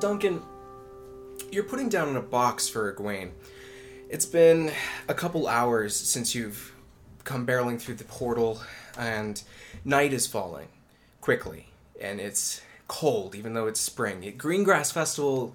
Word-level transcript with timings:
Duncan, 0.00 0.42
you're 1.50 1.64
putting 1.64 1.88
down 1.88 2.08
in 2.08 2.16
a 2.16 2.22
box 2.22 2.68
for 2.68 2.92
Egwene. 2.92 3.30
It's 4.08 4.26
been 4.26 4.70
a 5.08 5.14
couple 5.14 5.48
hours 5.48 5.96
since 5.96 6.36
you've 6.36 6.72
come 7.24 7.44
barreling 7.44 7.80
through 7.80 7.96
the 7.96 8.04
portal, 8.04 8.60
and 8.96 9.42
night 9.84 10.12
is 10.12 10.26
falling 10.26 10.68
quickly, 11.20 11.66
and 12.00 12.20
it's 12.20 12.62
cold, 12.86 13.34
even 13.34 13.54
though 13.54 13.66
it's 13.66 13.80
spring. 13.80 14.22
Greengrass 14.38 14.92
Festival 14.92 15.54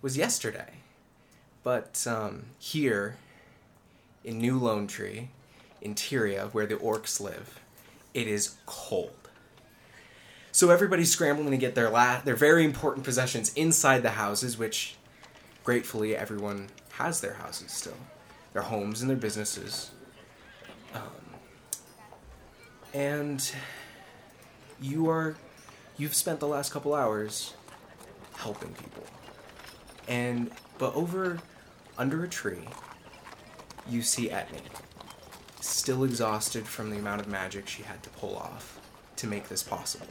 was 0.00 0.16
yesterday, 0.16 0.70
but 1.62 2.06
um, 2.06 2.44
here 2.58 3.16
in 4.24 4.38
New 4.38 4.58
Lone 4.58 4.86
Tree, 4.86 5.28
in 5.82 5.94
Tyria, 5.94 6.50
where 6.54 6.66
the 6.66 6.76
orcs 6.76 7.20
live, 7.20 7.60
it 8.14 8.26
is 8.26 8.56
cold. 8.64 9.23
So 10.54 10.70
everybody's 10.70 11.10
scrambling 11.10 11.50
to 11.50 11.56
get 11.56 11.74
their 11.74 11.90
la- 11.90 12.20
their 12.20 12.36
very 12.36 12.64
important 12.64 13.04
possessions 13.04 13.52
inside 13.54 14.04
the 14.04 14.10
houses, 14.10 14.56
which 14.56 14.94
gratefully 15.64 16.16
everyone 16.16 16.68
has 16.92 17.20
their 17.20 17.34
houses 17.34 17.72
still, 17.72 17.96
their 18.52 18.62
homes 18.62 19.00
and 19.00 19.10
their 19.10 19.16
businesses. 19.16 19.90
Um, 20.94 21.00
and 22.94 23.52
you 24.80 25.10
are 25.10 25.34
you've 25.96 26.14
spent 26.14 26.38
the 26.38 26.46
last 26.46 26.72
couple 26.72 26.94
hours 26.94 27.54
helping 28.36 28.74
people. 28.74 29.02
And 30.06 30.52
but 30.78 30.94
over 30.94 31.40
under 31.98 32.22
a 32.22 32.28
tree, 32.28 32.68
you 33.90 34.02
see 34.02 34.28
Etney, 34.28 34.62
still 35.60 36.04
exhausted 36.04 36.64
from 36.68 36.90
the 36.90 36.98
amount 36.98 37.22
of 37.22 37.26
magic 37.26 37.66
she 37.66 37.82
had 37.82 38.04
to 38.04 38.10
pull 38.10 38.36
off 38.36 38.78
to 39.16 39.26
make 39.26 39.48
this 39.48 39.64
possible. 39.64 40.06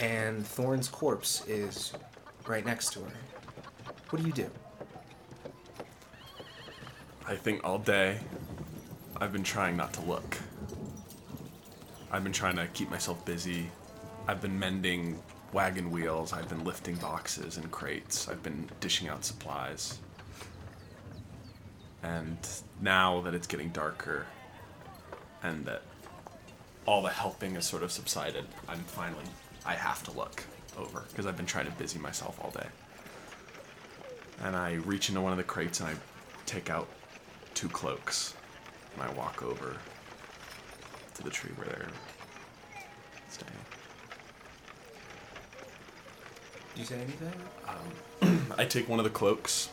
And 0.00 0.46
Thorn's 0.46 0.88
corpse 0.88 1.46
is 1.46 1.92
right 2.46 2.64
next 2.64 2.92
to 2.94 3.00
her. 3.00 3.12
What 4.08 4.22
do 4.22 4.26
you 4.26 4.34
do? 4.34 4.50
I 7.26 7.36
think 7.36 7.62
all 7.62 7.78
day 7.78 8.18
I've 9.20 9.32
been 9.32 9.44
trying 9.44 9.76
not 9.76 9.92
to 9.92 10.00
look. 10.00 10.38
I've 12.10 12.24
been 12.24 12.32
trying 12.32 12.56
to 12.56 12.66
keep 12.68 12.90
myself 12.90 13.24
busy. 13.24 13.70
I've 14.26 14.40
been 14.40 14.58
mending 14.58 15.22
wagon 15.52 15.90
wheels. 15.90 16.32
I've 16.32 16.48
been 16.48 16.64
lifting 16.64 16.96
boxes 16.96 17.58
and 17.58 17.70
crates. 17.70 18.28
I've 18.28 18.42
been 18.42 18.68
dishing 18.80 19.08
out 19.08 19.24
supplies. 19.24 19.98
And 22.02 22.38
now 22.80 23.20
that 23.20 23.34
it's 23.34 23.46
getting 23.46 23.68
darker 23.68 24.26
and 25.42 25.64
that 25.66 25.82
all 26.86 27.02
the 27.02 27.10
helping 27.10 27.54
has 27.54 27.66
sort 27.66 27.82
of 27.82 27.92
subsided, 27.92 28.46
I'm 28.68 28.80
finally, 28.80 29.24
I 29.64 29.74
have 29.74 30.02
to 30.04 30.12
look 30.12 30.44
over 30.78 31.04
because 31.08 31.26
I've 31.26 31.36
been 31.36 31.46
trying 31.46 31.66
to 31.66 31.72
busy 31.72 31.98
myself 31.98 32.38
all 32.42 32.50
day. 32.50 32.66
And 34.42 34.56
I 34.56 34.74
reach 34.74 35.08
into 35.08 35.20
one 35.20 35.32
of 35.32 35.38
the 35.38 35.44
crates 35.44 35.80
and 35.80 35.88
I 35.90 35.94
take 36.46 36.70
out 36.70 36.88
two 37.54 37.68
cloaks 37.68 38.34
and 38.94 39.02
I 39.02 39.12
walk 39.12 39.42
over 39.42 39.76
to 41.14 41.22
the 41.22 41.30
tree 41.30 41.52
where 41.56 41.66
they're 41.66 41.88
staying. 43.28 43.52
Do 46.74 46.80
you 46.80 46.86
say 46.86 47.00
anything? 47.00 47.32
Um, 47.68 48.46
I 48.58 48.64
take 48.64 48.88
one 48.88 48.98
of 48.98 49.04
the 49.04 49.10
cloaks 49.10 49.68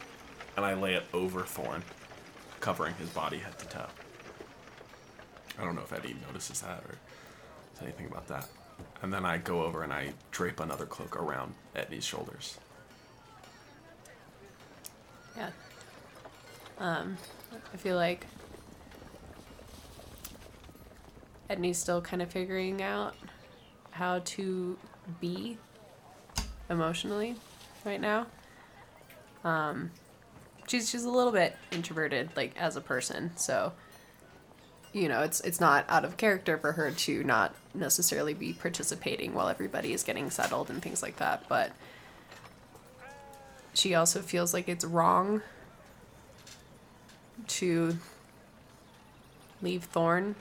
and 0.58 0.66
I 0.66 0.74
lay 0.74 0.96
it 0.96 1.04
over 1.14 1.44
Thorn, 1.44 1.84
covering 2.59 2.96
his 2.96 3.09
body 3.09 3.38
head 3.38 3.58
to 3.59 3.68
toe. 3.68 3.86
I 5.59 5.64
don't 5.64 5.75
know 5.75 5.81
if 5.81 5.94
Eddie 5.94 6.16
notices 6.28 6.62
that 6.62 6.84
or 6.84 6.96
says 7.75 7.84
anything 7.84 8.08
about 8.08 8.28
that. 8.28 8.48
And 9.02 9.13
then 9.13 9.25
I 9.25 9.38
go 9.38 9.63
over 9.63 9.84
and 9.84 9.94
I 9.94 10.13
drape 10.31 10.59
another 10.59 10.85
cloak 10.85 11.16
around 11.16 11.53
Eddie's 11.75 12.03
shoulders. 12.03 12.58
Yeah. 15.35 15.50
Um, 16.80 17.18
I 17.74 17.78
feel 17.78 17.96
like 17.96 18.25
Etney's 21.50 21.78
still 21.78 22.02
kind 22.02 22.22
of 22.22 22.30
figuring 22.30 22.81
out 22.81 23.16
how 23.91 24.19
to 24.19 24.78
be 25.22 25.57
emotionally 26.69 27.36
right 27.86 28.02
now. 28.02 28.28
Um, 29.44 29.91
she's 30.68 30.90
she's 30.90 31.03
a 31.03 31.09
little 31.09 31.31
bit 31.31 31.56
introverted, 31.72 32.30
like 32.36 32.53
as 32.57 32.75
a 32.75 32.81
person, 32.81 33.31
so 33.38 33.72
you 34.97 35.08
know 35.08 35.22
it's 35.22 35.40
it's 35.41 35.59
not 35.59 35.85
out 35.88 36.03
of 36.03 36.18
character 36.18 36.58
for 36.58 36.72
her 36.72 36.91
to 36.91 37.24
not 37.24 37.53
necessarily 37.74 38.34
be 38.34 38.53
participating 38.53 39.34
while 39.34 39.47
everybody 39.47 39.94
is 39.94 40.03
getting 40.03 40.30
settled 40.30 40.69
and 40.69 40.81
things 40.81 41.03
like 41.03 41.18
that, 41.18 41.47
but 41.47 41.72
she 43.74 43.94
also 43.94 44.22
feels 44.22 44.53
like 44.53 44.68
it's 44.68 44.84
wrong 44.84 45.41
to 47.47 47.96
leave 49.62 49.83
Thorn 49.83 50.36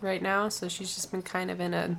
right 0.00 0.20
now, 0.20 0.48
so 0.50 0.68
she's 0.68 0.94
just 0.94 1.10
been 1.10 1.22
kind 1.22 1.50
of 1.50 1.58
in 1.60 1.72
a 1.72 1.96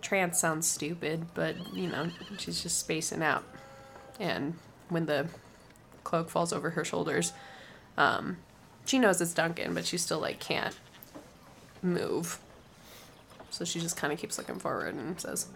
trance 0.00 0.38
sounds 0.38 0.68
stupid, 0.68 1.26
but 1.34 1.56
you 1.74 1.88
know, 1.88 2.08
she's 2.38 2.62
just 2.62 2.78
spacing 2.78 3.22
out. 3.22 3.42
And 4.20 4.54
when 4.90 5.06
the 5.06 5.26
cloak 6.04 6.30
falls 6.30 6.52
over 6.52 6.70
her 6.70 6.84
shoulders, 6.84 7.32
um, 7.96 8.38
she 8.84 8.98
knows 8.98 9.20
it's 9.20 9.34
Duncan, 9.34 9.74
but 9.74 9.84
she 9.84 9.98
still 9.98 10.20
like 10.20 10.40
can't 10.40 10.76
move. 11.82 12.38
So 13.50 13.64
she 13.64 13.80
just 13.80 13.96
kind 13.96 14.12
of 14.12 14.18
keeps 14.18 14.36
looking 14.36 14.58
forward 14.58 14.94
and 14.94 15.20
says, 15.20 15.46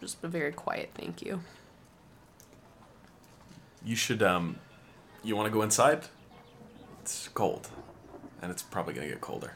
just 0.00 0.22
a 0.24 0.28
very 0.28 0.52
quiet 0.52 0.90
thank 0.94 1.22
you. 1.22 1.40
You 3.84 3.96
should, 3.96 4.22
um, 4.22 4.56
you 5.22 5.36
want 5.36 5.46
to 5.46 5.52
go 5.52 5.62
inside? 5.62 6.06
It's 7.02 7.28
cold, 7.28 7.68
and 8.42 8.50
it's 8.50 8.62
probably 8.62 8.94
gonna 8.94 9.08
get 9.08 9.20
colder. 9.20 9.54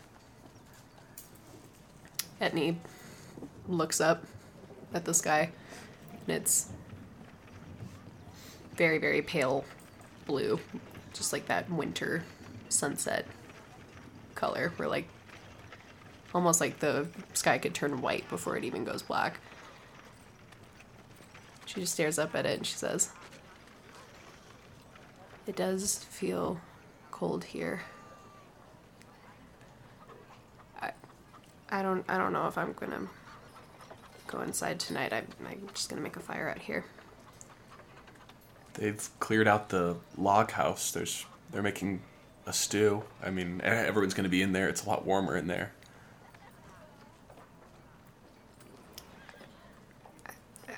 Etney 2.40 2.76
looks 3.68 4.00
up 4.00 4.24
at 4.92 5.04
the 5.04 5.14
sky, 5.14 5.50
and 6.26 6.36
it's 6.36 6.70
very, 8.76 8.98
very 8.98 9.22
pale 9.22 9.64
blue, 10.26 10.58
just 11.14 11.32
like 11.32 11.46
that 11.46 11.70
winter 11.70 12.24
sunset 12.68 13.26
color, 14.34 14.72
where 14.76 14.88
like 14.88 15.08
almost 16.34 16.60
like 16.60 16.80
the 16.80 17.06
sky 17.32 17.56
could 17.58 17.74
turn 17.74 18.02
white 18.02 18.28
before 18.28 18.56
it 18.56 18.64
even 18.64 18.84
goes 18.84 19.02
black. 19.02 19.38
She 21.66 21.80
just 21.80 21.94
stares 21.94 22.18
up 22.18 22.34
at 22.34 22.44
it 22.44 22.58
and 22.58 22.66
she 22.66 22.74
says, 22.74 23.10
It 25.46 25.56
does 25.56 26.04
feel 26.04 26.60
cold 27.10 27.44
here. 27.44 27.80
I, 30.80 30.90
I 31.70 31.82
don't 31.82 32.04
I 32.08 32.18
don't 32.18 32.32
know 32.32 32.46
if 32.46 32.58
I'm 32.58 32.72
gonna 32.74 33.08
go 34.26 34.40
inside 34.40 34.78
tonight. 34.80 35.12
I, 35.12 35.18
I'm 35.18 35.68
just 35.72 35.88
gonna 35.88 36.02
make 36.02 36.16
a 36.16 36.20
fire 36.20 36.48
out 36.48 36.58
here. 36.58 36.84
They've 38.74 39.08
cleared 39.20 39.48
out 39.48 39.68
the 39.68 39.96
log 40.18 40.50
house. 40.50 40.90
There's 40.90 41.26
they're 41.50 41.62
making 41.62 42.00
a 42.46 42.52
stew. 42.52 43.04
I 43.22 43.30
mean, 43.30 43.60
everyone's 43.62 44.14
gonna 44.14 44.28
be 44.28 44.42
in 44.42 44.52
there. 44.52 44.68
It's 44.68 44.84
a 44.84 44.88
lot 44.88 45.04
warmer 45.04 45.36
in 45.36 45.46
there. 45.46 45.72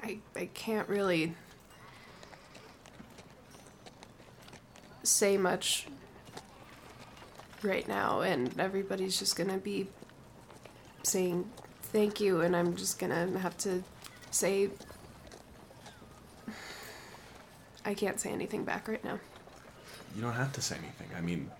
I 0.02 0.18
I 0.36 0.46
can't 0.52 0.88
really 0.88 1.34
say 5.02 5.36
much 5.38 5.86
right 7.62 7.88
now, 7.88 8.20
and 8.20 8.58
everybody's 8.60 9.18
just 9.18 9.36
gonna 9.36 9.58
be 9.58 9.88
saying 11.02 11.50
thank 11.82 12.20
you, 12.20 12.42
and 12.42 12.54
I'm 12.54 12.76
just 12.76 12.98
gonna 12.98 13.38
have 13.38 13.56
to 13.58 13.82
say 14.30 14.70
I 17.86 17.94
can't 17.94 18.20
say 18.20 18.30
anything 18.30 18.64
back 18.64 18.88
right 18.88 19.02
now. 19.04 19.18
You 20.14 20.20
don't 20.20 20.34
have 20.34 20.52
to 20.54 20.60
say 20.60 20.76
anything. 20.76 21.08
I 21.16 21.20
mean, 21.20 21.50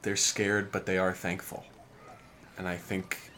they're 0.00 0.16
scared, 0.16 0.72
but 0.72 0.86
they 0.86 0.98
are 0.98 1.12
thankful. 1.12 1.64
And 2.56 2.66
I 2.66 2.76
think 2.76 3.30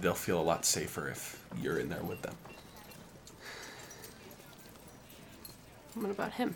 they'll 0.00 0.14
feel 0.14 0.40
a 0.40 0.42
lot 0.42 0.64
safer 0.64 1.08
if 1.08 1.42
you're 1.60 1.78
in 1.78 1.88
there 1.88 2.02
with 2.02 2.20
them. 2.22 2.34
What 5.94 6.10
about 6.10 6.32
him? 6.32 6.54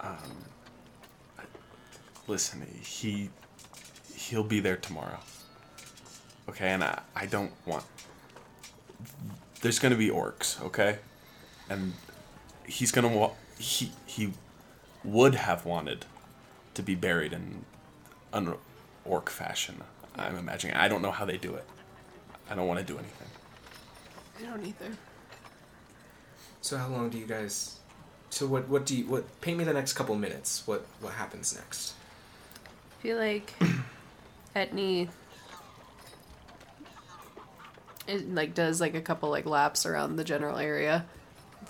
Um, 0.00 0.44
Listen, 2.28 2.66
he 2.82 3.30
he'll 4.14 4.44
be 4.44 4.60
there 4.60 4.76
tomorrow. 4.76 5.18
Okay, 6.48 6.70
and 6.70 6.84
I, 6.84 7.00
I 7.16 7.26
don't 7.26 7.52
want 7.66 7.84
there's 9.60 9.78
gonna 9.78 9.96
be 9.96 10.08
orcs, 10.08 10.60
okay? 10.62 10.98
And 11.68 11.94
he's 12.66 12.92
gonna 12.92 13.08
wa- 13.08 13.32
he 13.58 13.92
he 14.06 14.32
would 15.04 15.34
have 15.34 15.64
wanted 15.64 16.04
to 16.74 16.82
be 16.82 16.94
buried 16.94 17.32
in 17.32 17.64
an 18.32 18.54
orc 19.04 19.30
fashion. 19.30 19.82
I'm 20.16 20.36
imagining. 20.36 20.76
I 20.76 20.88
don't 20.88 21.02
know 21.02 21.10
how 21.10 21.24
they 21.24 21.38
do 21.38 21.54
it. 21.54 21.64
I 22.50 22.54
don't 22.54 22.66
want 22.66 22.80
to 22.80 22.84
do 22.84 22.98
anything. 22.98 23.28
I 24.38 24.44
don't 24.44 24.64
either. 24.66 24.96
So 26.60 26.76
how 26.76 26.88
long 26.88 27.08
do 27.10 27.18
you 27.18 27.26
guys? 27.26 27.78
So 28.30 28.46
what? 28.46 28.68
What 28.68 28.86
do 28.86 28.96
you? 28.96 29.06
What? 29.06 29.40
Paint 29.40 29.58
me 29.58 29.64
the 29.64 29.72
next 29.72 29.94
couple 29.94 30.14
minutes. 30.14 30.66
What? 30.66 30.86
What 31.00 31.14
happens 31.14 31.54
next? 31.54 31.94
I 32.98 33.02
feel 33.02 33.18
like 33.18 33.52
Etney 34.56 35.08
it 38.06 38.34
like 38.34 38.54
does 38.54 38.80
like 38.80 38.94
a 38.94 39.00
couple 39.00 39.30
like 39.30 39.46
laps 39.46 39.86
around 39.86 40.16
the 40.16 40.24
general 40.24 40.58
area 40.58 41.04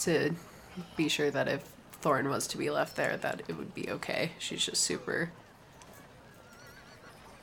to 0.05 0.35
be 0.97 1.09
sure 1.09 1.31
that 1.31 1.49
if 1.49 1.63
Thorn 2.01 2.29
was 2.29 2.47
to 2.49 2.59
be 2.59 2.71
left 2.71 2.97
there 2.97 3.17
that 3.17 3.43
it 3.49 3.57
would 3.57 3.75
be 3.75 3.89
okay. 3.91 4.33
She's 4.39 4.65
just 4.67 4.83
super 4.83 5.31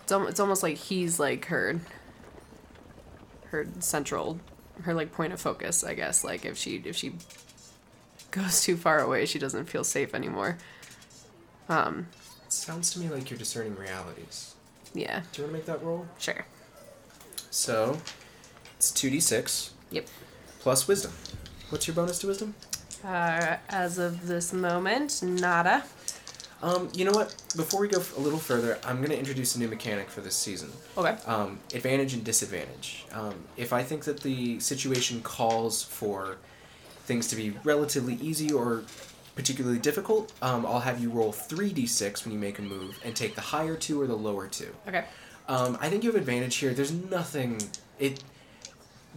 It's 0.04 0.12
almost, 0.12 0.32
it's 0.32 0.40
almost 0.40 0.64
like 0.64 0.78
he's 0.78 1.20
like 1.20 1.46
her 1.46 1.80
her 3.48 3.68
central 3.80 4.40
her 4.84 4.94
like 4.94 5.12
point 5.12 5.34
of 5.34 5.42
focus, 5.42 5.84
I 5.84 5.94
guess. 5.94 6.24
Like 6.24 6.46
if 6.46 6.58
she 6.58 6.82
if 6.86 6.96
she 6.96 7.14
goes 8.32 8.62
too 8.62 8.78
far 8.78 9.00
away, 9.00 9.26
she 9.26 9.40
doesn't 9.40 9.66
feel 9.66 9.84
safe 9.84 10.14
anymore. 10.14 10.58
Um 11.68 12.08
It 12.46 12.54
sounds 12.54 12.92
to 12.92 13.00
me 13.00 13.10
like 13.10 13.30
you're 13.30 13.40
discerning 13.40 13.76
realities. 13.76 14.56
yeah, 14.94 15.22
Do 15.32 15.42
you 15.42 15.48
want 15.48 15.54
to 15.54 15.58
make 15.60 15.66
that 15.68 15.84
roll? 15.86 16.08
sure. 16.18 16.46
So, 17.52 17.98
it's 18.78 18.92
two 18.92 19.10
d 19.10 19.20
six 19.20 19.72
Yep. 19.92 20.08
plus 20.60 20.88
wisdom. 20.88 21.12
What's 21.70 21.88
your 21.88 21.96
bonus 21.96 22.18
to 22.20 22.28
wisdom? 22.28 22.56
Uh, 23.06 23.58
as 23.70 24.00
of 24.00 24.28
this 24.28 24.52
moment, 24.52 25.22
nada. 25.22 25.84
Um, 26.64 26.90
you 26.94 27.06
know 27.06 27.12
what? 27.12 27.36
Before 27.56 27.80
we 27.80 27.88
go 27.88 28.02
a 28.18 28.20
little 28.20 28.40
further, 28.40 28.80
I'm 28.84 28.98
going 28.98 29.12
to 29.12 29.18
introduce 29.18 29.56
a 29.56 29.60
new 29.60 29.68
mechanic 29.68 30.10
for 30.10 30.22
this 30.22 30.36
season. 30.36 30.72
Okay. 30.98 31.16
Um, 31.28 31.60
advantage 31.74 32.16
and 32.16 32.24
disadvantage. 32.24 33.06
Um, 33.14 33.36
if 33.56 33.72
I 33.72 33.84
think 33.84 34.04
that 34.06 34.22
the 34.22 34.60
situation 34.60 35.22
calls 35.22 35.84
for 35.84 36.38
things 37.06 37.28
to 37.28 37.36
be 37.36 37.52
relatively 37.64 38.16
easy 38.16 38.52
or 38.52 38.84
particularly 39.36 39.80
difficult, 39.80 40.34
um, 40.42 40.66
I'll 40.66 40.82
have 40.82 41.00
you 41.00 41.12
roll 41.12 41.32
3d6 41.32 42.26
when 42.26 42.34
you 42.34 42.40
make 42.40 42.58
a 42.58 42.64
move 42.64 43.00
and 43.06 43.16
take 43.16 43.36
the 43.36 43.42
higher 43.42 43.76
two 43.76 44.02
or 44.02 44.08
the 44.08 44.18
lower 44.18 44.48
two. 44.48 44.76
Okay. 44.88 45.06
Um, 45.48 45.78
I 45.80 45.90
think 45.90 46.04
you 46.04 46.12
have 46.12 46.20
advantage 46.20 46.56
here. 46.56 46.74
There's 46.74 46.92
nothing. 46.92 47.62
It. 48.00 48.24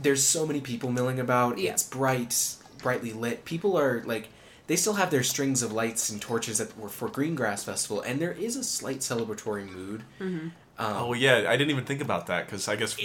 There's 0.01 0.23
so 0.27 0.47
many 0.47 0.61
people 0.61 0.91
milling 0.91 1.21
about. 1.21 1.59
Yeah. 1.59 1.73
It's 1.73 1.83
bright, 1.83 2.55
brightly 2.83 3.13
lit. 3.13 3.45
People 3.45 3.77
are 3.79 4.03
like, 4.07 4.29
they 4.67 4.77
still 4.77 4.95
have 4.95 5.11
their 5.11 5.23
strings 5.23 5.63
of 5.63 5.73
lights 5.73 6.09
and 6.11 6.21
torches 6.21 6.59
that 6.59 6.77
were 6.79 6.89
for 6.89 7.09
Greengrass 7.09 7.65
Festival, 7.65 8.01
and 8.01 8.21
there 8.21 8.33
is 8.33 8.57
a 8.57 8.65
slight 8.65 8.99
celebratory 9.01 9.69
mood. 9.71 10.03
Um, 10.21 10.53
Oh 10.79 11.13
yeah, 11.13 11.45
I 11.49 11.57
didn't 11.57 11.71
even 11.71 11.85
think 11.85 12.01
about 12.01 12.27
that 12.29 12.47
because 12.47 12.67
I 12.69 12.77
guess 12.77 12.97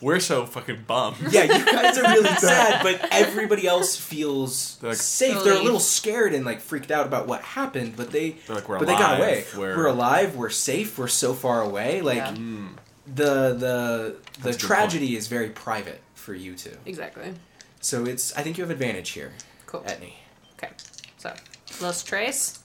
we're 0.00 0.20
so 0.20 0.46
fucking 0.46 0.84
bummed. 0.86 1.16
yeah, 1.30 1.42
you 1.44 1.64
guys 1.64 1.98
are 1.98 2.02
really 2.02 2.28
sad, 2.38 2.82
but 2.82 3.08
everybody 3.10 3.66
else 3.66 3.96
feels 3.96 4.76
They're 4.76 4.90
like- 4.90 4.98
safe. 4.98 5.42
They're 5.42 5.54
a 5.58 5.62
little 5.62 5.80
scared 5.80 6.34
and 6.34 6.44
like 6.44 6.60
freaked 6.60 6.90
out 6.92 7.06
about 7.06 7.26
what 7.26 7.40
happened, 7.42 7.94
but 7.96 8.10
they 8.12 8.36
They're 8.46 8.56
like, 8.56 8.68
"We're 8.68 8.78
but 8.78 8.86
they 8.86 8.94
got 8.94 9.18
away. 9.18 9.44
we're- 9.56 9.76
We're 9.76 9.86
alive. 9.86 10.36
We're 10.36 10.50
safe. 10.50 10.98
We're 10.98 11.08
so 11.08 11.32
far 11.34 11.62
away. 11.62 12.02
Like 12.02 12.18
Yeah. 12.18 12.34
the 13.06 13.54
the 13.54 14.16
the 14.34 14.42
That's 14.42 14.56
tragedy 14.58 15.16
is 15.16 15.26
very 15.28 15.48
private 15.50 16.00
for 16.26 16.34
you 16.34 16.54
two. 16.56 16.76
Exactly. 16.84 17.32
So 17.80 18.04
it's 18.04 18.36
I 18.36 18.42
think 18.42 18.58
you 18.58 18.64
have 18.64 18.70
advantage 18.72 19.10
here, 19.10 19.32
Cool. 19.66 19.82
Etney. 19.82 20.14
Okay. 20.54 20.72
So, 21.18 21.32
Los 21.80 22.02
Trace. 22.02 22.58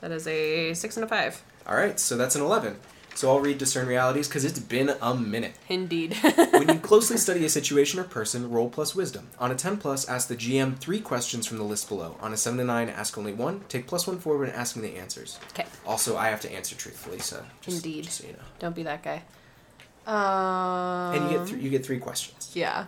That 0.00 0.12
is 0.12 0.26
a 0.28 0.74
six 0.74 0.96
and 0.98 1.04
a 1.04 1.08
five. 1.08 1.42
All 1.66 1.74
right, 1.74 1.98
so 1.98 2.16
that's 2.18 2.36
an 2.36 2.42
eleven. 2.42 2.76
So 3.14 3.30
I'll 3.30 3.40
read 3.40 3.58
discern 3.58 3.88
realities 3.88 4.28
because 4.28 4.44
it's 4.44 4.60
been 4.60 4.90
a 5.02 5.14
minute. 5.14 5.54
Indeed. 5.68 6.14
when 6.52 6.68
you 6.68 6.78
closely 6.90 7.16
study 7.16 7.44
a 7.44 7.48
situation 7.48 7.98
or 7.98 8.04
person, 8.04 8.48
roll 8.48 8.70
plus 8.70 8.94
wisdom. 8.94 9.26
On 9.40 9.50
a 9.50 9.56
10 9.56 9.78
plus, 9.78 10.08
ask 10.08 10.28
the 10.28 10.36
GM 10.36 10.76
three 10.78 11.00
questions 11.00 11.44
from 11.44 11.58
the 11.58 11.64
list 11.64 11.88
below. 11.88 12.14
On 12.20 12.32
a 12.32 12.36
7 12.36 12.56
to 12.58 12.64
9, 12.64 12.88
ask 12.88 13.18
only 13.18 13.32
one. 13.32 13.62
Take 13.68 13.88
plus 13.88 14.06
one 14.06 14.20
forward 14.20 14.50
and 14.50 14.56
ask 14.56 14.76
me 14.76 14.82
the 14.88 14.96
answers. 14.96 15.40
okay. 15.50 15.66
Also, 15.84 16.16
I 16.16 16.28
have 16.28 16.40
to 16.42 16.52
answer 16.52 16.76
truthfully, 16.76 17.18
so 17.18 17.44
just, 17.60 17.78
Indeed. 17.84 18.04
just 18.04 18.18
so 18.20 18.26
you 18.28 18.34
know. 18.34 18.38
Don't 18.60 18.76
be 18.76 18.84
that 18.84 19.02
guy. 19.02 19.22
Um. 20.08 21.14
And 21.14 21.30
you 21.30 21.38
get 21.38 21.46
th- 21.48 21.62
you 21.62 21.70
get 21.70 21.84
three 21.86 21.98
questions. 21.98 22.50
Yeah. 22.54 22.86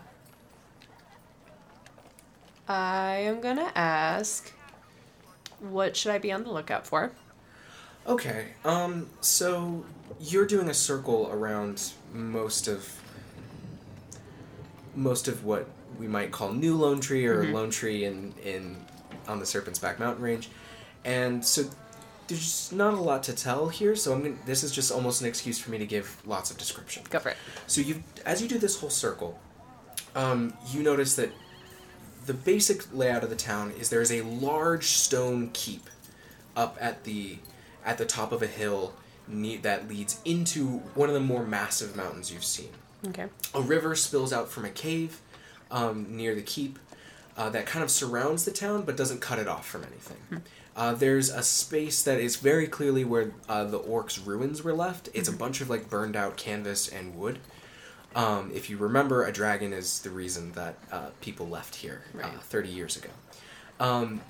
I 2.68 3.16
am 3.24 3.40
gonna 3.40 3.70
ask. 3.74 4.52
What 5.60 5.96
should 5.96 6.12
I 6.12 6.18
be 6.18 6.32
on 6.32 6.44
the 6.44 6.50
lookout 6.50 6.86
for? 6.86 7.12
Okay, 8.06 8.46
um, 8.64 9.08
so 9.20 9.84
you're 10.18 10.46
doing 10.46 10.70
a 10.70 10.74
circle 10.74 11.28
around 11.30 11.92
most 12.14 12.66
of 12.68 12.88
most 14.94 15.28
of 15.28 15.44
what 15.44 15.68
we 15.98 16.08
might 16.08 16.30
call 16.32 16.52
New 16.52 16.74
Lone 16.76 17.00
Tree 17.00 17.26
or 17.26 17.44
Mhm. 17.44 17.52
Lone 17.52 17.70
Tree 17.70 18.04
in 18.04 18.32
in 18.42 18.76
on 19.28 19.38
the 19.38 19.46
Serpent's 19.46 19.78
Back 19.78 19.98
mountain 19.98 20.22
range, 20.24 20.48
and 21.04 21.44
so 21.44 21.64
there's 22.30 22.40
just 22.40 22.72
not 22.72 22.94
a 22.94 23.00
lot 23.00 23.22
to 23.24 23.34
tell 23.34 23.68
here. 23.68 23.94
So 23.94 24.12
I'm 24.12 24.22
gonna, 24.22 24.36
this 24.46 24.62
is 24.62 24.72
just 24.72 24.90
almost 24.90 25.20
an 25.20 25.26
excuse 25.26 25.58
for 25.58 25.70
me 25.70 25.78
to 25.78 25.86
give 25.86 26.22
lots 26.26 26.50
of 26.50 26.56
description. 26.56 27.02
Go 27.10 27.18
for 27.18 27.30
it. 27.30 27.36
So 27.66 27.80
you, 27.80 28.02
as 28.24 28.40
you 28.40 28.48
do 28.48 28.58
this 28.58 28.80
whole 28.80 28.90
circle, 28.90 29.38
um, 30.14 30.54
you 30.70 30.82
notice 30.82 31.16
that 31.16 31.30
the 32.26 32.34
basic 32.34 32.94
layout 32.94 33.22
of 33.24 33.30
the 33.30 33.36
town 33.36 33.72
is 33.78 33.90
there 33.90 34.00
is 34.00 34.12
a 34.12 34.22
large 34.22 34.86
stone 34.86 35.50
keep 35.52 35.90
up 36.56 36.76
at 36.80 37.04
the 37.04 37.38
at 37.84 37.98
the 37.98 38.04
top 38.04 38.32
of 38.32 38.42
a 38.42 38.46
hill 38.46 38.94
ne- 39.26 39.56
that 39.56 39.88
leads 39.88 40.20
into 40.24 40.78
one 40.94 41.08
of 41.08 41.14
the 41.14 41.20
more 41.20 41.44
massive 41.44 41.96
mountains 41.96 42.32
you've 42.32 42.44
seen. 42.44 42.70
Okay. 43.08 43.26
A 43.54 43.60
river 43.60 43.94
spills 43.94 44.32
out 44.32 44.50
from 44.50 44.64
a 44.64 44.70
cave 44.70 45.20
um, 45.70 46.06
near 46.16 46.34
the 46.34 46.42
keep 46.42 46.78
uh, 47.36 47.48
that 47.50 47.64
kind 47.66 47.82
of 47.82 47.90
surrounds 47.90 48.44
the 48.44 48.50
town 48.50 48.82
but 48.82 48.96
doesn't 48.96 49.20
cut 49.20 49.38
it 49.38 49.48
off 49.48 49.66
from 49.66 49.84
anything. 49.84 50.42
Uh, 50.80 50.94
there's 50.94 51.28
a 51.28 51.42
space 51.42 52.02
that 52.02 52.18
is 52.18 52.36
very 52.36 52.66
clearly 52.66 53.04
where 53.04 53.32
uh, 53.50 53.64
the 53.64 53.78
orcs' 53.78 54.24
ruins 54.26 54.64
were 54.64 54.72
left. 54.72 55.10
It's 55.12 55.28
a 55.28 55.32
bunch 55.32 55.60
of 55.60 55.68
like 55.68 55.90
burned 55.90 56.16
out 56.16 56.38
canvas 56.38 56.88
and 56.88 57.14
wood. 57.14 57.38
Um, 58.16 58.50
if 58.54 58.70
you 58.70 58.78
remember, 58.78 59.22
a 59.22 59.30
dragon 59.30 59.74
is 59.74 60.00
the 60.00 60.08
reason 60.08 60.52
that 60.52 60.76
uh, 60.90 61.10
people 61.20 61.46
left 61.46 61.74
here 61.74 62.04
uh, 62.14 62.20
Right. 62.20 62.42
30 62.42 62.70
years 62.70 62.96
ago. 62.96 63.10
Um, 63.78 64.22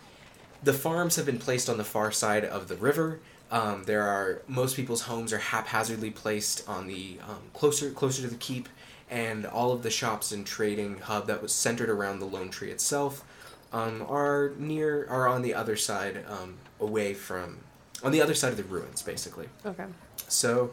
the 0.61 0.73
farms 0.73 1.15
have 1.15 1.25
been 1.25 1.39
placed 1.39 1.71
on 1.71 1.79
the 1.79 1.85
far 1.85 2.11
side 2.11 2.45
of 2.45 2.67
the 2.67 2.75
river. 2.75 3.21
Um, 3.53 3.85
there 3.85 4.03
are 4.03 4.43
most 4.49 4.75
people's 4.75 5.03
homes 5.03 5.33
are 5.33 5.39
haphazardly 5.39 6.11
placed 6.11 6.69
on 6.69 6.89
the 6.89 7.19
um, 7.29 7.43
closer 7.55 7.93
closer 7.93 8.23
to 8.23 8.29
the 8.29 8.35
keep, 8.35 8.69
and 9.09 9.47
all 9.47 9.71
of 9.71 9.85
the 9.85 9.91
shops 9.91 10.33
and 10.33 10.45
trading 10.45 10.99
hub 10.99 11.29
that 11.29 11.43
was 11.43 11.53
centered 11.53 11.91
around 11.91 12.19
the 12.19 12.27
Lone 12.27 12.51
Tree 12.51 12.73
itself 12.73 13.25
um, 13.73 14.05
are 14.09 14.53
near 14.59 15.07
are 15.09 15.29
on 15.29 15.43
the 15.43 15.55
other 15.55 15.77
side, 15.77 16.25
um, 16.29 16.57
away 16.81 17.15
from 17.15 17.59
on 18.03 18.13
the 18.13 18.23
other 18.23 18.35
side 18.35 18.51
of 18.51 18.57
the 18.57 18.65
ruins, 18.65 19.03
basically. 19.03 19.49
Okay. 19.65 19.85
So 20.29 20.73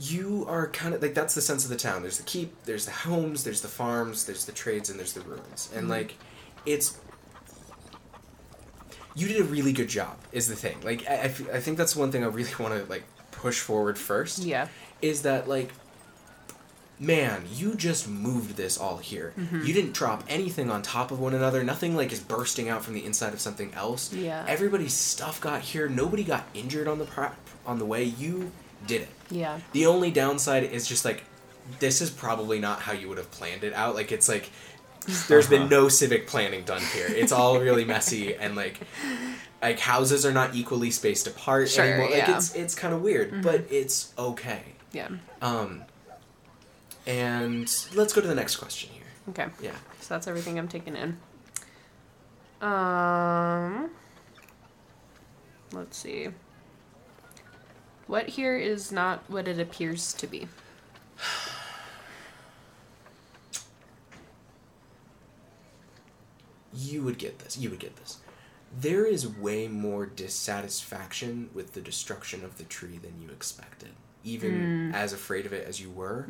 you 0.00 0.44
are 0.48 0.68
kind 0.68 0.94
of 0.94 1.02
like 1.02 1.14
that's 1.14 1.34
the 1.34 1.40
sense 1.40 1.64
of 1.64 1.70
the 1.70 1.76
town. 1.76 2.02
There's 2.02 2.18
the 2.18 2.24
keep, 2.24 2.64
there's 2.64 2.84
the 2.84 2.92
homes, 2.92 3.44
there's 3.44 3.60
the 3.62 3.68
farms, 3.68 4.26
there's 4.26 4.44
the 4.44 4.52
trades, 4.52 4.90
and 4.90 4.98
there's 4.98 5.12
the 5.12 5.22
ruins. 5.22 5.70
And 5.74 5.88
like, 5.88 6.14
it's 6.66 6.98
you 9.14 9.26
did 9.26 9.40
a 9.40 9.44
really 9.44 9.72
good 9.72 9.88
job. 9.88 10.16
Is 10.32 10.48
the 10.48 10.56
thing. 10.56 10.80
Like, 10.82 11.08
I, 11.08 11.14
I 11.14 11.16
f- 11.24 11.54
I 11.54 11.60
think 11.60 11.78
that's 11.78 11.96
one 11.96 12.12
thing 12.12 12.22
I 12.22 12.28
really 12.28 12.50
want 12.58 12.74
to 12.74 12.84
like 12.88 13.04
push 13.32 13.60
forward 13.60 13.98
first. 13.98 14.40
Yeah. 14.40 14.68
Is 15.02 15.22
that 15.22 15.48
like. 15.48 15.72
Man, 17.00 17.44
you 17.54 17.74
just 17.74 18.08
moved 18.08 18.56
this 18.56 18.76
all 18.76 18.98
here. 18.98 19.32
Mm-hmm. 19.38 19.62
You 19.64 19.72
didn't 19.72 19.92
drop 19.92 20.24
anything 20.28 20.70
on 20.70 20.82
top 20.82 21.10
of 21.10 21.20
one 21.20 21.34
another. 21.34 21.62
Nothing 21.62 21.94
like 21.94 22.12
is 22.12 22.20
bursting 22.20 22.68
out 22.68 22.82
from 22.84 22.94
the 22.94 23.04
inside 23.04 23.32
of 23.32 23.40
something 23.40 23.72
else. 23.74 24.12
Yeah. 24.12 24.44
Everybody's 24.48 24.94
stuff 24.94 25.40
got 25.40 25.60
here. 25.60 25.88
Nobody 25.88 26.24
got 26.24 26.44
injured 26.54 26.88
on 26.88 26.98
the 26.98 27.04
pro- 27.04 27.30
on 27.64 27.78
the 27.78 27.84
way. 27.84 28.04
You 28.04 28.50
did 28.86 29.02
it. 29.02 29.08
Yeah. 29.30 29.60
The 29.72 29.86
only 29.86 30.10
downside 30.10 30.64
is 30.64 30.88
just 30.88 31.04
like 31.04 31.24
this 31.78 32.00
is 32.00 32.10
probably 32.10 32.58
not 32.58 32.80
how 32.80 32.92
you 32.92 33.08
would 33.08 33.18
have 33.18 33.30
planned 33.30 33.64
it 33.64 33.74
out. 33.74 33.94
Like 33.94 34.10
it's 34.10 34.28
like 34.28 34.50
there's 35.28 35.48
been 35.48 35.62
uh-huh. 35.62 35.70
no 35.70 35.88
civic 35.88 36.26
planning 36.26 36.64
done 36.64 36.82
here. 36.94 37.06
It's 37.08 37.32
all 37.32 37.60
really 37.60 37.84
messy 37.84 38.34
and 38.40 38.56
like 38.56 38.80
like 39.62 39.78
houses 39.78 40.24
are 40.26 40.32
not 40.32 40.54
equally 40.54 40.90
spaced 40.90 41.26
apart 41.26 41.68
Sure, 41.68 41.84
anymore. 41.84 42.10
Like 42.10 42.26
yeah. 42.28 42.36
it's 42.36 42.54
it's 42.54 42.74
kind 42.74 42.94
of 42.94 43.02
weird, 43.02 43.30
mm-hmm. 43.30 43.42
but 43.42 43.64
it's 43.70 44.12
okay. 44.18 44.62
Yeah. 44.92 45.08
Um 45.42 45.84
and 47.08 47.68
let's 47.94 48.12
go 48.12 48.20
to 48.20 48.26
the 48.28 48.34
next 48.34 48.56
question 48.56 48.90
here. 48.92 49.02
Okay. 49.30 49.46
Yeah. 49.60 49.74
So 50.00 50.14
that's 50.14 50.28
everything 50.28 50.58
I'm 50.58 50.68
taking 50.68 50.94
in. 50.96 51.18
Um. 52.60 53.90
Let's 55.72 55.96
see. 55.98 56.28
What 58.06 58.28
here 58.28 58.56
is 58.56 58.90
not 58.92 59.22
what 59.28 59.48
it 59.48 59.58
appears 59.60 60.14
to 60.14 60.26
be. 60.26 60.48
You 66.72 67.02
would 67.02 67.18
get 67.18 67.38
this. 67.40 67.56
You 67.58 67.70
would 67.70 67.78
get 67.78 67.96
this. 67.96 68.18
There 68.78 69.06
is 69.06 69.26
way 69.26 69.68
more 69.68 70.04
dissatisfaction 70.06 71.48
with 71.54 71.72
the 71.72 71.80
destruction 71.80 72.44
of 72.44 72.58
the 72.58 72.64
tree 72.64 72.98
than 72.98 73.20
you 73.20 73.30
expected. 73.30 73.90
even 74.24 74.92
as 74.94 75.12
afraid 75.12 75.46
of 75.46 75.52
it 75.52 75.66
as 75.66 75.80
you 75.80 75.90
were. 75.90 76.26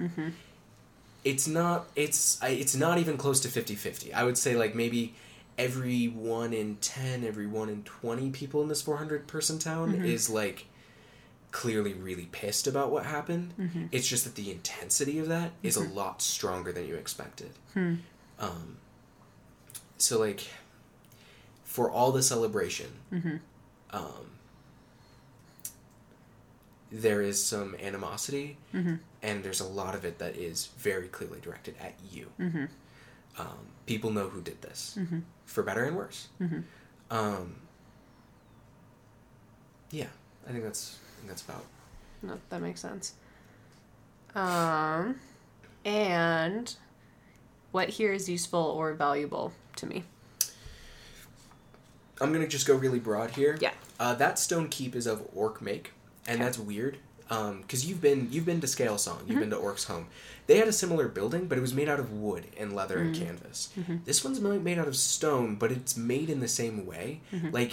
It's 1.24 1.46
not. 1.46 1.88
It's. 1.96 2.42
I, 2.42 2.50
it's 2.50 2.76
not 2.76 2.98
even 2.98 3.16
close 3.16 3.40
to 3.40 3.48
50-50. 3.48 4.14
I 4.14 4.24
would 4.24 4.38
say 4.38 4.56
like 4.56 4.74
maybe 4.74 5.14
every 5.58 6.06
one 6.06 6.52
in 6.52 6.76
ten, 6.76 7.24
every 7.24 7.46
one 7.46 7.68
in 7.68 7.82
twenty 7.82 8.30
people 8.30 8.62
in 8.62 8.68
this 8.68 8.82
four 8.82 8.96
hundred 8.96 9.26
person 9.26 9.58
town 9.58 9.92
mm-hmm. 9.92 10.04
is 10.04 10.30
like 10.30 10.66
clearly 11.50 11.94
really 11.94 12.28
pissed 12.30 12.66
about 12.66 12.90
what 12.90 13.06
happened. 13.06 13.54
Mm-hmm. 13.58 13.86
It's 13.90 14.06
just 14.06 14.24
that 14.24 14.34
the 14.34 14.50
intensity 14.50 15.18
of 15.18 15.28
that 15.28 15.52
is 15.62 15.76
a 15.76 15.80
mm-hmm. 15.80 15.96
lot 15.96 16.22
stronger 16.22 16.72
than 16.72 16.86
you 16.86 16.94
expected. 16.94 17.50
Hmm. 17.74 17.94
Um, 18.38 18.76
so 19.96 20.18
like 20.18 20.46
for 21.64 21.90
all 21.90 22.12
the 22.12 22.22
celebration, 22.22 22.88
um, 23.90 24.37
there 26.90 27.20
is 27.22 27.42
some 27.44 27.74
animosity, 27.82 28.56
and 28.72 29.42
there's 29.44 29.60
a 29.60 29.66
lot 29.66 29.94
of 29.94 30.04
it 30.04 30.18
that 30.18 30.36
is 30.36 30.66
very 30.78 31.08
clearly 31.08 31.40
directed 31.40 31.74
at 31.80 31.94
you. 32.10 32.28
Um, 33.38 33.58
people 33.86 34.10
know 34.10 34.28
who 34.28 34.40
did 34.40 34.60
this, 34.62 34.98
for 35.44 35.62
better 35.62 35.84
and 35.84 35.96
worse. 35.96 36.28
Um, 37.10 37.56
yeah, 39.90 40.06
I 40.48 40.52
think 40.52 40.64
that's 40.64 40.98
I 41.00 41.16
think 41.18 41.28
that's 41.28 41.42
about. 41.42 41.64
No, 42.22 42.38
that 42.50 42.60
makes 42.60 42.80
sense. 42.80 43.14
Um, 44.34 45.16
and 45.84 46.74
what 47.70 47.88
here 47.88 48.12
is 48.12 48.28
useful 48.28 48.60
or 48.60 48.92
valuable 48.94 49.52
to 49.76 49.86
me? 49.86 50.04
I'm 52.20 52.32
gonna 52.32 52.48
just 52.48 52.66
go 52.66 52.74
really 52.74 52.98
broad 52.98 53.30
here. 53.30 53.56
Yeah. 53.60 53.72
Uh, 54.00 54.14
that 54.14 54.38
stone 54.38 54.68
keep 54.68 54.94
is 54.96 55.06
of 55.06 55.26
orc 55.34 55.62
make, 55.62 55.92
and 56.28 56.36
Okay. 56.36 56.44
that's 56.44 56.58
weird. 56.58 56.98
Um, 57.30 57.60
because 57.60 57.84
you've 57.84 58.00
been 58.00 58.28
you've 58.30 58.46
been 58.46 58.60
to 58.62 58.66
Scale 58.68 58.96
Song, 58.98 59.18
Mm-hmm. 59.18 59.30
you've 59.32 59.40
been 59.40 59.50
to 59.50 59.56
Orc's 59.56 59.84
home. 59.84 60.06
They 60.46 60.56
had 60.58 60.68
a 60.68 60.72
similar 60.72 61.08
building, 61.08 61.46
but 61.46 61.58
it 61.58 61.60
was 61.60 61.74
made 61.74 61.88
out 61.88 61.98
of 62.00 62.10
wood 62.12 62.46
and 62.56 62.74
leather 62.74 62.96
Mm-hmm. 62.98 63.06
and 63.08 63.16
canvas. 63.16 63.68
This 64.06 64.24
one's 64.24 64.40
ma- 64.40 64.54
made 64.54 64.78
out 64.78 64.88
of 64.88 64.96
stone, 64.96 65.56
but 65.56 65.70
it's 65.72 65.94
made 65.96 66.30
in 66.30 66.40
the 66.40 66.48
same 66.48 66.86
way. 66.86 67.20
Mm-hmm. 67.32 67.50
Like, 67.50 67.72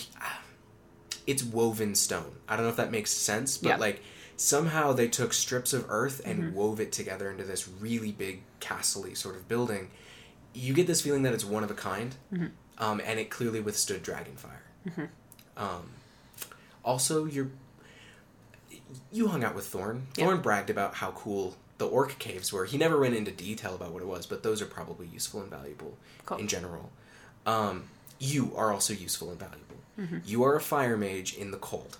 it's 1.27 1.41
woven 1.43 1.95
stone. 1.95 2.33
I 2.49 2.55
don't 2.55 2.65
know 2.65 2.69
if 2.71 2.75
that 2.75 2.91
makes 2.91 3.11
sense, 3.11 3.57
but 3.57 3.69
Yeah. 3.69 3.77
like 3.77 4.01
somehow 4.37 4.91
they 4.91 5.07
took 5.07 5.31
strips 5.31 5.71
of 5.71 5.85
earth 5.89 6.21
and 6.25 6.53
wove 6.53 6.81
it 6.81 6.91
together 6.91 7.31
into 7.31 7.45
this 7.45 7.69
really 7.79 8.11
big 8.11 8.41
castle-y 8.59 9.13
sort 9.13 9.35
of 9.37 9.47
building. 9.47 9.89
You 10.53 10.73
get 10.73 10.87
this 10.87 11.01
feeling 11.01 11.23
that 11.23 11.33
it's 11.33 11.45
one 11.45 11.63
of 11.63 11.71
a 11.71 11.73
kind, 11.73 12.15
um, 12.77 13.01
and 13.05 13.19
it 13.19 13.29
clearly 13.29 13.61
withstood 13.61 14.03
dragon 14.03 14.35
fire. 14.35 15.09
Um, 15.55 15.91
also, 16.83 17.23
you're 17.25 17.49
you 19.11 19.27
hung 19.27 19.43
out 19.43 19.55
with 19.55 19.65
Thorn. 19.67 20.07
Yeah. 20.17 20.25
Thorn 20.25 20.41
bragged 20.41 20.69
about 20.69 20.95
how 20.95 21.11
cool 21.11 21.55
the 21.77 21.87
orc 21.87 22.17
caves 22.19 22.53
were. 22.53 22.65
He 22.65 22.77
never 22.77 22.99
went 22.99 23.15
into 23.15 23.31
detail 23.31 23.75
about 23.75 23.91
what 23.91 24.01
it 24.01 24.07
was, 24.07 24.25
but 24.25 24.43
those 24.43 24.61
are 24.61 24.65
probably 24.65 25.07
useful 25.07 25.41
and 25.41 25.49
valuable 25.49 25.97
Cool. 26.25 26.37
in 26.37 26.47
general. 26.47 26.89
Um, 27.45 27.83
you 28.19 28.53
are 28.55 28.71
also 28.71 28.93
useful 28.93 29.29
and 29.29 29.39
valuable. 29.39 29.61
Mm-hmm. 29.99 30.17
You 30.25 30.43
are 30.43 30.55
a 30.55 30.61
fire 30.61 30.97
mage 30.97 31.35
in 31.35 31.51
the 31.51 31.57
cold. 31.57 31.97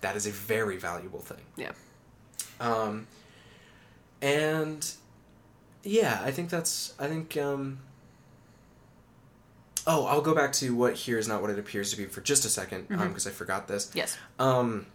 That 0.00 0.16
is 0.16 0.26
a 0.26 0.30
very 0.30 0.76
valuable 0.76 1.20
thing. 1.20 1.42
Yeah. 1.56 1.72
Um, 2.60 3.06
and 4.22 4.90
yeah, 5.82 6.20
I 6.24 6.30
think 6.30 6.48
that's. 6.50 6.94
I 6.98 7.06
think. 7.08 7.36
Um, 7.36 7.78
oh, 9.86 10.06
I'll 10.06 10.20
go 10.22 10.34
back 10.34 10.52
to 10.54 10.74
what 10.74 10.94
here 10.94 11.18
is 11.18 11.28
not 11.28 11.40
what 11.42 11.50
it 11.50 11.58
appears 11.58 11.90
to 11.90 11.96
be 11.96 12.06
for 12.06 12.20
just 12.20 12.44
a 12.44 12.48
2nd 12.48 12.86
Mm-hmm. 12.86 13.08
because 13.08 13.26
I 13.26 13.30
forgot 13.30 13.68
this. 13.68 13.90
Yes. 13.94 14.16
Um, 14.38 14.86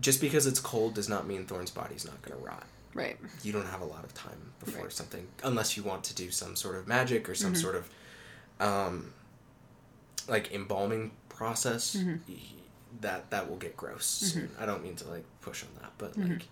just 0.00 0.20
because 0.20 0.46
it's 0.46 0.60
cold 0.60 0.94
does 0.94 1.08
not 1.08 1.26
mean 1.26 1.46
Thorn's 1.46 1.70
body's 1.70 2.04
not 2.04 2.20
going 2.22 2.38
to 2.38 2.44
rot. 2.44 2.64
Right. 2.94 3.16
You 3.42 3.52
don't 3.52 3.66
have 3.66 3.80
a 3.80 3.84
lot 3.84 4.04
of 4.04 4.14
time 4.14 4.52
before 4.64 4.82
Right. 4.84 4.92
something, 4.92 5.26
unless 5.42 5.76
you 5.76 5.82
want 5.82 6.04
to 6.04 6.14
do 6.14 6.30
some 6.30 6.54
sort 6.56 6.76
of 6.76 6.86
magic 6.86 7.28
or 7.28 7.34
some 7.34 7.52
Mm-hmm. 7.52 7.60
sort 7.62 7.74
of, 7.76 7.90
um, 8.60 9.12
like 10.28 10.52
embalming 10.52 11.10
process. 11.28 11.96
Mm-hmm. 11.96 12.32
That 13.00 13.30
that 13.30 13.50
will 13.50 13.56
get 13.56 13.76
gross. 13.76 14.06
soon. 14.06 14.50
I 14.58 14.66
don't 14.66 14.82
mean 14.82 14.94
to 14.96 15.08
like 15.08 15.24
push 15.40 15.64
on 15.64 15.68
that, 15.82 15.90
but 15.98 16.16
like, 16.16 16.46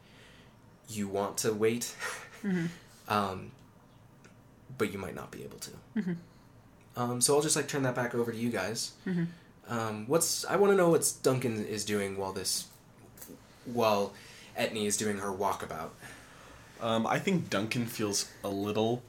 you 0.88 1.06
want 1.08 1.38
to 1.38 1.52
wait, 1.52 1.94
Mm-hmm. 2.42 2.66
um, 3.08 3.52
but 4.76 4.92
you 4.92 4.98
might 4.98 5.14
not 5.14 5.30
be 5.30 5.44
able 5.44 5.58
to. 5.58 5.70
Mm-hmm. 5.96 6.12
Um, 6.96 7.20
so 7.20 7.36
I'll 7.36 7.42
just 7.42 7.54
like 7.54 7.68
turn 7.68 7.84
that 7.84 7.94
back 7.94 8.14
over 8.16 8.32
to 8.32 8.36
you 8.36 8.50
guys. 8.50 8.90
Mm-hmm. 9.06 9.24
Um, 9.68 10.04
what's 10.08 10.44
I 10.46 10.56
want 10.56 10.72
to 10.72 10.76
know 10.76 10.88
what 10.90 11.10
Duncan 11.22 11.64
is 11.64 11.84
doing 11.84 12.16
while 12.18 12.32
this, 12.32 12.66
while 13.64 14.12
Etney 14.58 14.86
is 14.86 14.96
doing 14.96 15.18
her 15.18 15.28
walkabout. 15.30 15.90
Um, 16.80 17.06
I 17.06 17.18
think 17.18 17.48
Duncan 17.48 17.86
feels 17.86 18.28
a 18.42 18.48
little. 18.48 19.02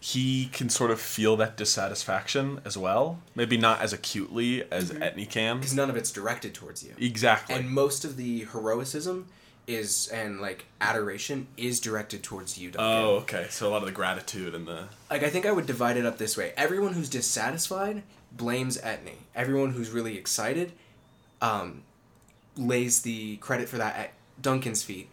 He 0.00 0.46
can 0.52 0.68
sort 0.68 0.90
of 0.90 1.00
feel 1.00 1.36
that 1.36 1.56
dissatisfaction 1.56 2.60
as 2.64 2.76
well. 2.76 3.20
Maybe 3.34 3.56
not 3.56 3.80
as 3.80 3.92
acutely 3.92 4.62
as 4.70 4.90
Etney 4.90 5.28
can. 5.28 5.58
because 5.58 5.74
none 5.74 5.88
of 5.88 5.96
it's 5.96 6.10
directed 6.10 6.54
towards 6.54 6.82
you. 6.84 6.94
Exactly. 6.98 7.54
And 7.54 7.70
most 7.70 8.04
of 8.04 8.16
the 8.16 8.40
heroicism 8.52 9.28
is 9.66 10.08
and 10.08 10.42
like 10.42 10.66
adoration 10.82 11.46
is 11.56 11.80
directed 11.80 12.22
towards 12.22 12.58
you, 12.58 12.70
Duncan. 12.70 12.86
oh, 12.86 13.08
okay. 13.22 13.46
So 13.48 13.68
a 13.68 13.70
lot 13.70 13.78
of 13.78 13.86
the 13.86 13.92
gratitude 13.92 14.54
and 14.54 14.66
the. 14.66 14.88
Like 15.10 15.22
I 15.22 15.30
think 15.30 15.46
I 15.46 15.52
would 15.52 15.66
divide 15.66 15.96
it 15.96 16.04
up 16.04 16.18
this 16.18 16.36
way: 16.36 16.52
everyone 16.56 16.92
who's 16.92 17.08
dissatisfied 17.08 18.02
blames 18.30 18.76
Etney. 18.78 19.16
Everyone 19.34 19.70
who's 19.70 19.90
really 19.90 20.18
excited, 20.18 20.72
um, 21.40 21.82
lays 22.56 23.02
the 23.02 23.36
credit 23.38 23.68
for 23.68 23.78
that 23.78 23.96
at 23.96 24.12
Duncan's 24.40 24.82
feet. 24.82 25.08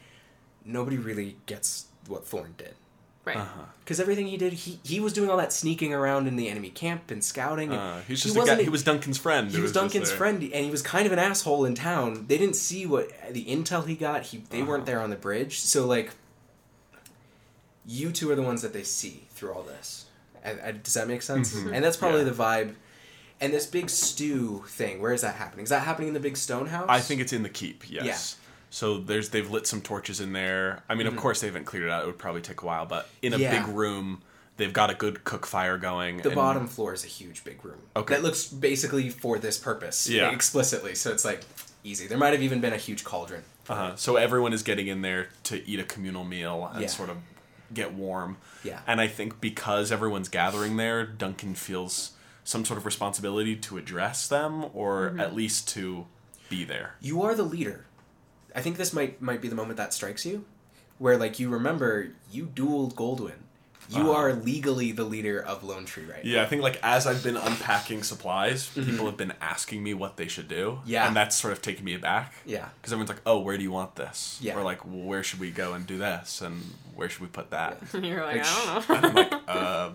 Nobody 0.65 0.97
really 0.97 1.37
gets 1.45 1.85
what 2.07 2.25
Thorn 2.25 2.53
did. 2.57 2.75
Right. 3.23 3.37
Uh-huh. 3.37 3.61
Because 3.83 3.99
everything 3.99 4.25
he 4.27 4.37
did, 4.37 4.53
he, 4.53 4.79
he 4.83 4.99
was 4.99 5.13
doing 5.13 5.29
all 5.29 5.37
that 5.37 5.53
sneaking 5.53 5.93
around 5.93 6.27
in 6.27 6.37
the 6.37 6.49
enemy 6.49 6.69
camp 6.69 7.11
and 7.11 7.23
scouting. 7.23 7.69
And 7.71 7.79
Uh, 7.79 7.99
he 8.07 8.13
was 8.13 8.23
he 8.23 8.29
just 8.31 8.35
a 8.49 8.55
guy, 8.55 8.63
he 8.63 8.69
was 8.69 8.83
Duncan's 8.83 9.17
friend. 9.19 9.51
he 9.51 9.57
who 9.57 9.61
was 9.63 9.71
Duncan's 9.71 10.11
friend, 10.11 10.41
and 10.41 10.65
he 10.65 10.71
was 10.71 10.81
kind 10.81 11.05
of 11.05 11.11
an 11.11 11.19
asshole 11.19 11.65
in 11.65 11.75
town. 11.75 12.25
They 12.27 12.37
didn't 12.39 12.55
see 12.55 12.85
what 12.87 13.09
the 13.31 13.45
intel 13.45 13.85
he 13.87 13.93
got. 13.95 14.23
He 14.23 14.43
they 14.49 14.63
weren't 14.63 14.81
Uh-huh. 14.81 14.85
there 14.85 14.99
on 15.01 15.11
the 15.11 15.15
bridge, 15.17 15.59
so 15.59 15.85
like, 15.85 16.11
you 17.85 18.11
two 18.11 18.29
are 18.31 18.35
the 18.35 18.41
ones 18.41 18.61
that 18.61 18.73
they 18.73 18.83
see 18.83 19.23
through 19.31 19.53
all 19.53 19.63
this. 19.63 20.05
And, 20.43 20.59
and- 20.59 20.83
does 20.83 20.93
that 20.95 21.07
make 21.07 21.21
sense? 21.21 21.53
Mhm. 21.53 21.73
And 21.73 21.83
that's 21.85 21.97
probably 21.97 22.19
Yeah. 22.23 22.29
the 22.29 22.43
vibe. 22.43 22.75
And 23.41 23.51
this 23.51 23.65
big 23.65 23.89
stew 23.89 24.63
thing, 24.67 25.01
where 25.01 25.11
is 25.13 25.21
that 25.21 25.35
happening? 25.35 25.63
Is 25.63 25.69
that 25.71 25.83
happening 25.83 26.09
in 26.09 26.13
the 26.13 26.19
big 26.19 26.37
stone 26.37 26.67
house? 26.67 26.85
I 26.87 26.99
think 26.99 27.19
it's 27.21 27.33
in 27.33 27.41
the 27.43 27.49
keep. 27.49 27.89
Yes. 27.89 28.05
Yeah. 28.05 28.13
Mm-hmm. 28.13 28.37
So 28.69 28.97
there's 28.99 29.29
they've 29.29 29.49
lit 29.49 29.67
some 29.67 29.81
torches 29.81 30.21
in 30.21 30.31
there. 30.31 30.83
I 30.87 30.95
mean, 30.95 31.07
of 31.07 31.17
course 31.17 31.41
they 31.41 31.47
haven't 31.47 31.65
cleared 31.65 31.85
it 31.85 31.91
out. 31.91 32.03
It 32.03 32.05
would 32.05 32.19
probably 32.19 32.41
take 32.41 32.61
a 32.61 32.65
while, 32.65 32.85
but 32.85 33.09
in 33.21 33.33
a 33.33 33.37
Yeah. 33.37 33.65
big 33.65 33.75
room, 33.75 34.21
they've 34.57 34.71
got 34.71 34.89
a 34.89 34.93
good 34.93 35.23
cook 35.25 35.45
fire 35.45 35.77
going. 35.77 36.17
the 36.17 36.29
and- 36.29 36.35
bottom 36.35 36.67
floor 36.67 36.93
is 36.93 37.03
a 37.03 37.07
huge 37.07 37.43
big 37.43 37.65
room. 37.65 37.79
Okay. 37.95 38.13
That 38.15 38.23
looks 38.23 38.45
basically 38.47 39.09
for 39.09 39.39
this 39.39 39.57
purpose. 39.57 40.07
Yeah. 40.07 40.31
Explicitly, 40.31 40.95
so 40.95 41.11
it's 41.11 41.25
like 41.25 41.41
easy. 41.83 42.07
There 42.07 42.17
might 42.17 42.31
have 42.33 42.43
even 42.43 42.61
been 42.61 42.73
a 42.73 42.77
huge 42.77 43.03
cauldron. 43.03 43.43
Uh-huh. 43.67 43.95
So 43.95 44.15
everyone 44.17 44.53
is 44.53 44.63
getting 44.63 44.87
in 44.87 45.01
there 45.01 45.29
to 45.45 45.67
eat 45.67 45.79
a 45.79 45.83
communal 45.83 46.23
meal 46.23 46.69
and 46.71 46.83
Yeah. 46.83 46.87
sort 46.87 47.09
of 47.09 47.17
get 47.73 47.93
warm. 47.93 48.37
Yeah. 48.63 48.79
And 48.87 49.01
I 49.01 49.07
think 49.07 49.41
because 49.41 49.91
everyone's 49.91 50.29
gathering 50.29 50.77
there, 50.77 51.05
Duncan 51.05 51.55
feels 51.55 52.11
some 52.51 52.63
sort 52.65 52.77
of 52.77 52.85
responsibility 52.85 53.55
to 53.67 53.77
address 53.77 54.27
them 54.27 54.65
or 54.73 54.91
Mm-hmm. 55.09 55.19
at 55.25 55.35
least 55.41 55.67
to 55.75 56.05
be 56.49 56.63
there. 56.73 56.89
you 56.99 57.21
are 57.25 57.33
the 57.41 57.47
leader. 57.55 57.85
I 58.53 58.61
think 58.61 58.75
this 58.77 58.91
might 58.93 59.21
might 59.21 59.41
be 59.41 59.47
the 59.47 59.55
moment 59.61 59.77
that 59.77 59.93
strikes 59.93 60.25
you, 60.25 60.43
where 61.03 61.17
like 61.17 61.39
you 61.39 61.47
remember 61.49 62.09
you 62.31 62.43
dueled 62.59 62.93
Goldwyn. 62.95 63.39
You 63.89 64.03
Uh-huh. 64.11 64.19
are 64.19 64.33
legally 64.33 64.91
the 64.93 65.03
leader 65.03 65.37
of 65.51 65.63
Lone 65.63 65.85
Tree 65.85 66.05
right 66.05 66.23
Yeah, 66.23 66.43
I 66.43 66.45
think 66.45 66.61
like 66.61 66.77
as 66.83 67.07
I've 67.07 67.23
been 67.23 67.35
unpacking 67.35 68.03
supplies, 68.03 68.69
people 68.69 69.05
have 69.05 69.17
been 69.17 69.33
asking 69.41 69.79
me 69.83 69.93
what 69.93 70.15
they 70.17 70.27
should 70.29 70.47
do. 70.47 70.65
Mm-hmm. 70.71 70.89
Yeah. 70.93 71.07
And 71.07 71.15
that's 71.15 71.35
sort 71.35 71.51
of 71.53 71.61
taken 71.61 71.83
me 71.83 71.93
aback. 71.95 72.33
Yeah. 72.45 72.67
Because 72.77 72.93
everyone's 72.93 73.09
like, 73.15 73.21
oh, 73.25 73.39
where 73.39 73.57
do 73.57 73.63
you 73.63 73.71
want 73.79 73.95
this? 73.95 74.37
Yeah. 74.41 74.55
Or 74.57 74.63
like, 74.71 74.85
well, 74.85 75.03
where 75.11 75.23
should 75.23 75.39
we 75.41 75.51
go 75.51 75.73
and 75.73 75.85
do 75.87 75.97
this? 75.97 76.41
And 76.41 76.55
where 76.95 77.09
should 77.09 77.21
we 77.21 77.27
put 77.27 77.49
that? 77.51 77.79
You're 78.09 78.23
like, 78.23 78.37
Like, 78.37 78.45
I 78.45 79.01
don't 79.01 79.01
know. 79.01 79.09
I'm 79.09 79.15
like, 79.15 79.33
uh, 79.47 79.89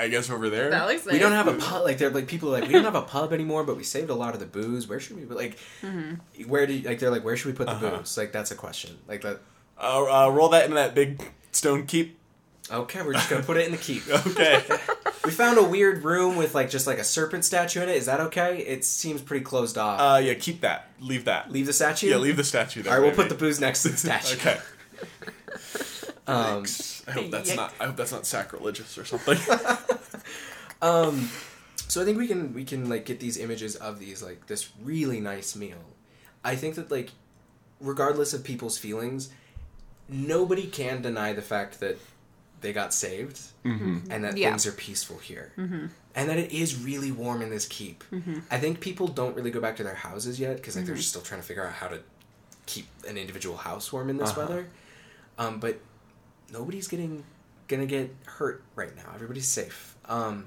I 0.00 0.08
guess 0.08 0.30
over 0.30 0.48
there. 0.50 0.70
that 0.70 0.86
looks 0.86 1.04
We 1.06 1.18
don't 1.18 1.32
have 1.32 1.48
a 1.48 1.54
pub. 1.54 1.84
Like 1.84 1.98
they're 1.98 2.10
like 2.10 2.26
people 2.26 2.48
are 2.54 2.60
like 2.60 2.68
we 2.68 2.72
don't 2.74 2.84
have 2.84 2.94
a 2.94 3.02
pub 3.02 3.32
anymore, 3.32 3.64
but 3.64 3.76
we 3.76 3.82
saved 3.84 4.10
a 4.10 4.14
lot 4.14 4.34
of 4.34 4.40
the 4.40 4.46
booze. 4.46 4.86
Where 4.88 5.00
should 5.00 5.16
we? 5.16 5.24
Like, 5.24 5.58
Mm-hmm. 5.82 6.48
where 6.48 6.66
do 6.66 6.72
you, 6.74 6.88
like 6.88 6.98
they're 6.98 7.10
like 7.10 7.24
where 7.24 7.36
should 7.36 7.46
we 7.48 7.56
put 7.56 7.66
the 7.66 7.72
Uh-huh. 7.72 7.98
booze? 7.98 8.16
Like 8.16 8.32
that's 8.32 8.50
a 8.50 8.54
question. 8.56 8.98
Like 9.08 9.22
that. 9.22 9.40
Uh, 9.78 10.26
uh, 10.26 10.30
roll 10.30 10.48
that 10.50 10.64
into 10.64 10.74
that 10.76 10.94
big 10.94 11.22
stone 11.52 11.86
keep. 11.86 12.18
Okay, 12.70 13.00
we're 13.02 13.12
just 13.12 13.30
gonna 13.30 13.44
put 13.44 13.56
it 13.56 13.66
in 13.66 13.72
the 13.72 13.78
keep. 13.78 14.02
Okay. 14.26 14.62
We 15.24 15.32
found 15.32 15.58
a 15.58 15.62
weird 15.64 16.04
room 16.04 16.36
with 16.36 16.54
like 16.54 16.70
just 16.70 16.86
like 16.86 16.98
a 16.98 17.04
serpent 17.04 17.44
statue 17.44 17.82
in 17.82 17.88
it. 17.88 17.96
Is 17.96 18.06
that 18.06 18.20
okay? 18.20 18.58
It 18.58 18.84
seems 18.84 19.20
pretty 19.20 19.44
closed 19.44 19.76
off. 19.76 20.00
uh, 20.00 20.18
yeah, 20.18 20.34
keep 20.34 20.60
that. 20.60 20.88
Leave 21.00 21.24
that. 21.24 21.50
leave 21.50 21.66
the 21.66 21.72
statue. 21.72 22.10
Yeah, 22.10 22.18
leave 22.18 22.36
the 22.36 22.44
statue 22.44 22.82
there. 22.82 22.92
All 22.92 23.00
right, 23.00 23.06
we'll 23.06 23.16
put 23.16 23.28
the 23.28 23.34
booze 23.34 23.58
next 23.60 23.82
to 23.82 23.88
the 23.88 23.96
statue. 23.96 24.36
Okay. 24.36 24.58
Um, 26.28 26.44
Thanks. 26.64 27.02
I 27.06 27.12
hope 27.12 27.30
that's 27.30 27.48
Yick. 27.50 27.56
not. 27.56 27.72
I 27.80 27.86
hope 27.86 27.96
that's 27.96 28.12
not 28.12 28.26
sacrilegious 28.26 28.98
or 28.98 29.04
something. 29.04 29.38
Um, 30.82 31.30
so 31.88 32.02
I 32.02 32.04
think 32.04 32.18
we 32.18 32.26
can 32.28 32.52
we 32.52 32.64
can 32.64 32.88
like 32.88 33.06
get 33.06 33.18
these 33.18 33.38
images 33.38 33.76
of 33.76 33.98
these 33.98 34.22
like 34.22 34.46
this 34.46 34.70
really 34.82 35.20
nice 35.20 35.56
meal. 35.56 35.78
I 36.44 36.54
think 36.54 36.74
that 36.74 36.90
like 36.90 37.12
regardless 37.80 38.34
of 38.34 38.44
people's 38.44 38.76
feelings, 38.76 39.30
nobody 40.08 40.66
can 40.66 41.00
deny 41.00 41.32
the 41.32 41.40
fact 41.42 41.80
that 41.80 41.96
they 42.60 42.72
got 42.72 42.92
saved 42.92 43.40
and 43.64 44.22
that 44.24 44.36
Yeah. 44.36 44.50
things 44.50 44.66
are 44.66 44.72
peaceful 44.72 45.18
here. 45.18 45.52
And 45.56 46.28
that 46.30 46.38
it 46.38 46.52
is 46.52 46.76
really 46.76 47.10
warm 47.12 47.40
in 47.42 47.50
this 47.50 47.66
keep. 47.66 48.04
I 48.50 48.58
think 48.58 48.80
people 48.80 49.08
don't 49.08 49.34
really 49.34 49.50
go 49.50 49.60
back 49.60 49.76
to 49.76 49.82
their 49.84 49.94
houses 49.94 50.38
yet 50.38 50.56
because 50.56 50.76
like 50.76 50.84
they're 50.86 50.96
still 50.98 51.22
trying 51.22 51.40
to 51.40 51.46
figure 51.46 51.64
out 51.66 51.72
how 51.72 51.88
to 51.88 52.00
keep 52.66 52.86
an 53.08 53.16
individual 53.16 53.56
house 53.56 53.92
warm 53.92 54.10
in 54.10 54.18
this 54.18 54.30
Uh-huh. 54.30 54.40
weather. 54.42 54.66
Um, 55.38 55.58
but 55.60 55.80
nobody's 56.52 56.88
getting 56.88 57.24
gonna 57.68 57.86
get 57.86 58.14
hurt 58.26 58.62
right 58.76 58.94
now. 58.96 59.10
Everybody's 59.14 59.48
safe. 59.48 59.96
Um, 60.04 60.46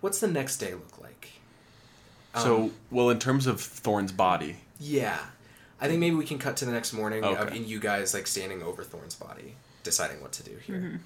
what's 0.00 0.18
the 0.20 0.26
next 0.28 0.56
day 0.58 0.74
look 0.74 1.00
like? 1.00 1.28
So, 2.34 2.64
Um, 2.64 2.72
well, 2.90 3.10
in 3.10 3.18
terms 3.18 3.46
of 3.46 3.60
Thorn's 3.60 4.12
body, 4.12 4.56
Yeah. 4.78 5.18
I 5.80 5.88
think 5.88 6.00
maybe 6.00 6.16
we 6.16 6.24
can 6.24 6.38
cut 6.38 6.56
to 6.58 6.64
the 6.64 6.72
next 6.72 6.92
morning 6.92 7.22
of 7.22 7.36
Okay. 7.38 7.56
in 7.56 7.66
you 7.68 7.78
guys 7.78 8.12
like 8.14 8.26
standing 8.26 8.62
over 8.62 8.82
Thorn's 8.82 9.14
body, 9.14 9.56
deciding 9.84 10.20
what 10.20 10.32
to 10.32 10.42
do 10.42 10.56
here. 10.56 11.00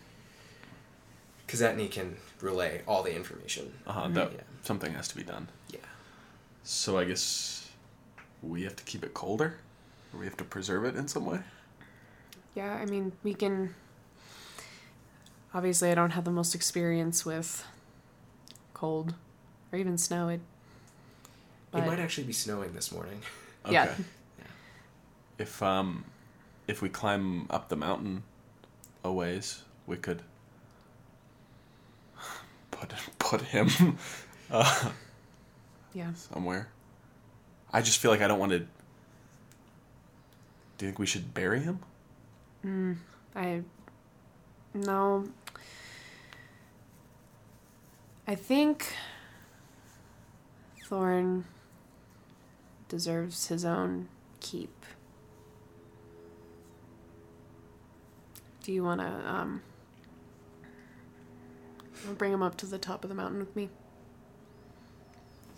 Because 1.47 1.61
Etney 1.61 1.91
can 1.91 2.17
relay 2.41 2.83
all 2.87 3.03
the 3.03 3.15
information. 3.15 3.75
uh, 3.87 4.09
that 4.09 4.33
Yeah. 4.33 4.41
something 4.63 4.93
has 4.95 5.09
to 5.09 5.17
be 5.17 5.23
done. 5.25 5.49
Yeah. 5.71 5.81
So 6.63 6.99
I 6.99 7.05
guess 7.05 7.69
we 8.43 8.63
have 8.63 8.77
to 8.77 8.85
keep 8.85 9.05
it 9.05 9.13
colder, 9.13 9.59
or 10.13 10.21
we 10.21 10.27
have 10.27 10.37
to 10.39 10.45
preserve 10.45 10.85
it 10.85 10.97
in 10.97 11.09
some 11.09 11.27
way. 11.27 11.41
Yeah, 12.55 12.75
I 12.75 12.87
mean, 12.87 13.13
we 13.23 13.35
can. 13.35 13.75
Obviously, 15.53 15.91
I 15.91 15.95
don't 15.95 16.11
have 16.11 16.25
the 16.25 16.31
most 16.31 16.55
experience 16.55 17.27
with 17.27 17.65
cold 18.75 19.15
or 19.73 19.79
even 19.79 19.99
snow. 19.99 20.29
It, 20.29 20.41
It 21.75 21.87
might 21.87 21.99
actually 21.99 22.25
be 22.25 22.33
snowing 22.33 22.73
this 22.73 22.93
morning. 22.93 23.21
Yeah. 23.69 23.95
If 25.39 25.63
um, 25.63 26.05
if 26.67 26.83
we 26.83 26.89
climb 26.89 27.47
up 27.51 27.69
the 27.69 27.77
mountain 27.77 28.23
a 29.05 29.13
ways, 29.13 29.63
we 29.87 29.97
could 29.97 30.23
put 32.71 32.93
put 33.19 33.41
him 33.43 33.97
uh, 34.51 34.91
yeah. 35.95 36.13
somewhere. 36.15 36.69
I 37.73 37.83
just 37.83 37.99
feel 37.99 38.11
like 38.11 38.21
I 38.21 38.29
don't 38.29 38.39
want 38.39 38.53
to. 38.53 38.59
Do 38.61 38.67
you 40.81 40.89
think 40.89 40.99
we 40.99 41.07
should 41.07 41.35
bury 41.35 41.61
him? 41.61 41.81
I. 43.35 43.63
No. 44.75 45.29
I 48.31 48.37
think 48.37 48.95
Thorn 50.85 51.47
deserves 52.89 53.49
his 53.49 53.65
own 53.65 54.07
keep. 54.39 54.87
Do 58.63 58.73
you 58.73 58.85
want 58.85 59.01
to 59.01 59.07
um 59.29 59.63
bring 62.19 62.33
him 62.33 62.41
up 62.41 62.57
to 62.59 62.67
the 62.67 62.79
top 62.79 63.03
of 63.03 63.09
the 63.09 63.17
mountain 63.17 63.41
with 63.41 63.57
me? 63.57 63.69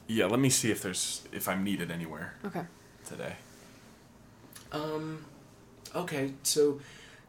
Yeah. 0.06 0.24
Let 0.24 0.40
me 0.40 0.48
see 0.48 0.70
if 0.70 0.80
there's 0.80 1.28
if 1.30 1.50
I'm 1.50 1.62
needed 1.62 1.90
anywhere 1.90 2.37
Okay. 2.42 2.62
today. 3.06 3.37
Um, 4.72 5.26
okay, 5.94 6.32
so 6.42 6.80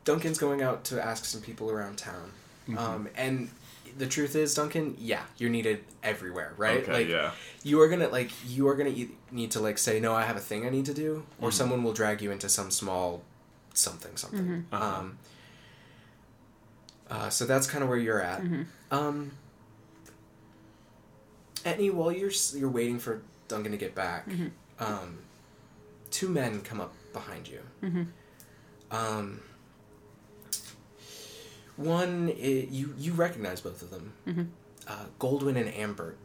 Duncan's 0.05 0.37
going 0.37 0.61
out 0.61 0.85
to 0.85 1.03
ask 1.05 1.25
some 1.25 1.41
people 1.41 1.69
around 1.69 1.97
town. 1.97 2.31
Mm-hmm. 2.69 2.77
Um, 2.77 3.09
and 3.17 3.49
the 3.97 4.07
truth 4.07 4.35
is, 4.35 4.53
Duncan, 4.53 4.95
yeah, 4.99 5.23
you're 5.37 5.49
needed 5.49 5.83
everywhere, 6.01 6.53
right? 6.57 6.81
Okay, 6.83 6.91
like, 6.91 7.07
yeah. 7.07 7.31
You 7.63 7.79
are 7.81 7.87
gonna 7.87 8.09
like 8.09 8.31
you 8.47 8.67
are 8.67 8.75
gonna 8.75 8.89
e- 8.89 9.11
need 9.31 9.51
to 9.51 9.59
like 9.59 9.77
say 9.77 9.99
no, 9.99 10.13
I 10.13 10.23
have 10.23 10.35
a 10.35 10.41
thing 10.41 10.65
I 10.65 10.69
need 10.69 10.85
to 10.85 10.93
do, 10.93 11.25
or 11.39 11.49
Mm-hmm. 11.49 11.57
someone 11.57 11.83
will 11.83 11.93
drag 11.93 12.21
you 12.21 12.31
into 12.31 12.49
some 12.49 12.71
small 12.71 13.21
something 13.73 14.15
something. 14.17 14.65
Uh-huh. 14.71 14.85
Um, 14.99 15.17
uh, 17.09 17.29
so 17.29 17.45
that's 17.45 17.67
kind 17.67 17.83
of 17.83 17.89
where 17.89 17.97
you're 17.97 18.21
at. 18.21 18.41
Um, 18.91 19.31
Etney, 21.63 21.91
while 21.91 22.11
you're 22.11 22.31
you're 22.55 22.69
waiting 22.69 22.99
for 22.99 23.21
Duncan 23.47 23.71
to 23.71 23.77
get 23.77 23.95
back, 23.95 24.27
um, 24.79 25.19
two 26.11 26.27
men 26.29 26.61
come 26.61 26.81
up 26.81 26.93
behind 27.13 27.47
you. 27.47 27.59
Um, 28.91 29.39
one, 31.77 32.29
i 32.29 32.67
you 32.69 32.93
you 32.97 33.13
recognize 33.13 33.61
both 33.61 33.81
of 33.81 33.89
them, 33.89 34.51
uh, 34.87 35.05
Goldwyn 35.19 35.57
and 35.57 35.69
Ambert, 35.73 36.17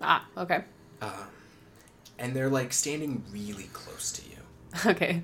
Ah, 0.00 0.26
okay. 0.36 0.64
Uh, 1.02 1.24
and 2.18 2.34
they're 2.34 2.48
like 2.50 2.72
standing 2.72 3.22
really 3.32 3.68
close 3.72 4.12
to 4.12 4.22
you. 4.28 4.36
Okay. 4.90 5.22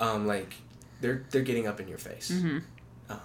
um, 0.00 0.26
like 0.26 0.54
they're 1.00 1.24
they're 1.30 1.42
getting 1.42 1.66
up 1.66 1.80
in 1.80 1.86
your 1.88 1.98
face, 1.98 2.30
Mm-hmm. 2.30 2.58
um, 3.10 3.20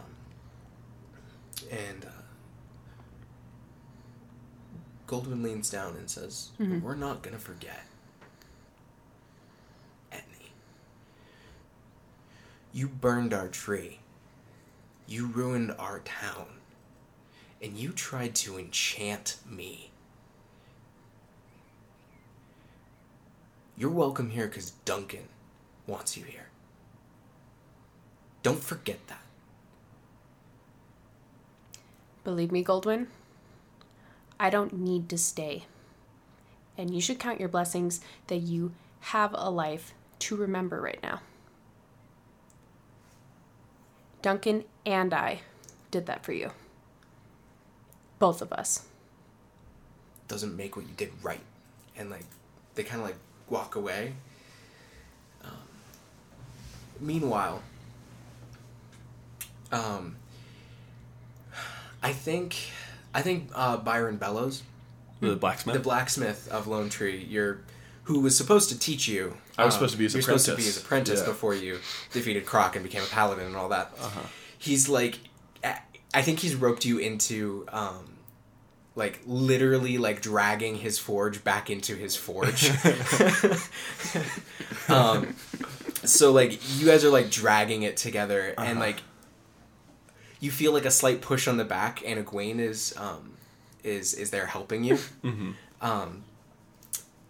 and 1.71 2.05
uh, 2.05 2.09
Goldwyn 5.07 5.41
leans 5.43 5.69
down 5.69 5.95
and 5.95 6.09
says, 6.09 6.49
Mm-hmm. 6.59 6.81
"We're 6.81 6.95
not 6.95 7.21
gonna 7.23 7.39
forget, 7.39 7.85
Etney. 10.11 10.51
You 12.73 12.87
burned 12.87 13.33
our 13.33 13.47
tree. 13.47 13.99
You 15.11 15.25
ruined 15.25 15.75
our 15.77 15.99
town, 15.99 16.47
and 17.61 17.75
you 17.75 17.91
tried 17.91 18.33
to 18.35 18.57
enchant 18.57 19.35
me." 19.45 19.91
You're 23.75 23.89
welcome 23.89 24.29
here 24.29 24.47
because 24.47 24.71
Duncan 24.85 25.27
wants 25.85 26.15
you 26.15 26.23
here. 26.23 26.47
Don't 28.41 28.63
forget 28.63 29.05
that. 29.07 29.25
Believe 32.23 32.53
me, 32.53 32.63
Goldwyn, 32.63 33.07
I 34.39 34.49
don't 34.49 34.71
need 34.71 35.09
to 35.09 35.17
stay. 35.17 35.65
And 36.77 36.95
you 36.95 37.01
should 37.01 37.19
count 37.19 37.41
your 37.41 37.49
blessings 37.49 37.99
that 38.27 38.37
you 38.37 38.71
have 39.01 39.33
a 39.33 39.49
life 39.49 39.93
to 40.19 40.37
remember 40.37 40.79
right 40.79 41.03
now. 41.03 41.19
Duncan 44.21 44.63
and 44.85 45.13
I 45.13 45.41
did 45.91 46.05
that 46.07 46.23
for 46.23 46.31
you. 46.33 46.51
Both 48.19 48.41
of 48.41 48.51
us. 48.53 48.85
Doesn't 50.27 50.55
make 50.55 50.75
what 50.75 50.85
you 50.87 50.93
did 50.95 51.11
right. 51.21 51.41
And 51.97 52.09
like, 52.09 52.25
they 52.75 52.83
kind 52.83 53.01
of 53.01 53.07
like 53.07 53.17
walk 53.49 53.75
away. 53.75 54.13
Um, 55.43 55.51
meanwhile, 56.99 57.61
um, 59.71 60.15
I 62.03 62.13
think, 62.13 62.55
I 63.13 63.21
think 63.21 63.49
uh, 63.53 63.77
Byron 63.77 64.17
Bellows, 64.17 64.63
The 65.19 65.35
blacksmith. 65.35 65.73
the 65.75 65.81
blacksmith 65.81 66.47
of 66.51 66.67
Lone 66.67 66.89
Tree, 66.89 67.25
you're, 67.29 67.59
who 68.05 68.19
was 68.21 68.35
supposed 68.37 68.69
to 68.69 68.79
teach 68.79 69.07
you. 69.07 69.35
I 69.57 69.65
was 69.65 69.73
um, 69.75 69.79
supposed 69.79 69.91
to 69.93 69.97
be 69.97 70.05
his 70.05 70.13
you're 70.13 70.21
supposed 70.23 70.45
to 70.45 70.51
be 70.51 70.61
apprentice. 70.61 70.75
his 70.75 70.83
apprentice 70.83 71.19
Yeah. 71.21 71.25
before 71.25 71.53
you 71.55 71.79
defeated 72.13 72.45
Croc 72.45 72.75
and 72.75 72.83
became 72.83 73.03
a 73.03 73.07
paladin 73.07 73.45
and 73.45 73.55
all 73.55 73.69
that. 73.69 73.91
He's 74.61 74.87
like, 74.87 75.19
I 76.13 76.21
think 76.21 76.39
he's 76.39 76.55
roped 76.55 76.85
you 76.85 76.99
into, 76.99 77.65
um, 77.71 78.11
like 78.95 79.21
literally 79.25 79.97
like 79.97 80.21
dragging 80.21 80.75
his 80.75 80.99
forge 80.99 81.43
back 81.43 81.69
into 81.69 81.95
his 81.95 82.15
forge. 82.15 82.69
um, 84.89 85.35
so 86.03 86.31
like 86.31 86.59
you 86.79 86.85
guys 86.85 87.05
are 87.05 87.09
like 87.09 87.29
dragging 87.29 87.83
it 87.83 87.97
together 87.97 88.53
and 88.57 88.79
like 88.79 89.01
you 90.39 90.51
feel 90.51 90.73
like 90.73 90.85
a 90.85 90.91
slight 90.91 91.21
push 91.21 91.47
on 91.47 91.57
the 91.57 91.63
back 91.63 92.01
and 92.05 92.25
Egwene 92.25 92.59
is 92.59 92.93
um 92.97 93.33
is 93.83 94.13
is 94.13 94.31
there 94.31 94.45
helping 94.45 94.83
you. 94.83 94.97
Um 95.81 96.25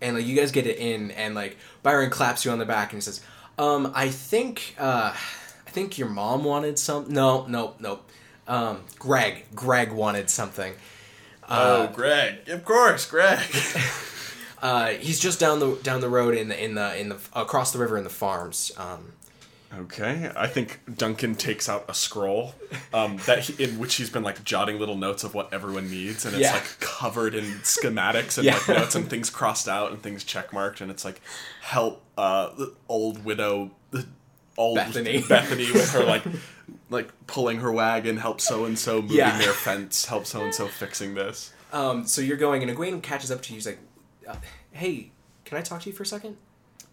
and 0.01 0.17
like 0.17 0.25
you 0.25 0.35
guys 0.35 0.51
get 0.51 0.67
it 0.67 0.77
in 0.77 1.11
and 1.11 1.35
like 1.35 1.55
Byron 1.83 2.09
claps 2.09 2.43
you 2.43 2.51
on 2.51 2.59
the 2.59 2.65
back 2.65 2.91
and 2.91 2.97
he 2.97 3.01
says, 3.01 3.21
"Um 3.57 3.93
I 3.95 4.09
think 4.09 4.75
uh 4.77 5.15
I 5.71 5.73
think 5.73 5.97
your 5.97 6.09
mom 6.09 6.43
wanted 6.43 6.77
some 6.77 7.07
No, 7.07 7.45
no, 7.47 7.75
no. 7.79 7.99
Um 8.45 8.81
Greg, 8.99 9.45
Greg 9.55 9.93
wanted 9.93 10.29
something." 10.29 10.73
oh, 11.49 11.87
Greg. 11.87 12.49
Of 12.49 12.65
course, 12.65 13.05
Greg. 13.05 13.39
Uh, 14.61 14.89
he's 14.89 15.19
just 15.19 15.39
down 15.39 15.59
the 15.59 15.75
down 15.81 16.01
the 16.01 16.07
road 16.09 16.35
in 16.35 16.47
the 16.49 16.63
in 16.63 16.75
the 16.75 16.95
in 16.95 17.09
the 17.09 17.17
across 17.33 17.73
the 17.73 17.79
river 17.79 17.97
in 17.97 18.03
the 18.03 18.11
farms. 18.11 18.71
Um, 18.77 19.13
okay, 19.75 20.31
I 20.35 20.45
think 20.45 20.81
Duncan 20.97 21.33
takes 21.33 21.67
out 21.67 21.83
a 21.89 21.95
scroll 21.95 22.53
um, 22.93 23.17
that 23.25 23.39
he, 23.39 23.63
in 23.63 23.79
which 23.79 23.95
he's 23.95 24.11
been 24.11 24.21
like 24.21 24.43
jotting 24.43 24.77
little 24.77 24.97
notes 24.97 25.23
of 25.23 25.33
what 25.33 25.51
everyone 25.51 25.89
needs, 25.89 26.25
and 26.25 26.35
it's 26.35 26.43
Yeah. 26.43 26.53
like 26.53 26.79
covered 26.79 27.33
in 27.33 27.45
schematics 27.63 28.37
and 28.37 28.45
Yeah. 28.45 28.53
like 28.57 28.67
notes 28.67 28.93
and 28.93 29.09
things 29.09 29.31
crossed 29.31 29.67
out 29.67 29.89
and 29.91 29.99
things 30.03 30.23
checkmarked, 30.23 30.79
and 30.79 30.91
it's 30.91 31.03
like 31.03 31.21
help 31.61 32.03
uh, 32.15 32.49
the 32.55 32.71
old 32.87 33.25
widow, 33.25 33.71
old 34.57 34.75
Bethany. 34.75 35.21
Bethany 35.27 35.71
with 35.71 35.91
her 35.91 36.03
like 36.03 36.23
like 36.89 37.09
pulling 37.27 37.59
her 37.59 37.71
wagon, 37.71 38.17
help 38.17 38.41
so 38.41 38.65
and 38.65 38.77
so 38.77 39.01
moving 39.01 39.17
Yeah. 39.17 39.37
their 39.37 39.53
fence, 39.53 40.05
help 40.05 40.25
so 40.25 40.43
and 40.43 40.53
so 40.53 40.67
fixing 40.67 41.13
this. 41.15 41.51
um, 41.73 42.05
so 42.05 42.21
you're 42.21 42.37
going, 42.37 42.61
and 42.63 42.77
Egwene 42.77 43.01
catches 43.01 43.31
up 43.31 43.41
to 43.43 43.49
you. 43.53 43.55
He's 43.55 43.65
like, 43.65 43.79
uh, 44.27 44.35
"Hey, 44.71 45.11
can 45.45 45.57
I 45.57 45.61
talk 45.61 45.81
to 45.81 45.89
you 45.89 45.95
for 45.95 46.03
a 46.03 46.05
second? 46.05 46.37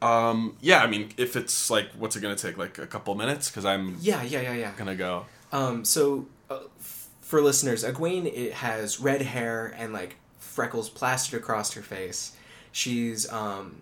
Um, 0.00 0.56
yeah, 0.60 0.82
I 0.82 0.86
mean, 0.86 1.10
if 1.16 1.34
it's 1.34 1.70
like, 1.70 1.90
what's 1.98 2.14
it 2.14 2.20
gonna 2.20 2.36
take? 2.36 2.56
Like 2.56 2.78
a 2.78 2.86
couple 2.86 3.14
minutes? 3.16 3.50
Because 3.50 3.64
I'm 3.64 3.96
Yeah, 4.00 4.22
yeah, 4.22 4.40
yeah, 4.42 4.54
yeah. 4.54 4.72
gonna 4.76 4.94
go. 4.94 5.26
Um, 5.50 5.84
so 5.84 6.26
uh, 6.48 6.60
f- 6.78 7.08
for 7.20 7.42
listeners, 7.42 7.82
Egwene 7.84 8.26
it 8.26 8.52
has 8.52 9.00
red 9.00 9.22
hair 9.22 9.74
and 9.76 9.92
like 9.92 10.14
freckles 10.38 10.88
plastered 10.88 11.40
across 11.40 11.72
her 11.72 11.82
face. 11.82 12.32
She's 12.70 13.28
um, 13.32 13.78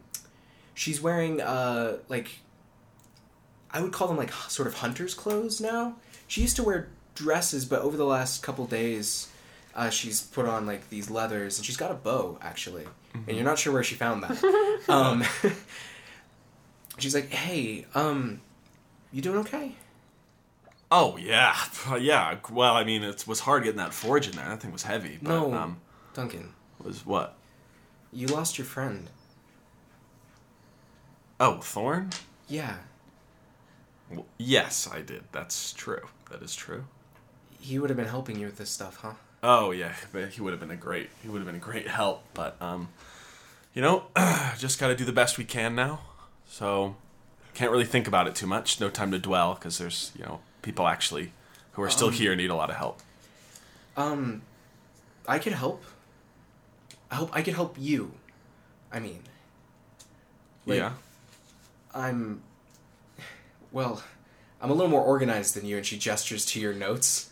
she's 0.72 1.02
wearing 1.02 1.42
uh 1.42 1.98
like 2.08 2.30
I 3.76 3.82
would 3.82 3.92
call 3.92 4.08
them 4.08 4.16
like 4.16 4.32
sort 4.48 4.66
of 4.66 4.74
hunter's 4.74 5.12
clothes 5.12 5.60
now. 5.60 5.96
She 6.26 6.40
used 6.40 6.56
to 6.56 6.62
wear 6.62 6.88
dresses, 7.14 7.66
but 7.66 7.82
over 7.82 7.94
the 7.98 8.06
last 8.06 8.42
couple 8.42 8.66
days, 8.66 9.28
uh, 9.74 9.90
she's 9.90 10.22
put 10.22 10.46
on 10.46 10.64
like 10.64 10.88
these 10.88 11.10
leathers, 11.10 11.58
and 11.58 11.66
she's 11.66 11.76
got 11.76 11.90
a 11.90 11.94
bow 11.94 12.38
actually, 12.40 12.86
and 13.12 13.36
you're 13.36 13.44
not 13.44 13.58
sure 13.58 13.74
where 13.74 13.84
she 13.84 13.94
found 13.94 14.22
that. 14.22 14.82
um, 14.88 15.22
she's 16.98 17.14
like, 17.14 17.28
"Hey, 17.28 17.84
um, 17.94 18.40
you 19.12 19.20
doing 19.20 19.40
okay?" 19.40 19.72
Oh 20.90 21.18
yeah, 21.18 21.54
yeah. 22.00 22.36
Well, 22.50 22.74
I 22.74 22.82
mean, 22.84 23.02
it 23.02 23.26
was 23.26 23.40
hard 23.40 23.64
getting 23.64 23.76
that 23.76 23.92
forge 23.92 24.26
in 24.26 24.36
there. 24.36 24.48
That 24.48 24.60
thing 24.62 24.72
was 24.72 24.84
heavy. 24.84 25.18
But, 25.20 25.28
No, 25.28 25.52
Um, 25.52 25.80
Duncan, 26.14 26.54
was 26.82 27.04
what? 27.04 27.36
you 28.10 28.26
lost 28.28 28.56
your 28.56 28.64
friend. 28.64 29.10
Oh, 31.38 31.58
Thorn. 31.58 32.10
Yeah, 32.48 32.76
Well, 34.10 34.26
yes, 34.38 34.88
I 34.90 35.00
did. 35.02 35.24
That's 35.32 35.72
true. 35.72 36.06
That 36.30 36.42
is 36.42 36.54
true. 36.54 36.84
he 37.60 37.78
would 37.78 37.90
have 37.90 37.96
been 37.96 38.06
helping 38.08 38.38
you 38.38 38.46
with 38.46 38.58
this 38.58 38.70
stuff, 38.70 38.98
huh? 39.02 39.14
Oh 39.42 39.70
yeah, 39.70 39.92
he 40.30 40.40
would 40.40 40.52
have 40.52 40.60
been 40.60 40.70
a 40.70 40.76
great. 40.76 41.10
He 41.22 41.28
would 41.28 41.38
have 41.38 41.46
been 41.46 41.56
a 41.56 41.58
great 41.58 41.88
help. 41.88 42.22
But 42.34 42.60
um, 42.60 42.88
you 43.74 43.82
know, 43.82 44.04
just 44.58 44.78
got 44.78 44.88
to 44.88 44.96
do 44.96 45.04
the 45.04 45.12
best 45.12 45.38
we 45.38 45.44
can 45.44 45.74
now. 45.74 46.00
So 46.46 46.96
can't 47.54 47.70
really 47.70 47.84
think 47.84 48.06
about 48.08 48.26
it 48.26 48.34
too 48.34 48.46
much. 48.46 48.80
No 48.80 48.88
time 48.90 49.10
to 49.12 49.18
dwell 49.18 49.54
because 49.54 49.78
there's 49.78 50.12
you 50.18 50.24
know 50.24 50.40
people 50.62 50.86
actually 50.86 51.32
who 51.72 51.82
are 51.82 51.90
still 51.90 52.08
here 52.10 52.34
need 52.36 52.50
a 52.50 52.54
lot 52.54 52.70
of 52.70 52.76
help. 52.76 53.00
Um, 53.96 54.42
I 55.28 55.38
could 55.38 55.52
help. 55.52 55.84
I 57.10 57.16
hope 57.16 57.30
I 57.32 57.42
could 57.42 57.54
help 57.54 57.76
you. 57.78 58.12
I 58.92 59.00
mean, 59.00 59.22
Like- 60.66 60.78
yeah. 60.78 60.92
I'm. 61.94 62.42
Well, 63.76 64.02
I'm 64.58 64.70
a 64.70 64.72
little 64.72 64.88
more 64.88 65.02
organized 65.02 65.54
than 65.54 65.66
you, 65.66 65.76
and 65.76 65.84
she 65.84 65.98
gestures 65.98 66.46
to 66.46 66.58
your 66.58 66.72
notes. 66.72 67.28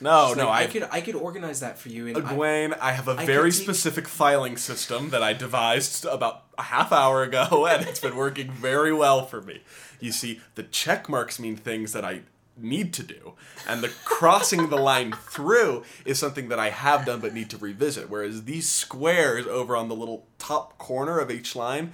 No, 0.00 0.28
She's 0.28 0.36
no, 0.36 0.46
like, 0.46 0.60
I 0.60 0.62
I 0.62 0.66
could 0.68 0.82
I 0.92 1.00
could 1.00 1.14
organize 1.16 1.58
that 1.58 1.76
for 1.76 1.88
you. 1.88 2.06
And 2.06 2.16
uh, 2.18 2.20
I, 2.20 2.22
Egwene, 2.34 2.78
I 2.80 2.92
have 2.92 3.08
a 3.08 3.16
I 3.18 3.26
very 3.26 3.50
take- 3.50 3.62
specific 3.64 4.06
filing 4.06 4.56
system 4.56 5.10
that 5.10 5.24
I 5.24 5.32
devised 5.32 6.04
about 6.04 6.44
a 6.56 6.62
half 6.62 6.92
hour 6.92 7.24
ago, 7.24 7.66
and 7.68 7.84
it's 7.84 7.98
been 7.98 8.14
working 8.14 8.48
very 8.52 8.92
well 8.92 9.26
for 9.26 9.42
me. 9.42 9.62
You 9.98 10.12
see, 10.12 10.40
the 10.54 10.62
check 10.62 11.08
marks 11.08 11.40
mean 11.40 11.56
things 11.56 11.92
that 11.94 12.04
I 12.04 12.20
need 12.56 12.92
to 12.92 13.02
do, 13.02 13.32
and 13.66 13.82
the 13.82 13.88
crossing 14.04 14.70
the 14.70 14.76
line 14.76 15.10
through 15.10 15.82
is 16.04 16.16
something 16.16 16.48
that 16.48 16.60
I 16.60 16.70
have 16.70 17.06
done 17.06 17.18
but 17.18 17.34
need 17.34 17.50
to 17.50 17.58
revisit. 17.58 18.08
Whereas 18.08 18.44
these 18.44 18.68
squares 18.68 19.48
over 19.48 19.74
on 19.74 19.88
the 19.88 19.96
little 19.96 20.28
top 20.38 20.78
corner 20.78 21.18
of 21.18 21.28
each 21.28 21.56
line, 21.56 21.90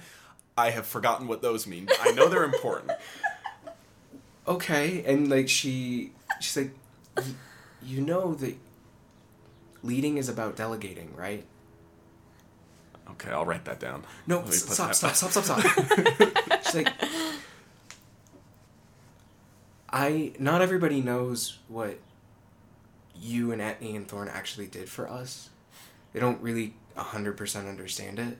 I 0.55 0.69
have 0.69 0.85
forgotten 0.85 1.27
what 1.27 1.41
those 1.41 1.65
mean. 1.65 1.89
I 2.01 2.11
know 2.11 2.29
they're 2.29 2.43
important. 2.43 2.91
okay, 4.47 5.03
and 5.05 5.29
like 5.29 5.49
she 5.49 6.11
she's 6.39 6.57
like, 6.57 6.71
you 7.83 8.01
know 8.01 8.33
that 8.35 8.55
leading 9.83 10.17
is 10.17 10.29
about 10.29 10.55
delegating, 10.55 11.15
right? 11.15 11.45
Okay, 13.11 13.31
I'll 13.31 13.45
write 13.45 13.65
that 13.65 13.79
down. 13.79 14.03
No, 14.27 14.43
stop, 14.45 14.91
that 14.91 14.95
stop, 14.95 15.09
back. 15.09 15.15
stop, 15.15 15.31
stop, 15.31 15.61
stop. 15.61 16.61
She's 16.65 16.75
like, 16.75 16.93
I. 19.89 20.33
Not 20.39 20.61
everybody 20.61 21.01
knows 21.01 21.59
what 21.67 21.99
you 23.15 23.51
and 23.51 23.61
Etney 23.61 23.95
and 23.95 24.07
Thorn 24.07 24.27
actually 24.27 24.67
did 24.67 24.89
for 24.89 25.09
us. 25.09 25.49
They 26.13 26.19
don't 26.19 26.41
really 26.41 26.73
hundred 26.95 27.37
percent 27.37 27.67
understand 27.67 28.19
it. 28.19 28.37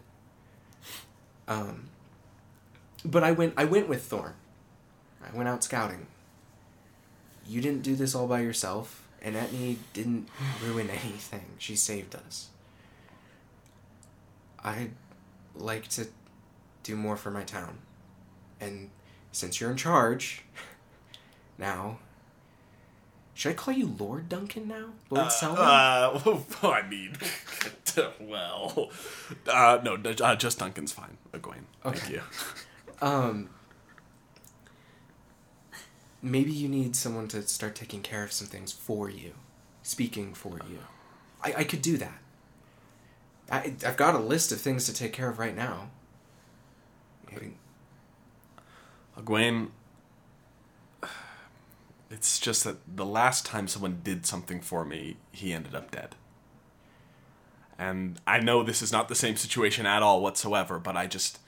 Um. 1.48 1.90
But 3.06 3.24
I 3.24 3.32
went. 3.32 3.54
I 3.56 3.66
went 3.66 3.88
with 3.88 4.04
Thorn. 4.04 4.34
I 5.26 5.36
went 5.36 5.50
out 5.50 5.64
scouting. 5.64 6.08
You 7.48 7.62
didn't 7.62 7.84
do 7.84 7.96
this 7.96 8.16
all 8.16 8.28
by 8.28 8.42
yourself, 8.42 9.08
and 9.22 9.36
Etney 9.36 9.78
didn't 9.94 10.28
ruin 10.64 10.90
anything. 10.90 11.46
She 11.58 11.76
saved 11.76 12.16
us. 12.16 12.50
I'd 14.64 14.92
like 15.56 15.88
to 15.90 16.08
do 16.84 16.96
more 16.96 17.16
for 17.18 17.32
my 17.32 17.44
town. 17.44 17.78
And 18.60 18.90
since 19.32 19.60
you're 19.60 19.70
in 19.72 19.78
charge 19.78 20.44
now, 21.58 22.00
should 23.36 23.52
I 23.52 23.54
call 23.56 23.74
you 23.74 23.94
Lord 24.00 24.30
Duncan 24.30 24.68
now? 24.68 24.88
Lord 25.10 25.32
Selma? 25.32 25.62
Uh, 25.62 26.40
I 26.68 26.88
mean, 26.88 27.16
well, 28.22 28.90
uh, 29.48 29.80
no, 29.84 29.98
uh, 30.24 30.36
just 30.36 30.60
Duncan's 30.60 30.94
fine, 30.94 31.18
Egwene. 31.34 31.66
Thank 31.84 32.10
you. 32.10 32.22
um, 33.02 33.50
maybe 36.22 36.52
you 36.52 36.68
need 36.68 36.96
someone 36.96 37.28
to 37.30 37.42
start 37.44 37.76
taking 37.76 38.02
care 38.02 38.24
of 38.24 38.32
some 38.32 38.48
things 38.48 38.72
for 38.72 39.10
you, 39.10 39.34
speaking 39.84 40.34
for 40.34 40.60
you. 40.70 40.80
I, 41.44 41.54
I 41.60 41.64
could 41.64 41.82
do 41.82 41.98
that. 41.98 42.20
I, 43.52 43.76
I've 43.86 43.98
got 43.98 44.16
a 44.16 44.20
list 44.20 44.52
of 44.52 44.60
things 44.60 44.86
to 44.86 44.94
take 44.94 45.14
care 45.14 45.30
of 45.30 45.38
right 45.40 45.56
now. 45.56 45.90
Uh, 47.32 47.40
Egwene, 49.20 49.70
it's 52.10 52.40
just 52.40 52.64
that 52.64 52.78
the 52.88 53.06
last 53.06 53.46
time 53.46 53.68
someone 53.68 54.02
did 54.04 54.26
something 54.26 54.62
for 54.62 54.84
me, 54.84 55.18
he 55.32 55.54
ended 55.54 55.76
up 55.76 55.92
dead. 55.92 56.16
And 57.78 58.20
I 58.26 58.40
know 58.40 58.64
this 58.64 58.82
is 58.82 58.92
not 58.92 59.10
the 59.10 59.16
same 59.16 59.36
situation 59.36 59.86
at 59.86 60.02
all 60.02 60.22
whatsoever, 60.22 60.80
but 60.80 60.96
I 60.96 61.08
just. 61.08 61.40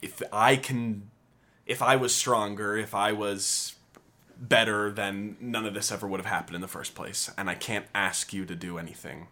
If 0.00 0.22
I 0.32 0.56
can. 0.56 1.10
If 1.68 1.82
I 1.82 1.94
was 1.94 2.12
stronger, 2.12 2.76
if 2.76 2.94
I 2.94 3.12
was 3.12 3.76
better, 4.36 4.90
then 4.90 5.36
none 5.40 5.66
of 5.66 5.74
this 5.74 5.92
ever 5.92 6.08
would 6.08 6.18
have 6.18 6.26
happened 6.26 6.56
in 6.56 6.60
the 6.60 6.68
first 6.68 6.96
place. 6.96 7.30
And 7.38 7.48
I 7.48 7.54
can't 7.54 7.86
ask 7.94 8.32
you 8.32 8.44
to 8.46 8.56
do 8.56 8.78
anything. 8.78 9.28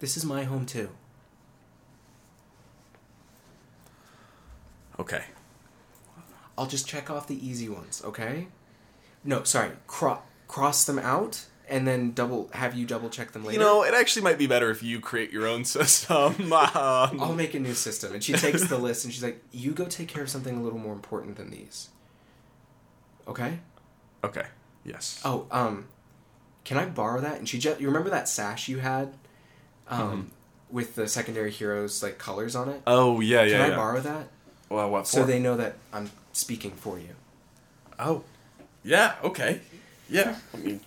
This 0.00 0.16
is 0.16 0.24
my 0.24 0.44
home 0.44 0.66
too. 0.66 0.88
Okay. 4.98 5.24
I'll 6.56 6.66
just 6.66 6.88
check 6.88 7.10
off 7.10 7.26
the 7.26 7.46
easy 7.46 7.68
ones, 7.68 8.00
okay? 8.04 8.48
No, 9.24 9.42
sorry, 9.42 9.72
cro- 9.86 10.22
cross 10.48 10.84
them 10.84 10.98
out 10.98 11.46
and 11.68 11.86
then 11.86 12.12
double 12.12 12.50
have 12.52 12.74
you 12.74 12.86
double 12.86 13.08
check 13.08 13.32
them 13.32 13.44
later. 13.44 13.58
You 13.58 13.64
know, 13.64 13.84
it 13.84 13.94
actually 13.94 14.22
might 14.22 14.38
be 14.38 14.46
better 14.46 14.70
if 14.70 14.82
you 14.82 15.00
create 15.00 15.32
your 15.32 15.46
own 15.46 15.64
system. 15.64 16.52
um, 16.52 17.20
I'll 17.20 17.34
make 17.34 17.54
a 17.54 17.60
new 17.60 17.74
system. 17.74 18.12
And 18.12 18.22
she 18.22 18.32
takes 18.34 18.68
the 18.68 18.78
list 18.86 19.04
and 19.04 19.12
she's 19.12 19.22
like, 19.22 19.42
"You 19.52 19.72
go 19.72 19.86
take 19.86 20.08
care 20.08 20.22
of 20.22 20.30
something 20.30 20.56
a 20.56 20.62
little 20.62 20.78
more 20.78 20.92
important 20.92 21.36
than 21.36 21.50
these." 21.50 21.88
Okay? 23.26 23.58
okay. 24.22 24.46
Yes. 24.84 25.20
Oh, 25.24 25.46
um 25.50 25.86
can 26.64 26.76
I 26.76 26.86
borrow 26.86 27.20
that? 27.20 27.38
And 27.38 27.48
she 27.48 27.58
just 27.58 27.80
you 27.80 27.86
remember 27.86 28.10
that 28.10 28.28
sash 28.28 28.68
you 28.68 28.78
had 28.78 29.14
um 29.88 30.30
with 30.70 30.94
the 30.94 31.06
secondary 31.08 31.50
heroes 31.50 32.02
like 32.02 32.18
colors 32.18 32.54
on 32.54 32.68
it? 32.68 32.82
Oh 32.86 33.20
yeah, 33.20 33.42
yeah. 33.42 33.52
Can 33.52 33.60
I 33.60 33.68
yeah. 33.68 33.76
borrow 33.76 34.00
that 34.00 34.28
Well, 34.68 34.90
what 34.90 35.06
so 35.06 35.24
they 35.24 35.38
know 35.38 35.56
that 35.56 35.76
I'm 35.92 36.10
speaking 36.32 36.72
for 36.72 36.98
you? 36.98 37.10
Oh, 37.98 38.24
yeah. 38.82 39.14
Okay. 39.22 39.60
Yeah. 40.10 40.36
Let 40.52 40.64
me 40.64 40.80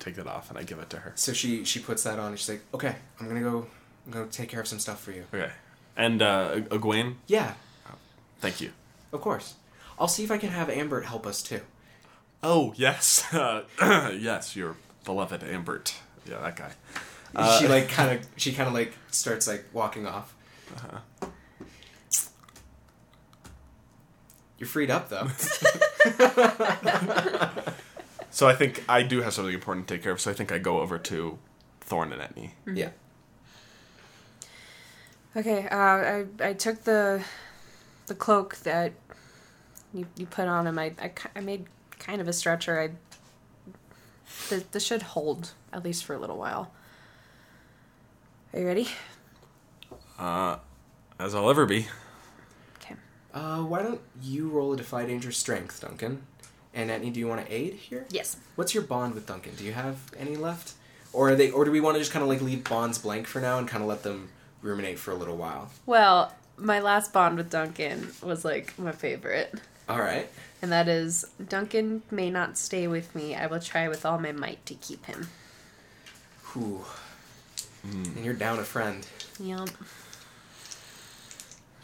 take 0.00 0.16
that 0.16 0.26
off 0.26 0.50
and 0.50 0.58
I 0.58 0.62
give 0.62 0.78
it 0.78 0.90
to 0.90 0.98
her. 0.98 1.12
So 1.16 1.32
she 1.32 1.64
she 1.64 1.80
puts 1.80 2.02
that 2.04 2.18
on 2.18 2.28
and 2.30 2.38
she's 2.38 2.48
like, 2.48 2.62
"Okay, 2.74 2.94
I'm 3.20 3.28
to 3.42 3.50
go 3.50 3.66
I'm 4.06 4.12
to 4.30 4.36
take 4.36 4.48
care 4.48 4.60
of 4.60 4.68
some 4.68 4.78
stuff 4.78 5.00
for 5.00 5.12
you." 5.12 5.24
Okay. 5.34 5.50
And 5.96 6.22
uh, 6.22 6.60
Egwene, 6.70 7.14
Yeah, 7.26 7.54
thank 8.40 8.60
you. 8.60 8.70
of 9.12 9.20
course. 9.20 9.54
I'll 9.98 10.06
see 10.08 10.22
if 10.22 10.30
I 10.30 10.38
can 10.38 10.50
have 10.50 10.70
Ambert 10.70 11.06
help 11.06 11.26
us 11.26 11.42
too. 11.42 11.60
Oh 12.42 12.72
yes, 12.76 13.24
uh, 13.34 13.62
yes, 14.16 14.54
your 14.54 14.76
beloved 15.04 15.42
Ambert. 15.42 15.94
Yeah, 16.28 16.38
that 16.40 16.56
guy. 16.56 17.58
she 17.58 17.66
like 17.66 17.88
kind 17.98 18.18
of 18.18 18.26
she 18.36 18.52
kind 18.52 18.68
of 18.68 18.74
like 18.74 18.92
starts 19.10 19.48
like 19.48 19.64
walking 19.72 20.06
off. 20.06 20.34
Uh-huh. 20.76 21.28
You're 24.58 24.68
freed 24.68 24.90
up 24.90 25.08
though. 25.08 25.28
So 28.38 28.46
I 28.46 28.54
think 28.54 28.84
I 28.88 29.02
do 29.02 29.22
have 29.22 29.34
something 29.34 29.52
important 29.52 29.88
to 29.88 29.94
take 29.94 30.04
care 30.04 30.12
of. 30.12 30.20
So 30.20 30.30
I 30.30 30.34
think 30.34 30.52
I 30.52 30.58
go 30.58 30.78
over 30.78 30.96
to 30.96 31.40
Thorn 31.80 32.12
and 32.12 32.22
Etney. 32.22 32.50
yeah. 32.72 32.90
Okay, 35.34 35.66
uh, 35.66 35.76
I 35.76 36.24
I 36.38 36.52
took 36.52 36.84
the 36.84 37.24
the 38.06 38.14
cloak 38.14 38.58
that 38.58 38.92
you, 39.92 40.06
you 40.16 40.24
put 40.26 40.46
on 40.46 40.68
him. 40.68 40.78
I, 40.78 40.92
I, 41.02 41.10
I 41.34 41.40
made 41.40 41.66
kind 41.98 42.20
of 42.20 42.28
a 42.28 42.32
stretcher. 42.32 42.80
I 42.80 42.90
this, 44.48 44.62
this 44.70 44.84
should 44.84 45.02
hold 45.02 45.54
at 45.72 45.82
least 45.82 46.04
for 46.04 46.14
a 46.14 46.18
little 46.20 46.38
while. 46.38 46.70
Are 48.52 48.60
you 48.60 48.66
ready? 48.66 48.88
Uh, 50.16 50.58
As 51.18 51.34
I'll 51.34 51.50
ever 51.50 51.66
be. 51.66 51.88
Okay. 52.76 52.94
Uh, 53.34 53.64
why 53.64 53.82
don't 53.82 54.00
you 54.22 54.48
roll 54.48 54.74
a 54.74 54.76
defy 54.76 55.06
danger 55.06 55.32
strength, 55.32 55.80
Duncan? 55.80 56.22
And 56.74 56.90
Etney, 56.90 57.12
do 57.12 57.18
you 57.18 57.26
want 57.26 57.44
to 57.44 57.52
aid 57.52 57.74
here? 57.74 58.06
Yes. 58.10 58.36
What's 58.54 58.74
your 58.74 58.82
bond 58.82 59.14
with 59.14 59.26
Duncan? 59.26 59.54
Do 59.56 59.64
you 59.64 59.72
have 59.72 59.98
any 60.18 60.36
left, 60.36 60.74
or 61.12 61.30
are 61.30 61.34
they, 61.34 61.50
or 61.50 61.64
do 61.64 61.70
we 61.70 61.80
want 61.80 61.96
to 61.96 62.00
just 62.00 62.12
kind 62.12 62.22
of 62.22 62.28
like 62.28 62.40
leave 62.40 62.64
bonds 62.64 62.98
blank 62.98 63.26
for 63.26 63.40
now 63.40 63.58
and 63.58 63.66
kind 63.66 63.82
of 63.82 63.88
let 63.88 64.02
them 64.02 64.28
ruminate 64.62 64.98
for 64.98 65.10
a 65.12 65.14
little 65.14 65.36
while? 65.36 65.70
Well, 65.86 66.32
my 66.56 66.80
last 66.80 67.12
bond 67.12 67.36
with 67.36 67.50
Duncan 67.50 68.08
was 68.22 68.44
like 68.44 68.78
my 68.78 68.92
favorite. 68.92 69.54
All 69.88 69.98
right. 69.98 70.28
And 70.60 70.72
that 70.72 70.88
is 70.88 71.24
Duncan 71.48 72.02
may 72.10 72.30
not 72.30 72.58
stay 72.58 72.86
with 72.86 73.14
me. 73.14 73.34
I 73.34 73.46
will 73.46 73.60
try 73.60 73.88
with 73.88 74.04
all 74.04 74.18
my 74.18 74.32
might 74.32 74.64
to 74.66 74.74
keep 74.74 75.06
him. 75.06 75.28
Whew. 76.52 76.84
Hmm. 77.82 78.02
And 78.16 78.24
you're 78.24 78.34
down 78.34 78.58
a 78.58 78.64
friend. 78.64 79.06
Yep. 79.40 79.68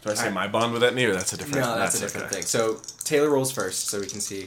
Do 0.01 0.11
I 0.11 0.13
say 0.13 0.27
Alright. 0.27 0.33
my 0.33 0.47
bond 0.47 0.73
with 0.73 0.83
Etney, 0.83 1.07
or 1.07 1.13
that's 1.13 1.33
a 1.33 1.37
different? 1.37 1.65
No, 1.65 1.77
that's, 1.77 1.95
a 1.95 2.01
different 2.01 2.27
okay. 2.27 2.35
thing. 2.35 2.43
So 2.43 2.79
Taylor 3.03 3.31
rolls 3.31 3.51
first, 3.51 3.87
so 3.87 3.99
we 3.99 4.05
can 4.05 4.21
see. 4.21 4.45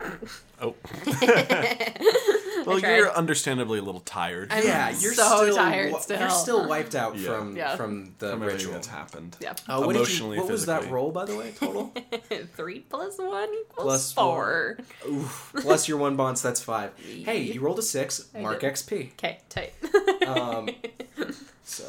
Oh. 0.60 0.74
well, 2.66 2.80
you're 2.80 3.12
understandably 3.12 3.78
a 3.78 3.82
little 3.82 4.00
tired. 4.00 4.48
I'm 4.52 4.64
yeah, 4.64 4.88
you're 4.90 5.12
so 5.14 5.22
still 5.44 5.54
tired 5.56 5.84
wi- 5.92 6.00
still. 6.00 6.18
You're 6.20 6.30
still 6.30 6.68
wiped 6.68 6.94
out 6.96 7.16
Yeah. 7.16 7.28
from 7.28 7.56
Yeah. 7.56 7.76
from 7.76 8.14
the 8.18 8.30
from 8.30 8.42
ritual. 8.42 8.72
that's 8.72 8.88
happened. 8.88 9.36
Yeah. 9.40 9.54
Uh, 9.68 9.82
what 9.82 9.92
did 9.92 10.00
you- 10.00 10.04
Emotionally, 10.06 10.38
what 10.38 10.48
was 10.50 10.66
that 10.66 10.90
roll, 10.90 11.12
by 11.12 11.24
the 11.26 11.36
way, 11.36 11.52
total? 11.52 11.92
Three 12.56 12.80
plus 12.80 13.18
one 13.18 13.48
equals 13.54 13.84
Plus 13.84 14.12
four. 14.12 14.78
Oof. 15.08 15.52
Plus 15.60 15.86
your 15.88 15.98
one 15.98 16.16
bond, 16.16 16.38
so 16.38 16.48
that's 16.48 16.60
five. 16.60 16.90
Hey, 16.98 17.42
you 17.42 17.60
rolled 17.60 17.78
a 17.78 17.82
six. 17.82 18.28
I 18.34 18.40
Mark 18.40 18.60
did. 18.60 18.72
XP. 18.74 19.12
Okay, 19.12 19.38
tight. 19.48 19.74
Um, 20.26 20.70
so, 21.64 21.84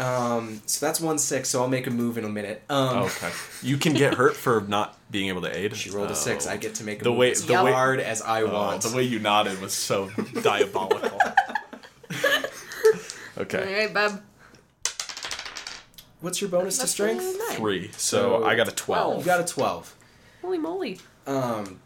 um, 0.00 0.62
so 0.66 0.84
that's 0.84 1.00
one 1.00 1.18
six. 1.18 1.48
So 1.50 1.60
I'll 1.62 1.68
make 1.68 1.86
a 1.86 1.90
move 1.90 2.18
in 2.18 2.24
a 2.24 2.28
minute. 2.28 2.62
Um, 2.68 2.98
okay. 3.04 3.30
You 3.62 3.76
can 3.76 3.92
get 3.94 4.14
hurt 4.14 4.34
for 4.36 4.60
not 4.62 4.96
being 5.10 5.28
able 5.28 5.42
to 5.42 5.56
aid. 5.56 5.76
She 5.76 5.90
rolled 5.90 6.10
a 6.10 6.14
six. 6.16 6.46
I 6.46 6.56
get 6.56 6.74
to 6.76 6.84
make 6.84 7.00
a 7.00 7.04
The 7.04 7.10
move 7.10 7.18
way- 7.18 7.30
as 7.32 7.44
the 7.46 7.62
way- 7.62 7.72
hard 7.72 8.00
as 8.00 8.22
I 8.22 8.42
Oh, 8.42 8.52
want. 8.52 8.82
the 8.82 8.96
way 8.96 9.02
you 9.02 9.18
nodded 9.18 9.60
was 9.60 9.72
so 9.74 10.10
diabolical. 10.42 11.20
okay, 13.38 13.58
all 13.74 13.78
right, 13.86 13.94
bub. 13.94 14.22
What's 16.20 16.40
your 16.40 16.50
bonus 16.50 16.76
That's 16.78 16.90
to 16.90 16.92
strength? 16.94 17.52
three. 17.52 17.90
So, 17.92 18.40
So, 18.40 18.44
I 18.44 18.54
got 18.54 18.68
a 18.68 18.72
twelve. 18.72 19.18
You 19.18 19.24
twelve. 19.24 19.38
got 19.40 19.50
a 19.50 19.52
twelve. 19.52 19.94
Holy 20.42 20.58
moly. 20.58 20.98
Um, 21.26 21.80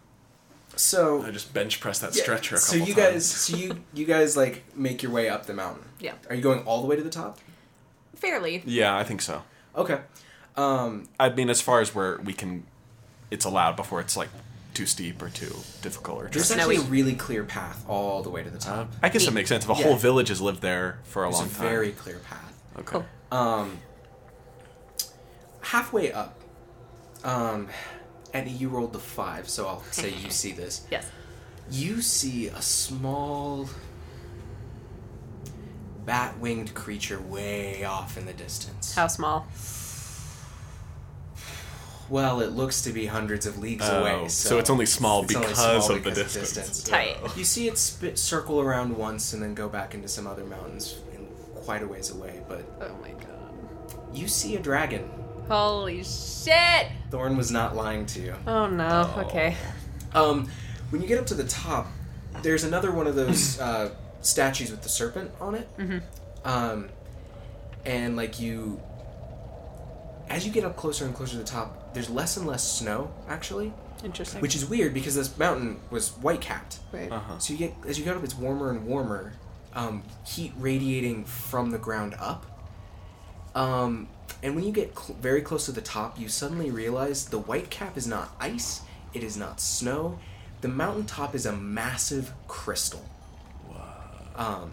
so 0.76 1.22
I 1.22 1.30
just 1.30 1.54
bench 1.54 1.80
press 1.80 2.00
that 2.00 2.16
Yeah, 2.16 2.22
stretcher. 2.22 2.56
A 2.56 2.58
so 2.58 2.74
you 2.76 2.94
times. 2.94 2.96
guys, 2.96 3.26
so 3.30 3.56
you 3.56 3.84
you 3.92 4.04
guys 4.06 4.36
like 4.36 4.64
make 4.76 5.02
your 5.02 5.12
way 5.12 5.28
up 5.28 5.46
the 5.46 5.54
mountain. 5.54 5.84
Yeah. 6.00 6.14
Are 6.28 6.34
you 6.34 6.42
going 6.42 6.60
all 6.64 6.80
the 6.80 6.88
way 6.88 6.96
to 6.96 7.02
the 7.02 7.10
top? 7.10 7.38
Fairly. 8.24 8.62
Yeah, 8.66 8.96
I 8.96 9.04
think 9.04 9.20
so. 9.22 9.42
Okay. 9.76 10.00
Um, 10.56 11.08
I 11.18 11.28
mean, 11.30 11.50
as 11.50 11.60
far 11.60 11.80
as 11.80 11.94
where 11.94 12.18
we 12.18 12.32
can, 12.32 12.64
it's 13.30 13.44
allowed 13.44 13.76
before 13.76 14.00
it's 14.00 14.16
like 14.16 14.28
too 14.72 14.86
steep 14.86 15.20
or 15.22 15.28
too 15.28 15.54
difficult 15.82 16.18
or. 16.22 16.28
there's 16.28 16.46
tricky. 16.48 16.60
actually 16.60 16.76
a 16.76 16.80
really 16.82 17.14
clear 17.14 17.44
path 17.44 17.84
all 17.88 18.22
the 18.22 18.30
way 18.30 18.42
to 18.42 18.50
the 18.50 18.58
top. 18.58 18.90
I 19.02 19.08
guess 19.08 19.22
it 19.22 19.26
Neat. 19.26 19.34
makes 19.34 19.48
sense. 19.48 19.64
If 19.64 19.70
a 19.70 19.74
Yeah. 19.74 19.84
whole 19.84 19.96
village 19.96 20.28
has 20.28 20.40
lived 20.40 20.62
there 20.62 20.98
for 21.04 21.24
a 21.24 21.26
There's 21.28 21.38
long 21.38 21.46
a 21.46 21.50
time. 21.50 21.60
very 21.68 21.92
clear 21.92 22.18
path. 22.18 22.52
okay. 22.76 22.84
Cool. 22.84 23.04
Um, 23.30 23.78
halfway 25.60 26.12
up, 26.12 26.38
um, 27.24 27.68
Eddie, 28.32 28.50
you 28.50 28.68
rolled 28.68 28.92
the 28.92 28.98
five, 28.98 29.48
so 29.48 29.66
I'll 29.66 29.82
say 29.90 30.10
you 30.12 30.30
see 30.30 30.52
this. 30.52 30.86
Yes. 30.90 31.06
You 31.70 32.02
see 32.02 32.48
a 32.48 32.60
small 32.60 33.68
bat-winged 36.06 36.74
creature 36.74 37.20
way 37.20 37.84
off 37.84 38.16
in 38.16 38.26
the 38.26 38.32
distance. 38.32 38.94
How 38.94 39.06
small? 39.06 39.46
Well, 42.10 42.40
it 42.40 42.50
looks 42.50 42.82
to 42.82 42.92
be 42.92 43.06
hundreds 43.06 43.46
of 43.46 43.58
leagues 43.58 43.84
Oh, 43.88 44.00
away. 44.00 44.28
so, 44.28 44.50
So, 44.50 44.58
it's 44.58 44.68
only 44.68 44.84
small 44.86 45.22
it's 45.24 45.34
only 45.34 45.46
because 45.48 45.58
small 45.62 45.76
of 45.96 46.04
the 46.04 46.10
because 46.10 46.18
of 46.18 46.24
distance. 46.42 46.54
distance. 46.54 46.82
Tight. 46.82 47.16
Oh. 47.24 47.32
You 47.36 47.44
see 47.44 47.66
it 47.66 47.78
spit, 47.78 48.18
circle 48.18 48.60
around 48.60 48.96
once 48.96 49.32
and 49.32 49.42
then 49.42 49.54
go 49.54 49.68
back 49.70 49.94
into 49.94 50.06
some 50.08 50.26
other 50.26 50.44
mountains 50.44 50.96
in 51.14 51.26
quite 51.62 51.82
a 51.82 51.86
ways 51.86 52.10
away. 52.10 52.42
But 52.46 52.64
Oh 52.82 52.94
my 53.00 53.10
god. 53.12 53.54
you 54.12 54.28
see 54.28 54.54
a 54.56 54.60
dragon. 54.60 55.08
Holy 55.48 56.02
shit! 56.04 56.88
Thorn 57.10 57.36
was 57.36 57.50
not 57.50 57.74
lying 57.74 58.04
to 58.06 58.20
you. 58.20 58.34
Oh 58.46 58.66
no. 58.66 59.10
Oh. 59.16 59.20
Okay. 59.22 59.56
Um, 60.14 60.48
when 60.90 61.00
you 61.02 61.08
get 61.08 61.18
up 61.18 61.26
to 61.26 61.34
the 61.34 61.44
top, 61.44 61.86
there's 62.42 62.64
another 62.64 62.92
one 62.92 63.06
of 63.06 63.14
those 63.14 63.58
uh, 63.60 63.90
statues 64.24 64.70
with 64.70 64.82
the 64.82 64.88
serpent 64.88 65.30
on 65.40 65.54
it. 65.54 65.68
Mhm. 65.78 66.02
Um, 66.44 66.88
and 67.84 68.16
like 68.16 68.40
you, 68.40 68.80
as 70.28 70.46
you 70.46 70.52
get 70.52 70.64
up 70.64 70.76
closer 70.76 71.04
and 71.04 71.14
closer 71.14 71.32
to 71.32 71.38
the 71.38 71.44
top, 71.44 71.92
there's 71.94 72.10
less 72.10 72.36
and 72.36 72.46
less 72.46 72.66
snow 72.66 73.10
actually, 73.28 73.72
Interesting. 74.02 74.40
which 74.40 74.54
is 74.56 74.64
weird 74.68 74.94
because 74.94 75.14
this 75.14 75.36
mountain 75.38 75.80
was 75.90 76.10
white 76.18 76.40
capped. 76.40 76.78
right. 76.92 77.10
Uh-huh. 77.10 77.38
So 77.38 77.52
you 77.52 77.58
get 77.58 77.74
as 77.86 77.98
you 77.98 78.04
get 78.04 78.16
up, 78.16 78.24
it's 78.24 78.34
warmer 78.34 78.70
and 78.70 78.86
warmer, 78.86 79.34
um, 79.74 80.02
heat 80.24 80.52
radiating 80.58 81.24
from 81.24 81.70
the 81.70 81.78
ground 81.78 82.14
up. 82.18 82.46
Um, 83.54 84.08
and 84.42 84.54
when 84.56 84.64
you 84.64 84.72
get 84.72 84.98
cl- 84.98 85.16
very 85.20 85.40
close 85.42 85.66
to 85.66 85.72
the 85.72 85.80
top, 85.80 86.18
you 86.18 86.28
suddenly 86.28 86.70
realize 86.70 87.26
the 87.26 87.38
white 87.38 87.70
cap 87.70 87.96
is 87.96 88.06
not 88.06 88.34
ice, 88.40 88.80
it 89.12 89.22
is 89.22 89.36
not 89.36 89.60
snow. 89.60 90.18
The 90.60 90.68
mountaintop 90.68 91.34
is 91.34 91.44
a 91.46 91.52
massive 91.52 92.32
crystal, 92.48 93.04
um, 94.36 94.72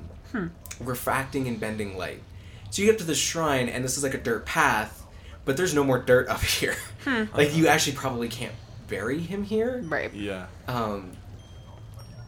refracting 0.80 1.48
and 1.48 1.60
bending 1.60 1.98
light. 1.98 2.22
So 2.70 2.82
you 2.82 2.88
get 2.90 3.00
to 3.00 3.06
the 3.06 3.16
shrine, 3.16 3.68
and 3.70 3.84
this 3.84 3.98
is 3.98 4.04
like 4.04 4.14
a 4.14 4.18
dirt 4.18 4.46
path, 4.46 5.06
but 5.46 5.58
there's 5.58 5.74
no 5.74 5.84
more 5.84 6.00
dirt 6.00 6.28
up 6.30 6.42
here. 6.60 6.76
like 7.06 7.56
you 7.56 7.68
actually 7.68 7.96
probably 7.98 8.28
can't 8.30 8.54
bury 8.88 9.20
him 9.20 9.44
here. 9.44 9.82
Right. 9.86 10.14
Yeah. 10.14 10.48
Um, 10.68 11.12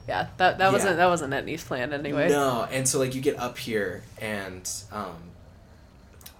Yeah. 0.07 0.27
That 0.37 0.57
that 0.57 0.65
Yeah. 0.67 0.71
wasn't 0.71 0.97
that 0.97 1.07
wasn't 1.07 1.33
Etney's 1.33 1.63
plan 1.63 1.93
anyway. 1.93 2.29
No, 2.29 2.67
and 2.71 2.87
so 2.87 2.99
like 2.99 3.15
you 3.15 3.21
get 3.21 3.39
up 3.39 3.57
here 3.57 4.03
and 4.19 4.69
um, 4.91 5.15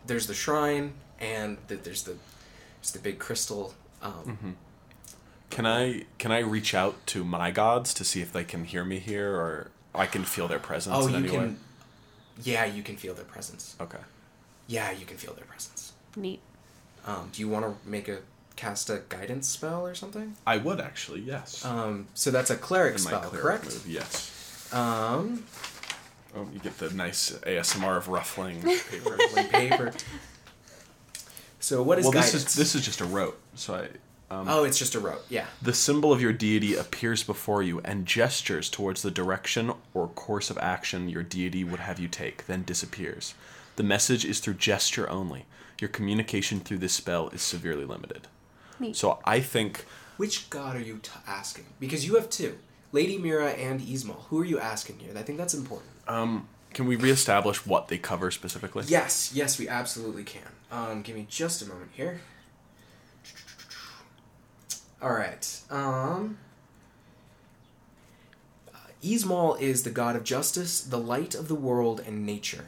there's 0.06 0.28
the 0.28 0.34
shrine 0.34 0.94
and 1.20 1.58
the, 1.68 1.76
there's 1.76 2.04
the 2.04 2.18
there's 2.82 2.92
the 2.92 3.00
big 3.00 3.20
crystal. 3.20 3.74
Um, 4.02 4.58
Can 5.50 5.66
I 5.66 6.04
can 6.18 6.32
I 6.34 6.40
reach 6.40 6.74
out 6.74 6.96
to 7.08 7.24
my 7.24 7.52
gods 7.52 7.94
to 7.94 8.04
see 8.04 8.22
if 8.22 8.34
they 8.34 8.44
can 8.44 8.66
hear 8.66 8.84
me 8.84 9.00
here 9.00 9.32
or 9.34 9.72
I 9.96 10.06
can 10.08 10.24
feel 10.24 10.48
their 10.48 10.60
presence 10.60 10.96
Oh, 10.98 11.06
in 11.08 11.12
you 11.14 11.20
any 11.20 11.30
can. 11.30 11.40
way? 11.40 11.56
Yeah, 12.44 12.66
you 12.66 12.82
can 12.84 12.96
feel 12.98 13.14
their 13.14 13.26
presence. 13.26 13.76
Okay. 13.80 14.00
Yeah, 14.68 14.92
you 14.92 15.06
can 15.06 15.18
feel 15.18 15.34
their 15.34 15.46
presence. 15.46 15.94
Neat. 16.16 16.40
Um, 17.06 17.30
do 17.32 17.42
you 17.42 17.50
want 17.50 17.66
to 17.66 17.90
make 17.90 18.08
a 18.08 18.20
cast 18.56 18.90
a 18.90 19.02
guidance 19.10 19.48
spell 19.48 19.86
or 19.86 19.94
something? 19.94 20.36
I 20.48 20.58
would 20.58 20.80
actually, 20.80 21.22
yes. 21.22 21.64
Um, 21.66 22.08
so 22.14 22.32
that's 22.32 22.50
a 22.50 22.56
cleric 22.56 22.96
In 22.98 23.04
my 23.04 23.10
spell, 23.10 23.20
cleric 23.22 23.42
correct? 23.44 23.64
move, 23.66 23.86
yes. 23.88 24.70
Um, 24.74 25.44
Oh, 26.36 26.48
you 26.52 26.60
get 26.60 26.80
the 26.80 26.90
nice 26.90 27.32
ASMR 27.46 27.96
of 27.98 28.08
ruffling 28.08 28.62
paper. 28.90 29.18
like 29.36 29.52
paper. 29.52 29.94
So 31.60 31.84
what 31.84 32.00
is 32.00 32.06
well, 32.06 32.14
guidance? 32.14 32.32
this 32.34 32.46
is 32.48 32.56
this 32.56 32.76
is 32.76 32.84
just 32.84 33.02
a 33.02 33.06
rote. 33.06 33.40
So 33.56 33.76
I. 33.76 33.88
Um, 34.34 34.48
Oh, 34.50 34.64
it's 34.64 34.80
just 34.80 34.96
a 34.96 35.00
rope. 35.00 35.24
Yeah. 35.30 35.46
The 35.62 35.74
symbol 35.74 36.12
of 36.12 36.22
your 36.22 36.34
deity 36.34 36.76
appears 36.76 37.24
before 37.24 37.62
you 37.62 37.80
and 37.86 38.06
gestures 38.06 38.70
towards 38.70 39.02
the 39.02 39.12
direction 39.12 39.72
or 39.94 40.08
course 40.08 40.50
of 40.50 40.58
action 40.58 41.10
your 41.10 41.24
deity 41.24 41.64
would 41.64 41.80
have 41.80 42.00
you 42.00 42.08
take, 42.08 42.46
then 42.48 42.64
disappears. 42.64 43.34
The 43.76 43.84
message 43.84 44.26
is 44.26 44.40
through 44.40 44.56
gesture 44.56 45.10
only. 45.10 45.46
Your 45.80 45.90
communication 45.90 46.60
through 46.60 46.78
this 46.80 46.94
spell 46.94 47.30
is 47.30 47.42
severely 47.42 47.86
limited. 47.86 48.28
Neat. 48.80 48.96
So 48.96 49.20
I 49.26 49.40
think 49.40 49.86
Which 50.18 50.50
god 50.50 50.76
are 50.76 50.82
you 50.82 51.00
t- 51.02 51.12
asking? 51.28 51.66
Because 51.80 52.06
you 52.06 52.16
have 52.16 52.30
two, 52.30 52.58
Lady 52.92 53.18
Mira 53.18 53.52
and 53.52 53.82
Ismal. 53.82 54.26
Who 54.30 54.40
are 54.42 54.46
you 54.46 54.60
asking 54.60 55.00
here? 55.00 55.12
I 55.16 55.24
think 55.24 55.38
that's 55.38 55.54
important. 55.54 55.92
um 56.08 56.48
can 56.74 56.88
we 56.88 56.96
reestablish 56.96 57.68
what 57.68 57.88
they 57.90 58.00
cover 58.00 58.32
specifically? 58.32 58.84
Yes, 58.88 59.32
yes, 59.36 59.60
we 59.60 59.68
absolutely 59.70 60.24
can. 60.24 60.42
Um, 60.72 61.04
give 61.04 61.16
me 61.16 61.28
just 61.30 61.62
a 61.62 61.68
moment 61.68 61.92
here. 61.94 62.22
All 65.04 65.12
right. 65.12 65.62
Um, 65.70 66.38
uh, 68.74 68.78
is 69.60 69.84
the 69.84 69.90
god 69.90 70.16
of 70.16 70.24
justice, 70.24 70.80
the 70.80 70.98
light 70.98 71.36
of 71.36 71.50
the 71.50 71.56
world, 71.56 72.02
and 72.08 72.26
nature. 72.26 72.68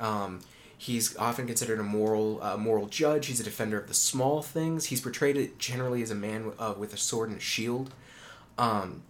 Um, 0.00 0.40
he's 0.76 1.16
often 1.16 1.46
considered 1.46 1.78
a 1.78 1.84
moral, 1.84 2.42
uh, 2.42 2.56
moral 2.56 2.86
judge. 2.86 3.26
He's 3.26 3.38
a 3.38 3.44
defender 3.44 3.78
of 3.78 3.86
the 3.86 3.94
small 3.94 4.42
things. 4.42 4.86
He's 4.86 5.00
portrayed 5.00 5.60
generally 5.60 6.02
as 6.02 6.10
a 6.10 6.16
man 6.16 6.52
uh, 6.58 6.74
with 6.76 6.92
a 6.92 6.96
sword 6.96 7.28
and 7.28 7.38
a 7.38 7.40
shield. 7.40 7.92
Um, 8.58 9.02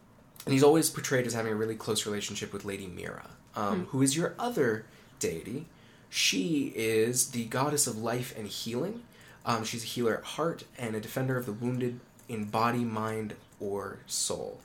and 0.45 0.53
he's 0.53 0.62
always 0.62 0.91
portrayed 0.91 1.27
as 1.27 1.33
having 1.33 1.53
a 1.53 1.57
really 1.57 1.77
close 1.77 2.05
relationship 2.05 2.53
with 2.53 2.67
Lady 2.67 2.87
Mira, 2.87 3.31
um, 3.55 3.87
who 3.87 4.03
is 4.03 4.15
your 4.15 4.35
other 4.39 4.85
deity. 5.19 5.65
She 6.11 6.75
is 6.77 7.31
the 7.31 7.47
goddess 7.47 7.87
of 7.87 7.97
life 7.97 8.37
and 8.37 8.47
healing. 8.47 9.03
Um, 9.47 9.65
she's 9.65 9.83
a 9.83 9.87
healer 9.87 10.19
at 10.19 10.25
heart 10.25 10.65
and 10.77 10.95
a 10.95 11.01
defender 11.01 11.39
of 11.39 11.47
the 11.47 11.53
wounded 11.53 12.01
in 12.29 12.45
body, 12.45 12.85
mind, 12.85 13.35
or 13.61 13.99
soul. 14.07 14.61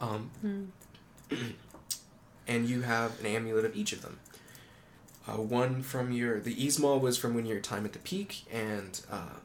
Um, 0.00 0.30
and 2.46 2.68
you 2.68 2.82
have 2.82 3.18
an 3.20 3.26
amulet 3.26 3.64
of 3.64 3.76
each 3.76 3.92
of 3.92 4.02
them. 4.02 4.18
Uh, 5.26 5.36
one 5.36 5.82
from 5.82 6.10
your 6.10 6.40
the 6.40 6.66
Ismal 6.66 6.98
was 7.00 7.16
from 7.16 7.34
when 7.34 7.46
your 7.46 7.60
time 7.60 7.84
at 7.84 7.92
the 7.92 8.00
peak, 8.00 8.42
and 8.52 9.00
uh, 9.10 9.36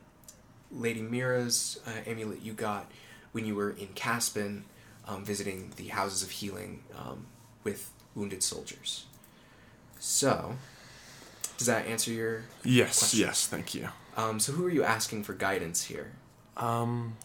Lady 0.71 1.01
Mira's 1.01 1.79
uh, 1.85 1.91
amulet 2.09 2.41
you 2.41 2.53
got 2.53 2.91
when 3.31 3.45
you 3.45 3.53
were 3.53 3.69
in 3.69 3.87
Caspin, 3.89 4.63
um, 5.07 5.23
visiting 5.23 5.71
the 5.75 5.89
houses 5.89 6.23
of 6.23 6.31
healing 6.31 6.81
um, 6.97 7.27
with 7.63 7.91
wounded 8.15 8.41
soldiers. 8.41 9.05
So, 9.99 10.55
does 11.59 11.67
that 11.67 11.85
answer 11.85 12.11
your? 12.11 12.41
Yes, 12.63 12.99
Question. 12.99 13.19
yes, 13.19 13.45
thank 13.47 13.75
you. 13.75 13.89
Um, 14.15 14.39
so, 14.39 14.53
who 14.53 14.65
are 14.65 14.71
you 14.71 14.83
asking 14.83 15.23
for 15.23 15.33
guidance 15.33 15.83
here? 15.83 16.13
Um, 16.55 17.17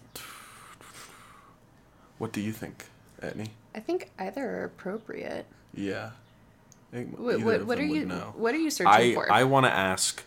what 2.22 2.30
do 2.30 2.40
you 2.40 2.52
think, 2.52 2.84
Etney? 3.20 3.48
I 3.74 3.80
think 3.80 4.12
either 4.16 4.48
are 4.48 4.64
appropriate. 4.64 5.44
Yeah. 5.74 6.10
What, 6.92 7.40
what, 7.40 7.66
what 7.66 7.80
are 7.80 7.84
you 7.84 8.04
know. 8.04 8.32
What 8.36 8.54
are 8.54 8.58
you 8.58 8.70
searching 8.70 8.92
I 8.92 9.14
for? 9.14 9.32
I 9.32 9.42
want 9.42 9.66
to 9.66 9.72
ask 9.72 10.22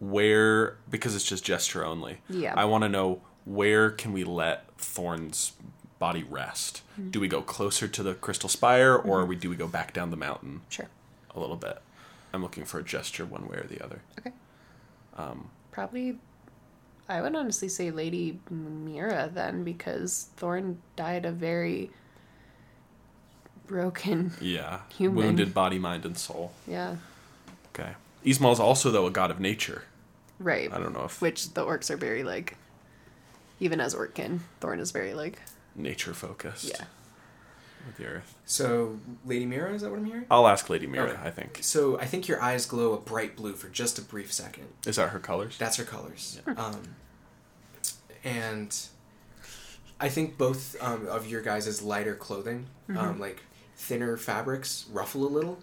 where 0.00 0.78
because 0.88 1.14
it's 1.14 1.26
just 1.26 1.44
gesture 1.44 1.84
only. 1.84 2.20
Yeah. 2.30 2.54
I 2.56 2.64
want 2.64 2.84
to 2.84 2.88
know 2.88 3.20
where 3.44 3.90
can 3.90 4.14
we 4.14 4.24
let 4.24 4.64
Thorn's 4.78 5.52
body 5.98 6.22
rest? 6.22 6.80
Hmm. 6.96 7.10
Do 7.10 7.20
we 7.20 7.28
go 7.28 7.42
closer 7.42 7.88
to 7.88 8.02
the 8.02 8.14
crystal 8.14 8.48
spire 8.48 8.96
or 8.96 9.26
we 9.26 9.36
do 9.36 9.50
we 9.50 9.56
go 9.56 9.68
back 9.68 9.92
down 9.92 10.10
the 10.10 10.16
mountain 10.16 10.62
sure. 10.70 10.88
a 11.34 11.40
little 11.40 11.56
bit? 11.56 11.78
I'm 12.32 12.40
looking 12.40 12.64
for 12.64 12.78
a 12.78 12.82
gesture 12.82 13.26
one 13.26 13.46
way 13.48 13.58
or 13.58 13.66
the 13.68 13.84
other. 13.84 14.00
Okay. 14.18 14.32
Um. 15.18 15.50
Probably. 15.72 16.16
I 17.08 17.20
would 17.20 17.34
honestly 17.34 17.68
say 17.68 17.90
Lady 17.90 18.40
Mira 18.50 19.30
then, 19.32 19.62
because 19.64 20.28
Thorn 20.36 20.80
died 20.96 21.24
a 21.26 21.30
very 21.32 21.90
broken. 23.66 24.32
Yeah. 24.40 24.80
Human. 24.96 25.16
Wounded 25.16 25.54
body, 25.54 25.78
mind, 25.78 26.04
and 26.04 26.16
soul. 26.16 26.52
Yeah. 26.66 26.96
Okay. 27.74 27.92
Ismal's 28.24 28.60
also 28.60 28.90
though 28.90 29.06
a 29.06 29.10
god 29.10 29.30
of 29.30 29.40
nature. 29.40 29.84
Right. 30.38 30.72
I 30.72 30.78
don't 30.78 30.92
know 30.92 31.04
if 31.04 31.20
Which 31.20 31.52
the 31.54 31.62
orcs 31.64 31.90
are 31.90 31.96
very 31.96 32.24
like. 32.24 32.56
Even 33.60 33.80
as 33.80 33.94
Orkin, 33.94 34.40
Thorn 34.60 34.80
is 34.80 34.90
very 34.90 35.14
like. 35.14 35.38
nature 35.76 36.12
focused. 36.14 36.68
Yeah. 36.70 36.84
With 37.86 37.96
the 37.96 38.06
earth. 38.06 38.34
So, 38.46 38.98
Lady 39.24 39.46
Mira, 39.46 39.72
is 39.74 39.82
that 39.82 39.90
what 39.90 39.98
I'm 39.98 40.04
hearing? 40.04 40.26
I'll 40.30 40.46
ask 40.48 40.68
Lady 40.70 40.86
Mira. 40.86 41.10
Okay. 41.10 41.20
I 41.22 41.30
think 41.30 41.58
So, 41.62 41.98
I 41.98 42.04
think 42.06 42.28
your 42.28 42.40
eyes 42.42 42.66
glow 42.66 42.92
a 42.92 42.98
bright 42.98 43.36
blue 43.36 43.52
for 43.54 43.68
just 43.68 43.98
a 43.98 44.02
brief 44.02 44.32
second. 44.32 44.68
is 44.86 44.96
that 44.96 45.10
her 45.10 45.18
colors. 45.18 45.56
That's 45.58 45.76
her 45.76 45.84
colors. 45.84 46.40
Um, 46.56 46.80
and 48.24 48.76
I 50.00 50.08
think 50.08 50.38
both 50.38 50.76
um, 50.82 51.06
of 51.08 51.26
your 51.28 51.42
guys' 51.42 51.82
lighter 51.82 52.14
clothing, 52.14 52.66
um, 52.96 53.18
like 53.20 53.42
thinner 53.76 54.16
fabrics, 54.16 54.86
ruffle 54.90 55.24
a 55.26 55.28
little, 55.28 55.58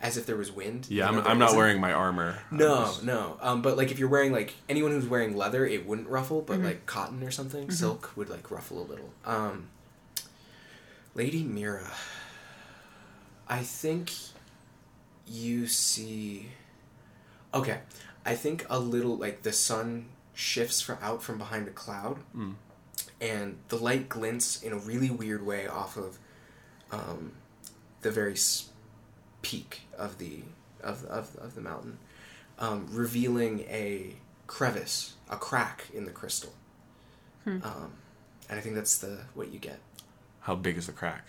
as 0.00 0.16
if 0.16 0.26
there 0.26 0.36
was 0.36 0.50
wind. 0.50 0.86
Yeah, 0.90 1.08
I'm, 1.08 1.18
I'm 1.26 1.38
not 1.38 1.48
isn't. 1.50 1.58
wearing 1.58 1.80
my 1.80 1.92
armor. 1.92 2.38
No, 2.50 2.84
just- 2.86 3.04
no. 3.04 3.36
Um, 3.40 3.62
but 3.62 3.76
like 3.76 3.90
if 3.90 3.98
you're 3.98 4.08
wearing 4.08 4.32
like 4.32 4.54
anyone 4.68 4.90
who's 4.92 5.06
wearing 5.06 5.36
leather, 5.36 5.64
it 5.66 5.86
wouldn't 5.86 6.08
ruffle. 6.08 6.42
But 6.42 6.60
like 6.60 6.86
cotton 6.86 7.22
or 7.22 7.30
something, 7.30 7.70
silk 7.70 8.16
would 8.16 8.28
like 8.28 8.50
ruffle 8.50 8.80
a 8.82 8.86
little. 8.86 9.10
Um, 9.24 9.68
Lady 11.14 11.42
Mira, 11.42 11.90
I 13.48 13.62
think 13.62 14.12
you 15.26 15.66
see. 15.66 16.48
Okay, 17.52 17.80
I 18.24 18.34
think 18.34 18.64
a 18.70 18.78
little 18.78 19.16
like 19.16 19.42
the 19.42 19.52
sun 19.52 20.06
shifts 20.34 20.80
from 20.80 20.98
out 21.02 21.22
from 21.22 21.38
behind 21.38 21.66
a 21.68 21.72
cloud, 21.72 22.18
and 23.20 23.58
the 23.68 23.76
light 23.76 24.08
glints 24.08 24.62
in 24.62 24.72
a 24.72 24.76
really 24.78 25.10
weird 25.10 25.44
way 25.44 25.66
off 25.66 25.96
of 25.96 26.18
um, 26.92 27.32
the 28.02 28.10
very 28.10 28.36
peak 29.42 29.82
of 29.98 30.18
the 30.18 30.42
of 30.82 31.04
of, 31.06 31.34
of 31.36 31.54
the 31.56 31.60
mountain, 31.60 31.98
um, 32.58 32.86
revealing 32.90 33.60
a 33.68 34.14
crevice, 34.46 35.14
a 35.28 35.36
crack 35.36 35.86
in 35.92 36.04
the 36.04 36.12
crystal. 36.12 36.52
Um, 37.64 37.92
and 38.48 38.58
I 38.58 38.62
think 38.62 38.74
that's 38.76 38.98
the 38.98 39.18
what 39.34 39.52
you 39.52 39.58
get. 39.58 39.80
How 40.40 40.54
big 40.54 40.76
is 40.76 40.86
the 40.86 40.92
crack? 40.92 41.26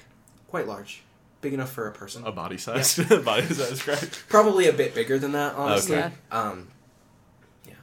Quite 0.47 0.67
large, 0.67 1.01
big 1.41 1.53
enough 1.53 1.71
for 1.71 1.87
a 1.87 1.91
person. 1.91 2.25
A 2.25 2.31
body 2.31 2.57
size. 2.57 2.95
body 3.25 3.45
size 3.45 3.81
crack. 3.81 4.09
Probably 4.29 4.67
a 4.67 4.73
bit 4.73 4.93
bigger 4.95 5.17
than 5.19 5.31
that, 5.33 5.55
honestly. 5.55 5.97
Okay. 5.97 6.11
Um, 6.31 6.69
yeah. 7.67 7.73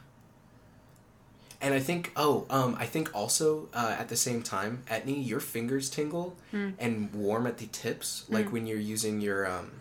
And 1.60 1.74
I 1.74 1.80
think, 1.80 2.12
oh, 2.16 2.46
um, 2.50 2.76
I 2.78 2.86
think 2.86 3.14
also 3.14 3.68
uh, 3.74 3.96
at 3.98 4.08
the 4.08 4.16
same 4.16 4.42
time, 4.42 4.82
Etney, 4.88 5.26
your 5.26 5.40
fingers 5.40 5.88
tingle 5.90 6.36
and 6.52 7.12
warm 7.14 7.46
at 7.46 7.58
the 7.58 7.66
tips, 7.66 8.24
like 8.28 8.52
when 8.52 8.66
you're 8.66 8.78
using 8.78 9.20
your 9.20 9.46
um, 9.50 9.72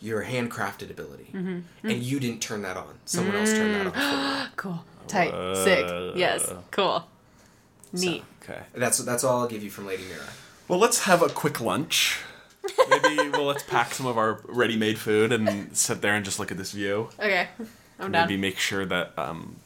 your 0.00 0.24
handcrafted 0.24 0.90
ability, 0.90 1.28
and 1.32 2.02
you 2.02 2.20
didn't 2.20 2.40
turn 2.40 2.62
that 2.62 2.76
on. 2.76 2.98
Someone 3.04 3.36
else 3.36 3.52
turned 3.52 3.74
that 3.74 3.96
on. 3.96 4.48
Cool. 4.56 4.84
Tight. 5.06 5.56
Sick. 5.56 6.14
Yes. 6.16 6.52
Cool. 6.70 7.04
Neat. 7.92 8.24
Okay. 8.42 8.60
That's 8.74 8.98
that's 8.98 9.24
all 9.24 9.40
I'll 9.40 9.48
give 9.48 9.62
you 9.62 9.70
from 9.70 9.86
Lady 9.86 10.04
Mira. 10.04 10.24
Well, 10.68 10.78
let's 10.78 11.04
have 11.04 11.22
a 11.22 11.28
quick 11.28 11.60
lunch. 11.60 12.20
Maybe 12.90 13.28
well, 13.30 13.44
let's 13.46 13.62
pack 13.62 13.94
some 13.94 14.06
of 14.06 14.18
our 14.18 14.40
ready-made 14.46 14.98
food 14.98 15.32
and 15.32 15.76
sit 15.76 16.02
there 16.02 16.14
and 16.14 16.24
just 16.24 16.38
look 16.38 16.50
at 16.50 16.58
this 16.58 16.72
view. 16.72 17.08
Okay. 17.18 17.48
I'm 17.98 18.12
down. 18.12 18.28
Maybe 18.28 18.40
make 18.40 18.58
sure 18.58 18.84
that 18.84 19.18
um, 19.18 19.56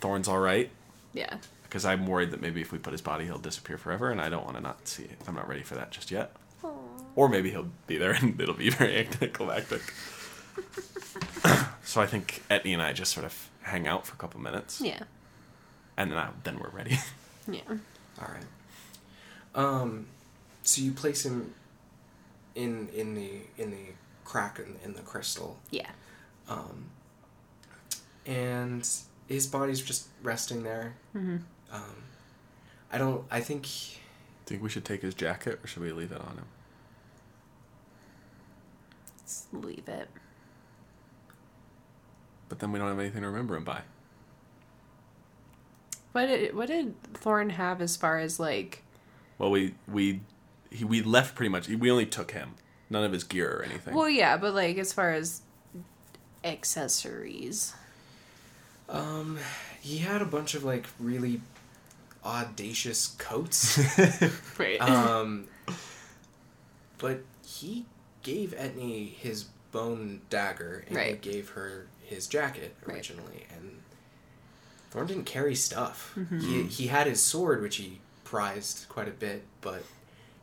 Thorn's 0.00 0.26
all 0.26 0.38
right, 0.38 0.70
Yeah. 1.12 1.36
because 1.64 1.84
I'm 1.84 2.06
worried 2.06 2.30
that 2.32 2.40
maybe 2.40 2.60
if 2.60 2.72
we 2.72 2.78
put 2.78 2.92
his 2.92 3.02
body, 3.02 3.26
he'll 3.26 3.38
disappear 3.38 3.76
forever, 3.78 4.10
and 4.10 4.20
I 4.20 4.28
don't 4.30 4.44
want 4.44 4.56
to 4.56 4.62
not 4.62 4.88
see 4.88 5.04
it. 5.04 5.18
I'm 5.28 5.34
not 5.34 5.48
ready 5.48 5.62
for 5.62 5.74
that 5.74 5.90
just 5.90 6.10
yet. 6.10 6.32
Or 7.14 7.28
maybe 7.28 7.50
he'll 7.50 7.68
be 7.86 7.98
there 7.98 8.12
and 8.12 8.40
it'll 8.40 8.54
be 8.54 8.70
very 8.70 8.96
anticlimactic. 8.98 9.82
so 11.84 12.00
I 12.00 12.06
think 12.06 12.42
Etty 12.48 12.72
and 12.72 12.82
I 12.82 12.92
just 12.92 13.12
sort 13.12 13.26
of 13.26 13.48
hang 13.62 13.86
out 13.86 14.06
for 14.06 14.14
a 14.14 14.16
couple 14.16 14.40
minutes, 14.40 14.80
Yeah. 14.80 15.02
and 15.96 16.10
then 16.10 16.18
I, 16.18 16.30
then 16.44 16.58
we're 16.58 16.70
ready. 16.70 16.98
Yeah. 17.50 17.62
All 18.20 18.28
right. 18.28 18.44
Um, 19.54 20.06
so 20.68 20.82
you 20.82 20.92
place 20.92 21.24
him 21.24 21.54
in 22.54 22.88
in 22.94 23.14
the 23.14 23.30
in 23.56 23.70
the 23.70 23.92
crack 24.24 24.58
in, 24.58 24.76
in 24.84 24.92
the 24.92 25.00
crystal, 25.00 25.58
Yeah. 25.70 25.88
um, 26.46 26.90
and 28.26 28.86
his 29.26 29.46
body's 29.46 29.80
just 29.80 30.08
resting 30.22 30.62
there. 30.64 30.94
Mm-hmm. 31.16 31.36
Um, 31.72 32.02
I 32.92 32.98
don't. 32.98 33.24
I 33.30 33.40
think. 33.40 33.66
Think 34.44 34.62
we 34.62 34.68
should 34.68 34.84
take 34.84 35.00
his 35.02 35.14
jacket, 35.14 35.58
or 35.62 35.66
should 35.66 35.82
we 35.82 35.92
leave 35.92 36.12
it 36.12 36.20
on 36.20 36.36
him? 36.36 36.44
Let's 39.20 39.46
leave 39.52 39.88
it. 39.88 40.08
But 42.50 42.58
then 42.58 42.72
we 42.72 42.78
don't 42.78 42.88
have 42.88 42.98
anything 42.98 43.22
to 43.22 43.28
remember 43.28 43.56
him 43.56 43.64
by. 43.64 43.82
What 46.12 46.26
did 46.26 46.54
what 46.54 46.68
did 46.68 47.02
Thorn 47.14 47.50
have 47.50 47.80
as 47.80 47.96
far 47.96 48.18
as 48.18 48.38
like 48.40 48.82
Well, 49.38 49.50
we 49.50 49.74
we 49.86 50.20
he, 50.70 50.84
we 50.84 51.02
left 51.02 51.34
pretty 51.34 51.48
much. 51.50 51.68
We 51.68 51.90
only 51.90 52.06
took 52.06 52.32
him. 52.32 52.54
None 52.90 53.04
of 53.04 53.12
his 53.12 53.24
gear 53.24 53.58
or 53.58 53.62
anything. 53.64 53.94
Well, 53.94 54.08
yeah, 54.08 54.36
but 54.38 54.54
like 54.54 54.78
as 54.78 54.92
far 54.92 55.12
as 55.12 55.42
accessories. 56.44 57.74
Um, 58.88 59.38
he 59.80 59.98
had 59.98 60.22
a 60.22 60.24
bunch 60.24 60.54
of 60.54 60.64
like 60.64 60.86
really 60.98 61.40
audacious 62.24 63.08
coats. 63.18 63.78
Right. 64.58 64.80
um, 64.80 65.46
but 66.98 67.20
he 67.46 67.86
gave 68.22 68.50
Etney 68.56 69.12
his 69.12 69.44
bone 69.70 70.22
dagger, 70.30 70.84
and 70.88 70.98
he 70.98 71.12
gave 71.14 71.50
her 71.50 71.86
his 72.02 72.26
jacket 72.26 72.74
Right. 72.84 72.96
originally, 72.96 73.46
and 73.56 73.78
Thorn 74.90 75.06
didn't 75.06 75.24
carry 75.26 75.54
stuff. 75.54 76.12
Mm-hmm. 76.16 76.40
He 76.40 76.62
he 76.64 76.86
had 76.88 77.06
his 77.06 77.22
sword, 77.22 77.62
which 77.62 77.76
he 77.76 78.00
prized 78.24 78.88
quite 78.88 79.06
a 79.08 79.12
bit, 79.12 79.44
but 79.60 79.82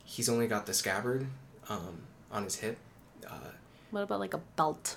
he's 0.06 0.28
only 0.30 0.46
got 0.46 0.64
the 0.64 0.72
scabbard 0.72 1.26
um, 1.68 1.98
on 2.32 2.44
his 2.44 2.56
hip. 2.56 2.78
Uh, 3.28 3.50
what 3.90 4.02
about 4.02 4.20
like 4.20 4.32
a 4.32 4.40
belt? 4.56 4.96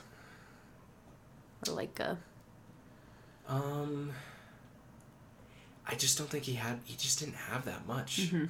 Or 1.68 1.74
like 1.74 2.00
a 2.00 2.18
um, 3.50 4.12
I 5.86 5.96
just 5.96 6.18
don't 6.18 6.30
think 6.30 6.46
he 6.46 6.54
had. 6.54 6.80
He 6.86 6.96
just 6.96 7.20
didn't 7.20 7.36
have 7.36 7.66
that 7.66 7.88
much. 7.88 8.22
Mm-hmm. 8.22 8.46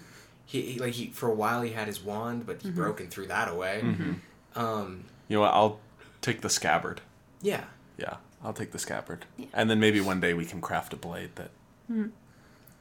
He, 0.45 0.61
he 0.61 0.79
like 0.79 0.93
he 0.93 1.07
for 1.07 1.29
a 1.29 1.33
while 1.33 1.61
he 1.61 1.71
had 1.71 1.87
his 1.87 2.03
wand, 2.03 2.45
but 2.45 2.61
he 2.61 2.69
broke 2.69 2.99
and 2.99 3.09
threw 3.09 3.25
that 3.27 3.49
away. 3.49 3.81
Mm-hmm. 3.83 4.59
Um, 4.59 5.05
you 5.27 5.37
know 5.37 5.41
what? 5.41 5.53
I'll 5.53 5.79
take 6.21 6.41
the 6.41 6.49
scabbard. 6.49 7.01
yeah. 7.41 7.63
Yeah, 7.97 8.15
I'll 8.41 8.53
take 8.53 8.71
the 8.71 8.79
scabbard. 8.79 9.25
Yeah. 9.35 9.47
And 9.53 9.69
then 9.69 9.81
maybe 9.81 9.99
one 9.99 10.21
day 10.21 10.33
we 10.33 10.45
can 10.45 10.61
craft 10.61 10.93
a 10.93 10.95
blade 10.95 11.31
that. 11.35 11.51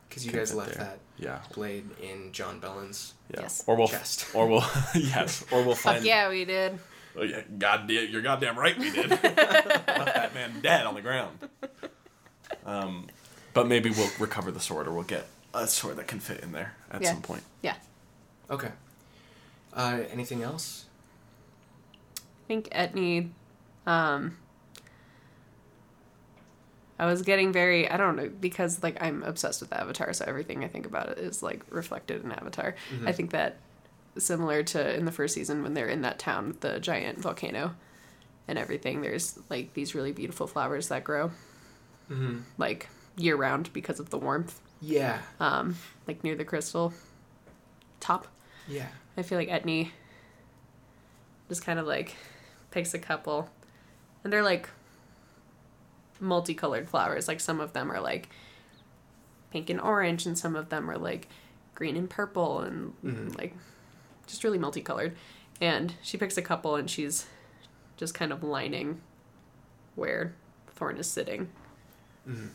Because 0.08 0.24
you 0.24 0.30
guys 0.30 0.50
fit 0.50 0.56
left 0.56 0.74
there. 0.74 0.84
that 0.84 0.98
Yeah. 1.18 1.40
blade 1.54 1.88
in 2.02 2.32
John 2.32 2.60
Bellin's. 2.60 3.14
Yeah. 3.34 3.40
Yes. 3.42 3.64
Or 3.66 3.76
we'll. 3.76 3.88
Chest. 3.88 4.26
Or 4.34 4.46
we'll. 4.46 4.64
yes. 4.94 5.44
Or 5.50 5.62
we'll 5.62 5.74
Fuck 5.74 5.94
find. 5.94 6.04
yeah, 6.04 6.28
we 6.28 6.44
did. 6.44 6.78
Oh, 7.16 7.22
yeah. 7.22 7.40
Goddamn, 7.58 8.08
you're 8.10 8.22
goddamn 8.22 8.56
right. 8.58 8.78
We 8.78 8.90
did. 8.90 9.10
Left 9.10 9.22
that 9.22 10.34
man 10.34 10.60
dead 10.62 10.86
on 10.86 10.94
the 10.94 11.00
ground. 11.02 11.36
Um, 12.64 13.06
but 13.54 13.66
maybe 13.66 13.90
we'll 13.90 14.10
recover 14.20 14.50
the 14.52 14.60
sword, 14.60 14.86
or 14.86 14.92
we'll 14.92 15.02
get 15.04 15.26
a 15.54 15.66
sword 15.66 15.96
that 15.96 16.06
can 16.06 16.20
fit 16.20 16.40
in 16.40 16.52
there 16.52 16.74
at 16.90 17.02
Yeah. 17.02 17.12
some 17.12 17.22
point. 17.22 17.42
Yeah. 17.62 17.74
Okay. 18.50 18.70
Uh, 19.74 20.00
anything 20.12 20.42
else? 20.42 20.84
I 22.16 22.46
think 22.48 22.68
Etney 22.70 23.30
um 23.86 24.36
I 26.98 27.06
was 27.06 27.22
getting 27.22 27.52
very 27.52 27.88
I 27.88 27.96
don't 27.96 28.16
know 28.16 28.28
because 28.28 28.82
like 28.82 29.00
I'm 29.02 29.22
obsessed 29.22 29.60
with 29.60 29.72
Avatar, 29.72 30.12
so 30.12 30.24
everything 30.26 30.64
I 30.64 30.68
think 30.68 30.86
about 30.86 31.08
it 31.10 31.18
is 31.18 31.42
like 31.42 31.62
reflected 31.70 32.24
in 32.24 32.32
Avatar. 32.32 32.74
I 33.06 33.12
think 33.12 33.30
that 33.30 33.56
similar 34.16 34.62
to 34.64 34.94
in 34.96 35.04
the 35.04 35.12
first 35.12 35.34
season 35.34 35.62
when 35.62 35.74
they're 35.74 35.86
in 35.88 36.02
that 36.02 36.18
town, 36.18 36.56
the 36.60 36.80
giant 36.80 37.18
volcano, 37.20 37.74
and 38.48 38.58
everything. 38.58 39.00
There's 39.02 39.38
like 39.48 39.74
these 39.74 39.94
really 39.94 40.10
beautiful 40.12 40.46
flowers 40.48 40.88
that 40.88 41.04
grow, 41.04 41.30
like 42.58 42.88
year 43.16 43.36
round 43.36 43.72
because 43.72 44.00
of 44.00 44.10
the 44.10 44.18
warmth, 44.18 44.60
Yeah. 44.80 45.18
um, 45.40 45.76
like 46.06 46.24
near 46.24 46.34
the 46.36 46.44
crystal 46.44 46.92
top. 48.00 48.26
Yeah. 48.68 48.86
I 49.16 49.22
feel 49.22 49.38
like 49.38 49.48
Etney 49.48 49.90
just 51.48 51.64
kind 51.64 51.78
of 51.78 51.86
like 51.86 52.14
picks 52.70 52.94
a 52.94 52.98
couple, 52.98 53.48
and 54.24 54.32
they're 54.32 54.42
like 54.42 54.68
multicolored 56.20 56.88
flowers. 56.88 57.28
Like 57.28 57.40
some 57.40 57.60
of 57.60 57.72
them 57.72 57.90
are 57.90 58.00
like 58.00 58.28
pink 59.50 59.70
and 59.70 59.80
orange, 59.80 60.26
and 60.26 60.38
some 60.38 60.56
of 60.56 60.68
them 60.68 60.90
are 60.90 60.98
like 60.98 61.28
green 61.74 61.96
and 61.96 62.10
purple, 62.10 62.60
and 62.60 62.92
mm-hmm. 63.04 63.28
like 63.38 63.54
just 64.26 64.44
really 64.44 64.58
multicolored. 64.58 65.16
And 65.60 65.94
she 66.02 66.16
picks 66.16 66.36
a 66.36 66.42
couple, 66.42 66.76
and 66.76 66.88
she's 66.88 67.26
just 67.96 68.14
kind 68.14 68.32
of 68.32 68.42
lining 68.42 69.00
where 69.96 70.34
Thorn 70.74 70.98
is 70.98 71.08
sitting 71.08 71.48
mm-hmm. 72.28 72.48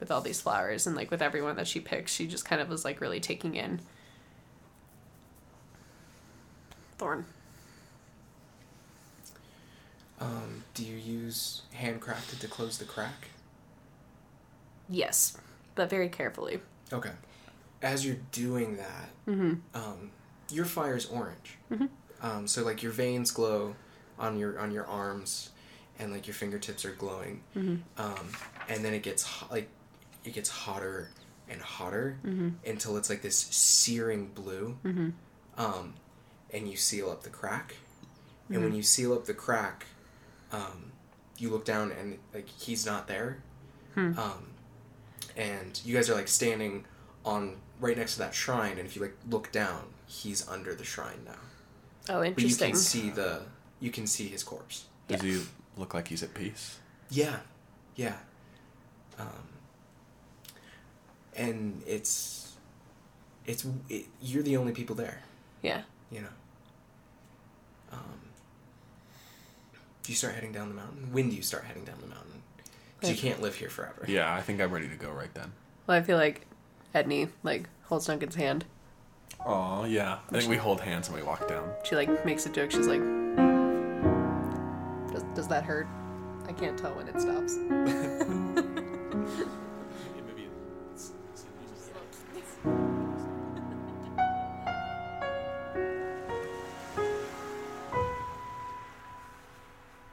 with 0.00 0.10
all 0.10 0.20
these 0.20 0.40
flowers, 0.40 0.86
and 0.86 0.96
like 0.96 1.10
with 1.10 1.22
everyone 1.22 1.56
that 1.56 1.68
she 1.68 1.80
picks, 1.80 2.12
she 2.12 2.26
just 2.26 2.44
kind 2.44 2.60
of 2.60 2.68
was 2.68 2.84
like 2.84 3.00
really 3.00 3.20
taking 3.20 3.54
in 3.54 3.80
Thorn. 6.98 7.24
Um, 10.20 10.64
do 10.74 10.84
you 10.84 10.96
use 10.96 11.62
handcrafted 11.74 12.40
to 12.40 12.48
close 12.48 12.78
the 12.78 12.84
crack? 12.84 13.28
Yes, 14.88 15.36
but 15.74 15.88
very 15.88 16.08
carefully. 16.08 16.60
Okay. 16.92 17.12
As 17.82 18.04
you're 18.04 18.18
doing 18.32 18.76
that, 18.76 19.08
um, 19.74 20.10
your 20.50 20.64
fire's 20.66 21.06
orange. 21.06 21.56
Um, 22.22 22.46
so 22.46 22.62
like 22.64 22.82
your 22.82 22.92
veins 22.92 23.30
glow 23.30 23.74
on 24.18 24.36
your 24.38 24.58
on 24.58 24.70
your 24.72 24.86
arms, 24.86 25.50
and 25.98 26.12
like 26.12 26.26
your 26.26 26.34
fingertips 26.34 26.84
are 26.84 26.92
glowing. 26.92 27.42
Um, 27.96 28.28
and 28.68 28.84
then 28.84 28.92
it 28.92 29.02
gets 29.02 29.22
hot, 29.22 29.50
like 29.50 29.68
it 30.24 30.34
gets 30.34 30.50
hotter 30.50 31.08
and 31.48 31.60
hotter 31.62 32.18
until 32.66 32.96
it's 32.98 33.08
like 33.08 33.22
this 33.22 33.38
searing 33.38 34.26
blue. 34.26 34.76
Um, 35.56 35.94
and 36.52 36.68
you 36.68 36.76
seal 36.76 37.08
up 37.10 37.22
the 37.22 37.30
crack. 37.30 37.76
And 38.50 38.56
when 38.64 38.74
you 38.74 38.82
seal 38.82 39.12
up 39.14 39.24
the 39.26 39.34
crack, 39.34 39.86
um, 40.52 40.92
you 41.38 41.50
look 41.50 41.64
down 41.64 41.92
and 41.92 42.18
like 42.34 42.48
he's 42.48 42.84
not 42.86 43.06
there. 43.08 43.42
Um, 43.96 44.46
and 45.36 45.80
you 45.84 45.94
guys 45.94 46.08
are 46.08 46.14
like 46.14 46.28
standing 46.28 46.84
on 47.24 47.56
right 47.80 47.96
next 47.96 48.14
to 48.14 48.18
that 48.20 48.34
shrine 48.34 48.78
and 48.78 48.86
if 48.86 48.94
you 48.96 49.02
like 49.02 49.16
look 49.28 49.50
down 49.52 49.82
he's 50.06 50.46
under 50.48 50.74
the 50.74 50.84
shrine 50.84 51.24
now. 51.24 51.32
Oh, 52.08 52.20
but 52.20 52.42
you 52.42 52.54
can 52.54 52.74
see 52.74 53.10
the 53.10 53.42
you 53.78 53.90
can 53.90 54.06
see 54.06 54.28
his 54.28 54.42
corpse. 54.42 54.86
Does 55.08 55.22
he 55.22 55.40
look 55.76 55.94
like 55.94 56.08
he's 56.08 56.22
at 56.22 56.34
peace? 56.34 56.78
yeah. 57.10 57.36
Yeah. 57.96 58.14
Um, 59.18 59.48
and 61.36 61.82
it's 61.86 62.56
it's 63.46 63.66
it, 63.88 64.06
you're 64.22 64.42
the 64.42 64.56
only 64.56 64.72
people 64.72 64.96
there. 64.96 65.20
Yeah. 65.62 65.82
you 66.10 66.22
know? 66.22 66.28
Um, 67.92 67.98
do 67.98 68.29
you 70.08 70.14
start 70.14 70.34
heading 70.34 70.52
down 70.52 70.68
the 70.68 70.74
mountain 70.74 71.12
when 71.12 71.30
do 71.30 71.36
you 71.36 71.42
start 71.42 71.64
heading 71.64 71.84
down 71.84 71.96
the 72.00 72.06
mountain 72.06 72.42
'Cause 73.00 73.10
you 73.10 73.16
can't 73.16 73.40
live 73.40 73.54
here 73.54 73.70
forever 73.70 74.04
Yeah, 74.06 74.32
I 74.34 74.42
think 74.42 74.60
I'm 74.60 74.70
ready 74.70 74.88
to 74.88 74.96
go 74.96 75.10
right 75.10 75.32
then. 75.32 75.52
Well, 75.86 75.96
I 75.96 76.02
feel 76.02 76.18
like 76.18 76.46
Etney 76.94 77.30
like 77.42 77.68
holds 77.84 78.06
Duncan's 78.06 78.34
hand. 78.34 78.66
Oh 79.46 79.84
yeah. 79.84 80.18
I 80.28 80.32
think 80.38 80.50
we 80.50 80.58
hold 80.58 80.82
hands 80.82 81.08
and 81.08 81.16
we 81.16 81.22
walk 81.22 81.48
down. 81.48 81.72
She 81.84 81.96
like 81.96 82.26
makes 82.26 82.44
a 82.44 82.50
joke. 82.50 82.70
She's 82.70 82.86
like, 82.86 83.00
"Does 85.12 85.22
does 85.34 85.48
that 85.48 85.64
hurt?" 85.64 85.86
I 86.46 86.52
can't 86.52 86.78
tell 86.78 86.92
when 86.94 87.08
it 87.08 87.18
stops. 87.20 87.56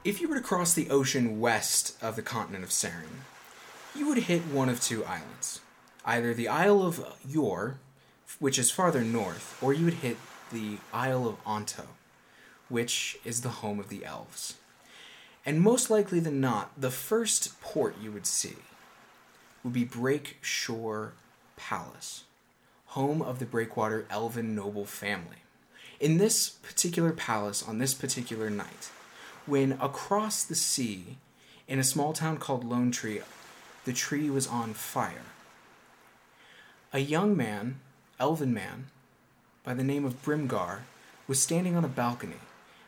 If 0.08 0.22
you 0.22 0.28
were 0.28 0.36
to 0.36 0.40
cross 0.40 0.72
the 0.72 0.88
ocean 0.88 1.38
west 1.38 1.94
of 2.00 2.16
the 2.16 2.22
continent 2.22 2.64
of 2.64 2.70
Saren, 2.70 3.26
you 3.94 4.08
would 4.08 4.16
hit 4.16 4.40
one 4.46 4.70
of 4.70 4.80
two 4.80 5.04
islands. 5.04 5.60
Either 6.02 6.32
the 6.32 6.48
Isle 6.48 6.80
of 6.80 7.04
Yor, 7.28 7.76
which 8.38 8.58
is 8.58 8.70
farther 8.70 9.02
north, 9.02 9.62
or 9.62 9.74
you 9.74 9.84
would 9.84 10.00
hit 10.00 10.16
the 10.50 10.78
Isle 10.94 11.28
of 11.28 11.36
Onto, 11.44 11.82
which 12.70 13.18
is 13.22 13.42
the 13.42 13.60
home 13.60 13.78
of 13.78 13.90
the 13.90 14.06
elves. 14.06 14.54
And 15.44 15.60
most 15.60 15.90
likely 15.90 16.20
than 16.20 16.40
not, 16.40 16.70
the 16.74 16.90
first 16.90 17.60
port 17.60 17.94
you 18.00 18.10
would 18.10 18.26
see 18.26 18.56
would 19.62 19.74
be 19.74 19.84
Break 19.84 20.38
Shore 20.40 21.12
Palace, 21.58 22.24
home 22.86 23.20
of 23.20 23.40
the 23.40 23.44
Breakwater 23.44 24.06
Elven 24.08 24.54
noble 24.54 24.86
family. 24.86 25.42
In 26.00 26.16
this 26.16 26.48
particular 26.48 27.12
palace, 27.12 27.62
on 27.62 27.76
this 27.76 27.92
particular 27.92 28.48
night, 28.48 28.88
when 29.48 29.72
across 29.72 30.44
the 30.44 30.54
sea, 30.54 31.16
in 31.66 31.78
a 31.78 31.84
small 31.84 32.12
town 32.12 32.36
called 32.36 32.64
Lone 32.64 32.90
Tree, 32.90 33.20
the 33.84 33.92
tree 33.92 34.30
was 34.30 34.46
on 34.46 34.74
fire. 34.74 35.24
A 36.92 36.98
young 36.98 37.36
man, 37.36 37.80
elven 38.20 38.52
man, 38.52 38.86
by 39.64 39.74
the 39.74 39.84
name 39.84 40.04
of 40.04 40.22
Brimgar, 40.22 40.80
was 41.26 41.40
standing 41.40 41.76
on 41.76 41.84
a 41.84 41.88
balcony, 41.88 42.40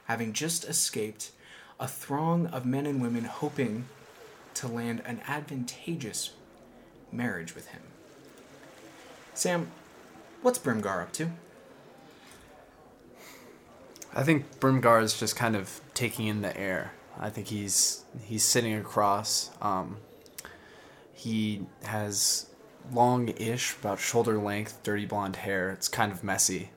having 0.07 0.33
just 0.33 0.65
escaped 0.65 1.31
a 1.79 1.89
throng 1.89 2.47
of 2.47 2.67
men 2.67 2.87
and 2.87 3.01
women 3.01 3.25
hoping 3.25 3.87
to 4.55 4.69
land 4.69 5.03
an 5.05 5.21
advantageous 5.27 6.33
marriage 7.13 7.55
with 7.55 7.69
him. 7.69 7.83
Sam, 9.35 9.69
what's 10.43 10.59
Brimgar 10.59 11.03
up 11.03 11.13
to? 11.15 11.31
I 14.15 14.23
think 14.23 14.59
Brimgar 14.59 15.03
is 15.03 15.19
just 15.19 15.37
kind 15.37 15.55
of 15.55 15.81
taking 15.95 16.27
in 16.27 16.43
the 16.43 16.57
air. 16.57 16.93
I 17.19 17.31
think 17.31 17.49
he's 17.49 18.05
he's 18.25 18.45
sitting 18.45 18.75
across. 18.75 19.51
Um, 19.61 19.99
he 21.13 21.67
has 21.85 22.47
long-ish, 22.93 23.77
about 23.77 23.99
shoulder 24.01 24.39
length, 24.39 24.83
dirty 24.83 25.05
blonde 25.05 25.37
hair. 25.37 25.71
It's 25.71 25.87
kind 25.89 26.11
of 26.11 26.25
messy, 26.25 26.71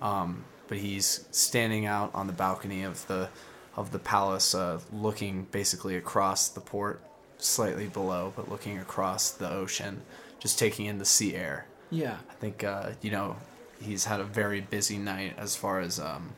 um, 0.00 0.44
but 0.68 0.78
he's 0.78 1.26
standing 1.30 1.84
out 1.86 2.10
on 2.14 2.26
the 2.26 2.32
balcony 2.32 2.82
of 2.82 3.06
the 3.06 3.28
of 3.76 3.92
the 3.92 3.98
palace, 3.98 4.54
uh, 4.54 4.80
looking 4.92 5.46
basically 5.50 5.96
across 5.96 6.48
the 6.48 6.60
port, 6.60 7.02
slightly 7.38 7.86
below, 7.86 8.32
but 8.34 8.48
looking 8.48 8.78
across 8.78 9.30
the 9.30 9.50
ocean, 9.50 10.02
just 10.40 10.58
taking 10.58 10.86
in 10.86 10.98
the 10.98 11.04
sea 11.04 11.36
air. 11.36 11.66
Yeah. 11.90 12.16
I 12.30 12.34
think 12.34 12.64
uh, 12.64 12.90
you 13.02 13.10
know 13.10 13.36
he's 13.80 14.06
had 14.06 14.20
a 14.20 14.24
very 14.24 14.60
busy 14.60 14.98
night 14.98 15.34
as 15.36 15.56
far 15.56 15.80
as 15.80 16.00
um, 16.00 16.32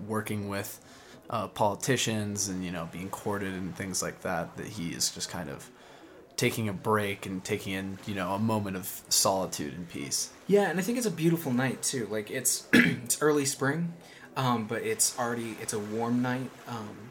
working 0.00 0.48
with 0.48 0.80
uh, 1.28 1.48
politicians 1.48 2.48
and 2.48 2.64
you 2.64 2.70
know 2.70 2.88
being 2.92 3.08
courted 3.08 3.52
and 3.54 3.74
things 3.76 4.02
like 4.02 4.22
that. 4.22 4.56
That 4.56 4.66
he 4.66 4.90
is 4.90 5.10
just 5.10 5.28
kind 5.28 5.50
of 5.50 5.70
taking 6.36 6.68
a 6.68 6.72
break 6.72 7.26
and 7.26 7.42
taking 7.42 7.72
in 7.72 7.98
you 8.06 8.14
know 8.14 8.32
a 8.32 8.38
moment 8.38 8.76
of 8.76 9.02
solitude 9.08 9.74
and 9.74 9.88
peace. 9.88 10.30
Yeah, 10.46 10.68
and 10.68 10.78
I 10.78 10.82
think 10.82 10.98
it's 10.98 11.06
a 11.06 11.10
beautiful 11.10 11.52
night 11.52 11.82
too. 11.82 12.06
Like 12.10 12.30
it's 12.30 12.66
it's 12.72 13.20
early 13.22 13.44
spring, 13.44 13.94
um, 14.36 14.66
but 14.66 14.82
it's 14.82 15.18
already 15.18 15.56
it's 15.60 15.72
a 15.72 15.78
warm 15.78 16.22
night, 16.22 16.50
um, 16.68 17.10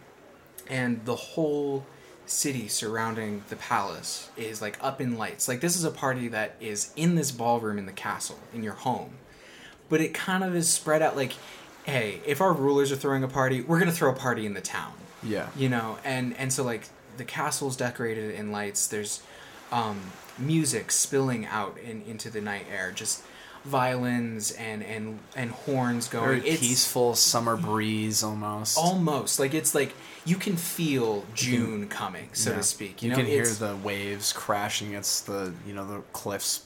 and 0.70 1.04
the 1.06 1.16
whole 1.16 1.86
city 2.28 2.68
surrounding 2.68 3.44
the 3.50 3.56
palace 3.56 4.30
is 4.36 4.62
like 4.62 4.78
up 4.82 5.00
in 5.00 5.18
lights. 5.18 5.48
Like 5.48 5.62
this 5.62 5.76
is 5.76 5.84
a 5.84 5.92
party 5.92 6.28
that 6.30 6.56
is 6.60 6.92
in 6.96 7.16
this 7.16 7.32
ballroom 7.32 7.78
in 7.78 7.86
the 7.86 7.92
castle 7.92 8.40
in 8.54 8.64
your 8.64 8.74
home, 8.74 9.16
but 9.90 10.02
it 10.02 10.14
kind 10.14 10.44
of 10.44 10.56
is 10.56 10.70
spread 10.70 11.02
out. 11.02 11.16
Like, 11.16 11.34
hey, 11.86 12.22
if 12.26 12.42
our 12.42 12.52
rulers 12.54 12.92
are 12.92 12.96
throwing 12.96 13.24
a 13.24 13.28
party, 13.28 13.62
we're 13.62 13.80
gonna 13.80 13.92
throw 13.92 14.12
a 14.12 14.16
party 14.16 14.46
in 14.46 14.54
the 14.54 14.62
town. 14.62 14.94
Yeah. 15.24 15.48
you 15.58 15.70
know 15.70 15.98
and 16.04 16.38
and 16.38 16.54
so 16.54 16.64
like 16.64 16.88
the 17.18 17.24
castle's 17.26 17.76
decorated 17.78 18.36
in 18.36 18.52
lights. 18.52 18.86
There's 18.88 19.24
um 19.72 20.00
music 20.38 20.92
spilling 20.92 21.46
out 21.48 21.78
in, 21.80 22.04
into 22.04 22.30
the 22.30 22.42
night 22.42 22.66
air. 22.72 22.92
Just 22.92 23.24
violins 23.64 24.52
and 24.52 24.84
and 24.84 25.20
and 25.36 25.50
horns 25.52 26.08
going. 26.08 26.26
Very 26.42 26.48
it's 26.48 26.62
peaceful 26.62 27.16
summer 27.16 27.58
breeze 27.58 28.24
almost. 28.24 28.78
almost. 28.78 29.40
Like 29.40 29.54
it's 29.56 29.74
like 29.74 29.94
you 30.26 30.36
can 30.38 30.56
feel 30.56 31.26
june 31.34 31.88
coming 31.88 32.30
so 32.34 32.52
Yeah. 32.52 32.58
to 32.58 32.64
speak 32.64 33.02
You, 33.02 33.10
you, 33.10 33.16
know? 33.16 33.18
can 33.22 33.26
hear 33.26 33.46
the 33.48 33.76
waves 33.78 34.32
crashing 34.34 34.90
against 34.90 35.26
the 35.28 35.54
you 35.68 35.74
know 35.74 35.86
the 35.88 36.02
cliffs 36.14 36.66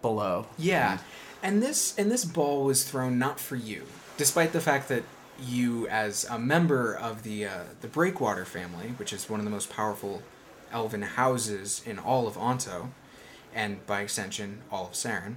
below. 0.00 0.46
Yeah, 0.58 0.98
and 1.42 1.62
this 1.62 1.94
and 1.98 2.10
this 2.10 2.24
ball 2.24 2.64
was 2.64 2.84
thrown 2.84 3.18
not 3.18 3.38
for 3.40 3.56
you, 3.56 3.82
despite 4.16 4.52
the 4.52 4.60
fact 4.60 4.88
that 4.88 5.02
you, 5.40 5.88
as 5.88 6.24
a 6.30 6.38
member 6.38 6.94
of 6.94 7.22
the 7.22 7.46
uh, 7.46 7.64
the 7.80 7.88
Breakwater 7.88 8.44
family, 8.44 8.88
which 8.96 9.12
is 9.12 9.28
one 9.28 9.40
of 9.40 9.44
the 9.44 9.50
most 9.50 9.70
powerful 9.70 10.22
elven 10.72 11.02
houses 11.02 11.82
in 11.84 11.98
all 11.98 12.26
of 12.26 12.38
Onto, 12.38 12.88
and 13.54 13.84
by 13.86 14.00
extension, 14.02 14.62
all 14.70 14.86
of 14.86 14.92
Saren, 14.92 15.36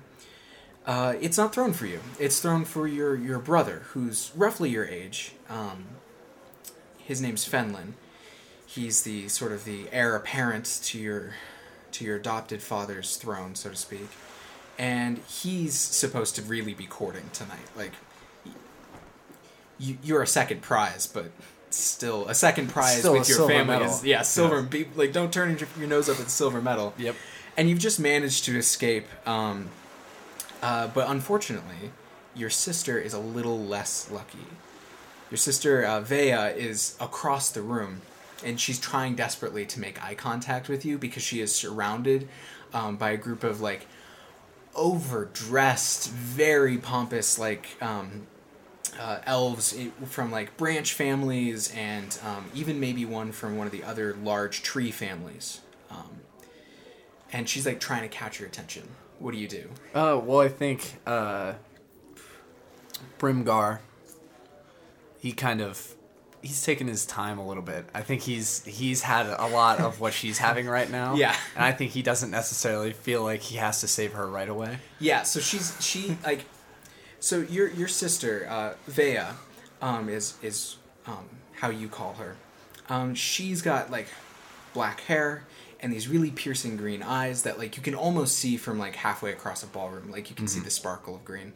uh, 0.85 1.15
it's 1.19 1.37
not 1.37 1.53
thrown 1.53 1.73
for 1.73 1.85
you. 1.85 1.99
It's 2.19 2.39
thrown 2.39 2.63
for 2.63 2.87
your, 2.87 3.15
your 3.15 3.39
brother, 3.39 3.83
who's 3.89 4.31
roughly 4.35 4.69
your 4.69 4.85
age. 4.85 5.33
Um, 5.49 5.85
his 6.97 7.21
name's 7.21 7.47
Fenlin. 7.47 7.93
He's 8.65 9.03
the 9.03 9.27
sort 9.27 9.51
of 9.51 9.65
the 9.65 9.85
heir 9.91 10.15
apparent 10.15 10.65
to 10.83 10.99
your 10.99 11.33
to 11.91 12.05
your 12.05 12.17
adopted 12.17 12.61
father's 12.61 13.17
throne, 13.17 13.55
so 13.55 13.69
to 13.69 13.75
speak. 13.75 14.09
And 14.77 15.19
he's 15.19 15.73
supposed 15.73 16.35
to 16.35 16.41
really 16.41 16.73
be 16.73 16.85
courting 16.85 17.29
tonight. 17.33 17.67
Like, 17.75 17.93
you, 19.79 19.97
you're 20.03 20.21
a 20.21 20.27
second 20.27 20.61
prize, 20.61 21.07
but 21.07 21.31
still 21.69 22.27
a 22.27 22.35
second 22.35 22.69
prize 22.69 22.99
Still 22.99 23.13
with 23.13 23.29
your 23.29 23.47
family 23.47 23.75
medal. 23.77 23.93
is 23.93 24.03
yeah 24.03 24.21
silver. 24.21 24.61
Be, 24.61 24.87
like, 24.95 25.13
don't 25.13 25.31
turn 25.31 25.57
your, 25.57 25.67
your 25.77 25.87
nose 25.87 26.09
up 26.09 26.19
at 26.19 26.25
the 26.25 26.31
silver 26.31 26.61
medal. 26.61 26.93
Yep. 26.97 27.15
And 27.55 27.69
you've 27.69 27.79
just 27.79 27.99
managed 27.99 28.45
to 28.45 28.57
escape. 28.57 29.05
Um, 29.27 29.69
uh, 30.61 30.87
but 30.87 31.09
unfortunately, 31.09 31.91
your 32.35 32.49
sister 32.49 32.97
is 32.99 33.13
a 33.13 33.19
little 33.19 33.59
less 33.59 34.09
lucky. 34.11 34.45
Your 35.29 35.37
sister 35.37 35.83
uh, 35.83 36.01
Vea 36.01 36.53
is 36.55 36.95
across 36.99 37.51
the 37.51 37.61
room, 37.61 38.01
and 38.43 38.59
she's 38.59 38.79
trying 38.79 39.15
desperately 39.15 39.65
to 39.65 39.79
make 39.79 40.03
eye 40.03 40.15
contact 40.15 40.69
with 40.69 40.85
you 40.85 40.97
because 40.97 41.23
she 41.23 41.41
is 41.41 41.53
surrounded 41.53 42.27
um, 42.73 42.95
by 42.95 43.11
a 43.11 43.17
group 43.17 43.43
of 43.43 43.59
like 43.59 43.87
overdressed, 44.75 46.09
very 46.11 46.77
pompous, 46.77 47.37
like 47.37 47.67
um, 47.81 48.27
uh, 48.99 49.19
elves 49.25 49.77
from 50.05 50.31
like 50.31 50.55
branch 50.57 50.93
families, 50.93 51.71
and 51.75 52.17
um, 52.25 52.45
even 52.53 52.79
maybe 52.79 53.05
one 53.05 53.31
from 53.31 53.57
one 53.57 53.67
of 53.67 53.71
the 53.71 53.83
other 53.83 54.15
large 54.23 54.63
tree 54.63 54.91
families. 54.91 55.61
Um, 55.89 56.21
and 57.31 57.47
she's 57.47 57.65
like 57.65 57.79
trying 57.79 58.01
to 58.03 58.07
catch 58.09 58.39
your 58.39 58.47
attention. 58.47 58.87
What 59.19 59.33
do 59.33 59.37
you 59.39 59.47
do? 59.47 59.69
Uh, 59.93 60.19
well, 60.23 60.39
I 60.39 60.49
think 60.49 60.99
uh, 61.05 61.53
Brimgar. 63.19 63.79
He 65.19 65.31
kind 65.31 65.61
of 65.61 65.95
he's 66.41 66.63
taking 66.63 66.87
his 66.87 67.05
time 67.05 67.37
a 67.39 67.45
little 67.47 67.63
bit. 67.63 67.85
I 67.93 68.01
think 68.01 68.21
he's 68.21 68.63
he's 68.65 69.01
had 69.01 69.25
a 69.25 69.47
lot 69.47 69.79
of 69.79 69.99
what 69.99 70.13
she's 70.13 70.37
having 70.37 70.67
right 70.67 70.89
now. 70.89 71.15
Yeah. 71.17 71.35
and 71.55 71.65
I 71.65 71.71
think 71.71 71.91
he 71.91 72.01
doesn't 72.03 72.29
necessarily 72.31 72.93
feel 72.93 73.23
like 73.23 73.41
he 73.41 73.57
has 73.57 73.81
to 73.81 73.87
save 73.87 74.13
her 74.13 74.27
right 74.27 74.47
away. 74.47 74.77
Yeah, 74.99 75.23
so 75.23 75.39
she's 75.39 75.75
she 75.81 76.17
like 76.23 76.45
so 77.19 77.39
your 77.41 77.67
your 77.69 77.87
sister 77.87 78.45
uh 78.49 78.73
Vea 78.87 79.21
um 79.81 80.09
is 80.09 80.35
is 80.41 80.77
um 81.05 81.27
how 81.53 81.69
you 81.69 81.87
call 81.87 82.13
her. 82.13 82.35
Um 82.89 83.15
she's 83.15 83.61
got 83.61 83.89
like 83.91 84.07
black 84.73 85.01
hair 85.01 85.43
and 85.79 85.91
these 85.93 86.07
really 86.07 86.31
piercing 86.31 86.77
green 86.77 87.01
eyes 87.03 87.43
that 87.43 87.57
like 87.57 87.77
you 87.77 87.83
can 87.83 87.95
almost 87.95 88.37
see 88.37 88.57
from 88.57 88.77
like 88.79 88.95
halfway 88.95 89.31
across 89.31 89.63
a 89.63 89.67
ballroom 89.67 90.11
like 90.11 90.29
you 90.29 90.35
can 90.35 90.47
see 90.47 90.59
the 90.59 90.69
sparkle 90.71 91.15
of 91.15 91.25
green. 91.25 91.53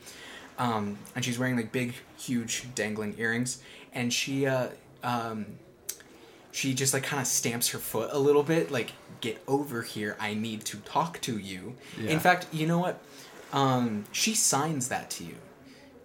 Um 0.57 0.97
and 1.15 1.23
she's 1.23 1.37
wearing 1.39 1.55
like 1.55 1.71
big 1.71 1.93
huge 2.17 2.67
dangling 2.75 3.15
earrings 3.17 3.61
and 3.93 4.11
she 4.13 4.45
uh 4.47 4.69
um 5.03 5.45
she 6.51 6.73
just 6.73 6.93
like 6.93 7.03
kind 7.03 7.21
of 7.21 7.27
stamps 7.27 7.69
her 7.69 7.79
foot 7.79 8.09
a 8.11 8.19
little 8.19 8.43
bit 8.43 8.71
like 8.71 8.91
get 9.21 9.41
over 9.47 9.81
here 9.83 10.17
i 10.19 10.33
need 10.33 10.65
to 10.65 10.77
talk 10.77 11.21
to 11.21 11.37
you 11.37 11.75
Yeah. 11.97 12.09
in 12.11 12.19
fact 12.19 12.47
you 12.51 12.67
know 12.67 12.79
what 12.79 12.99
um, 13.53 14.05
she 14.13 14.33
signs 14.35 14.87
that 14.89 15.09
to 15.11 15.23
you 15.25 15.35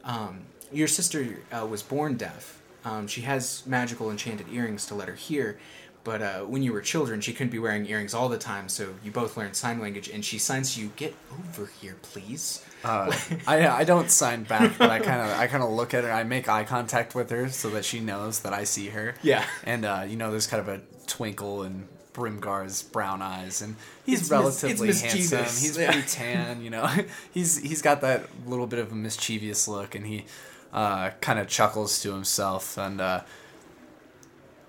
um, 0.07 0.41
your 0.73 0.89
sister 0.89 1.39
uh, 1.53 1.67
was 1.67 1.83
born 1.83 2.17
deaf 2.17 2.63
um, 2.85 3.07
she 3.07 3.21
has 3.23 3.63
magical 3.67 4.11
enchanted 4.11 4.47
earrings 4.53 4.87
to 4.87 4.95
let 4.95 5.09
her 5.09 5.15
hear 5.15 5.59
but 6.05 6.23
uh, 6.23 6.41
when 6.43 6.63
you 6.63 6.73
were 6.73 6.81
children 6.81 7.21
she 7.21 7.33
couldn't 7.33 7.51
be 7.51 7.59
wearing 7.59 7.85
earrings 7.87 8.15
all 8.15 8.29
the 8.29 8.39
time 8.39 8.69
so 8.69 8.95
you 9.05 9.11
both 9.11 9.37
learned 9.37 9.55
sign 9.57 9.81
language 9.81 10.09
and 10.09 10.25
she 10.25 10.39
signs 10.39 10.75
to 10.75 10.81
you 10.81 10.91
get 10.97 11.15
over 11.39 11.67
here 11.81 11.97
please 12.03 12.65
Uh, 12.85 13.11
I 13.49 13.67
I 13.81 13.85
don't 13.85 14.11
sign 14.11 14.45
back, 14.45 14.79
but 14.79 14.91
I 14.91 15.01
kind 15.01 15.21
of 15.21 15.37
I 15.37 15.49
kind 15.49 15.65
of 15.65 15.71
look 15.71 15.93
at 15.93 16.05
her. 16.05 16.13
I 16.13 16.23
make 16.23 16.47
eye 16.49 16.63
contact 16.63 17.17
with 17.17 17.31
her 17.31 17.49
so 17.49 17.69
that 17.71 17.85
she 17.85 17.99
knows 17.99 18.41
that 18.41 18.53
I 18.53 18.63
see 18.65 18.89
her. 18.91 19.17
Yeah. 19.23 19.45
and 19.65 19.85
uh, 19.85 20.05
you 20.07 20.15
know, 20.17 20.31
there's 20.31 20.47
kind 20.47 20.61
of 20.61 20.69
a 20.69 20.79
twinkle 21.09 21.65
in 21.65 21.89
Brimgar's 22.17 22.83
brown 22.83 23.21
eyes, 23.21 23.61
and 23.61 23.77
he's 24.07 24.23
It's 24.23 24.31
relatively 24.31 24.89
it's 24.89 25.03
handsome. 25.03 25.41
mischievous, 25.41 25.63
He's 25.63 25.77
yeah. 25.77 25.87
pretty 25.93 26.09
tan, 26.09 26.63
you 26.63 26.71
know. 26.71 26.87
he's 27.35 27.59
he's 27.59 27.83
got 27.83 28.01
that 28.01 28.27
little 28.47 28.67
bit 28.67 28.79
of 28.79 28.91
a 28.91 28.95
mischievous 28.95 29.69
look, 29.69 29.95
and 29.95 30.07
he 30.07 30.25
uh, 30.73 31.11
kind 31.21 31.39
of 31.39 31.47
chuckles 31.49 32.01
to 32.03 32.13
himself 32.13 32.79
and. 32.79 33.01
Uh, 33.01 33.21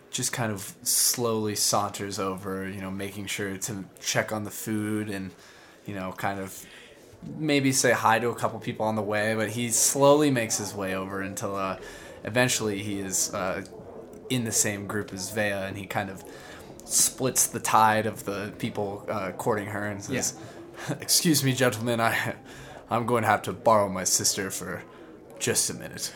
just 0.09 0.31
kind 0.33 0.51
of 0.51 0.73
slowly 0.81 1.53
saunters 1.53 2.17
over, 2.17 2.67
you 2.67 2.81
know, 2.81 2.89
making 2.89 3.27
sure 3.27 3.55
to 3.55 3.85
check 4.01 4.31
on 4.31 4.45
the 4.45 4.49
food 4.49 5.09
and, 5.11 5.29
you 5.85 5.93
know, 5.93 6.11
kind 6.13 6.39
of 6.39 6.65
maybe 7.37 7.71
say 7.71 7.91
hi 7.91 8.17
to 8.17 8.29
a 8.29 8.33
couple 8.35 8.57
people 8.59 8.83
on 8.85 8.95
the 8.95 9.01
way, 9.01 9.35
but 9.35 9.49
he 9.49 9.69
slowly 9.69 10.31
makes 10.31 10.57
his 10.57 10.73
way 10.73 10.95
over 10.95 11.21
until 11.21 11.55
uh, 11.55 11.77
eventually 12.23 12.81
he 12.81 12.97
is 12.99 13.31
uh, 13.33 13.63
in 14.31 14.43
the 14.43 14.51
same 14.51 14.87
group 14.87 15.13
as 15.13 15.29
Vea 15.29 15.51
and 15.51 15.77
he 15.77 15.85
kind 15.85 16.09
of 16.09 16.23
splits 16.87 17.47
the 17.47 17.59
tide 17.59 18.05
of 18.05 18.25
the 18.25 18.53
people 18.57 19.05
uh, 19.09 19.31
courting 19.31 19.67
her 19.67 19.85
and 19.87 20.03
says, 20.03 20.35
"Excuse 21.01 21.43
me, 21.43 21.53
gentlemen, 21.53 21.99
I, 21.99 22.35
I'm 22.89 23.05
going 23.05 23.23
to 23.23 23.27
have 23.29 23.41
to 23.43 23.53
borrow 23.53 23.89
my 23.89 24.03
sister 24.03 24.49
for 24.51 24.83
just 25.39 25.69
a 25.69 25.73
minute." 25.73 26.13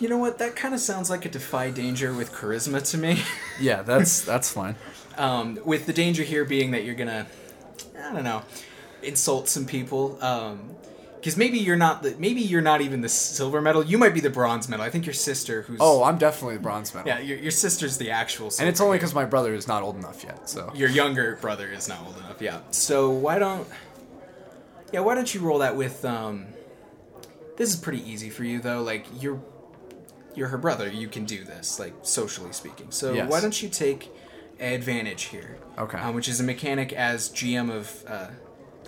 you 0.00 0.08
know 0.08 0.16
what 0.18 0.38
that 0.38 0.54
kind 0.54 0.74
of 0.74 0.80
sounds 0.80 1.10
like 1.10 1.24
a 1.24 1.28
defy 1.28 1.70
danger 1.70 2.14
with 2.14 2.32
charisma 2.32 2.80
to 2.88 2.96
me 2.96 3.20
yeah, 3.60 3.82
that's 3.82 4.20
that's 4.22 4.52
fine. 4.52 4.76
um, 5.16 5.58
with 5.64 5.86
the 5.86 5.92
danger 5.92 6.22
here 6.22 6.44
being 6.44 6.70
that 6.70 6.84
you're 6.84 6.94
gonna 6.94 7.26
i 8.00 8.12
don't 8.12 8.22
know 8.22 8.42
insult 9.02 9.48
some 9.48 9.66
people 9.66 10.16
because 11.20 11.36
maybe 11.36 11.58
you're 11.58 11.76
not 11.76 12.02
the 12.02 12.14
maybe 12.18 12.40
you're 12.40 12.60
not 12.62 12.80
even 12.80 13.00
the 13.00 13.08
silver 13.08 13.60
medal 13.60 13.84
you 13.84 13.98
might 13.98 14.14
be 14.14 14.20
the 14.20 14.30
bronze 14.30 14.68
medal 14.68 14.84
i 14.84 14.90
think 14.90 15.04
your 15.06 15.12
sister 15.14 15.62
who's 15.62 15.78
Oh, 15.80 16.02
I'm 16.04 16.18
definitely 16.18 16.56
the 16.56 16.62
bronze 16.62 16.94
medal. 16.94 17.08
yeah 17.08 17.18
your, 17.18 17.38
your 17.38 17.50
sister's 17.50 17.98
the 17.98 18.10
actual 18.10 18.50
silver 18.50 18.62
And 18.66 18.68
it's 18.72 18.80
only 18.80 18.96
because 18.98 19.14
my 19.14 19.24
brother 19.24 19.52
is 19.54 19.66
not 19.68 19.82
old 19.82 19.96
enough 19.96 20.22
yet. 20.24 20.48
So 20.48 20.72
your 20.74 20.88
younger 20.88 21.36
brother 21.40 21.68
is 21.68 21.88
not 21.88 22.00
old 22.06 22.16
enough 22.18 22.40
yeah 22.40 22.60
so 22.70 23.10
why 23.10 23.38
don't 23.38 23.66
yeah 24.92 25.00
why 25.00 25.14
don't 25.14 25.32
you 25.34 25.40
roll 25.40 25.58
that 25.58 25.76
with 25.76 26.04
um 26.04 26.46
this 27.56 27.70
is 27.70 27.76
pretty 27.76 28.08
easy 28.08 28.30
for 28.30 28.44
you 28.44 28.60
though 28.60 28.82
like 28.82 29.06
you're 29.20 29.40
you're 30.34 30.48
her 30.48 30.58
brother 30.58 30.88
you 30.88 31.08
can 31.08 31.24
do 31.24 31.42
this 31.44 31.78
like 31.80 31.92
socially 32.02 32.52
speaking 32.52 32.90
so 32.90 33.14
Yes. 33.14 33.28
why 33.30 33.40
don't 33.40 33.60
you 33.62 33.68
take 33.68 34.10
advantage 34.60 35.24
here 35.24 35.58
Okay. 35.78 35.98
um, 35.98 36.14
which 36.14 36.28
is 36.28 36.40
a 36.40 36.44
mechanic 36.44 36.92
as 36.92 37.28
gm 37.30 37.70
of 37.70 38.04
uh, 38.06 38.28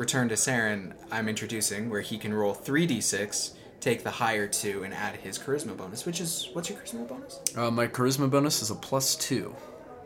return 0.00 0.28
to 0.30 0.34
Saren 0.34 0.94
i'm 1.12 1.28
introducing 1.28 1.90
where 1.90 2.00
he 2.00 2.16
can 2.18 2.32
roll 2.32 2.54
3d6 2.54 3.52
take 3.80 4.02
the 4.02 4.10
higher 4.10 4.46
two 4.48 4.82
and 4.82 4.92
add 4.94 5.14
his 5.16 5.38
charisma 5.38 5.76
bonus 5.76 6.06
which 6.06 6.20
is 6.20 6.48
what's 6.54 6.68
your 6.70 6.78
charisma 6.78 7.06
bonus 7.06 7.40
uh, 7.56 7.70
my 7.70 7.86
charisma 7.86 8.28
bonus 8.30 8.62
is 8.62 8.70
a 8.70 8.74
plus 8.74 9.14
two, 9.14 9.54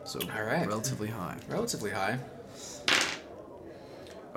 so 0.03 0.19
All 0.35 0.43
right. 0.43 0.67
relatively 0.67 1.07
high. 1.07 1.37
relatively 1.47 1.91
high 1.91 2.19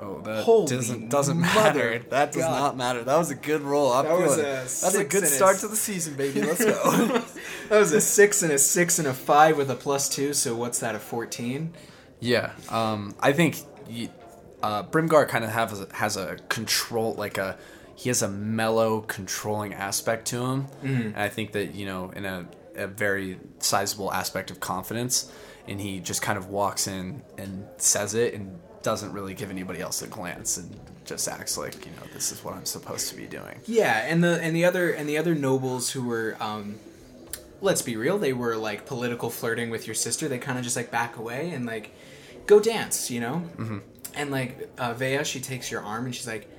Oh, 0.01 0.21
that 0.21 0.45
Holy 0.45 0.65
doesn't 0.67 1.09
doesn't 1.09 1.39
matter. 1.59 1.99
That 2.09 2.31
does 2.31 2.43
God. 2.43 2.57
not 2.57 2.77
matter. 2.77 3.03
That 3.03 3.17
was 3.17 3.31
a 3.31 3.35
good 3.35 3.61
roll. 3.61 3.91
I'm 3.91 4.05
That 4.05 4.17
was 4.17 4.37
a. 4.37 4.41
That's 4.41 4.95
a 4.95 5.03
good 5.03 5.23
and 5.23 5.23
a 5.23 5.27
start 5.27 5.57
to 5.57 5.67
the 5.67 5.75
season, 5.75 6.13
baby. 6.15 6.41
Let's 6.41 6.63
go. 6.73 7.21
That 7.67 7.79
was 7.79 7.91
a 7.91 7.99
six 7.99 8.41
and 8.41 8.53
a 8.53 8.57
six 8.57 8.97
and 8.99 9.09
a 9.09 9.13
five 9.13 9.57
with 9.57 9.69
a 9.69 9.75
plus 9.75 10.07
two. 10.07 10.33
So 10.33 10.55
what's 10.55 10.79
that? 10.79 10.95
A 10.95 10.99
fourteen? 10.99 11.73
yeah, 12.21 12.53
um, 12.69 13.13
I 13.19 13.33
think 13.33 13.57
you, 13.89 14.07
uh, 14.61 14.83
Brimgar 14.83 15.27
kind 15.27 15.43
of 15.43 15.51
has 15.51 15.81
a, 15.81 15.87
has 15.95 16.17
a 16.17 16.37
control, 16.49 17.13
like 17.13 17.37
a 17.37 17.57
he 17.95 18.09
has 18.09 18.21
a 18.21 18.29
mellow, 18.29 19.01
controlling 19.01 19.73
aspect 19.73 20.27
to 20.27 20.45
him, 20.45 20.67
and 20.83 21.17
I 21.17 21.27
think 21.27 21.51
that 21.51 21.75
you 21.75 21.85
know, 21.85 22.11
in 22.15 22.25
a, 22.25 22.47
a 22.75 22.87
very 22.87 23.39
sizable 23.59 24.11
aspect 24.13 24.51
of 24.51 24.59
confidence, 24.59 25.31
and 25.67 25.81
he 25.81 25.99
just 25.99 26.21
kind 26.21 26.37
of 26.37 26.47
walks 26.47 26.87
in 26.87 27.21
and 27.37 27.67
says 27.77 28.13
it 28.15 28.33
and 28.33 28.59
doesn't 28.83 29.11
really 29.11 29.33
give 29.33 29.49
anybody 29.49 29.81
else 29.81 30.01
a 30.01 30.07
glance 30.07 30.57
and 30.57 30.79
just 31.03 31.27
acts 31.27 31.57
like 31.57 31.85
you 31.85 31.91
know 31.91 32.07
this 32.13 32.31
is 32.31 32.43
what 32.43 32.53
I'm 32.53 32.65
supposed 32.65 33.09
to 33.09 33.15
be 33.15 33.25
doing. 33.25 33.59
Yeah, 33.65 34.05
and 34.07 34.23
the 34.23 34.41
and 34.41 34.55
the 34.55 34.65
other 34.65 34.91
and 34.91 35.09
the 35.09 35.17
other 35.17 35.35
nobles 35.35 35.91
who 35.91 36.05
were, 36.05 36.37
um, 36.39 36.79
let's 37.61 37.81
be 37.81 37.97
real, 37.97 38.17
they 38.17 38.33
were 38.33 38.55
like 38.55 38.85
political 38.85 39.29
flirting 39.29 39.69
with 39.69 39.87
your 39.87 39.95
sister. 39.95 40.27
They 40.27 40.37
kind 40.37 40.57
of 40.57 40.63
just 40.63 40.75
like 40.75 40.91
back 40.91 41.17
away 41.17 41.49
and 41.49 41.65
like 41.65 41.93
go 42.45 42.59
dance, 42.59 43.11
you 43.11 43.19
know. 43.19 43.43
Mm-hmm. 43.57 43.77
And 44.15 44.31
like 44.31 44.69
uh, 44.77 44.93
Vea, 44.93 45.23
she 45.23 45.39
takes 45.39 45.69
your 45.71 45.81
arm 45.83 46.05
and 46.05 46.13
she's 46.15 46.27
like, 46.27 46.49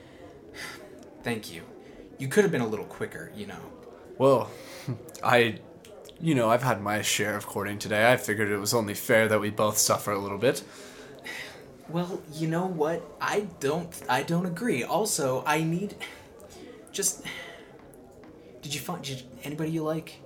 "Thank 1.23 1.53
you. 1.53 1.63
You 2.19 2.29
could 2.29 2.45
have 2.45 2.53
been 2.53 2.61
a 2.61 2.67
little 2.67 2.87
quicker, 2.87 3.33
you 3.35 3.47
know." 3.47 3.61
Well, 4.19 4.51
I, 5.25 5.59
you 6.21 6.35
know, 6.35 6.51
I've 6.51 6.63
had 6.63 6.81
my 6.83 7.03
share 7.03 7.37
of 7.37 7.47
courting 7.47 7.79
today. 7.79 8.11
I 8.13 8.17
figured 8.17 8.51
it 8.51 8.59
was 8.59 8.75
only 8.75 8.95
fair 8.95 9.29
that 9.29 9.41
we 9.41 9.51
both 9.51 9.79
suffer 9.79 10.13
a 10.13 10.19
little 10.19 10.39
bit. 10.39 10.63
Well, 11.89 12.23
you 12.33 12.47
know 12.47 12.67
what? 12.67 13.03
I 13.21 13.47
don't 13.59 13.91
I 14.09 14.23
don't 14.23 14.47
agree. 14.47 14.85
Also, 14.85 15.43
I 15.47 15.63
need 15.65 15.97
just 16.93 17.25
Did 18.63 18.75
you 18.75 18.81
find 18.81 19.03
did, 19.03 19.25
anybody 19.43 19.71
you 19.71 19.83
like? 19.83 20.21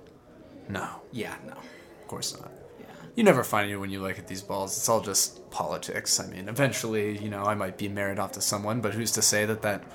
No, 0.69 0.87
Yeah, 1.11 1.35
no. 1.45 1.53
of 1.53 2.07
course 2.07 2.39
not. 2.39 2.51
Yeah. 2.79 2.85
you 3.15 3.23
never 3.23 3.43
find 3.43 3.65
anyone 3.65 3.89
you 3.89 4.01
like 4.01 4.19
at 4.19 4.27
these 4.27 4.41
balls. 4.41 4.75
It's 4.77 4.89
all 4.89 5.01
just 5.01 5.44
politics. 5.55 6.19
I 6.19 6.27
mean, 6.27 6.49
eventually, 6.49 7.17
you 7.17 7.29
know, 7.29 7.45
I 7.45 7.55
might 7.55 7.77
be 7.77 7.87
married 7.87 8.19
off 8.19 8.33
to 8.33 8.41
someone, 8.41 8.81
but 8.81 8.93
who's 8.93 9.11
to 9.13 9.21
say 9.21 9.45
that 9.45 9.61
that, 9.61 9.85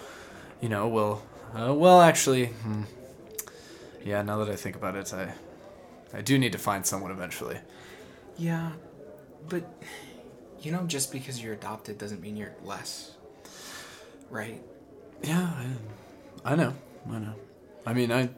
you 0.62 0.70
know, 0.70 0.88
will. 0.88 1.22
Uh, 1.54 1.74
well, 1.74 2.00
actually, 2.00 2.46
hmm. 2.46 2.84
yeah. 4.02 4.22
Now 4.22 4.38
that 4.38 4.48
I 4.48 4.56
think 4.56 4.74
about 4.74 4.96
it, 4.96 5.12
I, 5.12 5.34
I 6.16 6.22
do 6.22 6.38
need 6.38 6.52
to 6.52 6.58
find 6.58 6.86
someone 6.86 7.10
eventually. 7.10 7.58
Yeah, 8.38 8.70
but 9.50 9.64
you 10.62 10.72
know, 10.72 10.84
just 10.86 11.12
because 11.12 11.42
you're 11.42 11.52
adopted 11.52 11.98
doesn't 11.98 12.22
mean 12.22 12.36
you're 12.36 12.54
less, 12.64 13.16
right? 14.30 14.62
Yeah, 15.22 15.50
I, 16.44 16.52
I 16.52 16.56
know. 16.56 16.72
I 17.10 17.18
know. 17.18 17.34
I 17.84 17.92
mean, 17.92 18.10
I. 18.10 18.30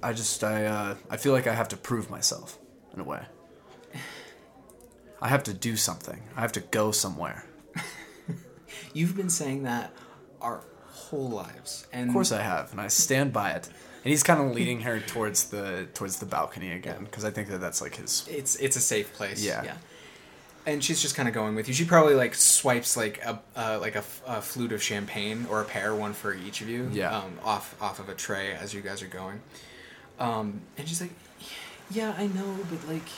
I 0.00 0.12
just 0.12 0.44
I 0.44 0.66
uh, 0.66 0.94
I 1.10 1.16
feel 1.16 1.32
like 1.32 1.48
I 1.48 1.54
have 1.54 1.68
to 1.68 1.76
prove 1.76 2.08
myself 2.08 2.58
in 2.94 3.00
a 3.00 3.04
way. 3.04 3.22
I 5.20 5.28
have 5.28 5.42
to 5.44 5.54
do 5.54 5.76
something. 5.76 6.22
I 6.36 6.40
have 6.40 6.52
to 6.52 6.60
go 6.60 6.92
somewhere. 6.92 7.44
You've 8.94 9.16
been 9.16 9.30
saying 9.30 9.64
that 9.64 9.92
our 10.40 10.62
whole 10.86 11.28
lives, 11.28 11.86
and 11.92 12.10
Of 12.10 12.14
course 12.14 12.32
I 12.32 12.42
have, 12.42 12.70
and 12.72 12.80
I 12.80 12.88
stand 12.88 13.32
by 13.32 13.50
it. 13.50 13.66
And 14.04 14.10
he's 14.12 14.22
kind 14.22 14.40
of 14.40 14.54
leading 14.54 14.82
her 14.82 15.00
towards 15.00 15.44
the 15.50 15.88
towards 15.92 16.18
the 16.18 16.26
balcony 16.26 16.72
again 16.72 17.04
because 17.04 17.24
I 17.24 17.30
think 17.30 17.48
that 17.48 17.58
that's 17.60 17.82
like 17.82 17.96
his. 17.96 18.26
it's 18.30 18.56
it's 18.56 18.76
a 18.76 18.80
safe 18.80 19.12
place. 19.14 19.44
Yeah. 19.44 19.64
yeah. 19.64 19.76
And 20.66 20.84
she's 20.84 21.00
just 21.00 21.14
kind 21.16 21.26
of 21.28 21.34
going 21.34 21.54
with 21.54 21.66
you. 21.66 21.74
She 21.74 21.84
probably 21.84 22.14
like 22.14 22.34
swipes 22.34 22.96
like 22.96 23.22
a 23.24 23.40
uh, 23.56 23.78
like 23.80 23.96
a, 23.96 23.98
f- 23.98 24.22
a 24.26 24.40
flute 24.40 24.72
of 24.72 24.82
champagne 24.82 25.46
or 25.50 25.60
a 25.60 25.64
pair, 25.64 25.94
one 25.94 26.12
for 26.12 26.32
each 26.34 26.60
of 26.60 26.68
you. 26.68 26.88
Yeah. 26.92 27.16
Um, 27.16 27.38
off 27.42 27.74
off 27.82 27.98
of 27.98 28.08
a 28.08 28.14
tray 28.14 28.52
as 28.52 28.72
you 28.72 28.82
guys 28.82 29.02
are 29.02 29.08
going. 29.08 29.40
Um, 30.18 30.60
and 30.76 30.88
she's 30.88 31.00
like, 31.00 31.12
"Yeah, 31.90 32.14
I 32.16 32.26
know, 32.28 32.56
but 32.70 32.86
like, 32.88 33.08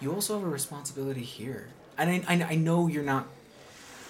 you 0.00 0.12
also 0.12 0.38
have 0.38 0.46
a 0.46 0.50
responsibility 0.50 1.22
here. 1.22 1.68
And 1.96 2.10
I 2.10 2.34
I, 2.34 2.42
I 2.50 2.54
know 2.54 2.86
you're 2.86 3.02
not. 3.04 3.26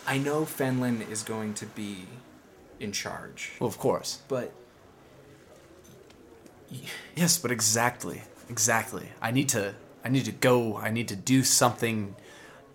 I 0.07 0.19
know 0.19 0.43
Fenlin 0.43 1.09
is 1.11 1.23
going 1.23 1.55
to 1.55 1.67
be 1.67 2.07
in 2.81 2.93
charge, 2.93 3.53
Well, 3.61 3.69
of 3.69 3.79
course. 3.79 4.21
but 4.29 4.53
Yes, 7.17 7.39
but 7.39 7.51
exactly, 7.51 8.23
exactly. 8.49 9.09
I 9.21 9.31
need 9.31 9.49
to. 9.51 9.75
I 10.05 10.09
need 10.11 10.27
to 10.27 10.33
go. 10.33 10.77
I 10.77 10.91
need 10.91 11.09
to 11.09 11.17
do 11.17 11.43
something 11.43 12.15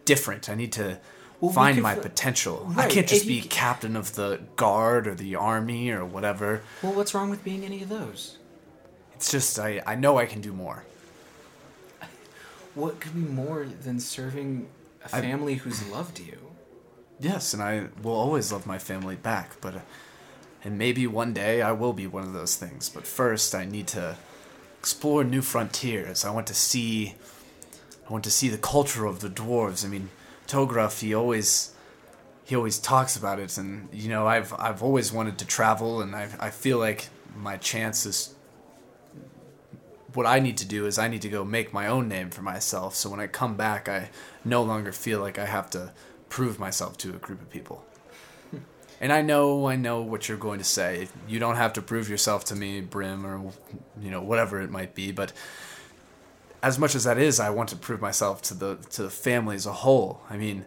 different. 0.06 0.50
I 0.50 0.56
need 0.56 0.72
to 0.74 1.00
Well, 1.40 1.52
find 1.52 1.82
my 1.82 1.96
fi- 1.96 2.02
potential. 2.02 2.72
I 2.76 2.88
can't 2.88 3.08
just 3.08 3.22
if 3.24 3.28
be 3.28 3.42
c- 3.42 3.48
captain 3.48 3.96
of 3.96 4.16
the 4.16 4.42
guard 4.56 5.08
or 5.08 5.16
the 5.16 5.36
army 5.36 5.90
or 5.92 6.04
whatever. 6.06 6.62
well, 6.82 6.94
what's 6.94 7.14
wrong 7.14 7.30
with 7.30 7.44
being 7.44 7.64
any 7.64 7.82
of 7.84 7.90
those? 7.90 8.38
It's 9.16 9.32
just 9.32 9.58
I. 9.60 9.82
I 9.86 9.96
know 9.96 10.18
I 10.18 10.26
can 10.26 10.42
do 10.42 10.52
more. 10.54 10.84
What 12.76 13.00
could 13.00 13.14
be 13.14 13.22
more 13.22 13.66
than 13.66 14.00
serving 14.00 14.68
a 15.06 15.10
family 15.10 15.56
who's 15.56 15.88
loved 15.90 16.20
you? 16.20 16.38
Yes, 17.20 17.54
and 17.54 17.62
I 17.62 17.88
will 18.02 18.16
always 18.16 18.52
love 18.52 18.66
my 18.66 18.78
family 18.78 19.16
back, 19.16 19.62
but. 19.62 19.76
Uh, 19.76 19.80
and 20.64 20.78
maybe 20.78 21.06
one 21.08 21.34
day 21.34 21.62
I 21.62 21.74
will 21.74 21.94
be 21.94 22.08
one 22.08 22.24
of 22.24 22.34
those 22.34 22.56
things. 22.56 22.90
But 22.90 23.06
first, 23.06 23.54
I 23.54 23.66
need 23.66 23.88
to 23.88 24.16
explore 24.80 25.24
new 25.24 25.42
frontiers. 25.42 26.24
I 26.24 26.32
want 26.32 26.48
to 26.48 26.54
see. 26.54 27.16
I 28.08 28.12
want 28.12 28.24
to 28.26 28.32
see 28.32 28.50
the 28.50 28.58
culture 28.58 29.06
of 29.06 29.20
the 29.20 29.30
dwarves. 29.30 29.86
I 29.86 29.90
mean, 29.90 30.10
Tograf, 30.48 31.02
he 31.02 31.14
always. 31.14 31.72
He 32.46 32.58
always 32.58 32.78
talks 32.78 33.16
about 33.16 33.40
it, 33.40 33.58
and 33.58 33.88
you 33.94 34.10
know, 34.10 34.28
I've 34.28 34.54
I've 34.60 34.84
always 34.84 35.14
wanted 35.14 35.38
to 35.40 35.46
travel, 35.46 36.02
and 36.02 36.16
I 36.16 36.30
I 36.40 36.50
feel 36.50 36.78
like 36.78 37.08
my 37.36 37.58
chances. 37.58 38.36
What 40.14 40.26
I 40.26 40.40
need 40.40 40.58
to 40.58 40.66
do 40.66 40.86
is 40.86 40.98
I 40.98 41.08
need 41.08 41.22
to 41.24 41.30
go 41.30 41.44
make 41.44 41.74
my 41.74 41.88
own 41.88 42.08
name 42.08 42.30
for 42.30 42.42
myself. 42.42 42.96
So 42.96 43.10
when 43.10 43.20
I 43.20 43.28
come 43.28 43.56
back, 43.56 43.90
I 43.90 44.10
no 44.46 44.62
longer 44.62 44.92
feel 44.92 45.20
like 45.20 45.40
I 45.40 45.46
have 45.46 45.70
to 45.72 45.92
prove 46.30 46.60
myself 46.60 46.98
to 47.00 47.10
a 47.10 47.18
group 47.18 47.42
of 47.42 47.50
people. 47.50 47.86
And 49.02 49.12
I 49.12 49.22
know, 49.22 49.68
I 49.68 49.76
know 49.76 50.02
what 50.02 50.30
you're 50.30 50.38
going 50.38 50.60
to 50.60 50.66
say. 50.66 51.10
You 51.28 51.38
don't 51.38 51.58
have 51.58 51.74
to 51.74 51.82
prove 51.82 52.10
yourself 52.10 52.46
to 52.46 52.56
me, 52.56 52.80
Brim, 52.80 53.26
or 53.26 53.52
you 54.02 54.10
know 54.10 54.22
whatever 54.22 54.62
it 54.62 54.70
might 54.70 54.96
be. 54.96 55.12
But 55.12 55.34
as 56.62 56.80
much 56.80 56.96
as 56.96 57.04
that 57.04 57.18
is, 57.18 57.40
I 57.40 57.50
want 57.50 57.68
to 57.70 57.76
prove 57.76 58.00
myself 58.00 58.42
to 58.44 58.54
the 58.54 58.76
to 58.92 59.04
the 59.04 59.10
family 59.10 59.56
as 59.56 59.66
a 59.66 59.74
whole. 59.74 60.22
I 60.30 60.38
mean, 60.38 60.66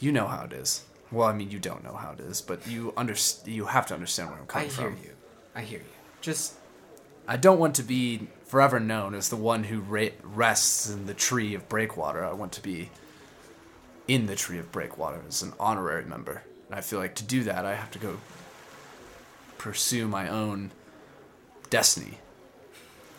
you 0.00 0.10
know 0.10 0.26
how 0.26 0.44
it 0.44 0.52
is. 0.52 0.84
Well, 1.12 1.28
I 1.28 1.32
mean, 1.32 1.50
you 1.50 1.60
don't 1.60 1.84
know 1.84 1.94
how 1.94 2.12
it 2.12 2.20
is, 2.20 2.40
but 2.40 2.66
you 2.66 2.92
under 2.96 3.14
you 3.44 3.66
have 3.66 3.86
to 3.86 3.94
understand 3.94 4.30
where 4.30 4.38
I'm 4.38 4.46
coming 4.46 4.70
from. 4.70 4.84
I 4.84 4.88
hear 4.88 4.96
from. 4.96 5.04
you. 5.04 5.14
I 5.54 5.60
hear 5.62 5.78
you. 5.78 5.84
Just 6.20 6.54
I 7.26 7.36
don't 7.36 7.58
want 7.58 7.74
to 7.76 7.82
be 7.82 8.28
forever 8.44 8.78
known 8.78 9.14
as 9.14 9.28
the 9.28 9.36
one 9.36 9.64
who 9.64 9.80
ra- 9.80 10.08
rests 10.22 10.90
in 10.90 11.06
the 11.06 11.14
tree 11.14 11.54
of 11.54 11.68
Breakwater. 11.68 12.24
I 12.24 12.32
want 12.32 12.52
to 12.52 12.62
be 12.62 12.90
in 14.06 14.26
the 14.26 14.36
tree 14.36 14.58
of 14.58 14.70
Breakwater 14.70 15.20
as 15.26 15.42
an 15.42 15.54
honorary 15.58 16.04
member. 16.04 16.42
And 16.68 16.78
I 16.78 16.80
feel 16.82 16.98
like 16.98 17.14
to 17.16 17.24
do 17.24 17.42
that, 17.44 17.64
I 17.64 17.74
have 17.74 17.90
to 17.92 17.98
go 17.98 18.18
pursue 19.58 20.06
my 20.06 20.28
own 20.28 20.70
destiny. 21.70 22.18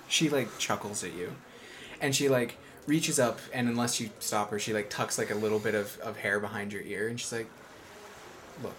she 0.07 0.29
like 0.29 0.57
chuckles 0.59 1.03
at 1.03 1.13
you, 1.13 1.35
and 1.99 2.15
she 2.15 2.29
like 2.29 2.57
reaches 2.85 3.17
up 3.17 3.39
and 3.51 3.67
unless 3.67 3.99
you 3.99 4.11
stop 4.19 4.51
her, 4.51 4.59
she 4.59 4.71
like 4.71 4.89
tucks 4.91 5.17
like 5.17 5.31
a 5.31 5.35
little 5.35 5.57
bit 5.59 5.73
of, 5.73 5.97
of 6.01 6.17
hair 6.17 6.39
behind 6.39 6.71
your 6.71 6.83
ear, 6.83 7.07
and 7.07 7.19
she's 7.19 7.31
like, 7.33 7.49
"Look, 8.61 8.75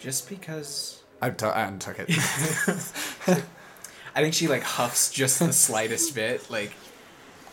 just 0.00 0.28
because." 0.28 1.02
I, 1.22 1.30
t- 1.30 1.46
I 1.46 1.70
untuck 1.70 1.96
it. 1.98 3.44
I 4.14 4.22
think 4.22 4.34
she 4.34 4.48
like 4.48 4.62
huffs 4.62 5.10
just 5.10 5.38
the 5.38 5.52
slightest 5.66 6.14
bit, 6.14 6.50
like, 6.50 6.72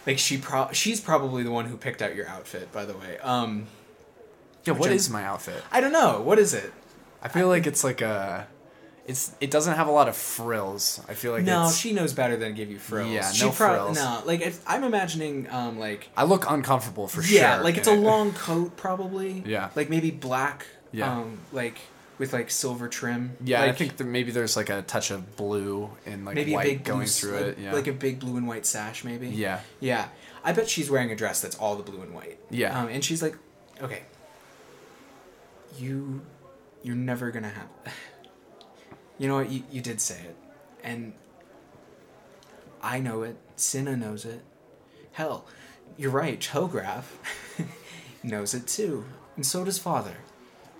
like 0.06 0.20
she 0.20 0.38
pro 0.38 0.70
she's 0.72 1.02
probably 1.02 1.44
the 1.44 1.52
one 1.52 1.66
who 1.66 1.78
picked 1.78 2.02
out 2.02 2.16
your 2.16 2.28
outfit, 2.28 2.72
by 2.72 2.86
the 2.86 2.94
way. 2.94 3.18
Um, 3.20 3.68
yeah, 4.66 4.74
what 4.74 4.92
is 4.92 5.10
my 5.10 5.24
outfit? 5.24 5.64
I 5.72 5.82
don't 5.82 5.92
know 5.92 6.22
what 6.22 6.38
is 6.40 6.54
it. 6.54 6.72
I 7.22 7.28
feel 7.28 7.48
like 7.48 7.68
it's 7.68 7.84
like 7.84 8.02
a. 8.02 8.48
It's 9.08 9.36
it 9.42 9.50
doesn't 9.50 9.76
have 9.76 9.88
a 9.88 9.92
lot 9.92 10.08
of 10.08 10.16
frills. 10.16 11.02
I 11.10 11.16
feel 11.16 11.32
like 11.32 11.44
no, 11.44 11.66
it's, 11.66 11.78
she 11.78 11.92
knows 11.92 12.14
better 12.14 12.38
than 12.38 12.54
give 12.54 12.70
you 12.70 12.78
frills. 12.78 13.12
Yeah, 13.12 13.32
she 13.32 13.46
no 13.46 13.52
prob- 13.52 13.72
frills. 13.72 13.98
No, 13.98 14.22
like 14.26 14.42
if, 14.42 14.62
I'm 14.68 14.84
imagining, 14.84 15.50
um, 15.50 15.80
like 15.80 16.10
I 16.16 16.24
look 16.24 16.50
uncomfortable 16.50 17.08
for 17.08 17.24
sure. 17.24 17.40
yeah, 17.40 17.62
like 17.62 17.78
it's 17.78 17.88
a 17.88 17.94
it. 17.94 18.00
long 18.00 18.32
coat 18.48 18.78
probably. 18.78 19.44
Yeah. 19.46 19.70
like 19.76 19.90
maybe 19.90 20.12
black. 20.12 20.68
Yeah. 20.92 21.12
um, 21.18 21.40
like 21.52 21.80
with 22.18 22.34
like 22.34 22.52
silver 22.52 22.88
trim. 22.88 23.38
Yeah, 23.44 23.62
I 23.64 23.72
think 23.72 24.00
maybe 24.00 24.32
there's 24.32 24.56
like 24.56 24.70
a 24.70 24.82
touch 24.84 25.12
of 25.12 25.36
blue 25.36 25.90
and 26.06 26.26
like 26.26 26.36
maybe 26.36 26.54
white 26.54 26.66
a 26.66 26.70
big 26.70 26.84
going 26.84 27.04
s- 27.04 27.20
through 27.20 27.32
like, 27.34 27.42
it. 27.46 27.58
Yeah, 27.60 27.74
like 27.74 27.88
a 27.88 27.94
big 27.94 28.20
blue 28.20 28.38
and 28.38 28.48
white 28.48 28.66
sash, 28.66 29.04
maybe. 29.04 29.28
yeah, 29.30 29.62
Yeah, 29.80 30.08
I 30.44 30.54
bet 30.54 30.70
she's 30.70 30.90
wearing 30.90 31.12
a 31.12 31.16
dress 31.16 31.42
that's 31.42 31.56
all 31.58 31.76
the 31.76 31.84
blue 31.84 32.02
and 32.02 32.14
white. 32.14 32.40
Yeah. 32.50 32.80
Um, 32.80 32.90
and 32.90 33.04
she's 33.04 33.22
like, 33.24 33.36
okay, 33.82 34.04
you, 35.78 36.22
you're 36.84 36.96
never 36.96 37.32
gonna 37.32 37.50
have. 37.50 37.68
You 39.18 39.28
know 39.28 39.36
what? 39.36 39.52
You 39.52 39.62
you 39.72 39.82
did 39.82 40.02
say 40.02 40.16
it, 40.20 40.36
and 40.84 41.14
I 42.82 43.00
know 43.00 43.22
it. 43.22 43.36
Cinna 43.56 43.96
knows 43.96 44.26
it. 44.26 44.42
Hell, 45.12 45.46
you're 45.96 46.10
right. 46.10 46.40
Chograph 46.40 47.04
knows 48.24 48.56
it 48.56 48.66
too, 48.66 49.06
and 49.36 49.46
so 49.46 49.64
does 49.64 49.78
Father, 49.78 50.16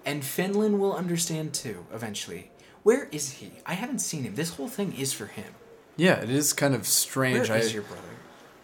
and 0.06 0.24
Fenlin 0.24 0.78
will 0.80 0.94
understand 0.94 1.54
too 1.54 1.86
eventually. 1.94 2.52
Where 2.84 3.08
is 3.12 3.34
he? 3.34 3.52
I 3.66 3.74
haven't 3.76 4.00
seen 4.00 4.24
him. 4.24 4.36
This 4.36 4.56
whole 4.56 4.68
thing 4.68 4.94
is 4.98 5.14
for 5.14 5.28
him. 5.28 5.54
yeah. 5.98 6.20
It 6.22 6.30
is 6.30 6.54
kind 6.54 6.74
of 6.74 6.82
Where 6.82 6.86
strange. 6.86 7.50
is 7.50 7.74
your 7.74 7.84
brother? 7.84 8.02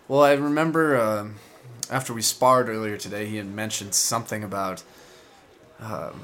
well, 0.08 0.22
I 0.24 0.34
remember 0.34 1.00
um, 1.00 1.36
after 1.92 2.14
we 2.14 2.22
sparred 2.24 2.68
earlier 2.70 2.98
today, 2.98 3.28
he 3.28 3.38
had 3.38 3.46
mentioned 3.48 3.94
something 3.94 4.44
about 4.44 4.84
um, 5.80 6.22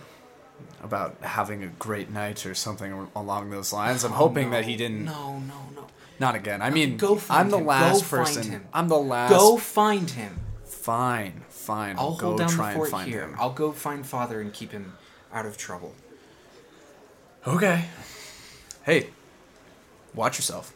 about 0.81 1.17
having 1.21 1.63
a 1.63 1.67
great 1.67 2.09
night 2.09 2.45
or 2.45 2.55
something 2.55 3.07
along 3.15 3.49
those 3.51 3.71
lines. 3.71 4.03
I'm 4.03 4.13
hoping 4.13 4.49
that 4.51 4.65
he 4.65 4.75
didn't. 4.75 5.05
No, 5.05 5.39
no, 5.39 5.53
no. 5.75 5.87
Not 6.19 6.35
again. 6.35 6.61
I 6.61 6.69
mean, 6.69 6.97
go 6.97 7.15
find 7.15 7.41
I'm 7.41 7.49
the 7.51 7.57
him. 7.59 7.65
last 7.65 8.01
Go 8.01 8.07
find 8.17 8.25
person. 8.25 8.51
him. 8.51 8.65
I'm 8.73 8.87
the 8.87 8.97
last. 8.97 9.29
Go 9.31 9.57
find 9.57 10.09
him. 10.09 10.39
Fine, 10.65 11.43
fine. 11.49 11.95
I'll 11.97 12.05
I'll 12.07 12.15
go 12.15 12.25
hold 12.27 12.39
down 12.39 12.49
try 12.49 12.69
the 12.71 12.75
fort 12.77 12.87
and 12.87 12.91
find 12.91 13.09
here. 13.09 13.21
him. 13.21 13.35
I'll 13.39 13.53
go 13.53 13.71
find 13.71 14.05
father 14.05 14.41
and 14.41 14.51
keep 14.53 14.71
him 14.71 14.93
out 15.33 15.45
of 15.45 15.57
trouble. 15.57 15.93
Okay. 17.45 17.85
Hey, 18.83 19.09
watch 20.13 20.37
yourself. 20.37 20.73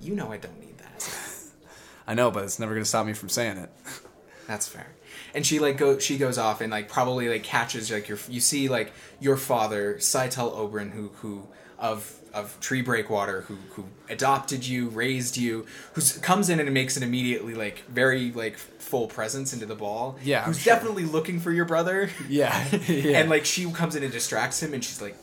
You 0.00 0.14
know 0.14 0.32
I 0.32 0.38
don't 0.38 0.58
need 0.58 0.78
that. 0.78 1.08
I 2.06 2.14
know, 2.14 2.30
but 2.30 2.44
it's 2.44 2.58
never 2.58 2.74
gonna 2.74 2.84
stop 2.84 3.06
me 3.06 3.12
from 3.12 3.28
saying 3.28 3.58
it. 3.58 3.70
That's 4.48 4.66
fair. 4.66 4.88
And 5.34 5.46
she 5.46 5.60
like 5.60 5.76
go 5.76 5.98
she 5.98 6.18
goes 6.18 6.38
off 6.38 6.60
and 6.60 6.72
like 6.72 6.88
probably 6.88 7.28
like 7.28 7.44
catches 7.44 7.90
like 7.90 8.08
your 8.08 8.18
you 8.28 8.40
see 8.40 8.68
like 8.68 8.92
your 9.20 9.36
father 9.36 9.94
Saitel 9.96 10.52
Oberon 10.56 10.90
who 10.90 11.08
who 11.16 11.46
of 11.78 12.19
of 12.32 12.58
Tree 12.60 12.82
Breakwater 12.82 13.42
who 13.42 13.56
who 13.70 13.84
adopted 14.08 14.66
you, 14.66 14.88
raised 14.88 15.36
you, 15.36 15.66
who 15.94 16.00
comes 16.20 16.48
in 16.50 16.60
and 16.60 16.72
makes 16.72 16.96
an 16.96 17.02
immediately 17.02 17.54
like 17.54 17.84
very 17.88 18.30
like 18.32 18.56
full 18.56 19.06
presence 19.06 19.52
into 19.52 19.66
the 19.66 19.74
ball. 19.74 20.18
Yeah, 20.22 20.44
who's 20.44 20.60
sure. 20.60 20.74
definitely 20.74 21.04
looking 21.04 21.40
for 21.40 21.50
your 21.50 21.64
brother. 21.64 22.10
Yeah, 22.28 22.66
yeah. 22.86 23.18
And 23.18 23.30
like 23.30 23.44
she 23.44 23.70
comes 23.72 23.96
in 23.96 24.02
and 24.02 24.12
distracts 24.12 24.62
him 24.62 24.74
and 24.74 24.84
she's 24.84 25.02
like 25.02 25.16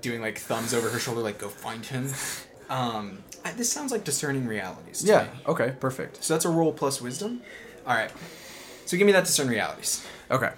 doing 0.00 0.20
like 0.20 0.38
thumbs 0.38 0.72
over 0.74 0.88
her 0.88 0.98
shoulder 0.98 1.20
like 1.20 1.38
go 1.38 1.48
find 1.48 1.84
him. 1.84 2.08
Um, 2.70 3.18
I, 3.44 3.52
this 3.52 3.70
sounds 3.70 3.92
like 3.92 4.04
discerning 4.04 4.46
realities. 4.46 5.02
To 5.02 5.06
Yeah. 5.06 5.22
Me. 5.24 5.28
Okay. 5.48 5.74
Perfect. 5.78 6.24
So 6.24 6.34
that's 6.34 6.44
a 6.46 6.48
roll 6.50 6.72
plus 6.72 7.00
wisdom. 7.02 7.42
All 7.86 7.94
right. 7.94 8.10
So 8.86 8.96
give 8.96 9.06
me 9.06 9.12
that 9.12 9.24
discern 9.24 9.48
realities. 9.48 10.06
Okay. 10.30 10.50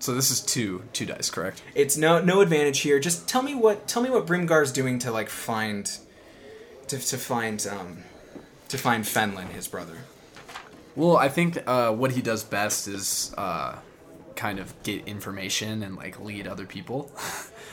So 0.00 0.14
this 0.14 0.30
is 0.30 0.40
two 0.40 0.82
two 0.92 1.06
dice, 1.06 1.30
correct? 1.30 1.62
It's 1.74 1.96
no 1.96 2.20
no 2.20 2.40
advantage 2.40 2.80
here. 2.80 2.98
Just 2.98 3.28
tell 3.28 3.42
me 3.42 3.54
what 3.54 3.86
tell 3.86 4.02
me 4.02 4.10
what 4.10 4.26
Brimgar's 4.26 4.72
doing 4.72 4.98
to 5.00 5.12
like 5.12 5.28
find 5.28 5.90
to 6.88 6.98
to 6.98 7.16
find 7.18 7.66
um 7.70 7.98
to 8.68 8.78
find 8.78 9.04
Fenlin, 9.04 9.48
his 9.50 9.68
brother. 9.68 9.98
Well, 10.96 11.16
I 11.16 11.28
think 11.28 11.62
uh, 11.66 11.92
what 11.92 12.10
he 12.12 12.20
does 12.22 12.42
best 12.44 12.88
is 12.88 13.32
uh, 13.38 13.76
kind 14.36 14.58
of 14.58 14.74
get 14.82 15.06
information 15.06 15.82
and 15.84 15.96
like 15.96 16.18
lead 16.20 16.46
other 16.46 16.66
people. 16.66 17.10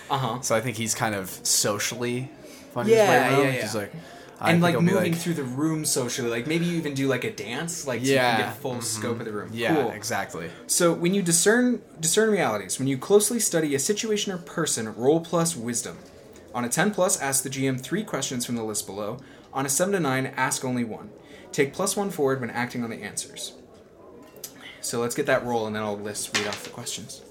Uh 0.09 0.17
huh. 0.17 0.39
So 0.41 0.55
I 0.55 0.61
think 0.61 0.77
he's 0.77 0.95
kind 0.95 1.13
of 1.13 1.29
socially 1.45 2.31
finding 2.73 2.95
Yeah, 2.95 3.01
his 3.03 3.09
way 3.09 3.17
around. 3.17 3.45
yeah, 3.45 3.53
yeah. 3.55 3.61
He's 3.61 3.75
like, 3.75 3.91
I 4.39 4.51
And 4.51 4.61
like 4.61 4.79
moving 4.79 5.13
like- 5.13 5.15
through 5.15 5.33
the 5.33 5.43
room 5.43 5.83
socially, 5.83 6.29
like 6.29 6.45
maybe 6.45 6.65
you 6.65 6.77
even 6.77 6.93
do 6.93 7.07
like 7.07 7.23
a 7.23 7.31
dance, 7.31 7.87
like 7.87 8.01
so 8.01 8.05
you 8.07 8.13
Yeah, 8.13 8.35
can 8.37 8.45
get 8.49 8.57
full 8.57 8.81
scope 8.81 9.19
of 9.19 9.25
the 9.25 9.31
room. 9.31 9.49
Yeah, 9.51 9.75
cool. 9.75 9.91
exactly. 9.91 10.51
So 10.67 10.93
when 10.93 11.13
you 11.15 11.23
discern 11.23 11.81
discern 11.99 12.29
realities, 12.29 12.77
when 12.77 12.87
you 12.87 12.97
closely 12.99 13.39
study 13.39 13.73
a 13.73 13.79
situation 13.79 14.31
or 14.31 14.37
person, 14.37 14.93
roll 14.95 15.19
plus 15.21 15.55
wisdom. 15.55 15.97
On 16.53 16.63
a 16.63 16.69
10 16.69 16.91
plus, 16.91 17.19
ask 17.19 17.43
the 17.43 17.49
GM 17.49 17.79
three 17.81 18.03
questions 18.03 18.45
from 18.45 18.55
the 18.55 18.63
list 18.63 18.85
below. 18.85 19.17
On 19.53 19.65
a 19.65 19.69
7 19.69 19.91
to 19.93 19.99
9, 19.99 20.27
ask 20.37 20.63
only 20.63 20.83
one. 20.83 21.09
Take 21.51 21.73
plus 21.73 21.95
one 21.97 22.09
forward 22.11 22.39
when 22.41 22.49
acting 22.51 22.83
on 22.83 22.89
the 22.91 23.01
answers. 23.03 23.53
So 24.81 24.99
let's 25.01 25.15
get 25.15 25.25
that 25.25 25.43
roll 25.45 25.65
and 25.67 25.75
then 25.75 25.81
I'll 25.83 25.97
list 25.97 26.37
read 26.37 26.47
off 26.47 26.63
the 26.63 26.69
questions. 26.69 27.21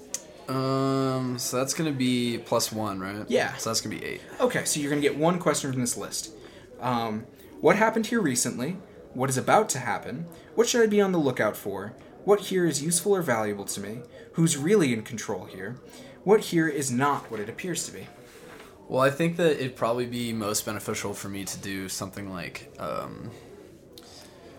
Um, 0.49 1.37
so 1.39 1.57
that's 1.57 1.73
gonna 1.73 1.91
be 1.91 2.37
plus 2.37 2.71
one, 2.71 2.99
right? 2.99 3.25
Yeah. 3.27 3.55
So 3.57 3.69
that's 3.69 3.81
gonna 3.81 3.95
be 3.95 4.03
eight. 4.05 4.21
Okay, 4.39 4.63
so 4.65 4.79
you're 4.79 4.89
to 4.93 5.01
get 5.01 5.17
one 5.17 5.39
question 5.39 5.71
from 5.71 5.81
this 5.81 5.97
list. 5.97 6.31
Um, 6.79 7.25
what 7.59 7.75
happened 7.75 8.07
here 8.07 8.21
recently? 8.21 8.77
What 9.13 9.29
is 9.29 9.37
about 9.37 9.69
to 9.69 9.79
happen? 9.79 10.27
What 10.55 10.67
should 10.67 10.83
I 10.83 10.87
be 10.87 11.01
on 11.01 11.11
the 11.11 11.17
lookout 11.17 11.57
for? 11.57 11.93
What 12.23 12.41
here 12.41 12.65
is 12.65 12.83
useful 12.83 13.15
or 13.15 13.21
valuable 13.21 13.65
to 13.65 13.81
me? 13.81 14.01
Who's 14.33 14.57
really 14.57 14.93
in 14.93 15.01
control 15.03 15.45
here? 15.45 15.77
What 16.23 16.41
here 16.41 16.67
is 16.67 16.91
not 16.91 17.31
what 17.31 17.39
it 17.39 17.49
appears 17.49 17.85
to 17.85 17.93
be? 17.93 18.07
Well, 18.87 19.01
I 19.01 19.09
think 19.09 19.37
that 19.37 19.59
it'd 19.59 19.75
probably 19.75 20.05
be 20.05 20.33
most 20.33 20.65
beneficial 20.65 21.13
for 21.13 21.29
me 21.29 21.45
to 21.45 21.57
do 21.57 21.89
something 21.89 22.29
like, 22.29 22.71
um, 22.79 23.31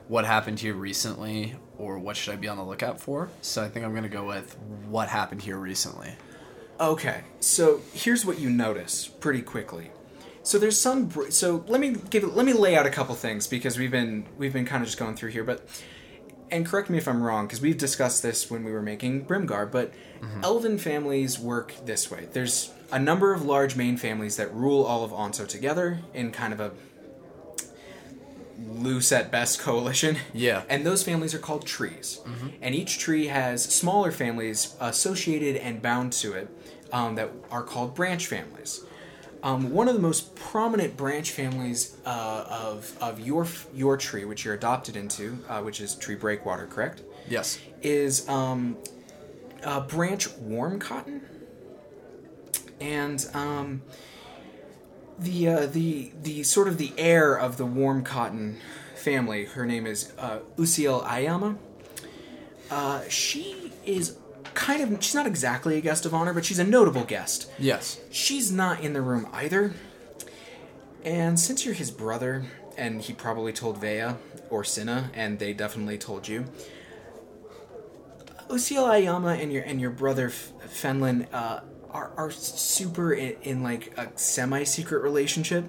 what 0.09 0.25
happened 0.25 0.61
here 0.61 0.75
recently, 0.75 1.57
or 1.77 1.99
what 1.99 2.17
should 2.17 2.33
I 2.33 2.37
be 2.37 2.49
on 2.49 2.57
the 2.57 2.65
lookout 2.65 3.01
for? 3.01 3.29
So 3.43 3.63
I 3.63 3.69
think 3.69 3.85
I'm 3.85 3.95
gonna 3.95 4.09
go 4.09 4.27
with 4.27 4.57
what 4.89 5.09
happened 5.09 5.43
here 5.43 5.59
recently. 5.59 6.17
Okay, 6.81 7.23
so 7.41 7.81
here's 7.93 8.25
what 8.25 8.39
you 8.39 8.51
notice 8.51 9.07
pretty 9.07 9.43
quickly. 9.43 9.91
So 10.49 10.59
there's 10.59 10.81
some. 10.81 11.11
So 11.29 11.63
let 11.69 11.79
me 11.79 11.95
give. 12.09 12.25
Let 12.35 12.47
me 12.47 12.55
lay 12.55 12.75
out 12.75 12.87
a 12.87 12.91
couple 12.91 13.15
things 13.15 13.47
because 13.47 13.77
we've 13.77 13.91
been 13.91 14.25
we've 14.39 14.55
been 14.55 14.65
kind 14.65 14.83
of 14.83 14.89
just 14.89 14.99
going 14.99 15.15
through 15.15 15.29
here, 15.29 15.45
but 15.45 15.69
and 16.51 16.65
correct 16.65 16.89
me 16.89 16.97
if 16.97 17.07
I'm 17.07 17.23
wrong 17.23 17.47
because 17.47 17.61
we've 17.61 17.77
discussed 17.77 18.23
this 18.23 18.51
when 18.51 18.65
we 18.65 18.73
were 18.73 18.81
making 18.81 19.27
Brimgar, 19.27 19.71
but 19.71 19.93
elven 20.43 20.79
families 20.79 21.39
work 21.39 21.75
this 21.85 22.11
way. 22.11 22.29
There's 22.33 22.73
a 22.91 22.99
number 22.99 23.35
of 23.35 23.45
large 23.45 23.77
main 23.77 23.99
families 23.99 24.37
that 24.37 24.51
rule 24.55 24.85
all 24.85 25.05
of 25.05 25.13
Onto 25.13 25.45
together 25.45 25.99
in 26.15 26.33
kind 26.33 26.55
of 26.55 26.61
a 26.61 26.73
loose 28.67 29.13
at 29.13 29.31
best 29.31 29.61
coalition. 29.61 30.17
Yeah. 30.33 30.63
And 30.71 30.87
those 30.87 31.03
families 31.03 31.35
are 31.35 31.39
called 31.39 31.67
trees. 31.67 32.23
Mm-hmm. 32.25 32.49
And 32.63 32.75
each 32.75 32.99
tree 32.99 33.27
has 33.27 33.63
smaller 33.63 34.11
families 34.11 34.75
associated 34.81 35.57
and 35.57 35.83
bound 35.83 36.15
to 36.15 36.33
it 36.33 36.49
um, 36.91 37.17
that 37.17 37.31
are 37.51 37.63
called 37.63 37.95
branch 37.95 38.27
families. 38.27 38.83
Um, 39.43 39.71
one 39.71 39.89
of 39.89 39.95
the 39.95 40.01
most 40.01 40.35
prominent 40.35 40.97
branch 40.97 41.31
families 41.31 41.97
uh, 42.05 42.45
of, 42.49 42.97
of 43.01 43.21
your 43.21 43.47
your 43.73 43.97
tree, 43.97 44.25
which 44.25 44.45
you're 44.45 44.55
adopted 44.55 44.97
into, 44.97 45.39
uh, 45.49 45.61
which 45.63 45.81
is 45.81 45.95
tree 45.95 46.17
breakwater, 46.17 46.67
correct? 46.67 47.03
Yes. 47.29 47.59
is 47.83 48.29
um, 48.29 48.77
uh, 49.63 49.81
branch 49.81 50.29
warm 50.39 50.79
cotton, 50.81 51.23
and 52.81 53.25
um, 53.35 53.83
the 55.19 55.49
uh, 55.49 55.67
the 55.67 56.11
the 56.23 56.43
sort 56.43 56.69
of 56.69 56.79
the 56.79 56.93
heir 56.99 57.35
of 57.39 57.57
the 57.59 57.67
warm 57.67 58.03
cotton 58.03 58.59
family. 58.97 59.45
Her 59.45 59.65
name 59.67 59.87
is 59.87 60.13
uh, 60.19 60.41
Usiel 60.57 61.05
Ayama. 61.05 61.57
Uh, 62.71 63.03
she 63.09 63.73
is 63.87 64.17
kind 64.55 64.83
of 64.83 65.03
she's 65.03 65.15
not 65.15 65.27
exactly 65.27 65.77
a 65.77 65.81
guest 65.81 66.07
of 66.07 66.15
honor, 66.15 66.33
but 66.35 66.45
she's 66.45 66.59
a 66.59 66.65
notable 66.65 67.05
guest. 67.05 67.51
Yes. 67.59 68.01
She's 68.11 68.51
not 68.53 68.81
in 68.81 68.93
the 68.93 69.03
room 69.03 69.29
either. 69.33 69.75
And 71.05 71.39
since 71.39 71.65
you're 71.65 71.75
his 71.75 71.91
brother, 71.91 72.45
and 72.77 73.01
he 73.01 73.13
probably 73.13 73.53
told 73.53 73.79
Vea 73.79 74.15
or 74.51 74.65
Cinna, 74.65 75.11
and 75.15 75.39
they 75.39 75.53
definitely 75.53 75.99
told 75.99 76.29
you, 76.29 76.45
Usiel 78.49 78.89
Ayama 78.89 79.41
and 79.41 79.53
your 79.53 79.63
and 79.63 79.81
your 79.81 79.91
brother 79.91 80.29
F- 80.29 80.53
Fenlin 80.69 81.27
uh, 81.33 81.61
are 81.91 82.11
are 82.17 82.31
super 82.31 83.13
in, 83.13 83.37
in 83.43 83.63
like 83.63 83.97
a 83.99 84.09
semi 84.17 84.65
secret 84.65 85.03
relationship. 85.03 85.65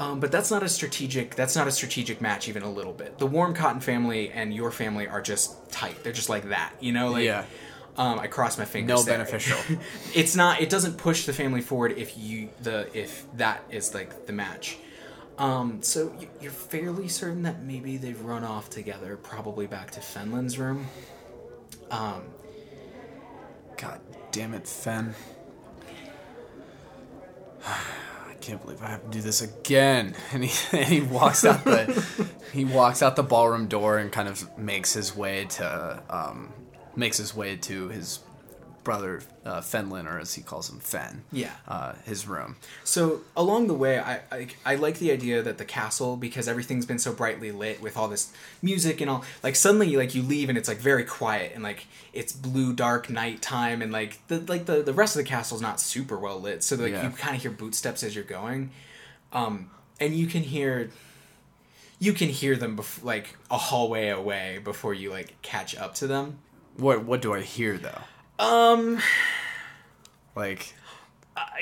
Um, 0.00 0.18
but 0.18 0.32
that's 0.32 0.50
not 0.50 0.62
a 0.62 0.68
strategic. 0.68 1.34
That's 1.34 1.54
not 1.54 1.68
a 1.68 1.70
strategic 1.70 2.22
match, 2.22 2.48
even 2.48 2.62
a 2.62 2.70
little 2.70 2.94
bit. 2.94 3.18
The 3.18 3.26
Warm 3.26 3.52
Cotton 3.52 3.82
family 3.82 4.30
and 4.30 4.54
your 4.54 4.70
family 4.70 5.06
are 5.06 5.20
just 5.20 5.70
tight. 5.70 6.02
They're 6.02 6.14
just 6.14 6.30
like 6.30 6.48
that, 6.48 6.72
you 6.80 6.90
know. 6.90 7.10
Like, 7.10 7.24
Yeah. 7.24 7.44
Um, 7.98 8.18
I 8.18 8.28
cross 8.28 8.56
my 8.56 8.64
fingers. 8.64 9.00
No 9.00 9.02
there. 9.02 9.18
beneficial. 9.18 9.58
it's 10.14 10.34
not. 10.34 10.62
It 10.62 10.70
doesn't 10.70 10.96
push 10.96 11.26
the 11.26 11.34
family 11.34 11.60
forward 11.60 11.98
if 11.98 12.16
you 12.16 12.48
the 12.62 12.88
if 12.98 13.26
that 13.36 13.62
is 13.70 13.92
like 13.92 14.24
the 14.26 14.32
match. 14.32 14.78
Um, 15.36 15.82
so 15.82 16.14
you're 16.40 16.50
fairly 16.50 17.08
certain 17.08 17.42
that 17.42 17.62
maybe 17.62 17.98
they've 17.98 18.20
run 18.22 18.42
off 18.42 18.70
together, 18.70 19.18
probably 19.18 19.66
back 19.66 19.90
to 19.92 20.00
Fenlin's 20.00 20.58
room. 20.58 20.86
Um, 21.90 22.22
God 23.76 24.00
damn 24.32 24.54
it, 24.54 24.66
Fen. 24.66 25.14
Can't 28.50 28.62
believe 28.62 28.82
I 28.82 28.88
have 28.88 29.04
to 29.04 29.10
do 29.10 29.20
this 29.20 29.42
again. 29.42 30.16
And 30.32 30.44
he, 30.44 30.76
and 30.76 30.88
he 30.88 31.02
walks 31.02 31.44
out 31.44 31.62
the 31.64 32.04
he 32.52 32.64
walks 32.64 33.00
out 33.00 33.14
the 33.14 33.22
ballroom 33.22 33.68
door 33.68 33.98
and 33.98 34.10
kind 34.10 34.26
of 34.26 34.58
makes 34.58 34.92
his 34.92 35.14
way 35.14 35.44
to 35.44 36.02
um, 36.10 36.52
makes 36.96 37.16
his 37.18 37.32
way 37.32 37.54
to 37.58 37.86
his 37.90 38.18
brother 38.84 39.20
uh, 39.44 39.60
Fenlin, 39.60 40.06
or 40.06 40.18
as 40.18 40.34
he 40.34 40.42
calls 40.42 40.70
him, 40.70 40.80
Fen. 40.80 41.22
Yeah. 41.32 41.52
Uh, 41.68 41.92
his 42.04 42.26
room. 42.26 42.56
So 42.84 43.20
along 43.36 43.66
the 43.68 43.74
way, 43.74 43.98
I, 43.98 44.20
I 44.32 44.46
I 44.64 44.74
like 44.76 44.98
the 44.98 45.10
idea 45.12 45.42
that 45.42 45.58
the 45.58 45.64
castle 45.64 46.16
because 46.16 46.48
everything's 46.48 46.86
been 46.86 46.98
so 46.98 47.12
brightly 47.12 47.52
lit 47.52 47.80
with 47.82 47.96
all 47.96 48.08
this 48.08 48.32
music 48.62 49.00
and 49.00 49.10
all. 49.10 49.24
Like 49.42 49.56
suddenly, 49.56 49.94
like 49.96 50.14
you 50.14 50.22
leave 50.22 50.48
and 50.48 50.56
it's 50.58 50.68
like 50.68 50.78
very 50.78 51.04
quiet 51.04 51.52
and 51.54 51.62
like 51.62 51.86
it's 52.12 52.32
blue 52.32 52.72
dark 52.72 53.08
nighttime 53.10 53.82
and 53.82 53.92
like 53.92 54.18
the 54.28 54.40
like 54.40 54.66
the 54.66 54.82
the 54.82 54.92
rest 54.94 55.16
of 55.16 55.22
the 55.22 55.28
castle's 55.28 55.60
not 55.60 55.80
super 55.80 56.18
well 56.18 56.40
lit. 56.40 56.62
So 56.62 56.76
like 56.76 56.92
Yeah. 56.92 57.04
you 57.04 57.10
kind 57.10 57.36
of 57.36 57.42
hear 57.42 57.50
bootsteps 57.50 58.02
as 58.02 58.14
you're 58.14 58.24
going, 58.24 58.70
um, 59.32 59.70
and 60.00 60.14
you 60.14 60.26
can 60.26 60.42
hear. 60.42 60.90
You 62.02 62.14
can 62.14 62.30
hear 62.30 62.56
them 62.56 62.78
bef- 62.78 63.04
like 63.04 63.36
a 63.50 63.58
hallway 63.58 64.08
away 64.08 64.58
before 64.64 64.94
you 64.94 65.10
like 65.10 65.34
catch 65.42 65.76
up 65.76 65.94
to 65.96 66.06
them. 66.06 66.38
What 66.78 67.04
what 67.04 67.20
do 67.20 67.34
I 67.34 67.42
hear 67.42 67.76
though? 67.76 68.00
Um, 68.40 69.00
Like 70.34 70.74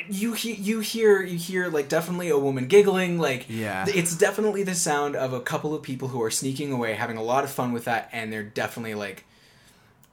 you 0.09 0.33
he- 0.33 0.53
you 0.55 0.81
hear 0.81 1.23
you 1.23 1.37
hear 1.39 1.69
like 1.69 1.89
definitely 1.89 2.29
a 2.29 2.39
woman 2.39 2.67
giggling 2.69 3.19
like 3.19 3.47
Yeah. 3.49 3.85
it's 3.89 4.15
definitely 4.17 4.63
the 4.63 4.75
sound 4.75 5.15
of 5.17 5.33
a 5.33 5.41
couple 5.41 5.75
of 5.75 5.83
people 5.83 6.09
who 6.09 6.23
are 6.23 6.31
sneaking 6.31 6.73
away 6.73 6.95
having 6.95 7.17
a 7.17 7.23
lot 7.23 7.45
of 7.45 7.51
fun 7.51 7.73
with 7.73 7.85
that 7.85 8.09
and 8.13 8.33
they're 8.33 8.43
definitely 8.43 8.95
like 8.95 9.25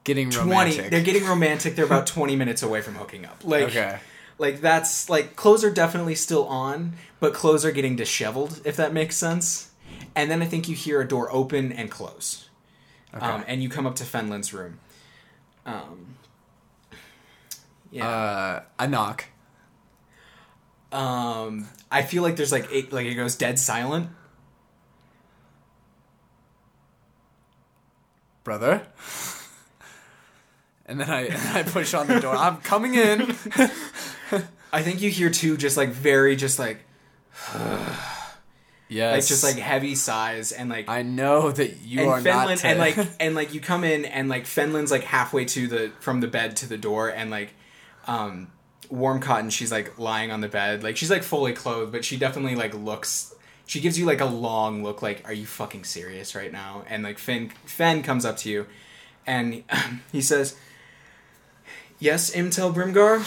getting 0.03 0.29
20 0.29 0.49
romantic. 0.49 0.91
they're 0.91 1.03
getting 1.03 1.25
romantic 1.25 1.75
they're 1.75 1.85
about 1.85 2.05
20 2.07 2.35
minutes 2.35 2.61
away 2.63 2.81
from 2.81 2.95
hooking 2.95 3.25
up 3.25 3.41
like 3.43 3.65
Okay. 3.67 3.97
like 4.37 4.61
that's 4.61 5.09
like 5.09 5.35
clothes 5.35 5.63
are 5.63 5.71
definitely 5.71 6.15
still 6.15 6.45
on 6.47 6.93
but 7.19 7.33
clothes 7.33 7.63
are 7.65 7.71
getting 7.71 7.95
disheveled 7.95 8.61
if 8.65 8.75
that 8.75 8.91
makes 8.93 9.15
sense 9.17 9.69
and 10.15 10.29
then 10.29 10.41
i 10.41 10.45
think 10.45 10.67
you 10.67 10.75
hear 10.75 10.99
a 11.01 11.07
door 11.07 11.29
open 11.31 11.71
and 11.71 11.89
close 11.91 12.49
um, 13.13 13.43
and 13.47 13.63
you 13.63 13.69
come 13.69 13.85
up 13.87 13.95
to 13.95 14.03
Fenlin's 14.03 14.53
room 14.53 14.79
um, 15.65 16.15
yeah 17.91 18.07
Uh, 18.07 18.63
I 18.79 18.87
knock. 18.87 19.25
Um, 20.91 21.67
I 21.91 22.03
feel 22.03 22.23
like 22.23 22.35
there's 22.37 22.51
like 22.51 22.71
it, 22.71 22.93
like 22.93 23.05
it 23.05 23.15
goes 23.15 23.35
dead 23.35 23.59
silent. 23.59 24.09
brother. 28.43 28.85
And 30.87 30.99
then 30.99 31.09
I 31.09 31.21
and 31.23 31.57
I 31.57 31.63
push 31.63 31.95
on 31.95 32.05
the 32.05 32.19
door. 32.19 32.35
I'm 32.35 32.57
coming 32.57 32.93
in. 32.93 33.21
I 34.71 34.83
think 34.83 35.01
you 35.01 35.09
hear 35.09 35.31
two 35.31 35.57
just 35.57 35.77
like 35.77 35.89
very 35.89 36.35
just 36.35 36.59
like 36.59 36.77
Yes. 38.87 39.13
like 39.13 39.25
just 39.25 39.43
like 39.43 39.55
heavy 39.55 39.95
sighs 39.95 40.51
and 40.51 40.69
like 40.69 40.87
I 40.87 41.01
know 41.01 41.49
that 41.51 41.81
you 41.81 42.01
and 42.01 42.09
are 42.09 42.19
Fenlin 42.19 42.47
not. 42.49 42.57
To, 42.59 42.67
and 42.67 42.77
like 42.77 42.97
and 43.19 43.33
like 43.33 43.55
you 43.55 43.61
come 43.61 43.83
in 43.83 44.05
and 44.05 44.29
like 44.29 44.43
Fenlin's 44.43 44.91
like 44.91 45.03
halfway 45.05 45.45
to 45.45 45.67
the 45.67 45.91
from 46.01 46.19
the 46.21 46.27
bed 46.27 46.55
to 46.57 46.67
the 46.69 46.77
door 46.77 47.09
and 47.09 47.31
like 47.31 47.55
um 48.07 48.47
warm 48.89 49.19
cotton 49.19 49.49
she's 49.49 49.71
like 49.71 49.97
lying 49.97 50.31
on 50.31 50.41
the 50.41 50.47
bed 50.47 50.83
like 50.83 50.95
she's 50.95 51.09
like 51.09 51.23
fully 51.23 51.53
clothed 51.53 51.91
but 51.91 52.05
she 52.05 52.17
definitely 52.17 52.55
like 52.55 52.73
looks 52.73 53.33
she 53.65 53.79
gives 53.79 53.97
you 53.97 54.05
like 54.05 54.21
a 54.21 54.25
long 54.25 54.83
look 54.83 55.01
like 55.01 55.21
are 55.25 55.33
you 55.33 55.45
fucking 55.45 55.83
serious 55.83 56.35
right 56.35 56.51
now 56.51 56.83
and 56.87 57.01
like 57.03 57.17
finn 57.17 57.49
fen 57.65 58.03
comes 58.03 58.23
up 58.25 58.37
to 58.37 58.49
you 58.49 58.67
and 59.25 59.63
he 60.11 60.21
says 60.21 60.55
yes 61.99 62.29
imtel 62.35 62.73
brimgar 62.73 63.25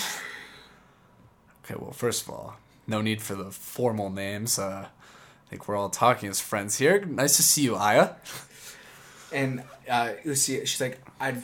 Okay, 1.65 1.79
well, 1.79 1.93
first 1.93 2.23
of 2.23 2.31
all, 2.31 2.57
no 2.87 3.03
need 3.03 3.21
for 3.21 3.35
the 3.35 3.51
formal 3.51 4.09
names. 4.09 4.59
Uh, 4.59 4.87
I 4.89 5.51
think 5.51 5.69
we're 5.69 5.77
all 5.77 5.91
talking 5.91 6.31
as 6.31 6.41
friends 6.41 6.79
here. 6.79 7.05
Nice 7.05 7.37
to 7.37 7.43
see 7.43 7.61
you, 7.61 7.77
Aya. 7.77 8.13
and 9.31 9.63
uh 9.87 10.13
Usi, 10.25 10.65
she's 10.65 10.81
like 10.81 10.99
i'd 11.21 11.43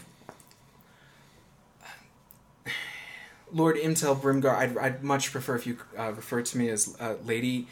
lord 3.54 3.76
imtel 3.76 4.20
brimgar 4.20 4.54
i'd, 4.56 4.76
I'd 4.76 5.02
much 5.02 5.32
prefer 5.32 5.54
if 5.54 5.66
you 5.66 5.78
uh, 5.98 6.12
refer 6.12 6.42
to 6.42 6.58
me 6.58 6.68
as 6.68 6.94
uh, 7.00 7.14
lady 7.24 7.68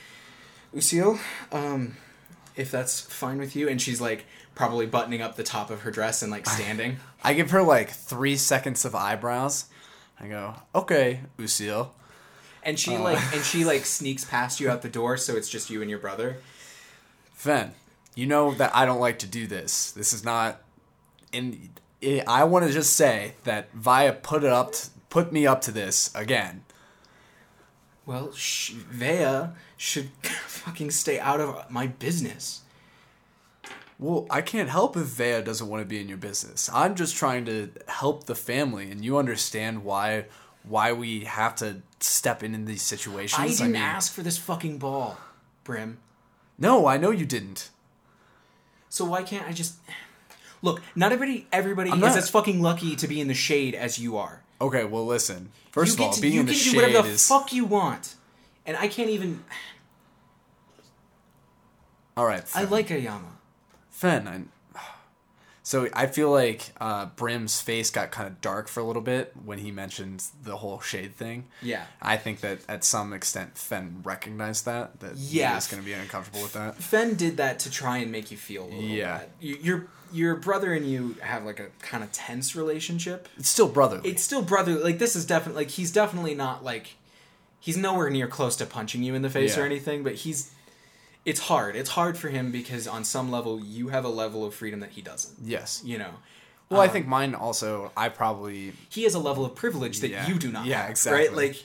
Usil, 0.75 1.19
um, 1.53 1.97
if 2.57 2.71
that's 2.71 3.01
fine 3.01 3.39
with 3.39 3.55
you. 3.55 3.69
And 3.69 3.81
she's 3.81 4.01
like 4.01 4.27
probably 4.55 4.87
buttoning 4.87 5.23
up 5.23 5.37
the 5.37 5.43
top 5.43 5.71
of 5.71 5.83
her 5.83 5.91
dress 5.91 6.23
and 6.23 6.31
like 6.31 6.47
standing. 6.47 6.99
I 7.23 7.35
give 7.35 7.51
her 7.51 7.63
like 7.63 7.91
three 7.91 8.37
seconds 8.37 8.85
of 8.85 8.95
eyebrows. 8.95 9.67
I 10.19 10.29
go, 10.29 10.55
okay, 10.75 11.21
Usil. 11.39 11.91
And 12.63 12.79
she 12.79 12.97
like 12.97 13.19
and 13.35 13.43
she 13.43 13.65
like 13.65 13.85
sneaks 13.85 14.25
past 14.25 14.61
you 14.61 14.71
out 14.71 14.83
the 14.83 14.89
door, 14.89 15.17
so 15.17 15.35
it's 15.35 15.49
just 15.49 15.69
you 15.69 15.81
and 15.81 15.91
your 15.91 15.99
brother. 15.99 16.37
Fen, 17.33 17.73
you 18.15 18.27
know 18.27 18.55
that 18.55 18.75
I 18.75 18.87
don't 18.87 19.01
like 19.01 19.19
to 19.21 19.27
do 19.27 19.49
this. 19.49 19.91
This 19.91 20.13
is 20.13 20.25
not. 20.25 20.63
In 21.33 21.71
I 22.05 22.23
I 22.27 22.45
want 22.45 22.65
to 22.67 22.73
just 22.73 22.93
say 22.93 23.35
that 23.43 23.73
Vea 23.73 24.13
put 24.13 24.45
it 24.45 24.51
up, 24.51 24.75
put 25.13 25.31
me 25.31 25.47
up 25.47 25.61
to 25.61 25.71
this 25.71 26.11
again. 26.15 26.65
Well, 28.07 28.33
sh- 28.33 28.71
Vea 28.71 29.49
should 29.77 30.09
fucking 30.23 30.91
stay 30.91 31.21
out 31.21 31.39
of 31.39 31.71
my 31.71 31.87
business. 31.87 32.63
Well, 33.99 34.27
I 34.31 34.41
can't 34.41 34.71
help 34.71 34.97
if 34.97 35.05
Vea 35.05 35.43
doesn't 35.43 35.69
want 35.69 35.83
to 35.83 35.85
be 35.87 36.01
in 36.01 36.09
your 36.09 36.17
business. 36.17 36.71
I'm 36.73 36.95
just 36.95 37.15
trying 37.15 37.45
to 37.45 37.71
help 37.89 38.25
the 38.25 38.35
family, 38.35 38.91
and 38.91 39.05
you 39.05 39.19
understand 39.19 39.85
why 39.85 40.25
why 40.63 40.93
we 40.95 41.21
have 41.27 41.57
to 41.57 41.83
step 42.01 42.43
in 42.43 42.55
in 42.55 42.65
these 42.65 42.83
situations. 42.83 43.39
I 43.39 43.49
didn't 43.49 43.73
mean, 43.73 43.83
ask 43.83 44.13
for 44.15 44.23
this 44.23 44.39
fucking 44.39 44.79
ball, 44.79 45.19
Brim. 45.63 45.99
No, 46.59 46.87
I 46.87 46.97
know 46.97 47.11
you 47.11 47.27
didn't. 47.27 47.69
So 48.89 49.05
why 49.05 49.25
can't 49.25 49.47
I 49.47 49.53
just 49.53 49.75
look? 50.63 50.81
Not 50.97 51.13
everybody, 51.13 51.47
everybody 51.53 51.91
I'm 51.91 51.99
is 51.99 52.15
not- 52.15 52.17
as 52.17 52.31
fucking 52.31 52.63
lucky 52.63 52.97
to 52.97 53.07
be 53.07 53.21
in 53.21 53.29
the 53.29 53.35
shade 53.35 53.75
as 53.75 53.99
you 53.99 54.17
are. 54.17 54.43
Okay, 54.63 54.85
well, 54.85 55.05
listen. 55.05 55.51
First 55.73 55.99
you 55.99 56.05
of 56.05 56.09
all, 56.09 56.15
to, 56.15 56.21
being 56.23 56.35
you 56.35 56.41
in 56.41 56.47
the 56.47 56.53
can 56.53 56.61
shade 56.61 56.71
do 56.71 56.77
whatever 56.77 57.03
the 57.09 57.15
is 57.15 57.27
fuck 57.29 57.53
you 57.53 57.65
want, 57.65 58.15
and 58.65 58.77
I 58.77 58.87
can't 58.89 59.11
even. 59.11 59.43
all 62.17 62.27
right. 62.27 62.45
I 62.55 62.65
like 62.65 62.89
Ayama. 62.89 63.33
Fen. 63.91 64.29
I... 64.75 64.79
So 65.65 65.89
I 65.93 66.07
feel 66.09 66.29
like 66.29 66.73
uh, 66.81 67.07
Brim's 67.15 67.61
face 67.61 67.89
got 67.89 68.11
kind 68.11 68.27
of 68.27 68.41
dark 68.41 68.67
for 68.67 68.81
a 68.81 68.85
little 68.85 69.01
bit 69.01 69.33
when 69.45 69.59
he 69.59 69.71
mentioned 69.71 70.25
the 70.43 70.57
whole 70.57 70.81
shade 70.81 71.15
thing. 71.15 71.47
Yeah. 71.63 71.85
I 72.03 72.17
think 72.17 72.41
that 72.41 72.59
at 72.69 72.83
some 72.83 73.13
extent 73.13 73.57
Fen 73.57 74.01
recognized 74.03 74.65
that 74.65 74.99
that 74.99 75.15
Yeah. 75.15 75.51
he 75.51 75.55
was 75.55 75.69
going 75.69 75.81
to 75.81 75.87
be 75.87 75.93
uncomfortable 75.93 76.43
with 76.43 76.55
that. 76.55 76.75
Fen 76.79 77.15
did 77.15 77.37
that 77.37 77.61
to 77.61 77.71
try 77.71 77.99
and 77.99 78.11
make 78.11 78.33
you 78.33 78.37
feel 78.37 78.65
a 78.65 78.67
little 78.67 78.81
Yeah. 78.83 79.19
bad. 79.19 79.29
You, 79.39 79.89
your 80.13 80.37
brother 80.37 80.73
and 80.73 80.87
you 80.91 81.17
have 81.23 81.45
like 81.45 81.59
a 81.61 81.67
kind 81.81 82.03
of 82.05 82.13
tense 82.13 82.55
relationship. 82.55 83.29
It's 83.39 83.49
still 83.49 83.69
brotherly. 83.69 84.09
It's 84.11 84.23
still 84.23 84.43
brother. 84.43 84.75
Like 84.79 84.99
this 84.99 85.17
is 85.17 85.25
definitely 85.25 85.65
like 85.65 85.71
he's 85.73 85.91
definitely 85.93 86.35
not 86.35 86.63
like 86.65 86.97
he's 87.61 87.77
nowhere 87.77 88.11
near 88.11 88.27
close 88.29 88.57
to 88.57 88.67
punching 88.67 89.03
you 89.03 89.15
in 89.15 89.23
the 89.23 89.31
face 89.31 89.57
or 89.59 89.65
anything. 89.65 90.03
But 90.03 90.15
he's 90.17 90.53
it's 91.25 91.41
hard. 91.41 91.77
It's 91.77 91.91
hard 91.91 92.19
for 92.19 92.29
him 92.29 92.51
because 92.51 92.87
on 92.89 93.05
some 93.05 93.31
level 93.31 93.61
you 93.61 93.89
have 93.89 94.05
a 94.05 94.09
level 94.09 94.45
of 94.45 94.55
freedom 94.55 94.81
that 94.81 94.91
he 94.91 95.03
doesn't. 95.03 95.37
yes. 95.45 95.81
You 95.85 95.99
know. 95.99 96.11
Well, 96.69 96.81
I 96.81 96.87
Um, 96.87 96.91
think 96.93 97.07
mine 97.07 97.35
also. 97.35 97.93
I 97.97 98.09
probably 98.09 98.73
he 98.89 99.03
has 99.05 99.15
a 99.15 99.19
level 99.19 99.45
of 99.45 99.55
privilege 99.55 100.01
that 100.01 100.09
Yeah. 100.11 100.27
you 100.27 100.39
do 100.39 100.51
not. 100.51 100.65
Yeah, 100.67 100.83
have, 100.83 100.91
exactly. 100.91 101.21
Right? 101.29 101.33
Like, 101.37 101.63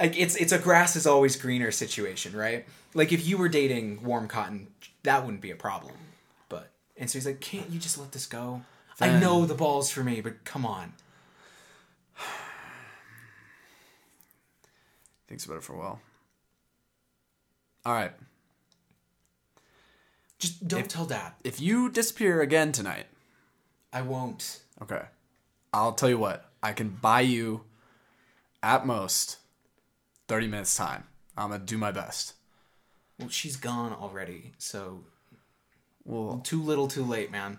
like 0.00 0.18
it's 0.18 0.36
it's 0.36 0.52
a 0.52 0.58
grass 0.58 0.96
is 0.96 1.06
always 1.06 1.36
greener 1.36 1.70
situation, 1.70 2.34
right? 2.36 2.64
Like 2.94 3.12
if 3.12 3.26
you 3.26 3.36
were 3.38 3.48
dating 3.48 4.02
warm 4.02 4.26
cotton, 4.26 4.68
that 5.02 5.24
wouldn't 5.24 5.42
be 5.42 5.50
a 5.50 5.56
problem. 5.56 5.94
And 7.00 7.10
so 7.10 7.18
he's 7.18 7.26
like, 7.26 7.40
can't 7.40 7.68
you 7.70 7.80
just 7.80 7.98
let 7.98 8.12
this 8.12 8.26
go? 8.26 8.62
I 9.00 9.18
know 9.18 9.46
the 9.46 9.54
ball's 9.54 9.90
for 9.90 10.04
me, 10.04 10.20
but 10.20 10.44
come 10.44 10.64
on. 10.66 10.92
thinks 15.26 15.44
about 15.46 15.56
it 15.56 15.62
for 15.64 15.72
a 15.74 15.78
while. 15.78 16.00
All 17.86 17.94
right. 17.94 18.12
Just 20.38 20.68
don't 20.68 20.80
If- 20.80 20.88
tell 20.88 21.06
dad. 21.06 21.32
If 21.44 21.60
you 21.60 21.88
disappear 21.90 22.40
again 22.42 22.72
tonight, 22.72 23.06
I 23.92 24.02
won't. 24.02 24.60
okay, 24.82 25.02
I'll 25.72 25.92
tell 25.92 26.08
you 26.08 26.18
what. 26.18 26.46
I 26.62 26.72
can 26.72 26.90
buy 26.90 27.22
you, 27.22 27.64
at 28.62 28.84
most, 28.86 29.38
thirty 30.28 30.46
minutes 30.46 30.74
time. 30.74 31.04
I'm 31.36 31.50
gonna 31.50 31.64
do 31.64 31.78
my 31.78 31.90
best. 31.90 32.34
Well, 33.18 33.28
she's 33.30 33.56
gone 33.56 33.92
already, 33.94 34.52
so 34.58 35.04
Well, 36.04 36.40
too 36.44 36.62
little, 36.62 36.88
too 36.88 37.04
late, 37.04 37.30
man. 37.30 37.58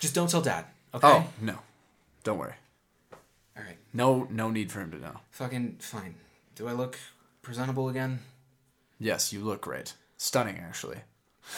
Just 0.00 0.14
don't 0.14 0.28
tell 0.28 0.42
dad. 0.42 0.66
Okay. 0.94 1.06
oh 1.06 1.26
no, 1.40 1.58
don't 2.24 2.38
worry. 2.38 2.54
All 3.56 3.62
right. 3.62 3.76
No, 3.92 4.26
no 4.30 4.50
need 4.50 4.70
for 4.70 4.80
him 4.80 4.90
to 4.92 4.98
know. 4.98 5.20
Fucking 5.30 5.76
fine. 5.80 6.14
Do 6.54 6.68
I 6.68 6.72
look 6.72 6.98
presentable 7.42 7.88
again? 7.88 8.20
Yes, 8.98 9.32
you 9.32 9.40
look 9.40 9.60
great. 9.62 9.94
Stunning, 10.16 10.58
actually. 10.58 10.98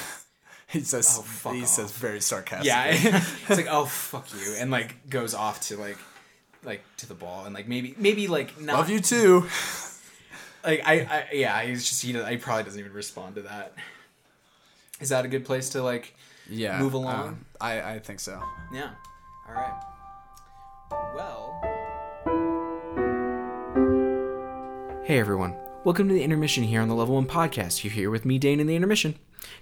he 0.68 0.80
says. 0.80 1.16
Oh, 1.18 1.22
fuck 1.22 1.54
he 1.54 1.62
off. 1.62 1.68
says 1.68 1.92
very 1.92 2.20
sarcastic. 2.20 2.66
Yeah, 2.66 2.86
it's 2.92 3.50
like 3.50 3.68
oh 3.70 3.86
fuck 3.86 4.28
you, 4.34 4.54
and 4.58 4.70
like 4.70 5.08
goes 5.08 5.34
off 5.34 5.60
to 5.68 5.76
like 5.76 5.98
like 6.64 6.82
to 6.98 7.08
the 7.08 7.14
ball, 7.14 7.44
and 7.44 7.54
like 7.54 7.68
maybe 7.68 7.94
maybe 7.98 8.28
like 8.28 8.60
not 8.60 8.76
Love 8.76 8.90
you 8.90 9.00
too. 9.00 9.46
like 10.64 10.82
I, 10.84 10.94
I 11.00 11.26
yeah 11.32 11.62
he's 11.62 11.88
just 11.88 12.02
he, 12.02 12.12
he 12.12 12.36
probably 12.36 12.64
doesn't 12.64 12.78
even 12.78 12.92
respond 12.92 13.36
to 13.36 13.42
that. 13.42 13.74
Is 15.00 15.10
that 15.10 15.24
a 15.24 15.28
good 15.28 15.44
place 15.44 15.70
to 15.70 15.82
like 15.82 16.14
Yeah. 16.48 16.78
Move 16.80 16.94
along? 16.94 17.28
um, 17.28 17.44
I 17.60 17.80
I 17.94 17.98
think 17.98 18.20
so. 18.20 18.42
yeah? 18.72 18.90
All 19.48 19.54
right. 19.54 19.80
Well. 21.14 21.54
Hey 25.04 25.18
everyone. 25.18 25.56
Welcome 25.84 26.08
to 26.08 26.14
the 26.14 26.22
intermission 26.22 26.64
here 26.64 26.82
on 26.82 26.88
the 26.88 26.94
Level 26.94 27.14
1 27.14 27.26
podcast. 27.26 27.82
You're 27.82 27.92
here 27.92 28.10
with 28.10 28.24
me, 28.26 28.38
Dane, 28.38 28.60
in 28.60 28.66
the 28.66 28.74
intermission. 28.76 29.14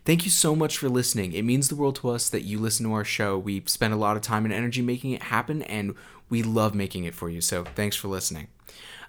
Thank 0.04 0.24
you 0.24 0.30
so 0.30 0.56
much 0.56 0.76
for 0.78 0.88
listening. 0.88 1.34
It 1.34 1.42
means 1.42 1.68
the 1.68 1.76
world 1.76 1.94
to 1.96 2.08
us 2.08 2.28
that 2.30 2.42
you 2.42 2.58
listen 2.58 2.86
to 2.86 2.92
our 2.94 3.04
show. 3.04 3.38
We 3.38 3.62
spend 3.66 3.92
a 3.94 3.96
lot 3.98 4.16
of 4.16 4.22
time 4.22 4.44
and 4.44 4.52
energy 4.52 4.82
making 4.82 5.12
it 5.12 5.24
happen, 5.24 5.62
and 5.62 5.94
we 6.28 6.42
love 6.42 6.74
making 6.74 7.04
it 7.04 7.14
for 7.14 7.28
you. 7.28 7.40
So 7.40 7.62
thanks 7.76 7.94
for 7.94 8.08
listening. 8.08 8.48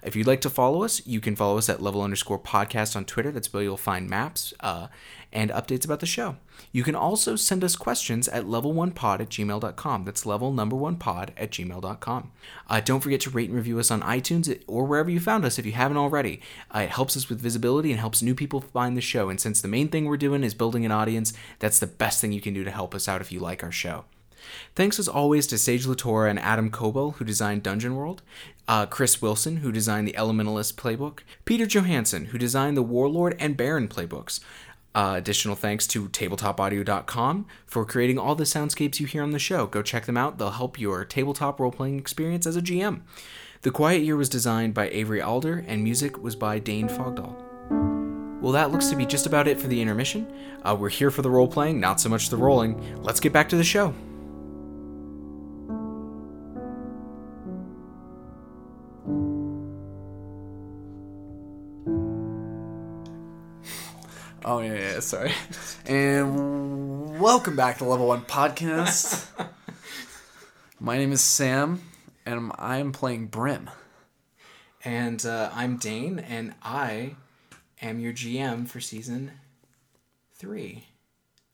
If 0.02 0.14
you'd 0.16 0.26
like 0.26 0.40
to 0.42 0.50
follow 0.50 0.82
us, 0.82 1.06
you 1.06 1.20
can 1.20 1.36
follow 1.36 1.58
us 1.58 1.68
at 1.68 1.82
level 1.82 2.02
underscore 2.02 2.38
podcast 2.38 2.96
on 2.96 3.04
Twitter. 3.04 3.30
That's 3.30 3.52
where 3.52 3.62
you'll 3.62 3.76
find 3.76 4.08
maps 4.08 4.54
uh, 4.60 4.88
and 5.32 5.50
updates 5.50 5.84
about 5.84 6.00
the 6.00 6.06
show. 6.06 6.36
You 6.72 6.82
can 6.82 6.94
also 6.94 7.36
send 7.36 7.64
us 7.64 7.76
questions 7.76 8.28
at 8.28 8.44
level1pod 8.44 9.20
at 9.20 9.28
gmail.com. 9.28 10.04
That's 10.04 10.26
level 10.26 10.52
number 10.52 10.76
one 10.76 10.96
pod 10.96 11.32
at 11.36 11.50
gmail.com. 11.50 12.32
Uh, 12.68 12.80
don't 12.80 13.00
forget 13.00 13.20
to 13.22 13.30
rate 13.30 13.48
and 13.48 13.56
review 13.56 13.78
us 13.78 13.90
on 13.90 14.02
iTunes 14.02 14.62
or 14.66 14.84
wherever 14.84 15.10
you 15.10 15.20
found 15.20 15.44
us 15.44 15.58
if 15.58 15.66
you 15.66 15.72
haven't 15.72 15.96
already. 15.96 16.40
Uh, 16.74 16.80
it 16.80 16.90
helps 16.90 17.16
us 17.16 17.28
with 17.28 17.40
visibility 17.40 17.90
and 17.90 18.00
helps 18.00 18.22
new 18.22 18.34
people 18.34 18.60
find 18.60 18.96
the 18.96 19.00
show. 19.00 19.28
And 19.28 19.40
since 19.40 19.60
the 19.60 19.68
main 19.68 19.88
thing 19.88 20.04
we're 20.04 20.16
doing 20.16 20.44
is 20.44 20.54
building 20.54 20.84
an 20.84 20.92
audience, 20.92 21.32
that's 21.58 21.78
the 21.78 21.86
best 21.86 22.20
thing 22.20 22.32
you 22.32 22.40
can 22.40 22.54
do 22.54 22.64
to 22.64 22.70
help 22.70 22.94
us 22.94 23.08
out 23.08 23.20
if 23.20 23.32
you 23.32 23.40
like 23.40 23.62
our 23.62 23.72
show. 23.72 24.04
Thanks 24.74 24.98
as 24.98 25.08
always 25.08 25.46
to 25.48 25.58
Sage 25.58 25.86
LaTorra 25.86 26.30
and 26.30 26.38
Adam 26.38 26.70
Koebel, 26.70 27.14
who 27.14 27.24
designed 27.24 27.62
Dungeon 27.62 27.96
World, 27.96 28.22
uh, 28.68 28.86
Chris 28.86 29.20
Wilson, 29.20 29.56
who 29.56 29.72
designed 29.72 30.06
the 30.06 30.12
Elementalist 30.12 30.74
playbook, 30.74 31.20
Peter 31.44 31.66
Johansson, 31.66 32.26
who 32.26 32.38
designed 32.38 32.76
the 32.76 32.82
Warlord 32.82 33.34
and 33.40 33.56
Baron 33.56 33.88
playbooks. 33.88 34.40
Uh, 34.94 35.14
additional 35.16 35.56
thanks 35.56 35.86
to 35.86 36.08
tabletopaudio.com 36.08 37.46
for 37.66 37.84
creating 37.84 38.18
all 38.18 38.34
the 38.34 38.44
soundscapes 38.44 39.00
you 39.00 39.06
hear 39.06 39.22
on 39.22 39.30
the 39.30 39.38
show. 39.38 39.66
Go 39.66 39.82
check 39.82 40.06
them 40.06 40.16
out, 40.16 40.38
they'll 40.38 40.50
help 40.50 40.78
your 40.78 41.04
tabletop 41.04 41.58
role 41.58 41.72
playing 41.72 41.98
experience 41.98 42.46
as 42.46 42.56
a 42.56 42.62
GM. 42.62 43.02
The 43.62 43.70
Quiet 43.70 44.02
Year 44.02 44.16
was 44.16 44.28
designed 44.28 44.74
by 44.74 44.88
Avery 44.90 45.20
Alder, 45.20 45.64
and 45.66 45.82
music 45.82 46.22
was 46.22 46.36
by 46.36 46.58
Dane 46.58 46.88
Fogdahl. 46.88 47.34
Well, 48.40 48.52
that 48.52 48.70
looks 48.70 48.86
to 48.86 48.96
be 48.96 49.04
just 49.04 49.26
about 49.26 49.48
it 49.48 49.60
for 49.60 49.66
the 49.66 49.80
intermission. 49.80 50.32
Uh, 50.62 50.76
we're 50.78 50.88
here 50.88 51.10
for 51.10 51.22
the 51.22 51.30
role 51.30 51.48
playing, 51.48 51.80
not 51.80 52.00
so 52.00 52.08
much 52.08 52.28
the 52.28 52.36
rolling. 52.36 53.02
Let's 53.02 53.18
get 53.18 53.32
back 53.32 53.48
to 53.48 53.56
the 53.56 53.64
show. 53.64 53.94
Oh 64.50 64.60
yeah, 64.60 64.72
yeah. 64.72 65.00
Sorry. 65.00 65.30
And 65.84 67.20
welcome 67.20 67.54
back 67.54 67.76
to 67.78 67.84
Level 67.84 68.06
One 68.06 68.22
Podcast. 68.22 69.26
My 70.80 70.96
name 70.96 71.12
is 71.12 71.20
Sam, 71.20 71.82
and 72.24 72.50
I 72.54 72.78
am 72.78 72.90
playing 72.92 73.26
Brim. 73.26 73.68
And 74.82 75.26
uh, 75.26 75.50
I'm 75.52 75.76
Dane, 75.76 76.18
and 76.18 76.54
I 76.62 77.16
am 77.82 78.00
your 78.00 78.14
GM 78.14 78.66
for 78.66 78.80
season 78.80 79.32
three. 80.32 80.84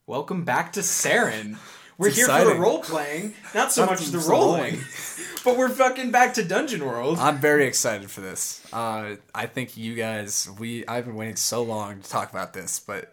Welcome 0.07 0.45
back 0.45 0.73
to 0.75 0.81
Saren. 0.81 1.57
We're 1.97 2.09
It's 2.09 2.17
here 2.17 2.27
for 2.27 2.45
the 2.45 2.55
role 2.57 2.81
playing, 2.81 3.35
not 3.55 3.73
so 3.73 3.83
Not 3.85 3.93
much 3.93 4.07
the 4.07 4.19
rolling, 4.19 4.79
but 5.45 5.57
we're 5.57 5.69
fucking 5.69 6.11
back 6.11 6.35
to 6.35 6.45
Dungeon 6.45 6.85
World. 6.85 7.19
I'm 7.21 7.39
very 7.39 7.67
excited 7.67 8.11
for 8.11 8.21
this. 8.21 8.67
Uh, 8.73 9.17
I 9.35 9.47
think 9.47 9.77
you 9.77 9.95
guys, 9.95 10.49
we 10.59 10.85
I've 10.89 11.05
been 11.07 11.15
waiting 11.15 11.37
so 11.37 11.63
long 11.63 12.01
to 12.01 12.11
talk 12.11 12.31
about 12.31 12.53
this, 12.53 12.81
but 12.81 13.13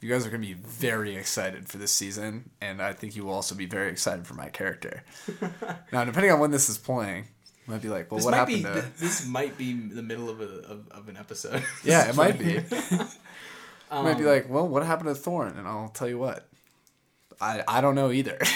you 0.00 0.08
guys 0.08 0.24
are 0.26 0.30
going 0.30 0.42
to 0.42 0.46
be 0.46 0.54
very 0.54 1.16
excited 1.16 1.68
for 1.68 1.78
this 1.78 1.90
season, 1.92 2.50
and 2.60 2.80
I 2.80 2.92
think 2.92 3.16
you 3.16 3.24
will 3.24 3.34
also 3.34 3.54
be 3.56 3.66
very 3.66 3.90
excited 3.90 4.26
for 4.26 4.34
my 4.34 4.48
character. 4.48 5.02
now, 5.92 6.04
depending 6.04 6.30
on 6.30 6.38
when 6.38 6.52
this 6.52 6.68
is 6.68 6.78
playing, 6.78 7.24
you 7.66 7.72
might 7.74 7.82
be 7.82 7.88
like, 7.88 8.10
well, 8.12 8.18
This 8.18 8.24
what 8.26 8.30
might 8.32 8.46
be 8.46 8.62
happened 8.62 8.94
to? 8.94 9.00
this 9.00 9.26
might 9.26 9.58
be 9.58 9.72
the 9.74 10.02
middle 10.02 10.30
of 10.30 10.40
a 10.40 10.44
of, 10.44 10.88
of 10.92 11.08
an 11.08 11.16
episode. 11.16 11.64
yeah, 11.82 12.08
it 12.08 12.14
might 12.14 12.38
be. 12.38 12.52
you 12.52 12.60
might 13.90 14.12
Um, 14.12 14.16
be 14.18 14.24
like, 14.24 14.48
well, 14.48 14.68
what 14.68 14.84
happened 14.86 15.08
to 15.08 15.16
Thorn? 15.16 15.58
And 15.58 15.66
I'll 15.66 15.88
tell 15.88 16.08
you 16.08 16.18
what. 16.18 16.46
I, 17.40 17.62
I 17.66 17.80
don't 17.80 17.94
know 17.94 18.10
either. 18.10 18.38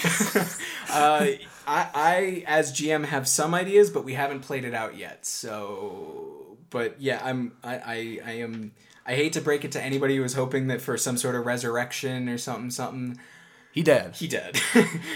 Uh, 0.90 1.26
I, 1.66 1.88
I, 1.94 2.44
as 2.46 2.72
GM, 2.72 3.06
have 3.06 3.26
some 3.26 3.52
ideas, 3.52 3.90
but 3.90 4.04
we 4.04 4.14
haven't 4.14 4.40
played 4.40 4.64
it 4.64 4.74
out 4.74 4.96
yet. 4.96 5.26
So, 5.26 6.56
but 6.70 7.00
yeah, 7.00 7.20
I'm, 7.24 7.56
I, 7.64 7.74
I, 7.74 8.18
I 8.24 8.30
am. 8.32 8.70
I 9.04 9.14
hate 9.14 9.32
to 9.32 9.40
break 9.40 9.64
it 9.64 9.72
to 9.72 9.82
anybody 9.82 10.14
who 10.14 10.22
was 10.22 10.34
hoping 10.34 10.68
that 10.68 10.80
for 10.80 10.96
some 10.96 11.16
sort 11.16 11.34
of 11.34 11.46
resurrection 11.46 12.28
or 12.28 12.38
something, 12.38 12.70
something. 12.70 13.18
he 13.72 13.82
dead. 13.82 14.14
He 14.14 14.28
dead. 14.28 14.56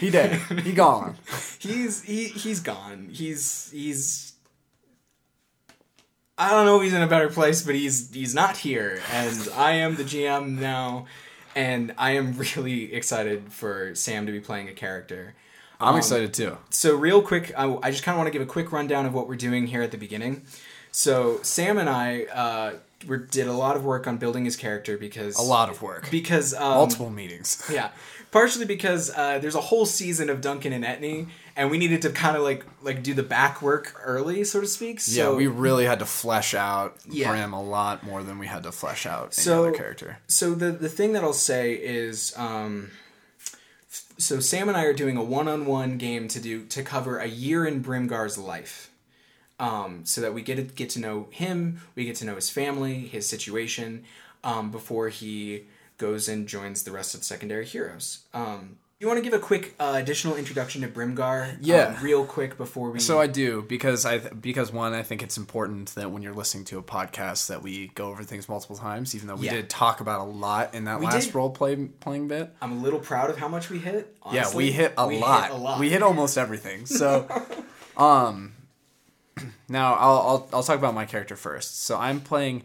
He 0.00 0.10
dead. 0.10 0.32
He 0.64 0.72
gone. 0.72 1.16
he's 1.60 2.02
he 2.02 2.24
he's 2.28 2.58
gone. 2.58 3.08
He's 3.12 3.70
he's. 3.70 4.32
I 6.36 6.50
don't 6.50 6.66
know 6.66 6.78
if 6.78 6.82
he's 6.82 6.94
in 6.94 7.02
a 7.02 7.06
better 7.06 7.28
place, 7.28 7.62
but 7.62 7.76
he's 7.76 8.12
he's 8.12 8.34
not 8.34 8.56
here, 8.56 9.00
and 9.12 9.48
I 9.54 9.72
am 9.72 9.94
the 9.94 10.04
GM 10.04 10.58
now, 10.58 11.06
and 11.58 11.92
I 11.98 12.10
am 12.12 12.26
really 12.56 12.94
excited 12.94 13.52
for 13.52 13.94
Sam 13.94 14.26
to 14.26 14.32
be 14.32 14.40
playing 14.40 14.68
a 14.68 14.72
character. 14.72 15.34
I'm 15.80 15.96
excited 15.96 16.34
too. 16.34 16.58
So 16.70 16.96
real 16.96 17.22
quick, 17.22 17.52
I, 17.56 17.64
I 17.82 17.90
just 17.92 18.02
kind 18.02 18.14
of 18.14 18.18
want 18.18 18.26
to 18.26 18.32
give 18.36 18.42
a 18.42 18.50
quick 18.50 18.72
rundown 18.72 19.06
of 19.06 19.14
what 19.14 19.28
we're 19.28 19.36
doing 19.36 19.66
here 19.68 19.82
at 19.82 19.90
the 19.92 19.96
beginning. 19.98 20.42
So 20.90 21.38
Sam 21.42 21.78
and 21.78 21.88
I 21.88 22.24
uh, 22.24 22.72
we 23.06 23.18
did 23.30 23.46
a 23.46 23.52
lot 23.52 23.76
of 23.76 23.84
work 23.84 24.06
on 24.08 24.16
building 24.16 24.44
his 24.44 24.56
character 24.56 24.98
because 24.98 25.36
A 25.38 25.42
lot 25.42 25.68
of 25.70 25.80
work. 25.82 26.08
because 26.10 26.52
um, 26.54 26.74
Multiple 26.74 27.10
meetings. 27.10 27.62
yeah, 27.72 27.90
partially 28.32 28.64
because 28.64 29.12
uh, 29.16 29.38
there's 29.38 29.54
a 29.54 29.60
whole 29.60 29.86
season 29.86 30.28
of 30.30 30.40
Duncan 30.40 30.72
and 30.72 30.84
Etney, 30.84 31.28
and 31.58 31.70
we 31.70 31.76
needed 31.76 32.00
to 32.02 32.10
kind 32.10 32.36
of 32.36 32.42
like 32.42 32.64
like 32.82 33.02
do 33.02 33.12
the 33.12 33.22
back 33.22 33.60
work 33.60 34.00
early, 34.02 34.44
so 34.44 34.60
to 34.62 34.66
speak. 34.66 35.00
So 35.00 35.32
yeah, 35.32 35.36
we 35.36 35.46
really 35.46 35.84
had 35.84 35.98
to 35.98 36.06
flesh 36.06 36.54
out 36.54 36.96
Yeah. 37.10 37.28
Bram 37.28 37.52
a 37.52 37.62
lot 37.62 38.02
more 38.04 38.22
than 38.22 38.38
we 38.38 38.46
had 38.46 38.62
to 38.62 38.72
flesh 38.72 39.04
out 39.04 39.34
any 39.36 39.44
So- 39.44 39.64
other 39.64 39.72
character. 39.76 40.18
so 40.28 40.54
the 40.54 40.70
the 40.70 40.88
thing 40.88 41.12
that 41.12 41.22
I'll 41.22 41.32
say 41.52 41.74
is 41.74 42.32
um 42.36 42.90
so 44.18 44.40
Sam 44.40 44.68
and 44.68 44.76
I 44.76 44.84
are 44.84 44.92
doing 44.92 45.16
a 45.16 45.22
one-on-one 45.22 45.96
game 45.98 46.28
to 46.28 46.40
do 46.40 46.64
to 46.66 46.82
cover 46.82 47.18
a 47.18 47.26
year 47.26 47.66
in 47.66 47.82
Brimgar's 47.82 48.38
life. 48.38 48.90
Um, 49.60 50.04
so 50.04 50.20
that 50.20 50.32
we 50.34 50.42
get 50.42 50.54
to 50.56 50.62
get 50.62 50.90
to 50.90 51.00
know 51.00 51.26
him, 51.30 51.80
we 51.96 52.04
get 52.04 52.14
to 52.16 52.24
know 52.24 52.36
his 52.36 52.48
family, 52.48 53.00
his 53.00 53.28
situation, 53.28 54.04
um, 54.44 54.70
before 54.70 55.08
he 55.08 55.64
goes 55.96 56.28
and 56.28 56.46
joins 56.46 56.84
the 56.84 56.92
rest 56.92 57.12
of 57.14 57.20
the 57.22 57.26
secondary 57.26 57.66
heroes. 57.66 58.20
Um, 58.32 58.76
you 59.00 59.06
want 59.06 59.16
to 59.18 59.22
give 59.22 59.32
a 59.32 59.38
quick 59.38 59.74
uh, 59.78 59.92
additional 59.96 60.34
introduction 60.36 60.82
to 60.82 60.88
Brimgar? 60.88 61.52
um, 61.52 61.58
Yeah. 61.60 61.96
real 62.02 62.24
quick 62.24 62.56
before 62.56 62.90
we. 62.90 62.98
So 62.98 63.20
I 63.20 63.28
do 63.28 63.62
because 63.62 64.04
I 64.04 64.18
th- 64.18 64.32
because 64.40 64.72
one 64.72 64.92
I 64.92 65.02
think 65.04 65.22
it's 65.22 65.36
important 65.36 65.94
that 65.94 66.10
when 66.10 66.22
you're 66.22 66.34
listening 66.34 66.64
to 66.66 66.78
a 66.78 66.82
podcast 66.82 67.46
that 67.46 67.62
we 67.62 67.88
go 67.94 68.08
over 68.08 68.24
things 68.24 68.48
multiple 68.48 68.76
times, 68.76 69.14
even 69.14 69.28
though 69.28 69.36
we 69.36 69.46
Yeah. 69.46 69.52
did 69.54 69.70
talk 69.70 70.00
about 70.00 70.20
a 70.20 70.24
lot 70.24 70.74
in 70.74 70.84
that 70.86 70.98
We 70.98 71.06
last 71.06 71.26
did. 71.26 71.34
role 71.36 71.50
play 71.50 71.76
playing 71.76 72.26
bit. 72.26 72.52
I'm 72.60 72.72
a 72.72 72.82
little 72.82 72.98
proud 72.98 73.30
of 73.30 73.38
how 73.38 73.46
much 73.46 73.70
we 73.70 73.78
hit. 73.78 74.16
yeah, 74.32 74.52
we 74.52 74.72
hit 74.72 74.94
a, 74.98 75.06
We 75.06 75.18
lot. 75.20 75.50
a 75.50 75.54
lot. 75.54 75.78
We 75.78 75.90
hit 75.90 76.02
almost 76.02 76.36
everything. 76.36 76.86
So, 76.86 77.28
um, 77.96 78.54
now 79.68 79.94
I'll, 79.94 80.18
I'll 80.18 80.48
I'll 80.54 80.62
talk 80.64 80.76
about 80.76 80.94
my 80.94 81.04
character 81.04 81.36
first. 81.36 81.84
So 81.84 81.96
I'm 81.96 82.20
playing 82.20 82.64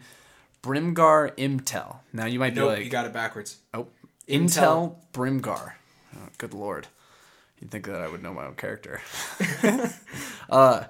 Brimgar 0.63 1.35
Imtel. 1.37 1.97
Now 2.11 2.25
you 2.25 2.39
might 2.39 2.55
be 2.55 2.61
Nope, 2.61 2.69
like, 2.69 2.83
you 2.85 2.89
got 2.89 3.05
it 3.05 3.13
backwards. 3.13 3.57
Oh, 3.71 3.85
Imtel. 4.27 4.47
Imtel, 4.49 4.95
Brimgar. 5.13 5.73
Oh, 6.15 6.29
good 6.37 6.53
lord. 6.53 6.87
You'd 7.59 7.71
think 7.71 7.85
that 7.85 8.01
I 8.01 8.07
would 8.07 8.21
know 8.21 8.33
my 8.33 8.45
own 8.45 8.55
character. 8.55 9.01
uh, 10.49 10.83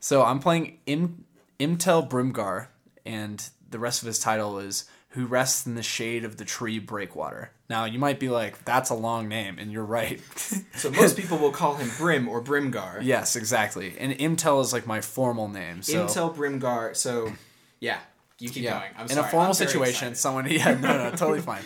so 0.00 0.22
I'm 0.24 0.38
playing 0.38 0.78
Im- 0.86 1.24
Imtel 1.60 2.08
Brimgar, 2.08 2.68
and 3.04 3.46
the 3.70 3.78
rest 3.78 4.02
of 4.02 4.06
his 4.06 4.18
title 4.18 4.58
is 4.58 4.84
Who 5.10 5.26
Rests 5.26 5.66
in 5.66 5.74
the 5.74 5.82
Shade 5.82 6.24
of 6.24 6.36
the 6.36 6.44
Tree 6.44 6.78
Breakwater. 6.78 7.50
Now, 7.68 7.84
you 7.86 7.98
might 7.98 8.20
be 8.20 8.28
like, 8.28 8.64
that's 8.64 8.90
a 8.90 8.94
long 8.94 9.28
name, 9.28 9.58
and 9.58 9.72
you're 9.72 9.84
right. 9.84 10.20
So 10.76 10.90
most 10.90 11.16
people 11.16 11.38
will 11.38 11.52
call 11.52 11.76
him 11.76 11.88
Brim 11.96 12.28
or 12.28 12.42
Brimgar. 12.42 12.98
yes, 13.02 13.36
exactly. 13.36 13.94
And 13.98 14.12
Imtel 14.12 14.60
is 14.60 14.72
like 14.72 14.86
my 14.86 15.00
formal 15.00 15.48
name. 15.48 15.82
So 15.82 16.04
Imtel 16.04 16.34
Brimgar. 16.34 16.96
So, 16.96 17.32
yeah, 17.80 18.00
you 18.44 18.50
keep 18.50 18.64
yeah. 18.64 18.78
going. 18.78 18.90
I'm 18.96 19.02
in 19.04 19.08
sorry. 19.08 19.26
a 19.26 19.30
formal 19.30 19.48
I'm 19.48 19.54
situation, 19.54 20.14
someone 20.14 20.46
yeah, 20.50 20.74
no, 20.74 20.98
no, 20.98 21.10
totally 21.16 21.40
fine. 21.40 21.62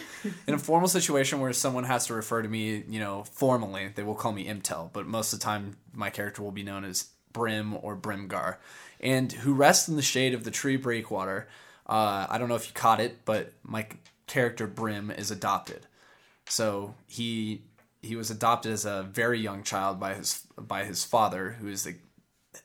In 0.47 0.55
a 0.55 0.59
formal 0.59 0.89
situation 0.89 1.41
where 1.41 1.53
someone 1.53 1.83
has 1.83 2.07
to 2.07 2.15
refer 2.15 2.41
to 2.41 2.49
me, 2.49 2.85
you 2.89 3.01
know, 3.01 3.25
formally, 3.25 3.91
they 3.97 4.05
will 4.05 4.15
call 4.15 4.31
me 4.31 4.47
Imtel, 4.47 4.91
but 4.93 5.05
most 5.05 5.33
of 5.33 5.41
the 5.41 5.45
time 5.45 5.77
my 5.93 6.09
character 6.09 6.41
will 6.41 6.53
be 6.53 6.63
known 6.63 6.85
as 6.85 7.09
Brim 7.33 7.77
or 7.83 7.97
Brimgar. 7.97 8.59
And 9.01 9.33
who 9.33 9.55
rests 9.55 9.89
in 9.89 9.97
the 9.97 10.03
shade 10.03 10.35
of 10.35 10.45
the 10.45 10.53
tree 10.53 10.77
breakwater. 10.77 11.49
Uh, 11.85 12.27
I 12.31 12.39
don't 12.39 12.49
know 12.49 12.55
if 12.55 12.69
you 12.69 12.75
caught 12.75 13.01
it, 13.01 13.25
but 13.25 13.53
my 13.65 13.87
character 14.29 14.69
Brim 14.69 15.11
is 15.11 15.33
adopted. 15.33 15.87
So 16.49 16.95
he 17.07 17.63
he 18.03 18.15
was 18.15 18.31
adopted 18.31 18.71
as 18.73 18.85
a 18.85 19.03
very 19.03 19.41
young 19.41 19.65
child 19.65 19.99
by 19.99 20.15
his 20.15 20.47
by 20.57 20.85
his 20.85 21.05
father, 21.05 21.57
who 21.61 21.67
is 21.67 21.85
the 21.85 21.97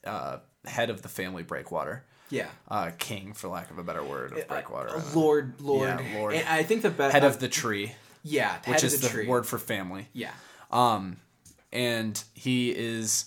uh, 0.06 0.38
head 0.66 0.92
of 0.92 1.02
the 1.02 1.10
family 1.10 1.42
Breakwater 1.42 2.06
Yeah. 2.30 2.48
uh, 2.68 2.92
king, 2.98 3.34
for 3.34 3.48
lack 3.48 3.70
of 3.70 3.78
a 3.78 3.84
better 3.84 4.04
word, 4.04 4.38
of 4.38 4.48
Breakwater. 4.48 4.90
Uh. 4.90 5.02
Lord, 5.14 5.62
Lord, 5.62 6.00
Yeah, 6.00 6.20
Lord. 6.20 6.34
And 6.34 6.48
I 6.48 6.64
think 6.64 6.82
the 6.82 6.90
best 6.90 7.14
head 7.14 7.24
of 7.24 7.40
the 7.40 7.48
tree, 7.48 7.94
yeah, 8.24 8.58
which 8.60 8.82
head 8.82 8.84
is 8.84 8.96
of 8.96 9.12
the, 9.12 9.24
the, 9.24 9.30
word 9.30 9.46
for 9.46 9.60
family. 9.60 10.08
Yeah, 10.14 10.32
um 10.72 11.18
And 11.72 12.22
he 12.34 12.72
is, 12.72 13.26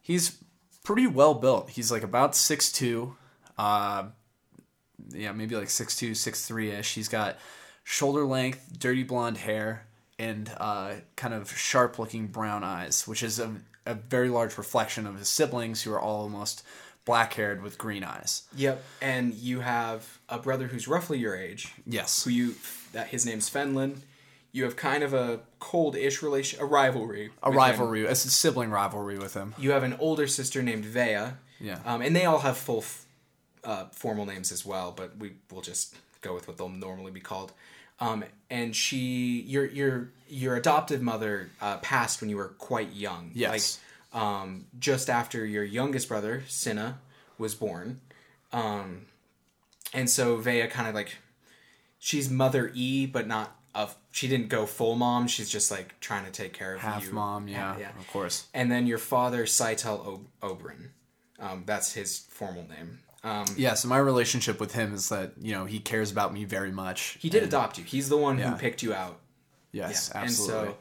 he's 0.00 0.38
pretty 0.84 1.06
well 1.06 1.34
built. 1.34 1.70
He's 1.70 1.92
like 1.92 2.02
about 2.02 2.32
6'2", 2.32 3.12
uh, 3.58 4.04
yeah, 5.10 5.32
maybe 5.32 5.56
like 5.56 5.68
6'2", 5.68 6.12
6'3", 6.12 6.78
ish. 6.78 6.94
He's 6.94 7.08
got 7.08 7.36
shoulder 7.84 8.24
length, 8.24 8.78
dirty 8.78 9.02
blonde 9.02 9.38
hair, 9.38 9.86
and 10.18 10.50
uh, 10.58 10.94
kind 11.16 11.34
of 11.34 11.50
sharp 11.56 11.98
looking 11.98 12.26
brown 12.26 12.62
eyes, 12.62 13.06
which 13.08 13.22
is 13.22 13.38
a, 13.38 13.54
a 13.86 13.94
very 13.94 14.28
large 14.28 14.56
reflection 14.58 15.06
of 15.06 15.18
his 15.18 15.28
siblings 15.28 15.82
who 15.82 15.92
are 15.92 16.00
all 16.00 16.22
almost 16.22 16.62
black 17.10 17.34
haired 17.34 17.60
with 17.62 17.76
green 17.76 18.04
eyes. 18.04 18.44
yep. 18.56 18.82
And 19.02 19.34
you 19.34 19.60
have 19.60 20.18
a 20.28 20.38
brother 20.38 20.66
who's 20.68 20.86
roughly 20.86 21.18
your 21.18 21.36
age. 21.36 21.74
Yes. 21.86 22.24
Who 22.24 22.30
you 22.30 22.54
that 22.92 23.08
his 23.08 23.26
name's 23.26 23.48
Fenlin. 23.50 23.92
You 24.52 24.64
have 24.64 24.74
kind 24.76 25.02
of 25.04 25.12
a 25.14 25.40
cold-ish 25.60 26.22
relation, 26.22 26.60
a 26.60 26.64
rivalry. 26.64 27.30
A 27.42 27.50
with 27.50 27.54
him. 27.54 27.56
rivalry, 27.56 28.04
a 28.06 28.14
sibling 28.14 28.70
rivalry 28.70 29.18
with 29.18 29.34
him. 29.34 29.54
You 29.58 29.70
have 29.72 29.84
an 29.84 29.96
older 30.00 30.26
sister 30.26 30.62
named 30.62 30.84
Vea. 30.84 31.34
Yeah. 31.60 31.78
Um, 31.84 32.00
and 32.02 32.14
they 32.16 32.24
all 32.24 32.40
have 32.40 32.56
full 32.56 32.78
f- 32.78 33.04
uh, 33.64 33.84
formal 33.92 34.26
names 34.26 34.50
as 34.52 34.64
well, 34.66 34.92
but 34.96 35.16
we 35.18 35.32
will 35.52 35.62
just 35.62 35.94
go 36.20 36.34
with 36.34 36.48
what 36.48 36.56
they'll 36.58 36.68
normally 36.68 37.12
be 37.12 37.20
called. 37.20 37.52
Um, 38.00 38.24
and 38.48 38.74
she, 38.74 39.42
your 39.46 39.66
your 39.66 40.08
your 40.28 40.56
adoptive 40.56 41.02
mother, 41.02 41.50
uh, 41.60 41.76
passed 41.78 42.20
when 42.20 42.30
you 42.30 42.36
were 42.36 42.52
quite 42.70 42.92
young. 42.92 43.30
Yes. 43.34 43.50
Like, 43.50 43.64
um, 44.12 44.66
just 44.78 45.08
after 45.10 45.44
your 45.46 45.64
youngest 45.64 46.08
brother, 46.08 46.42
Cinna, 46.48 46.98
was 47.38 47.54
born. 47.54 48.00
Um, 48.52 49.06
and 49.94 50.08
so 50.10 50.36
Vea 50.36 50.66
kind 50.68 50.88
of 50.88 50.94
like, 50.94 51.16
she's 51.98 52.28
Mother 52.30 52.70
E, 52.74 53.06
but 53.06 53.26
not 53.26 53.56
of. 53.74 53.96
She 54.12 54.26
didn't 54.26 54.48
go 54.48 54.66
full 54.66 54.96
mom. 54.96 55.28
She's 55.28 55.48
just 55.48 55.70
like 55.70 55.98
trying 56.00 56.24
to 56.24 56.32
take 56.32 56.52
care 56.52 56.74
of 56.74 56.80
Half 56.80 57.04
you. 57.06 57.12
mom, 57.12 57.46
yeah, 57.46 57.78
yeah. 57.78 57.90
of 57.98 58.08
course. 58.08 58.46
And 58.52 58.70
then 58.70 58.86
your 58.88 58.98
father, 58.98 59.44
Saitel 59.44 60.04
o- 60.06 60.26
Oberyn. 60.42 60.88
Um, 61.38 61.62
that's 61.64 61.92
his 61.94 62.18
formal 62.30 62.66
name. 62.68 62.98
Um, 63.22 63.44
Yeah, 63.56 63.74
so 63.74 63.86
my 63.88 63.98
relationship 63.98 64.58
with 64.60 64.72
him 64.74 64.92
is 64.94 65.08
that, 65.10 65.32
you 65.40 65.52
know, 65.52 65.64
he 65.66 65.78
cares 65.78 66.10
about 66.10 66.32
me 66.34 66.44
very 66.44 66.72
much. 66.72 67.16
he 67.20 67.30
did 67.30 67.42
adopt 67.44 67.78
you. 67.78 67.84
He's 67.84 68.08
the 68.08 68.16
one 68.16 68.38
Yeah. 68.38 68.50
who 68.52 68.56
picked 68.58 68.82
you 68.82 68.92
out. 68.92 69.20
Yes, 69.72 70.10
Yeah. 70.12 70.22
absolutely. 70.22 70.58
And 70.68 70.74
so, 70.74 70.76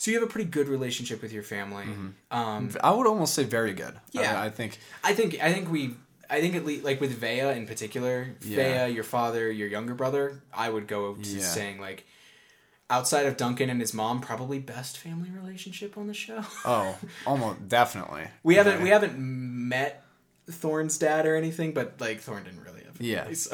so 0.00 0.10
you 0.10 0.18
have 0.18 0.26
a 0.26 0.32
pretty 0.32 0.48
good 0.48 0.66
relationship 0.66 1.20
with 1.20 1.30
your 1.30 1.42
family. 1.42 1.84
Um, 2.30 2.70
I 2.82 2.90
would 2.90 3.06
almost 3.06 3.34
say 3.34 3.44
very 3.44 3.74
good. 3.74 3.94
Yeah. 4.12 4.40
I, 4.40 4.46
I 4.46 4.50
think 4.50 4.78
I 5.04 5.12
think 5.12 5.38
I 5.42 5.52
think 5.52 5.70
we 5.70 5.94
I 6.30 6.40
think 6.40 6.54
at 6.54 6.64
least 6.64 6.84
like 6.84 7.02
with 7.02 7.10
Vea 7.12 7.50
in 7.50 7.66
particular, 7.66 8.34
Yeah. 8.40 8.86
Vea, 8.86 8.94
your 8.94 9.04
father, 9.04 9.52
your 9.52 9.68
younger 9.68 9.94
brother, 9.94 10.40
I 10.54 10.70
would 10.70 10.86
go 10.86 11.16
to 11.16 11.28
Yeah. 11.28 11.42
saying 11.42 11.80
like 11.80 12.06
outside 12.88 13.26
of 13.26 13.36
Duncan 13.36 13.68
and 13.68 13.78
his 13.78 13.92
mom, 13.92 14.22
probably 14.22 14.58
best 14.58 14.96
family 14.96 15.28
relationship 15.30 15.98
on 15.98 16.06
the 16.06 16.14
show. 16.14 16.44
oh, 16.64 16.96
almost 17.26 17.68
definitely. 17.68 18.24
We 18.42 18.54
haven't 18.54 18.78
Yeah. 18.78 18.84
we 18.84 18.88
haven't 18.88 19.18
met 19.18 20.02
Thorn's 20.50 20.96
dad 20.96 21.26
or 21.26 21.36
anything, 21.36 21.72
but 21.74 22.00
like 22.00 22.20
Thorn 22.20 22.44
didn't 22.44 22.64
really 22.64 22.84
have. 22.84 22.98
a 22.98 23.04
Yeah. 23.04 23.24
voice. 23.26 23.48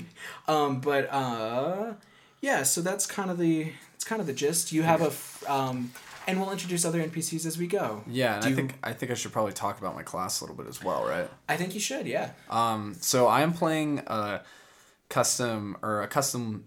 um, 0.48 0.80
but 0.80 1.08
uh, 1.12 1.94
yeah. 2.40 2.64
So 2.64 2.80
that's 2.82 3.06
kind 3.06 3.30
of 3.30 3.38
the 3.38 3.72
it's 4.02 4.08
kind 4.08 4.20
of 4.20 4.26
the 4.26 4.32
gist. 4.32 4.72
You 4.72 4.82
have 4.82 5.00
a 5.46 5.52
um, 5.52 5.92
and 6.26 6.40
we'll 6.40 6.50
introduce 6.50 6.84
other 6.84 7.00
NPCs 7.00 7.46
as 7.46 7.56
we 7.56 7.68
go. 7.68 8.02
Yeah, 8.08 8.34
and 8.34 8.42
Do 8.42 8.46
I 8.48 8.50
you- 8.50 8.56
think 8.56 8.74
I 8.82 8.92
think 8.92 9.12
I 9.12 9.14
should 9.14 9.32
probably 9.32 9.52
talk 9.52 9.78
about 9.78 9.94
my 9.94 10.02
class 10.02 10.40
a 10.40 10.44
little 10.44 10.56
bit 10.56 10.66
as 10.66 10.82
well, 10.82 11.04
right? 11.06 11.30
I 11.48 11.56
think 11.56 11.72
you 11.74 11.80
should. 11.80 12.08
Yeah. 12.08 12.30
Um, 12.50 12.96
so 13.00 13.28
I 13.28 13.42
am 13.42 13.52
playing 13.52 14.00
a 14.08 14.40
custom 15.08 15.76
or 15.82 16.02
a 16.02 16.08
custom 16.08 16.64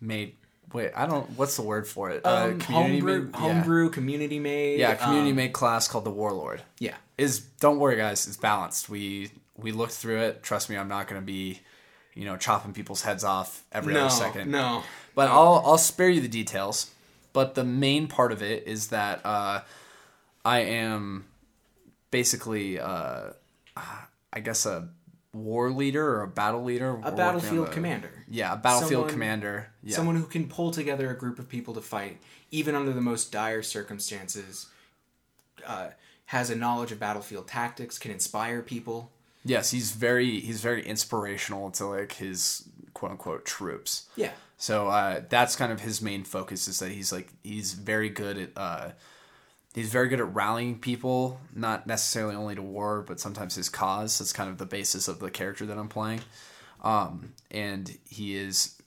made. 0.00 0.36
Wait, 0.74 0.90
I 0.94 1.06
don't. 1.06 1.30
What's 1.38 1.56
the 1.56 1.62
word 1.62 1.86
for 1.88 2.10
it? 2.10 2.26
Um, 2.26 2.60
homebrew, 2.60 3.22
made- 3.26 3.34
homebrew, 3.34 3.88
community 3.90 4.38
made. 4.38 4.78
Yeah, 4.78 4.90
yeah 4.90 4.94
community 4.96 5.30
um, 5.30 5.36
made 5.36 5.52
class 5.54 5.88
called 5.88 6.04
the 6.04 6.10
Warlord. 6.10 6.60
Yeah. 6.78 6.96
Is 7.16 7.40
don't 7.60 7.78
worry, 7.78 7.96
guys. 7.96 8.26
It's 8.26 8.36
balanced. 8.36 8.90
We 8.90 9.30
we 9.56 9.72
looked 9.72 9.92
through 9.92 10.18
it. 10.18 10.42
Trust 10.42 10.68
me, 10.68 10.76
I'm 10.76 10.88
not 10.88 11.08
going 11.08 11.20
to 11.20 11.24
be, 11.24 11.60
you 12.14 12.24
know, 12.26 12.36
chopping 12.36 12.72
people's 12.74 13.02
heads 13.02 13.22
off 13.24 13.62
every 13.72 13.94
No, 13.94 14.00
other 14.06 14.10
second. 14.10 14.50
no. 14.50 14.82
But 15.14 15.28
I'll 15.28 15.62
I'll 15.64 15.78
spare 15.78 16.08
you 16.08 16.20
the 16.20 16.28
details. 16.28 16.90
But 17.32 17.54
the 17.54 17.64
main 17.64 18.06
part 18.06 18.30
of 18.32 18.42
it 18.42 18.66
is 18.66 18.88
that 18.88 19.20
uh, 19.24 19.62
I 20.44 20.60
am 20.60 21.24
basically, 22.10 22.78
uh, 22.78 23.30
I 23.76 24.40
guess, 24.40 24.66
a 24.66 24.88
war 25.32 25.70
leader 25.70 26.16
or 26.16 26.22
a 26.22 26.28
battle 26.28 26.62
leader. 26.62 27.00
A 27.02 27.10
battlefield 27.10 27.72
commander. 27.72 28.24
Yeah, 28.28 28.52
a 28.52 28.56
battlefield 28.56 28.90
Someone- 28.90 29.10
commander. 29.10 29.68
Yeah. 29.82 29.96
Someone 29.96 30.16
who 30.16 30.26
can 30.26 30.48
pull 30.48 30.70
together 30.70 31.10
a 31.10 31.16
group 31.16 31.38
of 31.40 31.48
people 31.48 31.74
to 31.74 31.80
fight, 31.80 32.18
even 32.50 32.74
under 32.74 32.92
the 32.92 33.00
most 33.00 33.32
dire 33.32 33.62
circumstances. 33.62 34.66
Uh, 35.66 35.88
has 36.26 36.50
a 36.50 36.54
knowledge 36.56 36.90
of 36.92 36.98
battlefield 36.98 37.46
tactics, 37.48 37.98
can 37.98 38.10
inspire 38.10 38.62
people. 38.62 39.10
yes, 39.44 39.70
he's 39.72 39.92
very 39.92 40.40
he's 40.40 40.60
very 40.62 40.84
inspirational 40.86 41.70
to 41.72 41.84
like 41.86 42.12
his 42.12 42.66
quote 42.94 43.10
unquote 43.12 43.44
troops. 43.44 44.06
Yeah. 44.16 44.30
So 44.64 44.88
uh, 44.88 45.20
that's 45.28 45.56
kind 45.56 45.70
of 45.72 45.80
his 45.82 46.00
main 46.00 46.24
focus 46.24 46.68
is 46.68 46.78
that 46.78 46.90
he's 46.90 47.12
like 47.12 47.28
he's 47.42 47.74
very 47.74 48.08
good 48.08 48.38
at 48.38 48.50
uh, 48.56 48.90
he's 49.74 49.90
very 49.90 50.08
good 50.08 50.20
at 50.20 50.34
rallying 50.34 50.78
people, 50.78 51.38
not 51.54 51.86
necessarily 51.86 52.34
only 52.34 52.54
to 52.54 52.62
war, 52.62 53.04
but 53.06 53.20
sometimes 53.20 53.56
his 53.56 53.68
cause. 53.68 54.18
That's 54.18 54.32
kind 54.32 54.48
of 54.48 54.56
the 54.56 54.64
basis 54.64 55.06
of 55.06 55.18
the 55.18 55.30
character 55.30 55.66
that 55.66 55.76
I'm 55.76 55.88
playing, 55.90 56.22
um, 56.82 57.34
and 57.50 57.94
he 58.08 58.36
is 58.36 58.80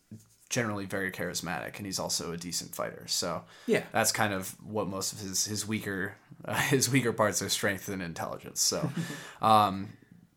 generally 0.50 0.88
very 0.88 1.12
charismatic, 1.12 1.78
and 1.78 1.86
he's 1.86 2.00
also 2.00 2.32
a 2.32 2.38
decent 2.38 2.74
fighter. 2.74 3.04
So 3.06 3.44
Yeah. 3.68 3.84
that's 3.92 4.12
kind 4.12 4.34
of 4.34 4.56
what 4.66 4.88
most 4.88 5.14
of 5.14 5.20
his 5.20 5.46
his 5.46 5.68
weaker 5.68 6.16
uh, 6.44 6.56
his 6.74 6.90
weaker 6.90 7.14
parts 7.14 7.40
are 7.44 7.50
strength 7.50 7.88
and 7.88 8.02
intelligence. 8.02 8.62
So. 8.62 8.90
um, 9.44 9.90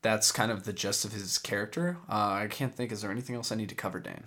that's 0.03 0.32
kind 0.32 0.51
of 0.51 0.64
the 0.64 0.72
gist 0.72 1.05
of 1.05 1.12
his 1.12 1.36
character. 1.36 1.99
Uh, 2.09 2.30
I 2.45 2.47
can't 2.49 2.74
think. 2.74 2.91
Is 2.91 3.03
there 3.03 3.11
anything 3.11 3.36
else 3.36 3.53
I 3.53 3.55
need 3.55 3.68
to 3.68 3.74
cover, 3.74 4.01
Dan? 4.01 4.24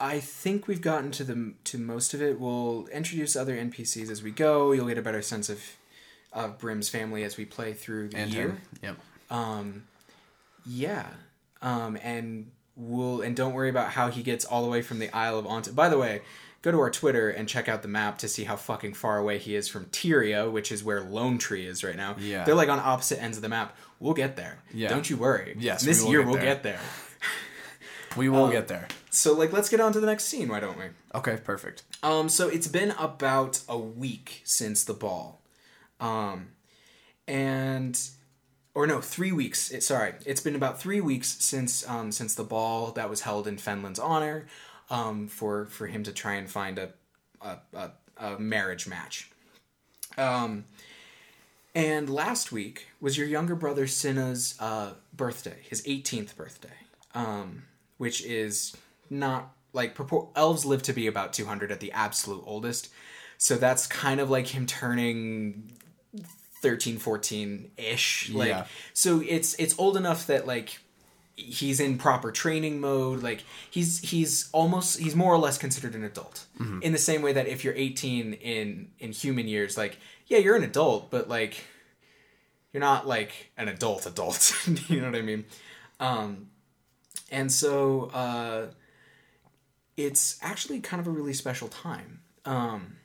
I 0.00 0.20
think 0.20 0.66
we've 0.66 0.80
gotten 0.82 1.10
to 1.12 1.24
the 1.24 1.54
to 1.64 1.78
most 1.78 2.14
of 2.14 2.20
it. 2.22 2.38
We'll 2.40 2.86
introduce 2.92 3.36
other 3.36 3.56
NPCs 3.56 4.10
as 4.10 4.22
we 4.22 4.30
go. 4.30 4.72
You'll 4.72 4.88
get 4.88 4.98
a 4.98 5.02
better 5.02 5.22
sense 5.22 5.48
of 5.48 5.62
of 6.32 6.58
Brim's 6.58 6.88
family 6.88 7.22
as 7.22 7.36
we 7.36 7.44
play 7.44 7.72
through 7.74 8.08
the 8.08 8.16
And 8.18 8.32
year. 8.32 8.48
him. 8.48 8.60
Yep. 8.82 8.96
Um, 9.30 9.84
yeah. 10.66 11.06
Um, 11.62 11.96
and 12.02 12.50
we'll 12.76 13.20
and 13.22 13.36
don't 13.36 13.54
worry 13.54 13.70
about 13.70 13.90
how 13.92 14.10
he 14.10 14.22
gets 14.22 14.44
all 14.44 14.62
the 14.64 14.68
way 14.70 14.82
from 14.82 14.98
the 14.98 15.14
Isle 15.16 15.38
of 15.38 15.46
Ont. 15.46 15.74
By 15.76 15.88
the 15.88 15.96
way, 15.96 16.22
go 16.62 16.72
to 16.72 16.78
our 16.80 16.90
Twitter 16.90 17.30
and 17.30 17.48
check 17.48 17.68
out 17.68 17.82
the 17.82 17.88
map 17.88 18.18
to 18.18 18.28
see 18.28 18.44
how 18.44 18.56
fucking 18.56 18.94
far 18.94 19.18
away 19.18 19.38
he 19.38 19.54
is 19.54 19.68
from 19.68 19.86
Tyria, 19.86 20.50
which 20.50 20.72
is 20.72 20.82
where 20.82 21.00
Lone 21.02 21.38
Tree 21.38 21.66
is 21.66 21.84
right 21.84 21.96
now. 21.96 22.16
Yeah. 22.18 22.44
They're 22.44 22.54
like 22.56 22.68
on 22.68 22.80
opposite 22.80 23.22
ends 23.22 23.38
of 23.38 23.42
the 23.42 23.48
map. 23.48 23.76
We'll 24.00 24.14
get 24.14 24.34
there. 24.36 24.58
Yeah. 24.72 24.88
Don't 24.88 25.08
you 25.08 25.16
worry. 25.16 25.54
Yes, 25.58 25.82
This 25.84 26.02
we 26.02 26.10
year 26.10 26.18
get 26.20 26.26
we'll 26.26 26.34
there. 26.36 26.44
get 26.44 26.62
there. 26.64 26.80
We 28.16 28.28
Um, 28.28 28.34
will 28.34 28.50
get 28.50 28.68
there. 28.68 28.88
So 29.10 29.32
like 29.34 29.52
let's 29.52 29.68
get 29.68 29.80
on 29.80 29.92
to 29.92 30.00
the 30.00 30.06
next 30.06 30.24
scene, 30.24 30.48
why 30.48 30.60
don't 30.60 30.78
we? 30.78 30.84
Okay, 31.14 31.38
perfect. 31.42 31.82
Um, 32.02 32.28
so 32.28 32.48
it's 32.48 32.68
been 32.68 32.90
about 32.92 33.60
a 33.68 33.78
week 33.78 34.42
since 34.44 34.84
the 34.84 34.94
ball, 34.94 35.40
um, 36.00 36.48
and 37.26 37.98
or 38.74 38.86
no, 38.86 39.00
three 39.00 39.32
weeks. 39.32 39.70
It, 39.70 39.82
sorry, 39.82 40.14
it's 40.26 40.40
been 40.40 40.56
about 40.56 40.80
three 40.80 41.00
weeks 41.00 41.36
since 41.40 41.88
um, 41.88 42.10
since 42.12 42.34
the 42.34 42.44
ball 42.44 42.90
that 42.92 43.08
was 43.08 43.22
held 43.22 43.46
in 43.46 43.56
Fenlin's 43.56 43.98
honor, 44.00 44.46
um, 44.90 45.28
for 45.28 45.66
for 45.66 45.86
him 45.86 46.02
to 46.04 46.12
try 46.12 46.34
and 46.34 46.50
find 46.50 46.78
a 46.78 46.90
a, 47.40 47.58
a, 47.72 47.90
a 48.18 48.38
marriage 48.38 48.86
match. 48.86 49.30
Um, 50.16 50.64
and 51.74 52.08
last 52.08 52.52
week 52.52 52.86
was 53.00 53.18
your 53.18 53.26
younger 53.26 53.54
brother 53.56 53.86
Cinna's 53.86 54.54
uh, 54.60 54.92
birthday, 55.12 55.56
his 55.68 55.82
18th 55.82 56.36
birthday, 56.36 56.76
um, 57.14 57.64
which 57.98 58.24
is 58.24 58.76
not 59.10 59.52
like 59.72 59.94
purport- 59.94 60.28
elves 60.36 60.64
live 60.64 60.82
to 60.82 60.92
be 60.92 61.06
about 61.06 61.32
200 61.32 61.72
at 61.72 61.80
the 61.80 61.92
absolute 61.92 62.42
oldest. 62.46 62.88
So 63.38 63.56
that's 63.56 63.86
kind 63.86 64.20
of 64.20 64.30
like 64.30 64.46
him 64.48 64.66
turning 64.66 65.72
13, 66.62 66.98
14 66.98 67.70
ish. 67.76 68.30
Like, 68.30 68.48
Yeah. 68.48 68.66
so 68.92 69.20
it's 69.26 69.54
it's 69.54 69.74
old 69.78 69.96
enough 69.96 70.26
that 70.28 70.46
like 70.46 70.78
he's 71.36 71.80
in 71.80 71.98
proper 71.98 72.30
training 72.30 72.80
mode 72.80 73.20
like 73.20 73.42
he's 73.68 73.98
he's 73.98 74.48
almost 74.52 75.00
he's 75.00 75.16
more 75.16 75.34
or 75.34 75.36
less 75.38 75.58
considered 75.58 75.96
an 75.96 76.04
adult 76.04 76.46
in 76.80 76.92
the 76.92 76.98
same 76.98 77.22
way 77.22 77.32
that 77.32 77.48
if 77.48 77.64
you're 77.64 77.74
18 77.74 78.34
in 78.34 78.86
in 79.00 79.10
human 79.10 79.48
years 79.48 79.76
like 79.76 79.98
yeah 80.28 80.38
you're 80.38 80.54
an 80.54 80.62
adult 80.62 81.10
but 81.10 81.28
like 81.28 81.64
you're 82.72 82.80
not 82.80 83.08
like 83.08 83.50
an 83.56 83.66
adult 83.66 84.06
adult 84.06 84.54
you 84.88 85.00
know 85.00 85.06
what 85.10 85.16
i 85.18 85.22
mean 85.22 85.44
um 85.98 86.46
and 87.30 87.50
so 87.50 88.10
uh 88.14 88.66
it's 89.96 90.38
actually 90.42 90.80
kind 90.80 91.00
of 91.00 91.06
a 91.06 91.10
really 91.10 91.32
special 91.34 91.68
time 91.68 92.20
um 92.44 92.96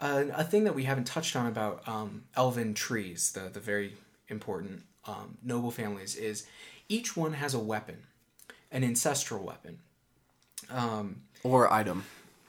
a, 0.00 0.28
a 0.36 0.44
thing 0.44 0.64
that 0.64 0.74
we 0.76 0.84
haven't 0.84 1.06
touched 1.08 1.34
on 1.34 1.48
about 1.48 1.82
um, 1.88 2.22
elven 2.36 2.72
trees, 2.72 3.32
the, 3.32 3.48
the 3.52 3.58
very 3.58 3.94
important 4.28 4.84
um, 5.08 5.38
noble 5.42 5.72
families, 5.72 6.14
is 6.14 6.46
each 6.88 7.16
one 7.16 7.32
has 7.32 7.52
a 7.52 7.58
weapon, 7.58 7.96
an 8.70 8.84
ancestral 8.84 9.42
weapon, 9.44 9.80
Or 11.42 11.72
item. 11.72 12.04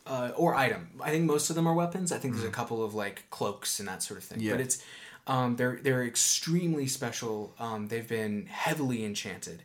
uh, 0.06 0.32
or 0.36 0.54
item. 0.54 0.90
I 1.02 1.10
think 1.10 1.26
most 1.26 1.50
of 1.50 1.56
them 1.56 1.66
are 1.66 1.74
weapons. 1.74 2.12
I 2.12 2.20
think 2.20 2.36
there's 2.36 2.46
a 2.48 2.52
couple 2.52 2.84
of 2.84 2.94
like 2.94 3.28
cloaks 3.32 3.80
and 3.80 3.88
that 3.88 4.04
sort 4.04 4.20
of 4.20 4.26
thing. 4.26 4.42
Yeah. 4.42 4.52
But 4.52 4.62
it's 4.62 4.84
um, 5.26 5.56
they're 5.56 5.80
they're 5.82 6.06
extremely 6.06 6.86
special. 6.86 7.56
Um, 7.60 7.88
they've 7.88 8.08
been 8.08 8.46
heavily 8.46 9.04
enchanted. 9.04 9.64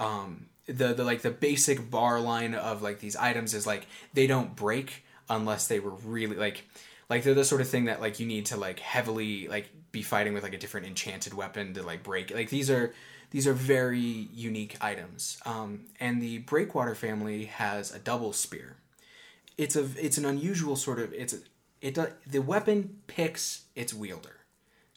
Um, 0.00 0.46
the 0.66 0.94
the 0.94 1.04
like 1.04 1.22
the 1.22 1.30
basic 1.30 1.90
bar 1.90 2.20
line 2.20 2.54
of 2.54 2.82
like 2.82 3.00
these 3.00 3.16
items 3.16 3.54
is 3.54 3.66
like 3.66 3.86
they 4.14 4.26
don't 4.26 4.54
break 4.56 5.04
unless 5.28 5.68
they 5.68 5.80
were 5.80 5.90
really 5.90 6.36
like 6.36 6.64
like 7.08 7.24
they're 7.24 7.34
the 7.34 7.44
sort 7.44 7.60
of 7.60 7.68
thing 7.68 7.86
that 7.86 8.00
like 8.00 8.20
you 8.20 8.26
need 8.26 8.46
to 8.46 8.56
like 8.56 8.78
heavily 8.78 9.48
like 9.48 9.68
be 9.92 10.02
fighting 10.02 10.32
with 10.32 10.42
like 10.42 10.54
a 10.54 10.58
different 10.58 10.86
enchanted 10.86 11.34
weapon 11.34 11.74
to 11.74 11.82
like 11.82 12.02
break. 12.02 12.32
Like 12.32 12.50
these 12.50 12.70
are 12.70 12.94
these 13.30 13.46
are 13.46 13.52
very 13.52 13.98
unique 13.98 14.76
items. 14.80 15.38
Um, 15.44 15.86
and 15.98 16.22
the 16.22 16.38
breakwater 16.38 16.94
family 16.94 17.46
has 17.46 17.92
a 17.94 17.98
double 17.98 18.32
spear. 18.32 18.76
It's 19.58 19.76
a 19.76 19.88
it's 19.98 20.18
an 20.18 20.24
unusual 20.24 20.76
sort 20.76 21.00
of 21.00 21.12
it's 21.12 21.34
a, 21.34 21.38
it 21.80 21.98
the 22.26 22.40
weapon 22.40 22.98
picks 23.06 23.62
its 23.74 23.92
wielder 23.92 24.36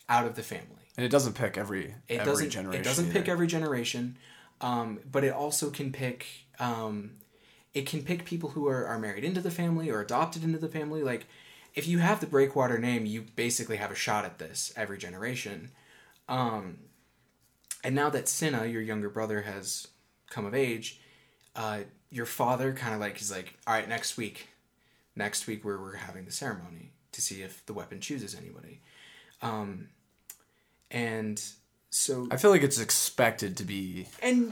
out 0.07 0.25
of 0.25 0.35
the 0.35 0.43
family. 0.43 0.67
And 0.95 1.05
it 1.05 1.09
doesn't 1.09 1.33
pick 1.33 1.57
every 1.57 1.95
it 2.07 2.19
every 2.19 2.25
doesn't 2.25 2.49
generation. 2.51 2.81
it 2.81 2.83
doesn't 2.83 3.11
pick 3.11 3.27
every 3.27 3.47
generation 3.47 4.17
um, 4.63 4.99
but 5.11 5.23
it 5.23 5.33
also 5.33 5.69
can 5.69 5.91
pick 5.91 6.25
um, 6.59 7.11
it 7.73 7.85
can 7.85 8.01
pick 8.01 8.23
people 8.23 8.51
who 8.51 8.67
are, 8.67 8.87
are 8.87 8.97
married 8.97 9.23
into 9.23 9.41
the 9.41 9.51
family 9.51 9.91
or 9.91 9.99
adopted 9.99 10.43
into 10.43 10.57
the 10.57 10.69
family. 10.69 11.03
Like 11.03 11.27
if 11.75 11.85
you 11.85 11.99
have 11.99 12.21
the 12.21 12.27
breakwater 12.27 12.79
name 12.79 13.05
you 13.05 13.25
basically 13.35 13.77
have 13.77 13.91
a 13.91 13.95
shot 13.95 14.25
at 14.25 14.39
this 14.39 14.73
every 14.75 14.97
generation. 14.97 15.71
Um, 16.29 16.77
and 17.83 17.93
now 17.93 18.09
that 18.11 18.29
Cinna, 18.29 18.65
your 18.65 18.81
younger 18.81 19.09
brother, 19.09 19.41
has 19.41 19.87
come 20.29 20.45
of 20.45 20.55
age, 20.55 21.01
uh, 21.55 21.79
your 22.09 22.25
father 22.25 22.73
kind 22.73 22.93
of 22.93 23.01
like 23.01 23.19
is 23.19 23.29
like, 23.29 23.57
all 23.67 23.73
right, 23.73 23.89
next 23.89 24.15
week, 24.15 24.47
next 25.15 25.45
week 25.45 25.65
we're 25.65 25.81
we're 25.81 25.97
having 25.97 26.23
the 26.23 26.31
ceremony 26.31 26.91
to 27.11 27.21
see 27.21 27.41
if 27.41 27.65
the 27.65 27.73
weapon 27.73 27.99
chooses 27.99 28.33
anybody, 28.33 28.79
um, 29.41 29.89
and 30.89 31.43
so 31.93 32.27
I 32.31 32.37
feel 32.37 32.51
like 32.51 32.63
it's 32.63 32.79
expected 32.79 33.57
to 33.57 33.63
be. 33.63 34.07
and 34.21 34.51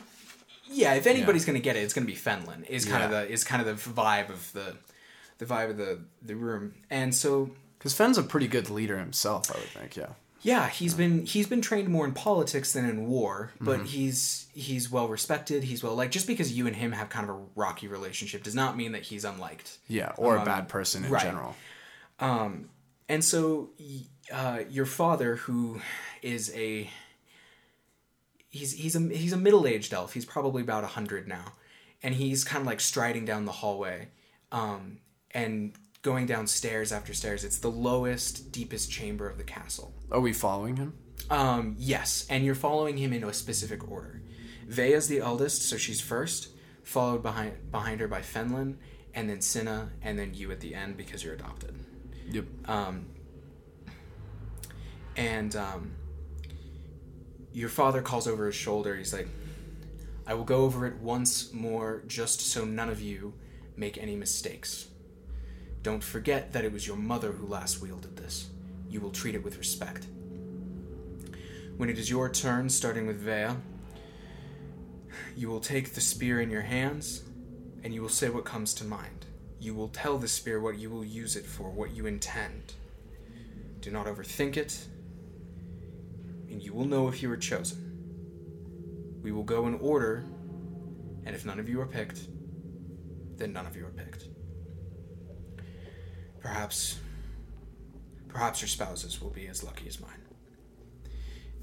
yeah, 0.69 0.93
if 0.93 1.05
anybody's 1.07 1.43
gonna 1.45 1.59
get 1.59 1.75
it, 1.75 1.79
it's 1.79 1.93
gonna 1.93 2.05
be 2.07 2.15
Fenlin. 2.15 2.67
Is 2.69 2.85
kind 2.85 3.03
of 3.03 3.11
the 3.11 3.27
is 3.29 3.43
kind 3.43 3.61
of 3.61 3.67
the 3.67 3.89
vibe 3.91 4.29
of 4.29 4.51
the 4.53 4.75
the 5.39 5.45
vibe 5.45 5.71
of 5.71 5.77
the 5.77 5.99
the 6.21 6.35
room, 6.35 6.73
and 6.89 7.13
so 7.13 7.51
Because 7.77 7.93
Fen's 7.93 8.17
a 8.17 8.23
pretty 8.23 8.47
good 8.47 8.69
leader 8.69 8.97
himself, 8.99 9.49
I 9.53 9.59
would 9.59 9.67
think. 9.69 9.95
Yeah. 9.97 10.09
Yeah, 10.43 10.69
he's 10.69 10.95
been 10.95 11.25
he's 11.25 11.45
been 11.47 11.61
trained 11.61 11.87
more 11.89 12.03
in 12.05 12.13
politics 12.13 12.73
than 12.73 12.85
in 12.89 13.07
war, 13.07 13.51
but 13.59 13.77
Mm-hmm. 13.79 13.85
he's 13.85 14.47
he's 14.53 14.89
well 14.89 15.07
respected. 15.07 15.63
He's 15.63 15.83
well 15.83 15.93
liked. 15.95 16.13
just 16.13 16.25
because 16.27 16.51
you 16.51 16.65
and 16.67 16.75
him 16.75 16.93
have 16.93 17.09
kind 17.09 17.29
of 17.29 17.35
a 17.35 17.39
rocky 17.55 17.87
relationship 17.87 18.41
does 18.43 18.55
not 18.55 18.75
mean 18.75 18.93
that 18.93 19.03
he's 19.03 19.23
unliked. 19.23 19.77
Yeah. 19.87 20.13
Or 20.17 20.35
a 20.37 20.39
Um, 20.39 20.45
bad 20.45 20.67
person 20.69 21.05
in 21.05 21.11
right. 21.11 21.21
general. 21.21 21.55
Um, 22.19 22.69
and 23.09 23.23
so, 23.23 23.69
uh, 24.33 24.59
your 24.69 24.85
father, 24.87 25.35
who 25.35 25.81
is 26.23 26.51
a 26.55 26.89
he's 28.51 28.73
he's 28.73 28.95
a 28.95 28.99
he's 28.99 29.33
a 29.33 29.37
middle 29.37 29.65
aged 29.65 29.93
elf. 29.93 30.13
He's 30.13 30.25
probably 30.25 30.61
about 30.61 30.83
hundred 30.83 31.27
now, 31.27 31.53
and 32.03 32.13
he's 32.13 32.43
kind 32.43 32.61
of 32.61 32.67
like 32.67 32.79
striding 32.79 33.25
down 33.25 33.45
the 33.45 33.51
hallway, 33.51 34.09
um, 34.51 34.99
and 35.31 35.73
going 36.03 36.27
down 36.27 36.45
stairs 36.45 36.91
after 36.91 37.13
stairs. 37.13 37.43
It's 37.43 37.57
the 37.57 37.71
lowest, 37.71 38.51
deepest 38.51 38.91
chamber 38.91 39.27
of 39.27 39.37
the 39.37 39.43
castle. 39.43 39.93
Are 40.11 40.19
we 40.19 40.33
following 40.33 40.75
him? 40.75 40.93
Um, 41.29 41.75
yes, 41.79 42.27
and 42.29 42.43
you're 42.45 42.55
following 42.55 42.97
him 42.97 43.13
in 43.13 43.23
a 43.23 43.33
specific 43.33 43.89
order. 43.89 44.21
Vea's 44.67 45.07
the 45.07 45.19
eldest, 45.19 45.63
so 45.63 45.77
she's 45.77 46.01
first, 46.01 46.49
followed 46.83 47.23
behind 47.23 47.71
behind 47.71 48.01
her 48.01 48.07
by 48.07 48.21
Fenlin, 48.21 48.75
and 49.13 49.29
then 49.29 49.41
Cinna, 49.41 49.91
and 50.01 50.19
then 50.19 50.33
you 50.33 50.51
at 50.51 50.59
the 50.59 50.75
end 50.75 50.97
because 50.97 51.23
you're 51.23 51.33
adopted. 51.33 51.75
Yep. 52.29 52.45
Um, 52.65 53.05
and 55.15 55.55
um, 55.55 55.91
your 57.53 57.69
father 57.69 58.01
calls 58.01 58.27
over 58.27 58.45
his 58.45 58.55
shoulder. 58.55 58.95
He's 58.95 59.13
like, 59.13 59.27
I 60.25 60.33
will 60.33 60.43
go 60.43 60.63
over 60.63 60.85
it 60.85 60.97
once 60.97 61.51
more 61.53 62.03
just 62.07 62.41
so 62.41 62.63
none 62.63 62.89
of 62.89 63.01
you 63.01 63.33
make 63.75 63.97
any 63.97 64.15
mistakes. 64.15 64.87
Don't 65.83 66.03
forget 66.03 66.53
that 66.53 66.63
it 66.63 66.71
was 66.71 66.85
your 66.85 66.97
mother 66.97 67.31
who 67.31 67.47
last 67.47 67.81
wielded 67.81 68.15
this. 68.15 68.49
You 68.89 69.01
will 69.01 69.11
treat 69.11 69.35
it 69.35 69.43
with 69.43 69.57
respect. 69.57 70.05
When 71.77 71.89
it 71.89 71.97
is 71.97 72.09
your 72.09 72.29
turn, 72.29 72.69
starting 72.69 73.07
with 73.07 73.17
Vea, 73.17 73.55
you 75.35 75.49
will 75.49 75.59
take 75.59 75.93
the 75.93 76.01
spear 76.01 76.39
in 76.39 76.51
your 76.51 76.61
hands 76.61 77.23
and 77.83 77.93
you 77.93 78.01
will 78.01 78.09
say 78.09 78.29
what 78.29 78.45
comes 78.45 78.73
to 78.75 78.83
mind. 78.83 79.25
You 79.59 79.73
will 79.73 79.87
tell 79.89 80.17
the 80.17 80.27
spear 80.27 80.59
what 80.59 80.77
you 80.77 80.89
will 80.89 81.05
use 81.05 81.35
it 81.35 81.45
for, 81.45 81.69
what 81.69 81.91
you 81.91 82.05
intend. 82.05 82.73
Do 83.79 83.89
not 83.89 84.05
overthink 84.05 84.57
it, 84.57 84.85
and 86.51 86.61
you 86.61 86.73
will 86.73 86.85
know 86.85 87.07
if 87.07 87.23
you 87.23 87.31
are 87.31 87.37
chosen. 87.37 87.87
We 89.23 89.31
will 89.31 89.43
go 89.43 89.67
in 89.67 89.75
order, 89.75 90.25
and 91.25 91.33
if 91.35 91.45
none 91.45 91.59
of 91.59 91.69
you 91.69 91.79
are 91.81 91.85
picked, 91.85 92.27
then 93.37 93.53
none 93.53 93.65
of 93.65 93.75
you 93.75 93.85
are 93.85 93.91
picked. 93.91 94.25
Perhaps, 96.39 96.99
perhaps 98.27 98.61
your 98.61 98.67
spouses 98.67 99.21
will 99.21 99.29
be 99.29 99.47
as 99.47 99.63
lucky 99.63 99.87
as 99.87 99.99
mine. 99.99 100.21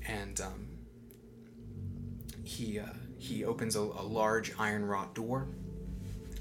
And 0.06 0.40
um, 0.40 0.68
he 2.44 2.78
uh, 2.78 2.86
he 3.18 3.44
opens 3.44 3.76
a, 3.76 3.80
a 3.80 4.02
large 4.02 4.52
iron 4.58 4.86
wrought 4.86 5.14
door, 5.14 5.48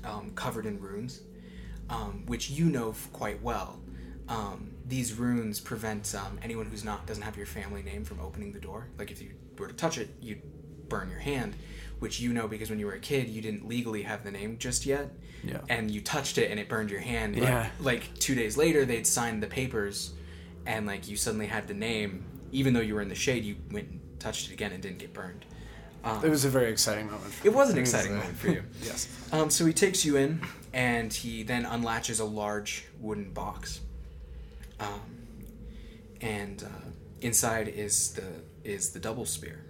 um, 0.05 0.31
covered 0.35 0.65
in 0.65 0.79
runes, 0.79 1.21
um, 1.89 2.23
which 2.27 2.49
you 2.49 2.65
know 2.65 2.93
quite 3.11 3.41
well. 3.41 3.79
Um, 4.29 4.71
these 4.87 5.13
runes 5.13 5.59
prevent 5.59 6.13
um, 6.15 6.39
anyone 6.41 6.65
who's 6.65 6.83
not 6.83 7.05
doesn't 7.05 7.23
have 7.23 7.37
your 7.37 7.45
family 7.45 7.81
name 7.81 8.03
from 8.03 8.19
opening 8.19 8.51
the 8.53 8.59
door. 8.59 8.87
Like 8.97 9.11
if 9.11 9.21
you 9.21 9.31
were 9.57 9.67
to 9.67 9.73
touch 9.73 9.97
it, 9.97 10.09
you'd 10.21 10.41
burn 10.89 11.09
your 11.09 11.19
hand, 11.19 11.55
which 11.99 12.19
you 12.19 12.33
know 12.33 12.47
because 12.47 12.69
when 12.69 12.79
you 12.79 12.85
were 12.85 12.93
a 12.93 12.99
kid, 12.99 13.29
you 13.29 13.41
didn't 13.41 13.67
legally 13.67 14.03
have 14.03 14.23
the 14.23 14.31
name 14.31 14.57
just 14.57 14.85
yet. 14.85 15.11
Yeah. 15.43 15.59
And 15.69 15.89
you 15.91 16.01
touched 16.01 16.37
it 16.37 16.49
and 16.51 16.59
it 16.59 16.67
burned 16.67 16.89
your 16.91 16.99
hand. 16.99 17.35
But, 17.35 17.43
Yeah. 17.43 17.69
Like 17.79 18.13
two 18.19 18.35
days 18.35 18.57
later, 18.57 18.85
they'd 18.85 19.07
signed 19.07 19.41
the 19.43 19.47
papers, 19.47 20.13
and 20.65 20.85
like 20.85 21.07
you 21.07 21.15
suddenly 21.15 21.47
had 21.47 21.67
the 21.67 21.73
name, 21.73 22.25
even 22.51 22.73
though 22.73 22.81
you 22.81 22.95
were 22.95 23.01
in 23.01 23.09
the 23.09 23.15
shade. 23.15 23.43
You 23.45 23.55
went 23.71 23.89
and 23.89 23.99
touched 24.19 24.49
it 24.49 24.53
again 24.53 24.71
and 24.73 24.81
didn't 24.81 24.99
get 24.99 25.13
burned. 25.13 25.45
It 26.23 26.29
was 26.29 26.45
a 26.45 26.49
very 26.49 26.71
exciting 26.71 27.07
moment. 27.07 27.33
for 27.33 27.47
It 27.47 27.53
was 27.53 27.69
an 27.69 27.77
a- 27.77 27.81
exciting 27.81 28.15
moment 28.15 28.37
for 28.37 28.47
you. 28.47 28.63
yes. 28.81 29.09
Um, 29.33 29.49
so 29.49 29.65
he 29.65 29.73
takes 29.73 30.05
you 30.05 30.15
in, 30.15 30.41
and 30.73 31.11
he 31.11 31.43
then 31.43 31.65
unlatches 31.65 32.21
a 32.21 32.23
large 32.25 32.85
wooden 33.01 33.31
box. 33.33 33.81
Um, 34.79 35.01
and 36.21 36.63
uh, 36.63 36.67
inside 37.21 37.67
is 37.67 38.13
the 38.13 38.23
is 38.63 38.91
the 38.91 38.99
double 38.99 39.25
spear. 39.25 39.63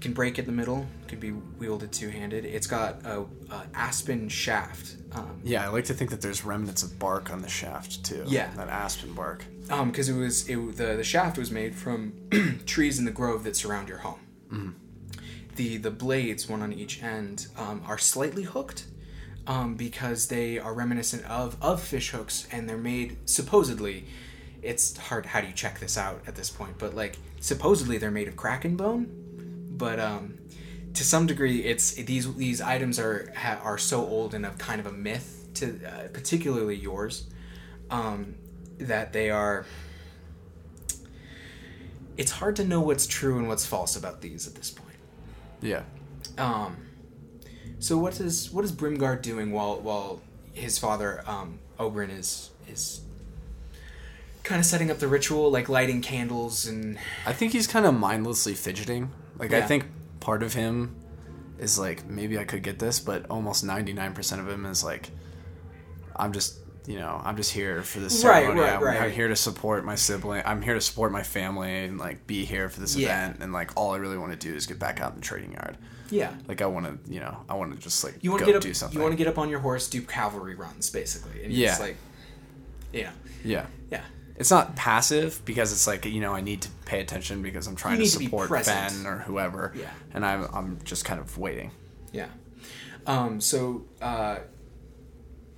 Can 0.00 0.12
break 0.14 0.38
in 0.38 0.46
the 0.46 0.52
middle. 0.52 0.86
Can 1.06 1.20
be 1.20 1.30
wielded 1.30 1.92
two 1.92 2.08
handed. 2.08 2.44
It's 2.44 2.66
got 2.66 3.04
a, 3.04 3.20
a 3.50 3.62
aspen 3.74 4.28
shaft. 4.28 4.96
Um, 5.12 5.40
Yeah, 5.44 5.64
I 5.64 5.68
like 5.68 5.84
to 5.84 5.94
think 5.94 6.10
that 6.10 6.20
there's 6.20 6.44
remnants 6.44 6.82
of 6.82 6.98
bark 6.98 7.30
on 7.30 7.40
the 7.40 7.48
shaft 7.48 8.04
too. 8.04 8.24
Yeah. 8.26 8.50
That 8.56 8.68
aspen 8.68 9.12
bark. 9.14 9.44
um, 9.70 9.90
because 9.92 10.08
it 10.08 10.14
was 10.14 10.48
it, 10.48 10.56
the 10.76 10.96
the 10.96 11.04
shaft 11.04 11.38
was 11.38 11.50
made 11.52 11.74
from 11.76 12.14
trees 12.66 12.98
in 12.98 13.04
the 13.04 13.12
grove 13.12 13.44
that 13.44 13.54
surround 13.56 13.88
your 13.88 13.98
home. 13.98 14.76
The 15.56 15.76
the 15.76 15.90
blades, 15.90 16.48
one 16.48 16.62
on 16.62 16.72
each 16.72 17.02
end, 17.02 17.46
um, 17.58 17.82
are 17.86 17.98
slightly 17.98 18.42
hooked, 18.44 18.86
um, 19.46 19.74
because 19.76 20.28
they 20.28 20.58
are 20.58 20.72
reminiscent 20.74 21.24
of 21.26 21.56
of 21.62 21.80
fish 21.82 22.10
hooks, 22.10 22.48
and 22.50 22.68
they're 22.68 22.76
made 22.78 23.18
supposedly. 23.28 24.06
It's 24.62 24.96
hard. 24.96 25.26
How 25.26 25.40
do 25.40 25.48
you 25.48 25.52
check 25.52 25.80
this 25.80 25.98
out 25.98 26.22
at 26.26 26.36
this 26.36 26.48
point? 26.50 26.78
But 26.78 26.94
like 26.94 27.18
supposedly 27.40 27.98
they're 27.98 28.10
made 28.10 28.28
of 28.28 28.36
kraken 28.36 28.76
bone, 28.76 29.06
but 29.76 29.98
um, 29.98 30.38
to 30.94 31.04
some 31.04 31.26
degree, 31.26 31.64
it's 31.64 31.94
these 31.94 32.32
these 32.36 32.60
items 32.60 32.98
are 32.98 33.32
ha, 33.36 33.58
are 33.62 33.78
so 33.78 34.06
old 34.06 34.34
and 34.34 34.46
of 34.46 34.58
kind 34.58 34.80
of 34.80 34.86
a 34.86 34.92
myth 34.92 35.48
to 35.54 35.80
uh, 35.84 36.08
particularly 36.12 36.76
yours, 36.76 37.26
um, 37.90 38.34
that 38.78 39.12
they 39.12 39.30
are. 39.30 39.66
It's 42.16 42.30
hard 42.30 42.56
to 42.56 42.64
know 42.64 42.80
what's 42.80 43.06
true 43.06 43.38
and 43.38 43.48
what's 43.48 43.64
false 43.64 43.96
about 43.96 44.20
these 44.20 44.46
at 44.46 44.54
this 44.54 44.70
point. 44.70 44.98
Yeah. 45.62 45.82
Um, 46.36 46.76
so 47.78 47.98
what 47.98 48.20
is 48.20 48.50
what 48.50 48.64
is 48.64 48.72
Brimgar 48.72 49.20
doing 49.20 49.50
while 49.50 49.80
while 49.80 50.20
his 50.52 50.78
father 50.78 51.24
um, 51.26 51.58
Oberyn 51.78 52.16
is 52.16 52.50
is 52.68 53.00
kind 54.44 54.58
of 54.58 54.66
setting 54.66 54.90
up 54.90 54.98
the 54.98 55.08
ritual, 55.08 55.50
like 55.50 55.68
lighting 55.68 56.00
candles 56.02 56.66
and 56.66 56.98
I 57.26 57.32
think 57.32 57.52
he's 57.52 57.66
kind 57.66 57.86
of 57.86 57.94
mindlessly 57.94 58.54
fidgeting. 58.54 59.10
Like 59.38 59.52
I 59.52 59.62
think 59.62 59.84
part 60.20 60.42
of 60.42 60.54
him 60.54 60.96
is 61.58 61.78
like 61.78 62.06
maybe 62.06 62.38
I 62.38 62.44
could 62.44 62.62
get 62.62 62.78
this, 62.78 62.98
but 63.00 63.26
almost 63.30 63.64
99% 63.64 64.38
of 64.40 64.48
him 64.48 64.66
is 64.66 64.82
like 64.84 65.10
I'm 66.16 66.32
just, 66.32 66.58
you 66.86 66.98
know, 66.98 67.20
I'm 67.24 67.36
just 67.36 67.52
here 67.52 67.82
for 67.82 68.00
this 68.00 68.24
Right, 68.24 68.42
ceremony. 68.42 68.60
right, 68.60 68.72
I'm, 68.74 68.82
right. 68.82 69.00
I'm 69.02 69.10
here 69.12 69.28
to 69.28 69.36
support 69.36 69.84
my 69.84 69.94
sibling. 69.94 70.42
I'm 70.44 70.60
here 70.60 70.74
to 70.74 70.80
support 70.80 71.12
my 71.12 71.22
family 71.22 71.84
and 71.84 71.98
like 71.98 72.26
be 72.26 72.44
here 72.44 72.68
for 72.68 72.80
this 72.80 72.96
Yeah. 72.96 73.26
event 73.28 73.42
and 73.42 73.52
like 73.52 73.70
all 73.76 73.92
I 73.92 73.98
really 73.98 74.18
want 74.18 74.32
to 74.32 74.38
do 74.38 74.54
is 74.54 74.66
get 74.66 74.78
back 74.78 75.00
out 75.00 75.10
in 75.12 75.16
the 75.16 75.22
trading 75.22 75.52
yard. 75.52 75.78
yeah. 76.10 76.34
Like 76.48 76.60
I 76.60 76.66
want 76.66 76.86
to, 76.86 77.12
you 77.12 77.20
know, 77.20 77.44
I 77.48 77.54
want 77.54 77.72
to 77.72 77.78
just 77.78 78.02
like 78.04 78.16
You 78.20 78.30
want 78.30 78.40
go 78.40 78.46
to 78.46 78.52
get 78.52 78.56
up. 78.56 78.62
do 78.62 78.74
something. 78.74 78.98
You 78.98 79.02
want 79.02 79.12
to 79.12 79.16
get 79.16 79.28
up 79.28 79.38
on 79.38 79.48
your 79.48 79.60
horse, 79.60 79.88
do 79.88 80.02
cavalry 80.02 80.54
runs, 80.56 80.90
basically. 80.90 81.44
And 81.44 81.52
Yeah. 81.52 81.68
Just 81.68 81.80
like, 81.80 81.96
yeah, 82.92 83.12
yeah. 83.44 83.66
yeah. 83.90 84.02
It's 84.36 84.50
not 84.50 84.74
passive 84.76 85.44
because 85.44 85.72
it's 85.72 85.86
like 85.86 86.04
you 86.04 86.20
know 86.20 86.34
I 86.34 86.40
need 86.40 86.62
to 86.62 86.68
pay 86.86 87.00
attention 87.00 87.42
because 87.42 87.66
I'm 87.66 87.76
trying 87.76 87.96
to 87.96 88.02
need 88.02 88.10
to 88.10 88.24
support. 88.24 88.50
Ben 88.50 89.06
or 89.06 89.18
whoever. 89.18 89.72
Yeah. 89.74 89.90
And 90.12 90.24
I'm 90.24 90.48
I'm 90.52 90.78
just 90.84 91.04
kind 91.04 91.20
of 91.20 91.38
waiting. 91.38 91.70
Yeah. 92.12 92.28
Um, 93.06 93.40
so 93.40 93.84
uh, 94.00 94.38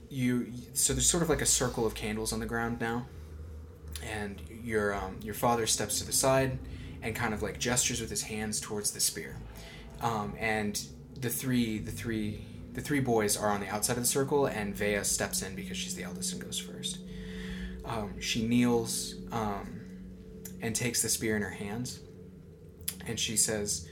you 0.08 0.52
so 0.72 0.92
there's 0.92 1.08
sort 1.08 1.22
of 1.22 1.28
like 1.28 1.42
a 1.42 1.46
circle 1.46 1.86
of 1.86 1.94
candles 1.94 2.32
on 2.32 2.40
the 2.40 2.46
ground 2.46 2.80
now, 2.80 3.06
and 4.02 4.40
your 4.62 4.94
um, 4.94 5.18
your 5.22 5.34
father 5.34 5.66
steps 5.66 5.98
to 5.98 6.06
the 6.06 6.12
side 6.12 6.58
and 7.02 7.14
kind 7.14 7.34
of 7.34 7.42
like 7.42 7.58
gestures 7.58 8.00
with 8.00 8.10
his 8.10 8.22
hands 8.22 8.60
towards 8.60 8.92
the 8.92 9.00
spear, 9.00 9.36
um, 10.00 10.34
and 10.38 10.86
the 11.20 11.28
three 11.28 11.78
the 11.78 11.90
three 11.92 12.44
the 12.72 12.80
three 12.80 13.00
boys 13.00 13.36
are 13.36 13.50
on 13.50 13.60
the 13.60 13.68
outside 13.68 13.96
of 13.96 14.02
the 14.02 14.08
circle, 14.08 14.46
and 14.46 14.74
Vea 14.74 15.04
steps 15.04 15.42
in 15.42 15.54
because 15.54 15.76
she's 15.76 15.94
the 15.94 16.02
eldest 16.02 16.32
and 16.32 16.42
goes 16.42 16.58
first. 16.58 16.98
Um, 17.84 18.20
she 18.20 18.46
kneels 18.46 19.14
um, 19.32 19.80
and 20.62 20.74
takes 20.74 21.02
the 21.02 21.08
spear 21.08 21.36
in 21.36 21.42
her 21.42 21.50
hands, 21.50 22.00
and 23.06 23.18
she 23.18 23.36
says. 23.36 23.88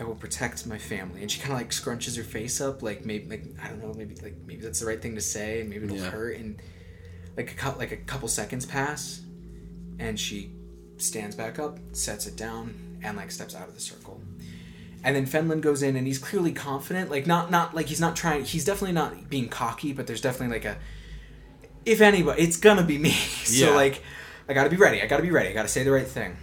I 0.00 0.04
will 0.04 0.14
protect 0.14 0.64
my 0.64 0.78
family. 0.78 1.22
And 1.22 1.28
she 1.28 1.40
kind 1.40 1.50
of 1.52 1.58
like 1.58 1.70
scrunches 1.70 2.16
her 2.16 2.22
face 2.22 2.60
up, 2.60 2.84
like 2.84 3.04
maybe, 3.04 3.28
like 3.28 3.44
I 3.60 3.66
don't 3.66 3.82
know, 3.82 3.92
maybe 3.92 4.14
like 4.22 4.36
maybe 4.46 4.60
that's 4.60 4.78
the 4.78 4.86
right 4.86 5.02
thing 5.02 5.16
to 5.16 5.20
say, 5.20 5.60
and 5.60 5.68
maybe 5.68 5.86
it'll 5.86 5.96
Yeah. 5.96 6.10
hurt. 6.10 6.36
And 6.36 6.62
like 7.36 7.50
a 7.50 7.54
cou- 7.56 7.76
like 7.76 7.90
a 7.90 7.96
couple 7.96 8.28
seconds 8.28 8.64
pass, 8.64 9.22
and 9.98 10.16
she 10.16 10.52
stands 10.98 11.34
back 11.34 11.58
up, 11.58 11.80
sets 11.96 12.28
it 12.28 12.36
down, 12.36 13.00
and 13.02 13.16
like 13.16 13.32
steps 13.32 13.56
out 13.56 13.66
of 13.66 13.74
the 13.74 13.80
circle. 13.80 14.22
And 15.02 15.16
then 15.16 15.26
Fenlin 15.26 15.60
goes 15.60 15.82
in, 15.82 15.96
and 15.96 16.06
he's 16.06 16.18
clearly 16.20 16.52
confident, 16.52 17.10
like 17.10 17.26
not 17.26 17.50
not 17.50 17.74
like 17.74 17.86
he's 17.86 18.00
not 18.00 18.14
trying. 18.14 18.44
He's 18.44 18.64
definitely 18.64 18.94
not 18.94 19.28
being 19.28 19.48
cocky, 19.48 19.92
but 19.92 20.06
there's 20.06 20.20
definitely 20.20 20.54
like 20.58 20.64
a 20.64 20.78
if 21.84 22.00
anybody, 22.00 22.42
it's 22.42 22.56
gonna 22.56 22.82
be 22.84 22.98
me. 22.98 23.10
so 23.44 23.66
Yeah. 23.70 23.74
like, 23.74 24.02
I 24.48 24.54
gotta 24.54 24.70
be 24.70 24.76
ready. 24.76 25.02
I 25.02 25.06
gotta 25.06 25.22
be 25.22 25.30
ready. 25.30 25.48
I 25.48 25.52
gotta 25.52 25.68
say 25.68 25.82
the 25.84 25.92
right 25.92 26.06
thing. 26.06 26.36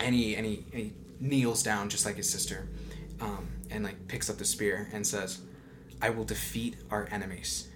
And 0.00 0.14
he 0.14 0.34
and 0.34 0.44
he, 0.46 0.64
and 0.72 0.80
he 0.82 0.92
kneels 1.20 1.62
down 1.62 1.88
just 1.88 2.04
like 2.04 2.16
his 2.16 2.28
sister, 2.28 2.66
um, 3.20 3.48
and 3.70 3.84
like 3.84 4.08
picks 4.08 4.28
up 4.28 4.36
the 4.38 4.44
spear 4.44 4.88
and 4.92 5.06
says, 5.06 5.40
"I 6.00 6.10
will 6.10 6.24
defeat 6.24 6.76
our 6.90 7.08
enemies." 7.10 7.68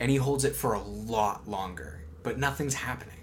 And 0.00 0.10
he 0.10 0.16
holds 0.16 0.44
it 0.44 0.56
for 0.56 0.74
a 0.74 0.82
lot 0.82 1.48
longer, 1.48 2.00
but 2.24 2.36
nothing's 2.38 2.74
happening. 2.74 3.14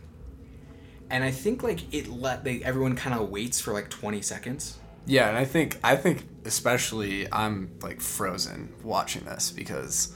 And 1.10 1.23
I 1.26 1.32
think 1.32 1.61
like 1.64 1.94
it 1.94 2.07
let 2.10 2.45
they 2.45 2.64
everyone 2.64 2.95
kind 2.95 3.19
of 3.19 3.30
waits 3.30 3.60
for 3.60 3.73
like 3.73 3.90
twenty 3.90 4.22
seconds. 4.22 4.78
Yeah, 5.06 5.28
and 5.28 5.38
I 5.38 5.44
think 5.44 5.78
I 5.84 5.98
think 5.98 6.26
especially 6.45 7.28
I'm 7.32 7.72
like 7.82 7.99
frozen 7.99 8.72
watching 8.84 9.26
this 9.26 9.52
because 9.52 10.14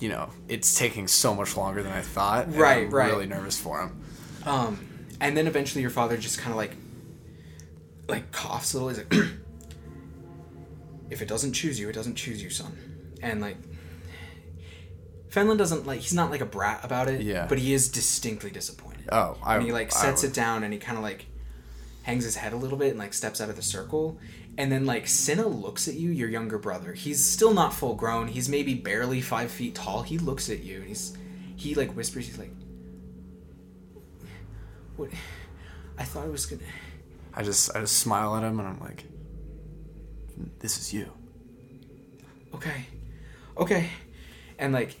you 0.00 0.08
know 0.08 0.30
it's 0.48 0.76
taking 0.78 1.06
so 1.06 1.34
much 1.34 1.56
longer 1.56 1.82
than 1.82 1.92
I 1.92 2.00
thought. 2.02 2.46
and 2.46 2.56
Right, 2.56 2.86
I'm 2.86 2.90
right. 2.90 3.10
Really 3.12 3.26
nervous 3.26 3.58
for 3.60 3.80
him. 3.82 4.02
Um, 4.44 4.86
and 5.20 5.36
then 5.36 5.46
eventually 5.46 5.82
your 5.82 5.90
father 5.90 6.16
just 6.16 6.38
kind 6.38 6.50
of 6.50 6.56
like 6.56 6.74
like 8.08 8.32
coughs 8.32 8.74
a 8.74 8.78
little. 8.82 8.88
He's 8.88 8.98
like, 8.98 9.30
if 11.10 11.22
it 11.22 11.28
doesn't 11.28 11.52
choose 11.52 11.78
you, 11.78 11.88
it 11.88 11.92
doesn't 11.92 12.14
choose 12.16 12.42
you, 12.42 12.50
son. 12.50 12.76
And 13.22 13.40
like, 13.40 13.56
Fenlin 15.30 15.58
doesn't 15.58 15.86
like. 15.86 16.00
He's 16.00 16.14
not 16.14 16.30
like 16.30 16.40
a 16.40 16.46
brat 16.46 16.80
about 16.84 17.08
it. 17.08 17.20
Yeah. 17.22 17.46
But 17.46 17.58
he 17.58 17.72
is 17.72 17.88
distinctly 17.88 18.50
disappointed. 18.50 19.08
Oh, 19.12 19.36
I 19.42 19.56
and 19.56 19.64
he 19.64 19.72
like 19.72 19.92
sets 19.92 20.22
would- 20.22 20.30
it 20.30 20.34
down 20.34 20.64
and 20.64 20.72
he 20.72 20.78
kind 20.78 20.96
of 20.98 21.04
like 21.04 21.26
hangs 22.02 22.24
his 22.24 22.36
head 22.36 22.52
a 22.52 22.56
little 22.56 22.78
bit 22.78 22.90
and 22.90 22.98
like 22.98 23.12
steps 23.14 23.40
out 23.40 23.48
of 23.50 23.56
the 23.56 23.62
circle. 23.62 24.18
And 24.60 24.70
then 24.70 24.84
like 24.84 25.08
Cinna 25.08 25.46
looks 25.48 25.88
at 25.88 25.94
you, 25.94 26.10
your 26.10 26.28
younger 26.28 26.58
brother. 26.58 26.92
He's 26.92 27.24
still 27.24 27.54
not 27.54 27.72
full 27.72 27.94
grown. 27.94 28.28
He's 28.28 28.46
maybe 28.46 28.74
barely 28.74 29.22
five 29.22 29.50
feet 29.50 29.74
tall. 29.74 30.02
He 30.02 30.18
looks 30.18 30.50
at 30.50 30.62
you 30.62 30.80
and 30.80 30.88
he's 30.88 31.16
he 31.56 31.74
like 31.74 31.96
whispers. 31.96 32.26
He's 32.26 32.36
like, 32.38 32.52
"What? 34.96 35.08
I 35.98 36.04
thought 36.04 36.24
I 36.26 36.28
was 36.28 36.44
gonna." 36.44 36.60
I 37.32 37.42
just 37.42 37.74
I 37.74 37.80
just 37.80 37.98
smile 37.98 38.36
at 38.36 38.42
him 38.42 38.58
and 38.58 38.68
I'm 38.68 38.80
like, 38.80 39.04
this 40.58 40.76
is 40.78 40.92
you. 40.92 41.10
okay, 42.54 42.84
okay, 43.56 43.88
and 44.58 44.72
like 44.74 44.94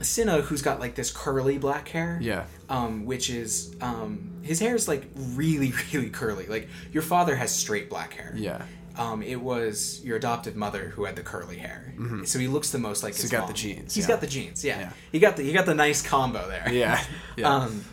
Cinna, 0.00 0.42
who's 0.42 0.62
got 0.62 0.78
like 0.80 0.94
this 0.94 1.10
curly 1.10 1.58
black 1.58 1.88
hair, 1.88 2.18
Yeah. 2.20 2.44
um, 2.68 3.04
which 3.06 3.30
is 3.30 3.74
um, 3.80 4.32
his 4.42 4.60
hair 4.60 4.74
is 4.76 4.86
like 4.86 5.04
really, 5.16 5.72
really 5.92 6.10
curly. 6.10 6.46
Like 6.46 6.68
your 6.92 7.02
father 7.02 7.34
has 7.34 7.52
straight 7.54 7.88
black 7.90 8.14
hair. 8.14 8.32
Yeah. 8.36 8.62
Um, 8.96 9.22
it 9.22 9.40
was 9.40 10.00
your 10.04 10.16
adopted 10.18 10.54
mother 10.56 10.88
who 10.94 11.04
had 11.04 11.16
the 11.16 11.22
curly 11.22 11.56
hair, 11.56 11.94
so 12.26 12.38
he 12.38 12.46
looks 12.48 12.70
the 12.70 12.78
most 12.78 13.02
like. 13.02 13.14
Mm-hmm. 13.14 13.18
So 13.18 13.22
his 13.22 13.30
he 13.30 13.36
got 13.36 13.42
mom. 13.44 13.48
the 13.48 13.54
genes, 13.56 13.94
He's 13.94 14.04
yeah. 14.04 14.08
got 14.08 14.20
the 14.20 14.26
genes. 14.26 14.64
Yeah. 14.64 14.78
Yeah. 14.80 14.92
he 15.12 15.18
got 15.18 15.36
the 15.36 15.42
he 15.42 15.52
got 15.52 15.64
the 15.66 15.74
nice 15.74 16.02
combo 16.02 16.46
there. 16.48 16.70
Yeah. 16.70 17.02
Yeah. 17.36 17.48
Um, 17.54 17.84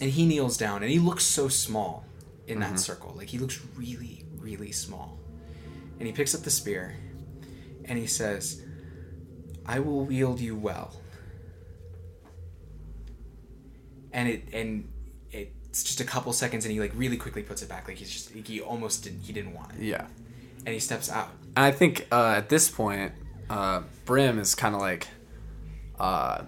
and 0.00 0.10
he 0.10 0.26
kneels 0.26 0.56
down, 0.58 0.82
and 0.82 0.90
he 0.92 0.98
looks 0.98 1.24
so 1.24 1.48
small 1.48 2.04
in 2.46 2.58
Mm-hmm. 2.60 2.72
that 2.74 2.78
circle. 2.80 3.14
Like 3.16 3.28
he 3.28 3.38
looks 3.38 3.60
really, 3.76 4.24
really 4.38 4.72
small. 4.72 5.18
And 5.98 6.06
he 6.06 6.12
picks 6.12 6.34
up 6.34 6.42
the 6.42 6.50
spear, 6.50 6.94
and 7.86 7.98
he 7.98 8.06
says, 8.06 8.62
"I 9.66 9.80
will 9.80 10.04
wield 10.04 10.40
you 10.40 10.54
well." 10.56 10.94
And 14.12 14.28
it 14.28 14.48
and 14.52 14.88
it's 15.70 15.82
just 15.84 16.00
a 16.00 16.04
couple 16.04 16.32
seconds, 16.32 16.64
and 16.64 16.72
he 16.72 16.80
like 16.80 16.92
really 16.94 17.16
quickly 17.16 17.42
puts 17.42 17.62
it 17.62 17.68
back. 17.68 17.88
Like 17.88 17.96
he's 17.98 18.10
just 18.10 18.30
he 18.30 18.60
almost 18.60 19.04
didn't 19.04 19.22
he 19.22 19.32
didn't 19.32 19.54
want 19.54 19.72
it, 19.74 19.82
yeah. 19.82 20.06
and 20.64 20.68
he 20.74 20.80
steps 20.80 21.10
out. 21.10 21.30
And 21.56 21.64
I 21.64 21.70
think 21.70 22.06
uh, 22.12 22.34
at 22.36 22.48
this 22.48 22.70
point, 22.70 23.12
uh, 23.50 23.82
Brim 24.04 24.38
is 24.38 24.54
kind 24.54 24.74
of 24.74 24.80
like, 24.80 25.08
uh, 25.98 26.42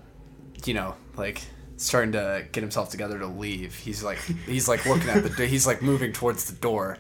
you 0.65 0.75
know, 0.75 0.95
like 1.17 1.43
starting 1.77 2.13
to 2.13 2.47
get 2.53 2.63
himself 2.63 2.91
together 2.91 3.19
to 3.19 3.27
leave. 3.27 3.75
He's 3.75 4.03
like, 4.05 4.19
he's 4.47 4.69
like 4.69 4.85
looking 4.87 5.09
at 5.09 5.23
the, 5.37 5.47
he's 5.47 5.67
like 5.67 5.83
moving 5.83 6.13
towards 6.13 6.45
the 6.45 6.57
door. 6.57 6.99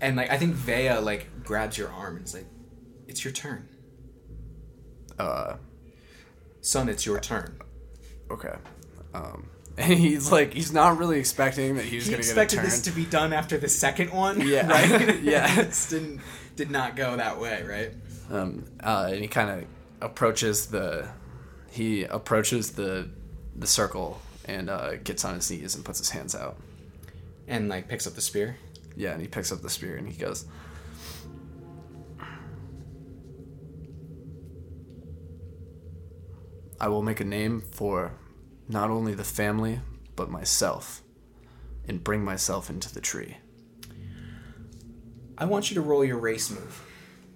And 0.00 0.16
like 0.16 0.30
I 0.30 0.36
think 0.38 0.54
Vea 0.54 0.98
like 0.98 1.28
grabs 1.44 1.78
your 1.78 1.90
arm 1.90 2.16
and 2.16 2.26
is 2.26 2.34
like, 2.34 2.46
"It's 3.08 3.24
your 3.24 3.32
turn, 3.32 3.68
Uh, 5.18 5.56
son. 6.60 6.88
It's 6.88 7.06
your 7.06 7.18
turn." 7.20 7.58
okay. 8.30 8.54
Um, 9.14 9.48
and 9.78 9.92
he's 9.98 10.32
like, 10.32 10.54
he's 10.54 10.72
not 10.72 10.98
really 10.98 11.18
expecting 11.18 11.76
that 11.76 11.84
he's 11.84 12.06
He 12.06 12.12
gonna 12.12 12.22
get 12.22 12.26
a 12.28 12.30
expected 12.30 12.56
turn. 12.56 12.64
this 12.64 12.82
to 12.82 12.90
be 12.92 13.04
done 13.04 13.32
after 13.32 13.58
the 13.58 13.68
second 13.68 14.10
one, 14.12 14.40
Yeah. 14.40 14.66
right? 14.70 15.20
Yeah. 15.22 15.60
It 15.60 15.86
didn't 15.90 16.20
did 16.56 16.70
not 16.70 16.96
go 16.96 17.16
that 17.16 17.38
way, 17.38 17.62
right? 17.62 17.92
um, 18.30 18.64
uh, 18.82 19.08
and 19.12 19.20
he 19.20 19.28
kind 19.28 19.50
of 19.50 19.66
approaches 20.00 20.66
the, 20.68 21.06
he 21.70 22.04
approaches 22.04 22.72
the, 22.72 23.08
the 23.54 23.66
circle 23.66 24.20
and 24.46 24.70
uh, 24.70 24.96
gets 24.96 25.24
on 25.24 25.34
his 25.34 25.50
knees 25.50 25.74
and 25.74 25.84
puts 25.84 25.98
his 25.98 26.10
hands 26.10 26.34
out. 26.34 26.56
And 27.46 27.68
like 27.68 27.88
picks 27.88 28.06
up 28.06 28.14
the 28.14 28.20
spear. 28.22 28.56
Yeah, 28.96 29.12
and 29.12 29.20
he 29.20 29.28
picks 29.28 29.52
up 29.52 29.60
the 29.60 29.68
spear 29.70 29.96
and 29.96 30.08
he 30.08 30.14
goes, 30.14 30.46
I 36.80 36.88
will 36.88 37.02
make 37.02 37.20
a 37.20 37.24
name 37.24 37.60
for 37.60 38.12
not 38.68 38.90
only 38.90 39.14
the 39.14 39.24
family, 39.24 39.80
but 40.16 40.30
myself, 40.30 41.02
and 41.86 42.02
bring 42.02 42.24
myself 42.24 42.68
into 42.68 42.92
the 42.92 43.00
tree. 43.00 43.36
I 45.38 45.44
want 45.44 45.70
you 45.70 45.74
to 45.74 45.82
roll 45.82 46.04
your 46.04 46.18
race 46.18 46.50
move. 46.50 46.82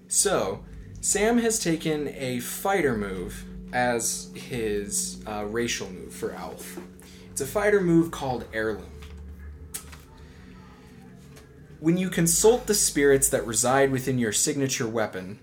So, 0.08 0.64
Sam 1.00 1.38
has 1.38 1.58
taken 1.58 2.08
a 2.08 2.40
fighter 2.40 2.96
move 2.96 3.44
as 3.72 4.30
his 4.34 5.22
uh, 5.26 5.44
racial 5.44 5.88
move 5.90 6.12
for 6.12 6.32
Elf. 6.32 6.78
It's 7.30 7.40
a 7.40 7.46
fighter 7.46 7.80
move 7.80 8.10
called 8.10 8.44
Heirloom. 8.52 8.90
When 11.78 11.96
you 11.96 12.10
consult 12.10 12.66
the 12.66 12.74
spirits 12.74 13.28
that 13.30 13.46
reside 13.46 13.90
within 13.90 14.18
your 14.18 14.32
signature 14.32 14.88
weapon, 14.88 15.38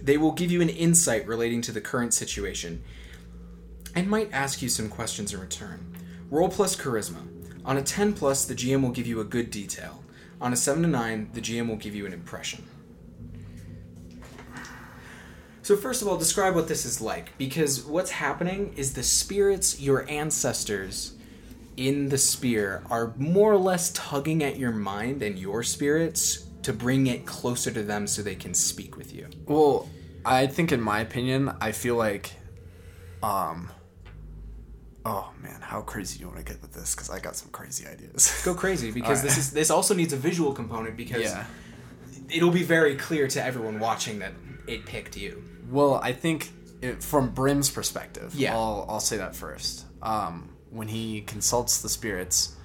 they 0.00 0.16
will 0.16 0.32
give 0.32 0.50
you 0.50 0.62
an 0.62 0.68
insight 0.68 1.26
relating 1.26 1.60
to 1.62 1.72
the 1.72 1.80
current 1.80 2.14
situation 2.14 2.82
and 3.96 4.08
might 4.08 4.32
ask 4.32 4.62
you 4.62 4.68
some 4.68 4.88
questions 4.88 5.32
in 5.32 5.40
return. 5.40 5.96
Roll 6.30 6.48
plus 6.48 6.76
charisma. 6.76 7.26
On 7.64 7.78
a 7.78 7.82
10 7.82 8.12
plus, 8.12 8.44
the 8.44 8.54
GM 8.54 8.82
will 8.82 8.90
give 8.90 9.06
you 9.06 9.20
a 9.20 9.24
good 9.24 9.50
detail. 9.50 10.04
On 10.40 10.52
a 10.52 10.56
7 10.56 10.82
to 10.82 10.88
9, 10.88 11.30
the 11.32 11.40
GM 11.40 11.68
will 11.68 11.76
give 11.76 11.94
you 11.94 12.06
an 12.06 12.12
impression. 12.12 12.64
So, 15.62 15.76
first 15.76 16.00
of 16.00 16.06
all, 16.06 16.16
describe 16.16 16.54
what 16.54 16.68
this 16.68 16.84
is 16.84 17.00
like, 17.00 17.36
because 17.38 17.84
what's 17.84 18.12
happening 18.12 18.72
is 18.76 18.94
the 18.94 19.02
spirits, 19.02 19.80
your 19.80 20.08
ancestors 20.08 21.16
in 21.76 22.08
the 22.08 22.18
spear, 22.18 22.84
are 22.88 23.14
more 23.16 23.52
or 23.52 23.56
less 23.56 23.90
tugging 23.92 24.44
at 24.44 24.58
your 24.58 24.70
mind 24.70 25.22
and 25.22 25.36
your 25.36 25.64
spirits 25.64 26.46
to 26.62 26.72
bring 26.72 27.08
it 27.08 27.26
closer 27.26 27.72
to 27.72 27.82
them 27.82 28.06
so 28.06 28.22
they 28.22 28.36
can 28.36 28.54
speak 28.54 28.96
with 28.96 29.12
you. 29.12 29.26
Well, 29.46 29.88
I 30.24 30.46
think, 30.46 30.70
in 30.70 30.80
my 30.80 31.00
opinion, 31.00 31.56
I 31.60 31.72
feel 31.72 31.96
like, 31.96 32.32
um, 33.22 33.70
oh 35.06 35.32
man, 35.40 35.60
how 35.60 35.80
crazy 35.82 36.18
do 36.18 36.24
you 36.24 36.28
want 36.28 36.44
to 36.44 36.52
get 36.52 36.60
with 36.60 36.72
this? 36.72 36.94
Because 36.94 37.10
I 37.10 37.20
got 37.20 37.36
some 37.36 37.48
crazy 37.50 37.86
ideas. 37.86 38.42
Go 38.44 38.54
crazy 38.54 38.90
because 39.00 39.22
this 39.22 39.38
is 39.38 39.52
this 39.52 39.70
also 39.70 39.94
needs 39.94 40.12
a 40.12 40.16
visual 40.16 40.52
component 40.52 40.96
because 40.96 41.22
yeah. 41.22 41.44
it'll 42.28 42.50
be 42.50 42.64
very 42.64 42.96
clear 42.96 43.28
to 43.28 43.42
everyone 43.42 43.78
watching 43.78 44.18
that 44.18 44.32
it 44.66 44.84
picked 44.84 45.16
you. 45.16 45.42
Well, 45.70 45.94
I 46.02 46.12
think 46.12 46.50
it, 46.82 47.02
from 47.02 47.30
Brim's 47.30 47.70
perspective, 47.70 48.34
Yeah. 48.34 48.54
I'll, 48.54 48.84
I'll 48.88 49.00
say 49.00 49.16
that 49.16 49.34
first. 49.34 49.86
Um, 50.02 50.56
when 50.70 50.88
he 50.88 51.22
consults 51.22 51.80
the 51.80 51.88
spirits, 51.88 52.56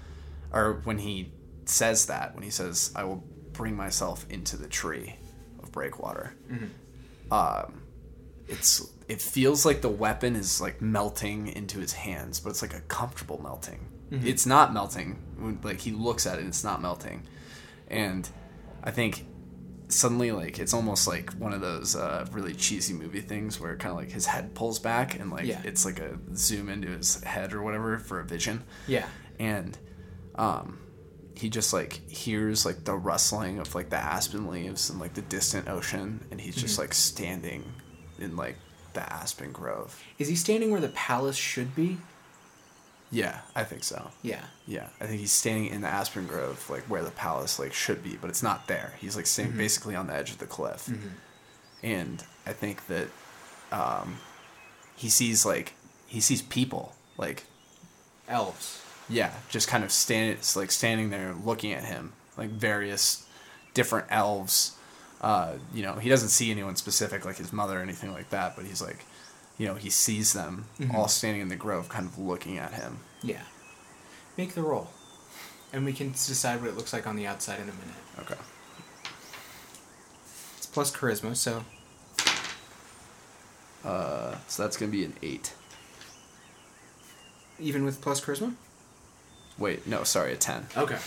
or 0.51 0.81
when 0.83 0.97
he 0.97 1.31
says 1.65 2.07
that, 2.07 2.33
when 2.33 2.43
he 2.43 2.49
says, 2.49 2.91
"I 2.95 3.03
will 3.03 3.23
bring 3.53 3.75
myself 3.75 4.25
into 4.29 4.57
the 4.57 4.67
tree 4.67 5.15
of 5.61 5.71
Breakwater," 5.71 6.33
um, 7.31 7.83
it's 8.47 8.85
it 9.11 9.21
feels 9.21 9.65
like 9.65 9.81
the 9.81 9.89
weapon 10.05 10.35
is 10.35 10.61
like 10.61 10.81
melting 10.81 11.47
into 11.47 11.79
his 11.79 11.93
hands, 11.93 12.39
but 12.39 12.49
it's 12.51 12.61
like 12.61 12.73
a 12.73 12.81
comfortable 12.81 13.39
melting. 13.41 13.81
It's 14.11 14.45
not 14.45 14.73
melting. 14.73 15.59
Like 15.63 15.79
he 15.79 15.91
looks 15.91 16.25
at 16.27 16.35
it, 16.37 16.39
and 16.39 16.49
it's 16.49 16.63
not 16.65 16.81
melting, 16.81 17.23
and 17.87 18.27
I 18.83 18.91
think 18.91 19.25
suddenly 19.87 20.31
like 20.31 20.59
it's 20.59 20.73
almost 20.73 21.07
like 21.07 21.31
one 21.33 21.53
of 21.53 21.61
those 21.61 21.95
uh, 21.95 22.25
really 22.31 22.53
cheesy 22.53 22.93
movie 22.93 23.21
things 23.21 23.59
where 23.59 23.75
kind 23.77 23.91
of 23.91 23.97
like 23.97 24.11
his 24.11 24.25
head 24.25 24.53
pulls 24.55 24.79
back 24.79 25.19
and 25.19 25.29
like 25.31 25.45
Yeah. 25.45 25.61
it's 25.65 25.83
like 25.85 25.99
a 25.99 26.17
zoom 26.35 26.69
into 26.69 26.87
his 26.89 27.21
head 27.23 27.53
or 27.53 27.61
whatever 27.61 27.97
for 27.97 28.19
a 28.21 28.23
vision 28.25 28.63
Yeah. 28.87 29.05
and 29.39 29.77
um 30.35 30.79
he 31.35 31.49
just 31.49 31.73
like 31.73 31.93
hears 32.09 32.65
like 32.65 32.85
the 32.85 32.93
rustling 32.95 33.59
of 33.59 33.75
like 33.75 33.89
the 33.89 33.97
aspen 33.97 34.47
leaves 34.47 34.89
and 34.89 34.97
like 34.99 35.13
the 35.13 35.23
distant 35.23 35.67
ocean 35.67 36.25
and 36.31 36.39
he's 36.39 36.55
just 36.55 36.79
like 36.79 36.93
standing 36.93 37.63
in 38.17 38.37
like 38.37 38.55
the 38.93 39.13
aspen 39.13 39.51
grove 39.51 40.01
Is 40.19 40.27
he 40.27 40.35
standing 40.35 40.71
where 40.71 40.81
the 40.81 40.89
palace 40.89 41.37
should 41.37 41.75
be? 41.75 41.97
yeah 43.13 43.41
i 43.55 43.63
think 43.63 43.83
so 43.83 44.11
Yeah. 44.21 44.43
Yeah, 44.67 44.87
I 45.01 45.05
think 45.07 45.19
he's 45.19 45.33
standing 45.33 45.65
in 45.67 45.81
the 45.81 45.89
Aspen 45.89 46.27
Grove, 46.27 46.69
like 46.69 46.83
where 46.83 47.03
the 47.03 47.11
palace 47.11 47.59
like 47.59 47.73
should 47.73 48.01
be, 48.03 48.15
but 48.15 48.29
it's 48.29 48.41
not 48.41 48.67
there. 48.67 48.93
He's 49.01 49.17
like 49.17 49.25
standing 49.25 49.57
basically 49.57 49.95
on 49.97 50.07
the 50.07 50.13
edge 50.15 50.31
of 50.31 50.37
the 50.37 50.45
cliff, 50.45 50.89
and 51.83 52.23
I 52.45 52.53
think 52.53 52.87
that 52.87 53.07
um, 53.73 54.17
he 54.95 55.09
sees 55.09 55.45
like 55.45 55.73
he 56.07 56.21
sees 56.21 56.41
people 56.41 56.95
like 57.17 57.43
Elves. 58.29 58.81
yeah, 59.09 59.33
just 59.49 59.67
kind 59.67 59.83
of 59.83 59.91
stand 59.91 60.37
like 60.55 60.71
standing 60.71 61.09
there 61.09 61.33
looking 61.43 61.73
at 61.73 61.83
him, 61.83 62.13
like 62.37 62.49
various 62.51 63.25
different 63.73 64.05
elves. 64.09 64.77
Uh, 65.21 65.53
you 65.73 65.83
know, 65.83 65.93
he 65.93 66.09
doesn't 66.09 66.29
see 66.29 66.49
anyone 66.51 66.75
specific 66.75 67.23
like 67.25 67.37
his 67.37 67.53
mother 67.53 67.77
or 67.79 67.81
anything 67.83 68.11
like 68.11 68.31
that, 68.31 68.55
but 68.55 68.65
he's 68.65 68.81
like, 68.81 69.05
you 69.57 69.67
know, 69.67 69.75
he 69.75 69.89
sees 69.91 70.33
them 70.33 70.65
all 70.95 71.07
standing 71.07 71.41
in 71.43 71.47
the 71.49 71.55
grove, 71.55 71.87
kind 71.89 72.07
of 72.07 72.17
looking 72.17 72.57
at 72.57 72.73
him. 72.73 72.97
Yeah. 73.21 73.43
Make 74.37 74.55
the 74.55 74.63
roll. 74.63 74.89
And 75.71 75.85
we 75.85 75.93
can 75.93 76.11
decide 76.11 76.59
what 76.59 76.69
it 76.69 76.75
looks 76.75 76.91
like 76.91 77.05
on 77.05 77.15
the 77.15 77.27
outside 77.27 77.57
in 77.59 77.69
a 77.69 77.73
minute. 77.73 77.95
Okay. 78.19 78.35
It's 80.57 80.65
plus 80.65 80.91
charisma, 80.91 81.35
so 81.35 81.63
Uh, 83.83 84.35
so 84.47 84.63
that's 84.63 84.77
gonna 84.77 84.91
be 84.91 85.03
an 85.05 85.13
eight. 85.21 85.53
even 87.59 87.85
with 87.85 88.01
plus 88.01 88.19
charisma? 88.19 88.55
Wait, 89.59 89.85
no, 89.85 90.03
sorry, 90.03 90.33
a 90.33 90.37
ten. 90.37 90.65
Okay. 90.75 90.97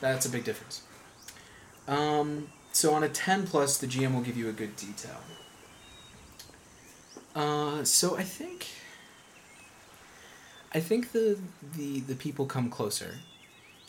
That's 0.00 0.26
a 0.26 0.28
big 0.28 0.44
difference. 0.44 0.82
Um, 1.88 2.48
so 2.74 2.92
on 2.92 3.04
a 3.04 3.08
10 3.08 3.46
plus, 3.46 3.78
the 3.78 3.86
GM 3.86 4.12
will 4.12 4.20
give 4.20 4.36
you 4.36 4.48
a 4.48 4.52
good 4.52 4.74
detail. 4.74 5.20
Uh, 7.34 7.84
so 7.84 8.16
I 8.16 8.22
think. 8.24 8.66
I 10.72 10.80
think 10.80 11.12
the 11.12 11.38
the 11.76 12.00
the 12.00 12.16
people 12.16 12.46
come 12.46 12.68
closer, 12.68 13.18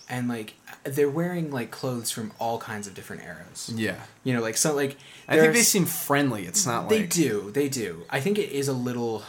and 0.07 0.27
like 0.27 0.53
they're 0.83 1.09
wearing 1.09 1.51
like 1.51 1.71
clothes 1.71 2.11
from 2.11 2.31
all 2.39 2.59
kinds 2.59 2.85
of 2.85 2.93
different 2.93 3.23
eras. 3.23 3.71
Yeah. 3.75 3.95
You 4.23 4.35
know, 4.35 4.41
like 4.41 4.55
so 4.55 4.73
like. 4.75 4.97
I 5.27 5.39
think 5.39 5.53
they 5.53 5.63
seem 5.63 5.85
friendly. 5.85 6.45
It's 6.45 6.65
not 6.65 6.81
like 6.81 6.89
They 6.89 6.99
like 7.01 7.09
do. 7.09 7.51
They 7.51 7.69
do. 7.69 8.03
I 8.09 8.19
think 8.19 8.37
it 8.37 8.51
is 8.51 8.67
a 8.67 8.73
little. 8.73 9.23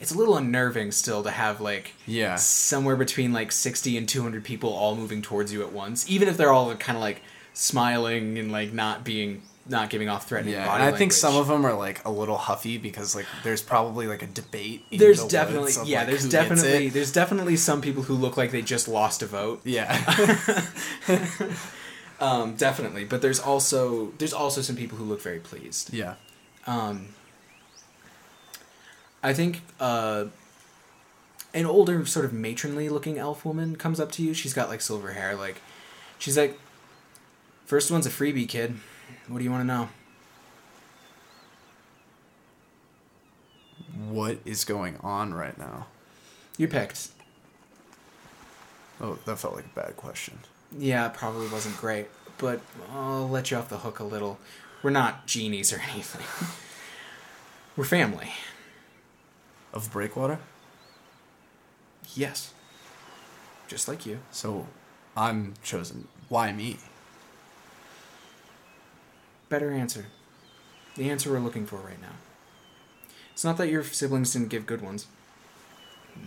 It's 0.00 0.12
a 0.12 0.18
little 0.18 0.36
unnerving 0.36 0.92
still 0.92 1.22
to 1.22 1.30
have 1.30 1.60
like 1.60 1.92
Yeah. 2.06 2.36
somewhere 2.36 2.96
between 2.96 3.32
like 3.32 3.52
60 3.52 3.96
and 3.96 4.08
200 4.08 4.44
people 4.44 4.70
all 4.70 4.94
moving 4.96 5.22
towards 5.22 5.52
you 5.52 5.62
at 5.62 5.72
once 5.72 6.08
even 6.10 6.28
if 6.28 6.36
they're 6.36 6.52
all 6.52 6.74
kind 6.74 6.96
of 6.96 7.02
like 7.02 7.22
smiling 7.52 8.36
and 8.38 8.50
like 8.52 8.72
not 8.72 9.04
being 9.04 9.42
not 9.66 9.88
giving 9.88 10.10
off 10.10 10.28
threatening 10.28 10.52
Yeah, 10.54 10.66
body 10.66 10.84
and 10.84 10.94
I 10.94 10.98
think 10.98 11.12
some 11.12 11.36
of 11.36 11.46
them 11.46 11.64
are 11.64 11.72
like 11.72 12.04
a 12.04 12.10
little 12.10 12.36
huffy 12.36 12.76
because 12.76 13.14
like 13.14 13.24
there's 13.44 13.62
probably 13.62 14.06
like 14.06 14.22
a 14.22 14.26
debate. 14.26 14.84
In 14.90 14.98
there's 14.98 15.22
the 15.22 15.28
definitely 15.28 15.72
of, 15.74 15.86
yeah 15.88 16.00
like, 16.00 16.08
there's 16.08 16.28
definitely 16.28 16.88
there's 16.90 17.12
definitely 17.12 17.56
some 17.56 17.80
people 17.80 18.02
who 18.02 18.14
look 18.14 18.36
like 18.36 18.50
they 18.50 18.60
just 18.62 18.88
lost 18.88 19.22
a 19.22 19.26
vote 19.26 19.60
yeah. 19.64 20.04
um 22.20 22.54
definitely 22.56 23.04
but 23.04 23.22
there's 23.22 23.40
also 23.40 24.12
there's 24.18 24.32
also 24.32 24.60
some 24.60 24.76
people 24.76 24.98
who 24.98 25.04
look 25.04 25.22
very 25.22 25.40
pleased 25.40 25.92
yeah. 25.94 26.14
um 26.66 27.08
i 29.24 29.32
think 29.32 29.62
uh 29.80 30.26
an 31.52 31.66
older 31.66 32.04
sort 32.06 32.24
of 32.24 32.32
matronly 32.32 32.88
looking 32.88 33.16
elf 33.18 33.44
woman 33.44 33.76
comes 33.76 34.00
up 34.00 34.10
to 34.10 34.24
you. 34.24 34.34
She's 34.34 34.52
got 34.52 34.68
like 34.68 34.80
silver 34.80 35.12
hair. 35.12 35.36
Like 35.36 35.62
she's 36.18 36.36
like 36.36 36.58
first 37.64 37.92
one's 37.92 38.06
a 38.06 38.10
freebie 38.10 38.48
kid. 38.48 38.74
What 39.28 39.38
do 39.38 39.44
you 39.44 39.52
want 39.52 39.60
to 39.60 39.66
know? 39.66 39.88
What 44.08 44.38
is 44.44 44.64
going 44.64 44.96
on 45.00 45.32
right 45.32 45.56
now? 45.56 45.86
you 46.56 46.68
picked. 46.68 47.08
Oh, 49.00 49.18
that 49.24 49.38
felt 49.38 49.54
like 49.54 49.66
a 49.66 49.80
bad 49.80 49.96
question. 49.96 50.38
yeah 50.76 51.06
it 51.06 51.14
probably 51.14 51.48
wasn't 51.48 51.76
great 51.76 52.06
but 52.38 52.60
i'll 52.92 53.28
let 53.28 53.50
you 53.50 53.56
off 53.56 53.68
the 53.68 53.78
hook 53.78 54.00
a 54.00 54.04
little. 54.04 54.38
We're 54.82 54.90
not 54.90 55.26
genies 55.26 55.72
or 55.72 55.80
anything. 55.92 56.26
We're 57.76 57.84
family 57.84 58.32
Of 59.74 59.92
Breakwater? 59.92 60.38
yes 62.14 62.54
just 63.68 63.88
like 63.88 64.06
you 64.06 64.20
So 64.30 64.66
I'm 65.16 65.54
chosen. 65.62 66.08
Why 66.28 66.52
me? 66.52 66.78
better 69.54 69.70
answer. 69.70 70.06
The 70.96 71.08
answer 71.10 71.30
we're 71.30 71.38
looking 71.38 71.64
for 71.64 71.76
right 71.76 72.00
now. 72.00 72.16
It's 73.32 73.44
not 73.44 73.56
that 73.58 73.68
your 73.68 73.84
siblings 73.84 74.32
didn't 74.32 74.48
give 74.48 74.66
good 74.66 74.80
ones. 74.80 75.06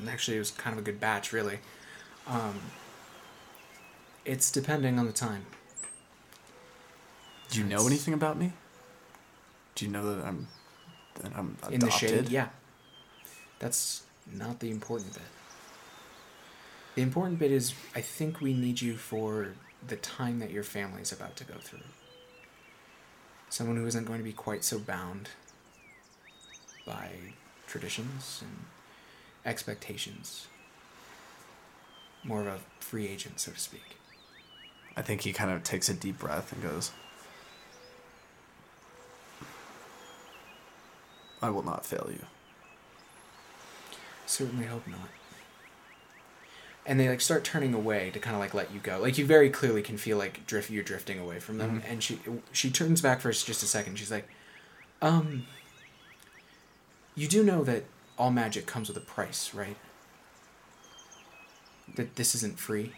Actually, 0.07 0.37
it 0.37 0.39
was 0.39 0.51
kind 0.51 0.73
of 0.73 0.79
a 0.79 0.85
good 0.85 0.99
batch, 1.01 1.33
really. 1.33 1.59
Um, 2.25 2.61
it's 4.23 4.49
depending 4.49 4.97
on 4.97 5.05
the 5.05 5.11
time. 5.11 5.45
Do 7.49 7.59
you 7.59 7.65
know 7.65 7.85
anything 7.85 8.13
about 8.13 8.37
me? 8.37 8.53
Do 9.75 9.85
you 9.85 9.91
know 9.91 10.15
that 10.15 10.25
I'm 10.25 10.47
that 11.15 11.31
I'm 11.35 11.57
adopted? 11.59 11.73
In 11.73 11.79
the 11.81 11.91
shade, 11.91 12.29
yeah. 12.29 12.47
That's 13.59 14.03
not 14.31 14.59
the 14.59 14.71
important 14.71 15.13
bit. 15.13 15.23
The 16.95 17.01
important 17.01 17.39
bit 17.39 17.51
is 17.51 17.73
I 17.95 18.01
think 18.01 18.41
we 18.41 18.53
need 18.53 18.81
you 18.81 18.97
for 18.97 19.49
the 19.87 19.95
time 19.95 20.39
that 20.39 20.51
your 20.51 20.63
family's 20.63 21.11
about 21.11 21.35
to 21.37 21.43
go 21.43 21.55
through. 21.59 21.79
Someone 23.49 23.77
who 23.77 23.85
isn't 23.85 24.05
going 24.05 24.19
to 24.19 24.23
be 24.23 24.33
quite 24.33 24.63
so 24.63 24.79
bound 24.79 25.29
by 26.85 27.09
traditions 27.67 28.41
and 28.41 28.65
expectations. 29.45 30.47
More 32.23 32.41
of 32.41 32.47
a 32.47 32.59
free 32.79 33.07
agent, 33.07 33.39
so 33.39 33.51
to 33.51 33.59
speak. 33.59 33.97
I 34.95 35.01
think 35.01 35.21
he 35.21 35.31
kind 35.31 35.51
of 35.51 35.63
takes 35.63 35.89
a 35.89 35.93
deep 35.93 36.17
breath 36.17 36.51
and 36.51 36.61
goes, 36.63 36.91
I 41.41 41.51
will 41.51 41.63
not 41.63 41.85
fail 41.85 42.09
you. 42.09 42.25
Certainly 44.27 44.65
hope 44.65 44.85
not. 44.87 45.09
And 46.85 46.99
they 46.99 47.09
like 47.09 47.21
start 47.21 47.43
turning 47.43 47.73
away 47.73 48.11
to 48.11 48.19
kind 48.19 48.35
of 48.35 48.39
like 48.39 48.53
let 48.53 48.71
you 48.73 48.79
go. 48.79 48.99
Like 48.99 49.17
you 49.17 49.25
very 49.25 49.49
clearly 49.49 49.81
can 49.81 49.97
feel 49.97 50.17
like 50.17 50.45
drift 50.45 50.69
you're 50.69 50.83
drifting 50.83 51.19
away 51.19 51.39
from 51.39 51.57
them. 51.57 51.81
And 51.89 52.03
she 52.03 52.19
she 52.51 52.69
turns 52.69 53.01
back 53.01 53.19
for 53.21 53.31
just 53.31 53.63
a 53.63 53.65
second. 53.65 53.97
She's 53.97 54.11
like, 54.11 54.29
um, 55.01 55.47
you 57.15 57.27
do 57.27 57.43
know 57.43 57.63
that 57.63 57.85
all 58.17 58.31
magic 58.31 58.65
comes 58.67 58.87
with 58.89 58.97
a 58.97 59.01
price, 59.01 59.53
right? 59.53 59.77
That 61.95 62.15
this 62.15 62.35
isn't 62.35 62.59
free. 62.59 62.93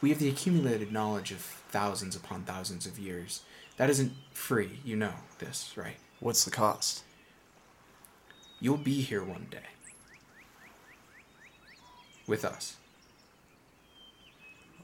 We 0.00 0.10
have 0.10 0.18
the 0.18 0.28
accumulated 0.28 0.92
knowledge 0.92 1.30
of 1.30 1.40
thousands 1.40 2.16
upon 2.16 2.44
thousands 2.44 2.86
of 2.86 2.98
years. 2.98 3.42
That 3.76 3.90
isn't 3.90 4.12
free. 4.32 4.78
You 4.84 4.96
know 4.96 5.12
this, 5.38 5.72
right? 5.76 5.96
What's 6.20 6.44
the 6.44 6.50
cost? 6.50 7.02
You'll 8.60 8.76
be 8.76 9.00
here 9.00 9.24
one 9.24 9.46
day. 9.50 9.58
With 12.26 12.44
us. 12.44 12.76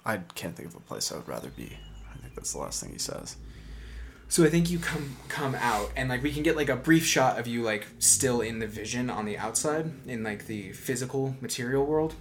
I 0.05 0.19
can't 0.35 0.57
think 0.57 0.69
of 0.69 0.75
a 0.77 0.81
place 0.81 1.13
I 1.13 1.17
would 1.17 1.29
rather 1.29 1.51
be. 1.51 1.77
I 2.13 2.19
think 2.19 2.35
that's 2.35 2.53
the 2.53 2.59
last 2.59 2.83
thing 2.83 2.93
he 2.93 2.99
says. 2.99 3.37
So 4.29 4.45
I 4.45 4.49
think 4.49 4.71
you 4.71 4.79
come 4.79 5.17
come 5.29 5.55
out 5.55 5.91
and 5.95 6.09
like 6.09 6.23
we 6.23 6.33
can 6.33 6.43
get 6.43 6.57
like 6.57 6.69
a 6.69 6.77
brief 6.77 7.05
shot 7.05 7.39
of 7.39 7.47
you 7.47 7.63
like 7.63 7.87
still 7.99 8.41
in 8.41 8.59
the 8.59 8.67
vision 8.67 9.09
on 9.09 9.25
the 9.25 9.39
outside 9.39 9.91
in 10.07 10.25
like 10.25 10.47
the 10.47 10.73
physical 10.73 11.37
material 11.41 11.85
world 11.85 12.15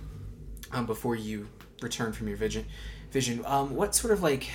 um, 0.71 0.85
before 0.85 1.15
you 1.15 1.47
return 1.81 2.13
from 2.13 2.27
your 2.27 2.37
vision 2.37 2.65
vision 3.11 3.41
um 3.45 3.75
what 3.75 3.95
sort 3.95 4.13
of 4.13 4.21
like 4.21 4.49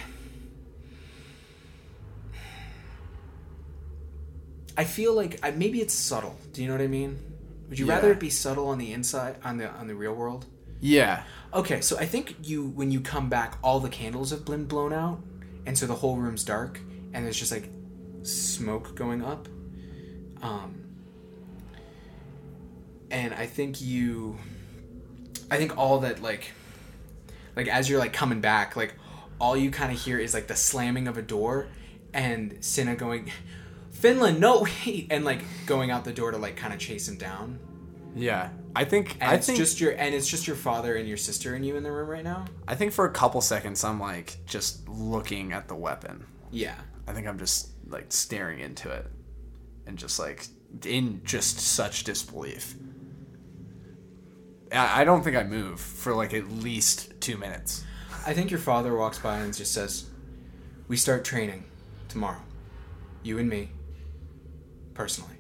I 4.81 4.85
feel 4.85 5.13
like 5.13 5.39
I, 5.43 5.51
maybe 5.51 5.83
it's 5.83 5.93
subtle. 5.93 6.39
Do 6.55 6.63
you 6.63 6.69
know 6.69 6.73
what 6.73 6.81
I 6.81 6.87
mean? 6.87 7.19
Would 7.69 7.79
you 7.79 7.85
rather 7.85 8.13
it 8.13 8.19
be 8.19 8.31
subtle 8.31 8.69
on 8.69 8.79
the 8.79 8.95
inside 8.95 9.37
on 9.45 9.59
the 9.59 9.69
on 9.69 9.89
the 9.89 9.95
real 9.95 10.15
world? 10.15 10.47
Yeah. 10.81 11.23
Okay, 11.53 11.83
so 11.83 11.99
I 11.99 12.07
think 12.07 12.35
you 12.43 12.69
when 12.69 12.91
you 12.91 13.03
come 13.03 13.29
back, 13.29 13.59
all 13.63 13.79
the 13.79 13.91
candles 13.91 14.31
have 14.31 14.47
been 14.47 14.65
blown 14.65 14.95
out, 14.95 15.21
and 15.67 15.77
so 15.77 15.87
the 15.87 15.95
whole 15.95 16.17
room's 16.17 16.45
dark, 16.45 16.81
and 17.13 17.27
there's 17.27 17.39
just 17.39 17.53
like 17.53 17.69
smoke 18.23 18.95
going 18.95 19.23
up. 19.23 19.49
Um, 20.41 20.87
and 23.11 23.35
I 23.35 23.45
think 23.45 23.83
you, 23.83 24.39
I 25.51 25.59
think 25.59 25.77
all 25.77 25.99
that 26.01 26.23
like, 26.23 26.53
like 27.55 27.69
as 27.69 27.91
you're 27.91 27.99
like 27.99 28.15
coming 28.15 28.41
back, 28.41 28.77
like 28.77 28.95
all 29.39 29.59
you 29.59 29.71
kind 29.71 29.93
of 29.93 30.01
hear 30.01 30.19
is 30.19 30.33
like 30.33 30.47
the 30.47 30.57
slamming 30.57 31.07
of 31.07 31.19
a 31.19 31.23
door, 31.23 31.67
and 32.15 32.57
Cinna 32.65 32.97
going, 32.97 33.31
Fenlin, 34.01 34.39
no 34.39 34.63
wait, 34.87 35.07
and 35.11 35.25
like 35.25 35.41
going 35.67 35.91
out 35.91 36.05
the 36.05 36.13
door 36.13 36.31
to 36.31 36.39
like 36.39 36.57
kind 36.57 36.73
of 36.73 36.81
chase 36.81 37.09
him 37.09 37.17
down. 37.17 37.59
Yeah. 38.15 38.51
I 38.75 38.85
think 38.85 39.17
And 39.21 39.31
I 39.31 39.35
it's 39.35 39.47
think 39.47 39.59
just 39.59 39.81
your 39.81 39.93
and 39.93 40.15
it's 40.15 40.29
just 40.29 40.47
your 40.47 40.57
father 40.57 40.97
and 40.97 41.09
your 41.09 41.17
sister 41.17 41.55
and 41.55 41.65
you 41.67 41.77
in 41.77 41.83
the 41.83 41.93
room 41.93 42.09
right 42.09 42.25
now. 42.25 42.45
I 42.67 42.75
think 42.75 42.93
for 42.93 43.05
a 43.05 43.11
couple 43.11 43.41
seconds 43.41 43.85
I'm 43.85 44.01
like 44.01 44.39
just 44.47 44.89
looking 44.89 45.53
at 45.53 45.69
the 45.69 45.75
weapon. 45.75 46.25
Yeah. 46.51 46.77
I 47.07 47.13
think 47.13 47.27
I'm 47.27 47.39
just 47.39 47.71
like 47.89 48.07
staring 48.13 48.61
into 48.61 48.91
it 48.91 49.07
and 49.87 49.99
just 49.99 50.19
like 50.19 50.47
in 50.85 51.21
just 51.25 51.59
such 51.59 52.05
disbelief. 52.05 52.77
I 54.73 55.03
I 55.03 55.05
don't 55.05 55.23
think 55.23 55.37
I 55.37 55.43
move 55.43 55.81
for 55.81 56.15
like 56.15 56.33
at 56.35 56.49
least 56.51 57.21
two 57.21 57.37
minutes. 57.37 57.85
I 58.27 58.35
think 58.35 58.51
your 58.51 58.61
father 58.61 58.95
walks 58.95 59.19
by 59.19 59.39
and 59.39 59.55
just 59.57 59.73
says, 59.73 60.07
"We 60.89 60.97
start 60.97 61.25
training 61.25 61.65
tomorrow, 62.09 62.43
you 63.23 63.39
and 63.39 63.49
me, 63.49 63.71
personally." 65.01 65.39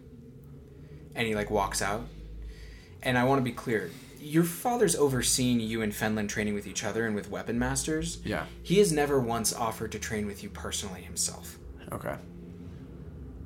And 1.15 1.27
he 1.27 1.35
like 1.35 1.51
walks 1.51 1.81
out. 1.83 2.03
And 3.03 3.15
I 3.19 3.25
want 3.25 3.39
to 3.41 3.45
be 3.53 3.57
clear: 3.65 3.91
your 4.21 4.45
father's 4.45 4.97
overseeing 4.97 5.61
you 5.61 5.83
and 5.83 5.93
Fenlin 5.93 6.29
training 6.29 6.55
with 6.55 6.67
each 6.67 6.85
other 6.85 7.07
and 7.07 7.15
with 7.15 7.31
weapon 7.31 7.59
masters. 7.59 8.19
Yeah. 8.25 8.45
He 8.63 8.79
has 8.79 8.91
never 8.93 9.21
once 9.21 9.51
offered 9.55 9.93
to 9.93 9.99
train 9.99 10.27
with 10.27 10.43
you 10.43 10.51
personally 10.51 11.03
himself. 11.03 11.59
Okay. 11.93 12.17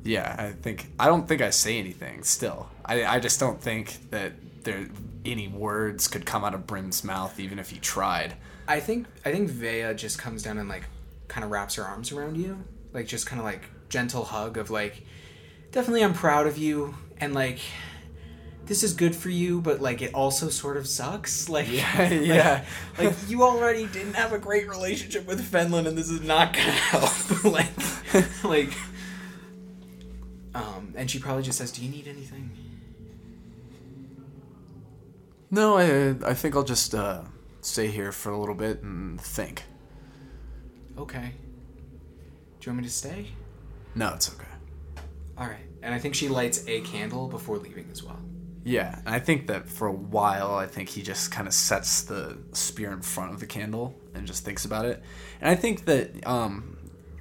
Yeah, 0.04 0.36
I 0.38 0.52
think 0.64 0.78
I 0.98 1.06
don't 1.06 1.26
think 1.26 1.40
I 1.40 1.50
say 1.50 1.78
anything. 1.78 2.22
Still, 2.22 2.68
I 2.84 3.04
I 3.16 3.20
just 3.20 3.40
don't 3.40 3.60
think 3.60 3.86
that 4.10 4.32
there 4.64 4.88
any 5.24 5.48
words 5.48 6.08
could 6.08 6.26
come 6.26 6.44
out 6.44 6.54
of 6.54 6.66
Brim's 6.66 7.02
mouth, 7.04 7.40
even 7.40 7.58
if 7.58 7.70
he 7.70 7.78
tried. 7.78 8.34
I 8.68 8.80
think 8.80 9.06
I 9.24 9.32
think 9.32 9.48
Vea 9.48 9.94
just 9.94 10.18
comes 10.18 10.42
down 10.42 10.58
and 10.58 10.68
like 10.68 10.84
kind 11.28 11.44
of 11.44 11.50
wraps 11.50 11.74
her 11.76 11.84
arms 11.84 12.12
around 12.12 12.36
you, 12.36 12.52
like 12.92 13.06
just 13.06 13.26
kind 13.26 13.40
of 13.40 13.46
like 13.46 13.62
gentle 13.88 14.24
hug 14.24 14.58
of 14.58 14.70
like, 14.70 15.02
definitely 15.74 16.04
I'm 16.04 16.14
proud 16.14 16.46
of 16.46 16.56
you 16.56 16.94
and 17.18 17.34
like, 17.34 17.58
this 18.64 18.82
is 18.84 18.94
good 18.94 19.14
for 19.14 19.28
you, 19.28 19.60
but 19.60 19.82
like 19.82 20.00
it 20.00 20.14
also 20.14 20.48
sort 20.48 20.76
of 20.76 20.86
sucks. 20.86 21.48
Like 21.54 21.70
Yeah, 21.70 22.10
yeah. 22.10 22.64
like 22.96 23.12
you 23.28 23.42
already 23.42 23.86
didn't 23.86 24.14
have 24.14 24.32
a 24.32 24.38
great 24.38 24.68
relationship 24.68 25.26
with 25.26 25.42
Fenlin, 25.52 25.86
and 25.86 25.98
this 25.98 26.08
is 26.08 26.22
not 26.22 26.54
gonna 26.54 26.70
help. 26.70 27.44
like 27.58 27.70
like. 28.44 28.72
Um, 30.54 30.94
and 30.96 31.10
she 31.10 31.18
probably 31.18 31.42
just 31.42 31.58
says, 31.58 31.72
"Do 31.72 31.82
you 31.82 31.90
need 31.90 32.06
anything?" 32.06 32.50
No, 35.50 35.76
I 35.76 36.14
I 36.30 36.34
think 36.34 36.54
I'll 36.56 36.64
just 36.64 36.94
uh, 36.94 37.22
stay 37.60 37.88
here 37.88 38.12
for 38.12 38.30
a 38.30 38.38
little 38.38 38.54
bit 38.54 38.82
and 38.82 39.20
think. 39.20 39.64
Okay. 40.96 41.32
Do 42.60 42.70
you 42.70 42.72
want 42.72 42.78
me 42.78 42.84
to 42.84 42.94
stay? 42.94 43.26
No, 43.94 44.14
it's 44.14 44.32
okay. 44.32 44.53
All 45.36 45.46
right. 45.46 45.66
And 45.82 45.94
I 45.94 45.98
think 45.98 46.14
she 46.14 46.28
lights 46.28 46.66
a 46.68 46.80
candle 46.82 47.28
before 47.28 47.58
leaving 47.58 47.88
as 47.90 48.02
well. 48.02 48.20
Yeah, 48.64 48.98
and 49.04 49.14
I 49.14 49.18
think 49.18 49.48
that 49.48 49.68
for 49.68 49.86
a 49.86 49.92
while, 49.92 50.54
I 50.54 50.66
think 50.66 50.88
he 50.88 51.02
just 51.02 51.30
kind 51.30 51.46
of 51.46 51.52
sets 51.52 52.02
the 52.02 52.38
spear 52.52 52.92
in 52.92 53.02
front 53.02 53.34
of 53.34 53.40
the 53.40 53.46
candle 53.46 53.94
and 54.14 54.26
just 54.26 54.42
thinks 54.42 54.64
about 54.64 54.86
it. 54.86 55.02
And 55.42 55.50
I 55.50 55.54
think 55.54 55.84
that 55.84 56.26
um, 56.26 56.78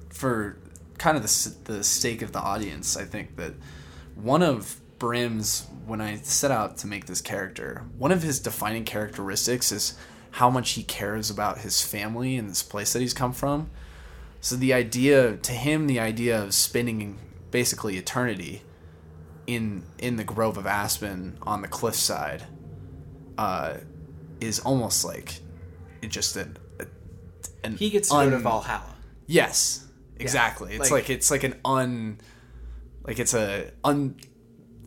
for 0.08 0.56
kind 0.96 1.18
of 1.18 1.22
the, 1.22 1.72
the 1.72 1.84
sake 1.84 2.22
of 2.22 2.32
the 2.32 2.38
audience, 2.38 2.96
I 2.96 3.04
think 3.04 3.36
that 3.36 3.52
one 4.14 4.42
of 4.42 4.80
Brim's, 4.98 5.66
when 5.86 6.00
I 6.00 6.16
set 6.16 6.50
out 6.50 6.78
to 6.78 6.86
make 6.86 7.04
this 7.04 7.20
character, 7.20 7.84
one 7.98 8.10
of 8.10 8.22
his 8.22 8.40
defining 8.40 8.84
characteristics 8.84 9.70
is 9.70 9.98
how 10.30 10.48
much 10.48 10.70
he 10.70 10.82
cares 10.82 11.28
about 11.28 11.58
his 11.58 11.82
family 11.82 12.36
and 12.36 12.48
this 12.48 12.62
place 12.62 12.94
that 12.94 13.00
he's 13.00 13.12
come 13.12 13.34
from. 13.34 13.68
So 14.40 14.56
the 14.56 14.72
idea, 14.72 15.36
to 15.36 15.52
him, 15.52 15.88
the 15.88 16.00
idea 16.00 16.42
of 16.42 16.54
spending 16.54 17.18
basically 17.54 17.96
eternity 17.96 18.62
in 19.46 19.84
in 19.98 20.16
the 20.16 20.24
grove 20.24 20.56
of 20.58 20.66
aspen 20.66 21.38
on 21.42 21.62
the 21.62 21.68
cliffside 21.68 22.42
uh, 23.38 23.74
is 24.40 24.58
almost 24.58 25.04
like 25.04 25.38
it 26.02 26.08
just 26.08 26.34
an, 26.34 26.56
a, 26.80 26.86
an 27.62 27.76
He 27.76 27.90
gets 27.90 28.08
to 28.08 28.14
go 28.16 28.28
to 28.30 28.38
Valhalla. 28.38 28.96
Yes, 29.28 29.86
exactly. 30.18 30.72
it's 30.72 30.90
like- 30.90 30.90
like, 30.90 31.10
it's 31.10 31.30
like 31.30 31.44
an 31.44 31.54
un 31.64 32.18
like 33.04 33.20
it's 33.20 33.34
a 33.34 33.70
un 33.84 34.16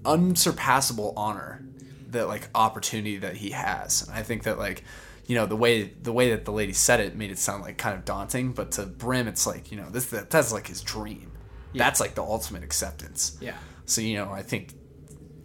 unsurpassable 0.03 1.13
honor 1.15 1.63
that 2.09 2.27
like 2.27 2.49
opportunity 2.53 3.15
that 3.17 3.37
he 3.37 3.51
has. 3.51 4.05
And 4.05 4.11
I 4.11 4.23
think 4.23 4.43
that 4.43 4.57
like 4.59 4.83
you 5.25 5.35
know 5.35 5.45
the 5.45 5.55
way 5.55 5.83
the 5.83 6.11
way 6.11 6.31
that 6.31 6.43
the 6.43 6.51
lady 6.51 6.73
said 6.73 6.99
it 6.99 7.15
made 7.15 7.31
it 7.31 7.39
sound 7.39 7.63
like 7.63 7.77
kind 7.77 7.95
of 7.95 8.03
daunting, 8.03 8.51
but 8.51 8.71
to 8.73 8.85
Brim 8.85 9.29
it's 9.29 9.47
like 9.47 9.71
you 9.71 9.77
know 9.77 9.89
this 9.89 10.07
that, 10.07 10.29
that's 10.29 10.51
like 10.51 10.67
his 10.67 10.81
dream. 10.81 11.31
That's 11.77 11.99
like 11.99 12.15
the 12.15 12.23
ultimate 12.23 12.63
acceptance. 12.63 13.37
Yeah. 13.41 13.55
So 13.85 14.01
you 14.01 14.17
know 14.17 14.31
I 14.31 14.41
think 14.41 14.73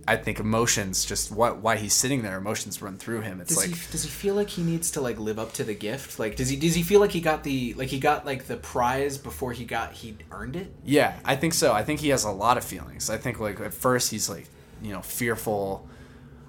I 0.07 0.17
think 0.17 0.41
emotions 0.41 1.05
just 1.05 1.31
what 1.31 1.59
why 1.59 1.77
he's 1.77 1.95
sitting 1.95 2.23
there 2.23 2.37
emotions 2.37 2.83
run 2.83 2.99
through 2.99 3.21
him. 3.21 3.41
It's 3.41 3.51
Does 3.55 3.59
like 3.59 3.77
he 3.77 3.93
does 3.93 4.03
he 4.03 4.09
feel 4.09 4.35
like 4.35 4.49
he 4.49 4.63
needs 4.63 4.91
to 4.93 5.01
like 5.01 5.19
live 5.19 5.39
up 5.39 5.53
to 5.55 5.65
the 5.65 5.75
gift? 5.75 6.19
Like 6.19 6.37
does 6.37 6.49
he 6.49 6.57
does 6.57 6.75
he 6.75 6.83
feel 6.83 7.01
like 7.01 7.13
he 7.13 7.21
got 7.21 7.45
the 7.45 7.75
like 7.75 7.89
he 7.89 8.01
got 8.01 8.27
like 8.27 8.47
the 8.47 8.57
prize 8.57 9.17
before 9.17 9.53
he 9.53 9.65
got 9.65 9.93
he 9.93 10.17
earned 10.33 10.57
it? 10.57 10.75
Yeah, 10.85 11.17
I 11.25 11.37
think 11.37 11.55
so. 11.55 11.73
I 11.73 11.85
think 11.85 12.01
he 12.01 12.09
has 12.09 12.25
a 12.25 12.31
lot 12.31 12.57
of 12.57 12.65
feelings. 12.65 13.11
I 13.11 13.17
think 13.17 13.39
like 13.39 13.61
at 13.61 13.73
first 13.73 14.11
he's 14.11 14.29
like, 14.29 14.49
you 14.83 14.93
know, 14.93 15.03
fearful. 15.03 15.89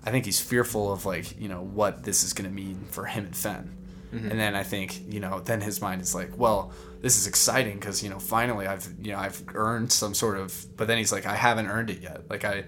I 0.04 0.12
think 0.12 0.26
he's 0.26 0.42
fearful 0.42 0.92
of 0.92 1.06
like, 1.06 1.40
you 1.40 1.48
know, 1.48 1.62
what 1.62 2.04
this 2.04 2.24
is 2.24 2.34
going 2.34 2.50
to 2.50 2.56
mean 2.56 2.86
for 2.90 3.06
him 3.06 3.26
and 3.26 3.36
Fen. 3.36 3.78
Mm-hmm. 4.14 4.32
And 4.32 4.40
then 4.40 4.56
I 4.56 4.64
think, 4.64 5.02
you 5.12 5.20
know, 5.20 5.40
then 5.40 5.62
his 5.62 5.82
mind 5.82 6.02
is 6.02 6.14
like, 6.14 6.38
well, 6.38 6.74
this 7.04 7.18
is 7.18 7.28
exciting 7.28 7.78
because, 7.78 8.02
you 8.02 8.10
know, 8.10 8.18
finally 8.18 8.66
I've, 8.66 8.88
you 9.02 9.12
know, 9.12 9.20
I've 9.20 9.44
earned 9.54 9.92
some 9.92 10.14
sort 10.14 10.38
of, 10.38 10.66
but 10.78 10.88
then 10.88 10.98
he's 10.98 11.12
like, 11.12 11.26
I 11.26 11.36
haven't 11.36 11.68
earned 11.68 11.90
it 11.90 12.00
yet. 12.02 12.30
Like 12.30 12.46
I, 12.46 12.64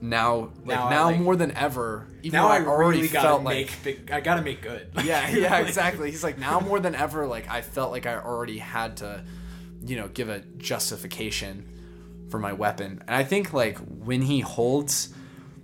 now, 0.00 0.52
like 0.64 0.78
Now 0.78 0.90
now, 0.90 1.04
like- 1.06 1.18
more 1.18 1.34
than 1.34 1.50
ever, 1.56 2.06
even 2.22 2.38
Now 2.38 2.46
I 2.46 2.64
already 2.64 2.98
really 2.98 3.08
felt 3.08 3.42
make 3.42 3.70
like, 3.70 3.82
big, 3.82 4.10
I 4.12 4.20
gotta 4.20 4.42
make 4.42 4.62
good. 4.62 4.92
yeah, 5.04 5.28
yeah, 5.36 5.58
exactly. 5.58 6.12
He's 6.12 6.22
like 6.22 6.38
now 6.38 6.60
more 6.68 6.78
than 6.78 6.94
ever. 6.94 7.26
Like 7.26 7.50
I 7.50 7.62
felt 7.62 7.90
like 7.90 8.06
I 8.06 8.14
already 8.16 8.58
had 8.58 8.98
to, 8.98 9.24
you 9.84 9.96
know, 9.96 10.06
give 10.06 10.28
a 10.28 10.40
justification 10.58 12.26
for 12.30 12.38
my 12.38 12.52
weapon. 12.52 13.02
And 13.08 13.16
I 13.16 13.24
think 13.24 13.52
like 13.52 13.78
when 13.78 14.22
he 14.22 14.38
holds, 14.38 15.12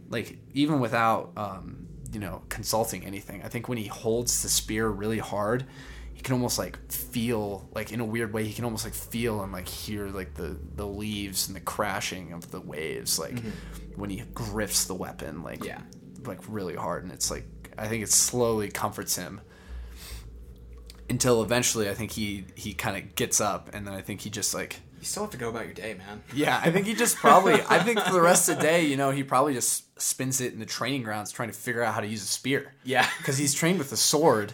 like 0.08 0.36
even 0.52 0.80
without, 0.80 1.30
um, 1.36 1.86
you 2.10 2.18
know, 2.18 2.42
consulting 2.48 3.04
anything, 3.04 3.42
I 3.44 3.48
think 3.48 3.68
when 3.68 3.78
he 3.78 3.86
holds 3.86 4.42
the 4.42 4.48
spear 4.48 4.88
really 4.88 5.20
hard, 5.20 5.66
he 6.14 6.22
can 6.22 6.34
almost 6.34 6.58
like 6.58 6.78
feel 6.92 7.68
like 7.74 7.92
in 7.92 8.00
a 8.00 8.04
weird 8.04 8.32
way 8.32 8.44
he 8.44 8.52
can 8.52 8.64
almost 8.64 8.84
like 8.84 8.94
feel 8.94 9.42
and 9.42 9.52
like 9.52 9.68
hear 9.68 10.08
like 10.08 10.34
the 10.34 10.56
the 10.76 10.86
leaves 10.86 11.46
and 11.48 11.56
the 11.56 11.60
crashing 11.60 12.32
of 12.32 12.50
the 12.50 12.60
waves 12.60 13.18
like 13.18 13.34
mm-hmm. 13.34 14.00
when 14.00 14.10
he 14.10 14.22
grips 14.34 14.84
the 14.84 14.94
weapon 14.94 15.42
like 15.42 15.64
Yeah. 15.64 15.80
like 16.26 16.40
really 16.48 16.74
hard 16.76 17.04
and 17.04 17.12
it's 17.12 17.30
like 17.30 17.46
I 17.78 17.88
think 17.88 18.02
it 18.02 18.10
slowly 18.10 18.68
comforts 18.70 19.16
him 19.16 19.40
until 21.08 21.42
eventually 21.42 21.88
I 21.88 21.94
think 21.94 22.12
he 22.12 22.44
he 22.54 22.74
kind 22.74 22.96
of 22.96 23.14
gets 23.14 23.40
up 23.40 23.70
and 23.74 23.86
then 23.86 23.94
I 23.94 24.00
think 24.02 24.20
he 24.20 24.30
just 24.30 24.54
like 24.54 24.76
You 25.00 25.06
still 25.06 25.22
have 25.24 25.32
to 25.32 25.38
go 25.38 25.48
about 25.48 25.64
your 25.64 25.74
day, 25.74 25.94
man. 25.94 26.22
yeah 26.34 26.60
I 26.62 26.70
think 26.70 26.86
he 26.86 26.94
just 26.94 27.16
probably 27.16 27.54
I 27.68 27.78
think 27.80 27.98
for 28.00 28.12
the 28.12 28.20
rest 28.20 28.48
of 28.48 28.56
the 28.56 28.62
day 28.62 28.84
you 28.86 28.96
know 28.96 29.10
he 29.10 29.22
probably 29.22 29.54
just 29.54 30.00
spends 30.00 30.40
it 30.40 30.52
in 30.52 30.60
the 30.60 30.66
training 30.66 31.02
grounds 31.02 31.32
trying 31.32 31.48
to 31.48 31.54
figure 31.56 31.82
out 31.82 31.94
how 31.94 32.00
to 32.00 32.06
use 32.06 32.22
a 32.22 32.26
spear 32.26 32.74
Yeah. 32.84 33.08
because 33.18 33.38
he's 33.38 33.54
trained 33.54 33.78
with 33.78 33.90
a 33.92 33.96
sword 33.96 34.52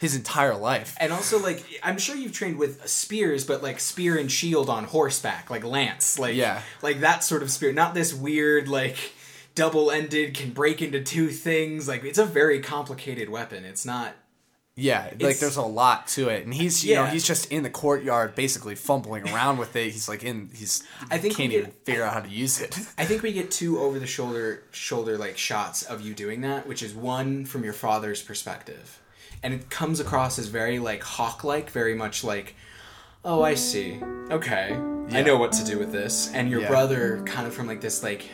his 0.00 0.16
entire 0.16 0.56
life 0.56 0.96
And 0.98 1.12
also, 1.12 1.38
like, 1.38 1.62
I'm 1.82 1.98
sure 1.98 2.16
you've 2.16 2.32
trained 2.32 2.58
with 2.58 2.88
spears, 2.88 3.44
but 3.44 3.62
like 3.62 3.78
spear 3.80 4.16
and 4.18 4.32
shield 4.32 4.68
on 4.70 4.84
horseback, 4.84 5.50
like 5.50 5.62
lance, 5.62 6.18
like 6.18 6.34
Yeah. 6.34 6.62
like 6.82 7.00
that 7.00 7.22
sort 7.22 7.42
of 7.42 7.50
spear, 7.50 7.72
not 7.72 7.94
this 7.94 8.12
weird 8.14 8.66
like 8.66 8.96
double-ended 9.54 10.34
can 10.34 10.50
break 10.50 10.80
into 10.80 11.02
two 11.02 11.28
things. 11.28 11.86
Like, 11.88 12.04
it's 12.04 12.18
a 12.18 12.24
very 12.24 12.60
complicated 12.60 13.28
weapon. 13.28 13.64
It's 13.64 13.84
not. 13.84 14.14
Yeah, 14.76 15.02
like 15.04 15.14
It's- 15.20 15.40
there's 15.40 15.56
a 15.56 15.62
lot 15.62 16.06
to 16.08 16.30
it, 16.30 16.44
and 16.44 16.54
he's 16.54 16.82
you 16.84 16.94
know 16.94 17.04
he's 17.04 17.26
just 17.26 17.50
in 17.52 17.64
the 17.64 17.68
courtyard 17.68 18.34
basically 18.34 18.74
fumbling 18.74 19.28
around 19.28 19.58
with 19.58 19.76
it. 19.76 19.90
He's 19.90 20.08
like 20.08 20.22
in 20.24 20.48
he's 20.54 20.82
I 21.10 21.18
think 21.18 21.36
can't 21.36 21.50
we 21.50 21.58
even 21.58 21.70
get- 21.70 21.84
figure 21.84 22.02
out 22.04 22.14
how 22.14 22.20
to 22.20 22.30
use 22.30 22.60
it. 22.62 22.78
I 22.96 23.04
think 23.04 23.22
we 23.22 23.32
get 23.32 23.50
two 23.50 23.78
over 23.80 23.98
the 23.98 24.06
shoulder 24.06 24.62
shoulder 24.70 25.18
like 25.18 25.36
shots 25.36 25.82
of 25.82 26.00
you 26.00 26.14
doing 26.14 26.40
that, 26.42 26.66
which 26.66 26.82
is 26.82 26.94
one 26.94 27.44
from 27.44 27.62
your 27.64 27.74
father's 27.74 28.22
perspective. 28.22 29.00
And 29.42 29.54
it 29.54 29.70
comes 29.70 30.00
across 30.00 30.38
as 30.38 30.46
very 30.48 30.78
like 30.78 31.02
hawk 31.02 31.44
like, 31.44 31.70
very 31.70 31.94
much 31.94 32.22
like, 32.24 32.54
Oh, 33.24 33.42
I 33.42 33.54
see. 33.54 34.00
Okay. 34.30 34.72
I 35.12 35.22
know 35.22 35.36
what 35.36 35.52
to 35.52 35.64
do 35.64 35.78
with 35.78 35.92
this. 35.92 36.30
And 36.32 36.48
your 36.48 36.60
Yeah. 36.62 36.68
brother 36.68 37.22
kind 37.26 37.46
of 37.46 37.54
from 37.54 37.66
like 37.66 37.80
this 37.80 38.02
like 38.02 38.28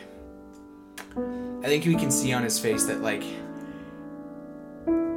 I 1.15 1.65
think 1.67 1.85
we 1.85 1.95
can 1.95 2.11
see 2.11 2.31
on 2.33 2.43
his 2.43 2.59
face 2.59 2.85
that 2.85 3.01
like 3.01 3.23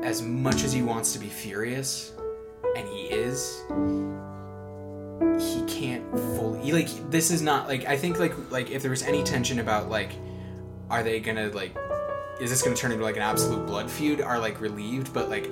as 0.02 0.22
much 0.22 0.64
as 0.64 0.72
he 0.72 0.82
wants 0.82 1.12
to 1.12 1.18
be 1.18 1.28
furious, 1.28 2.12
and 2.76 2.88
he 2.88 3.02
is, 3.06 3.62
he 5.38 5.62
can't 5.66 6.02
fully 6.36 6.72
like 6.72 6.88
this 7.10 7.30
is 7.30 7.42
not 7.42 7.68
like 7.68 7.84
I 7.86 7.96
think 7.96 8.18
like 8.18 8.32
like 8.50 8.70
if 8.70 8.80
there 8.82 8.90
was 8.90 9.02
any 9.02 9.22
tension 9.22 9.58
about 9.58 9.90
like 9.90 10.12
are 10.88 11.02
they 11.02 11.20
gonna 11.20 11.48
like 11.50 11.76
is 12.40 12.48
this 12.50 12.62
gonna 12.62 12.74
turn 12.74 12.92
into 12.92 13.04
like 13.04 13.16
an 13.16 13.22
absolute 13.22 13.66
blood 13.66 13.90
feud 13.90 14.20
are 14.22 14.38
like 14.38 14.60
relieved 14.60 15.12
but 15.12 15.28
like 15.28 15.50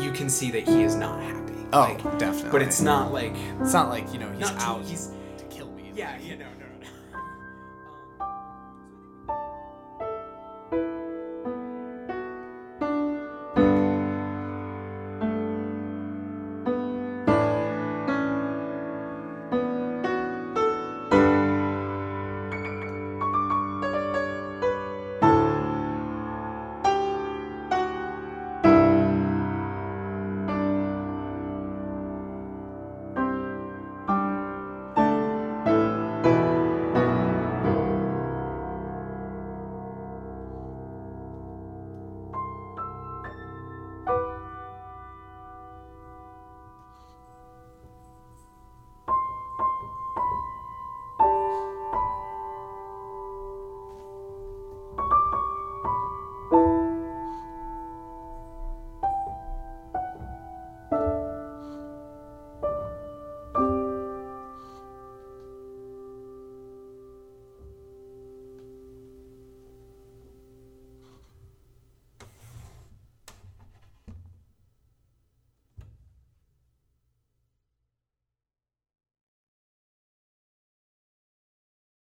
you 0.00 0.12
can 0.12 0.28
see 0.30 0.50
that 0.50 0.66
he 0.68 0.82
is 0.82 0.94
not 0.94 1.20
happy 1.22 1.54
Oh, 1.72 1.80
like, 1.80 2.18
definitely. 2.18 2.50
but 2.50 2.62
it's 2.62 2.80
not 2.80 3.12
like 3.12 3.32
It's 3.60 3.72
not 3.72 3.88
like 3.90 4.12
you 4.12 4.18
know 4.18 4.30
he's 4.30 4.40
not 4.40 4.56
out 4.62 4.82
he's 4.84 5.10
to 5.38 5.44
kill 5.44 5.70
me. 5.72 5.90
yeah 5.94 6.16
you 6.18 6.36
know 6.36 6.46
no 6.57 6.57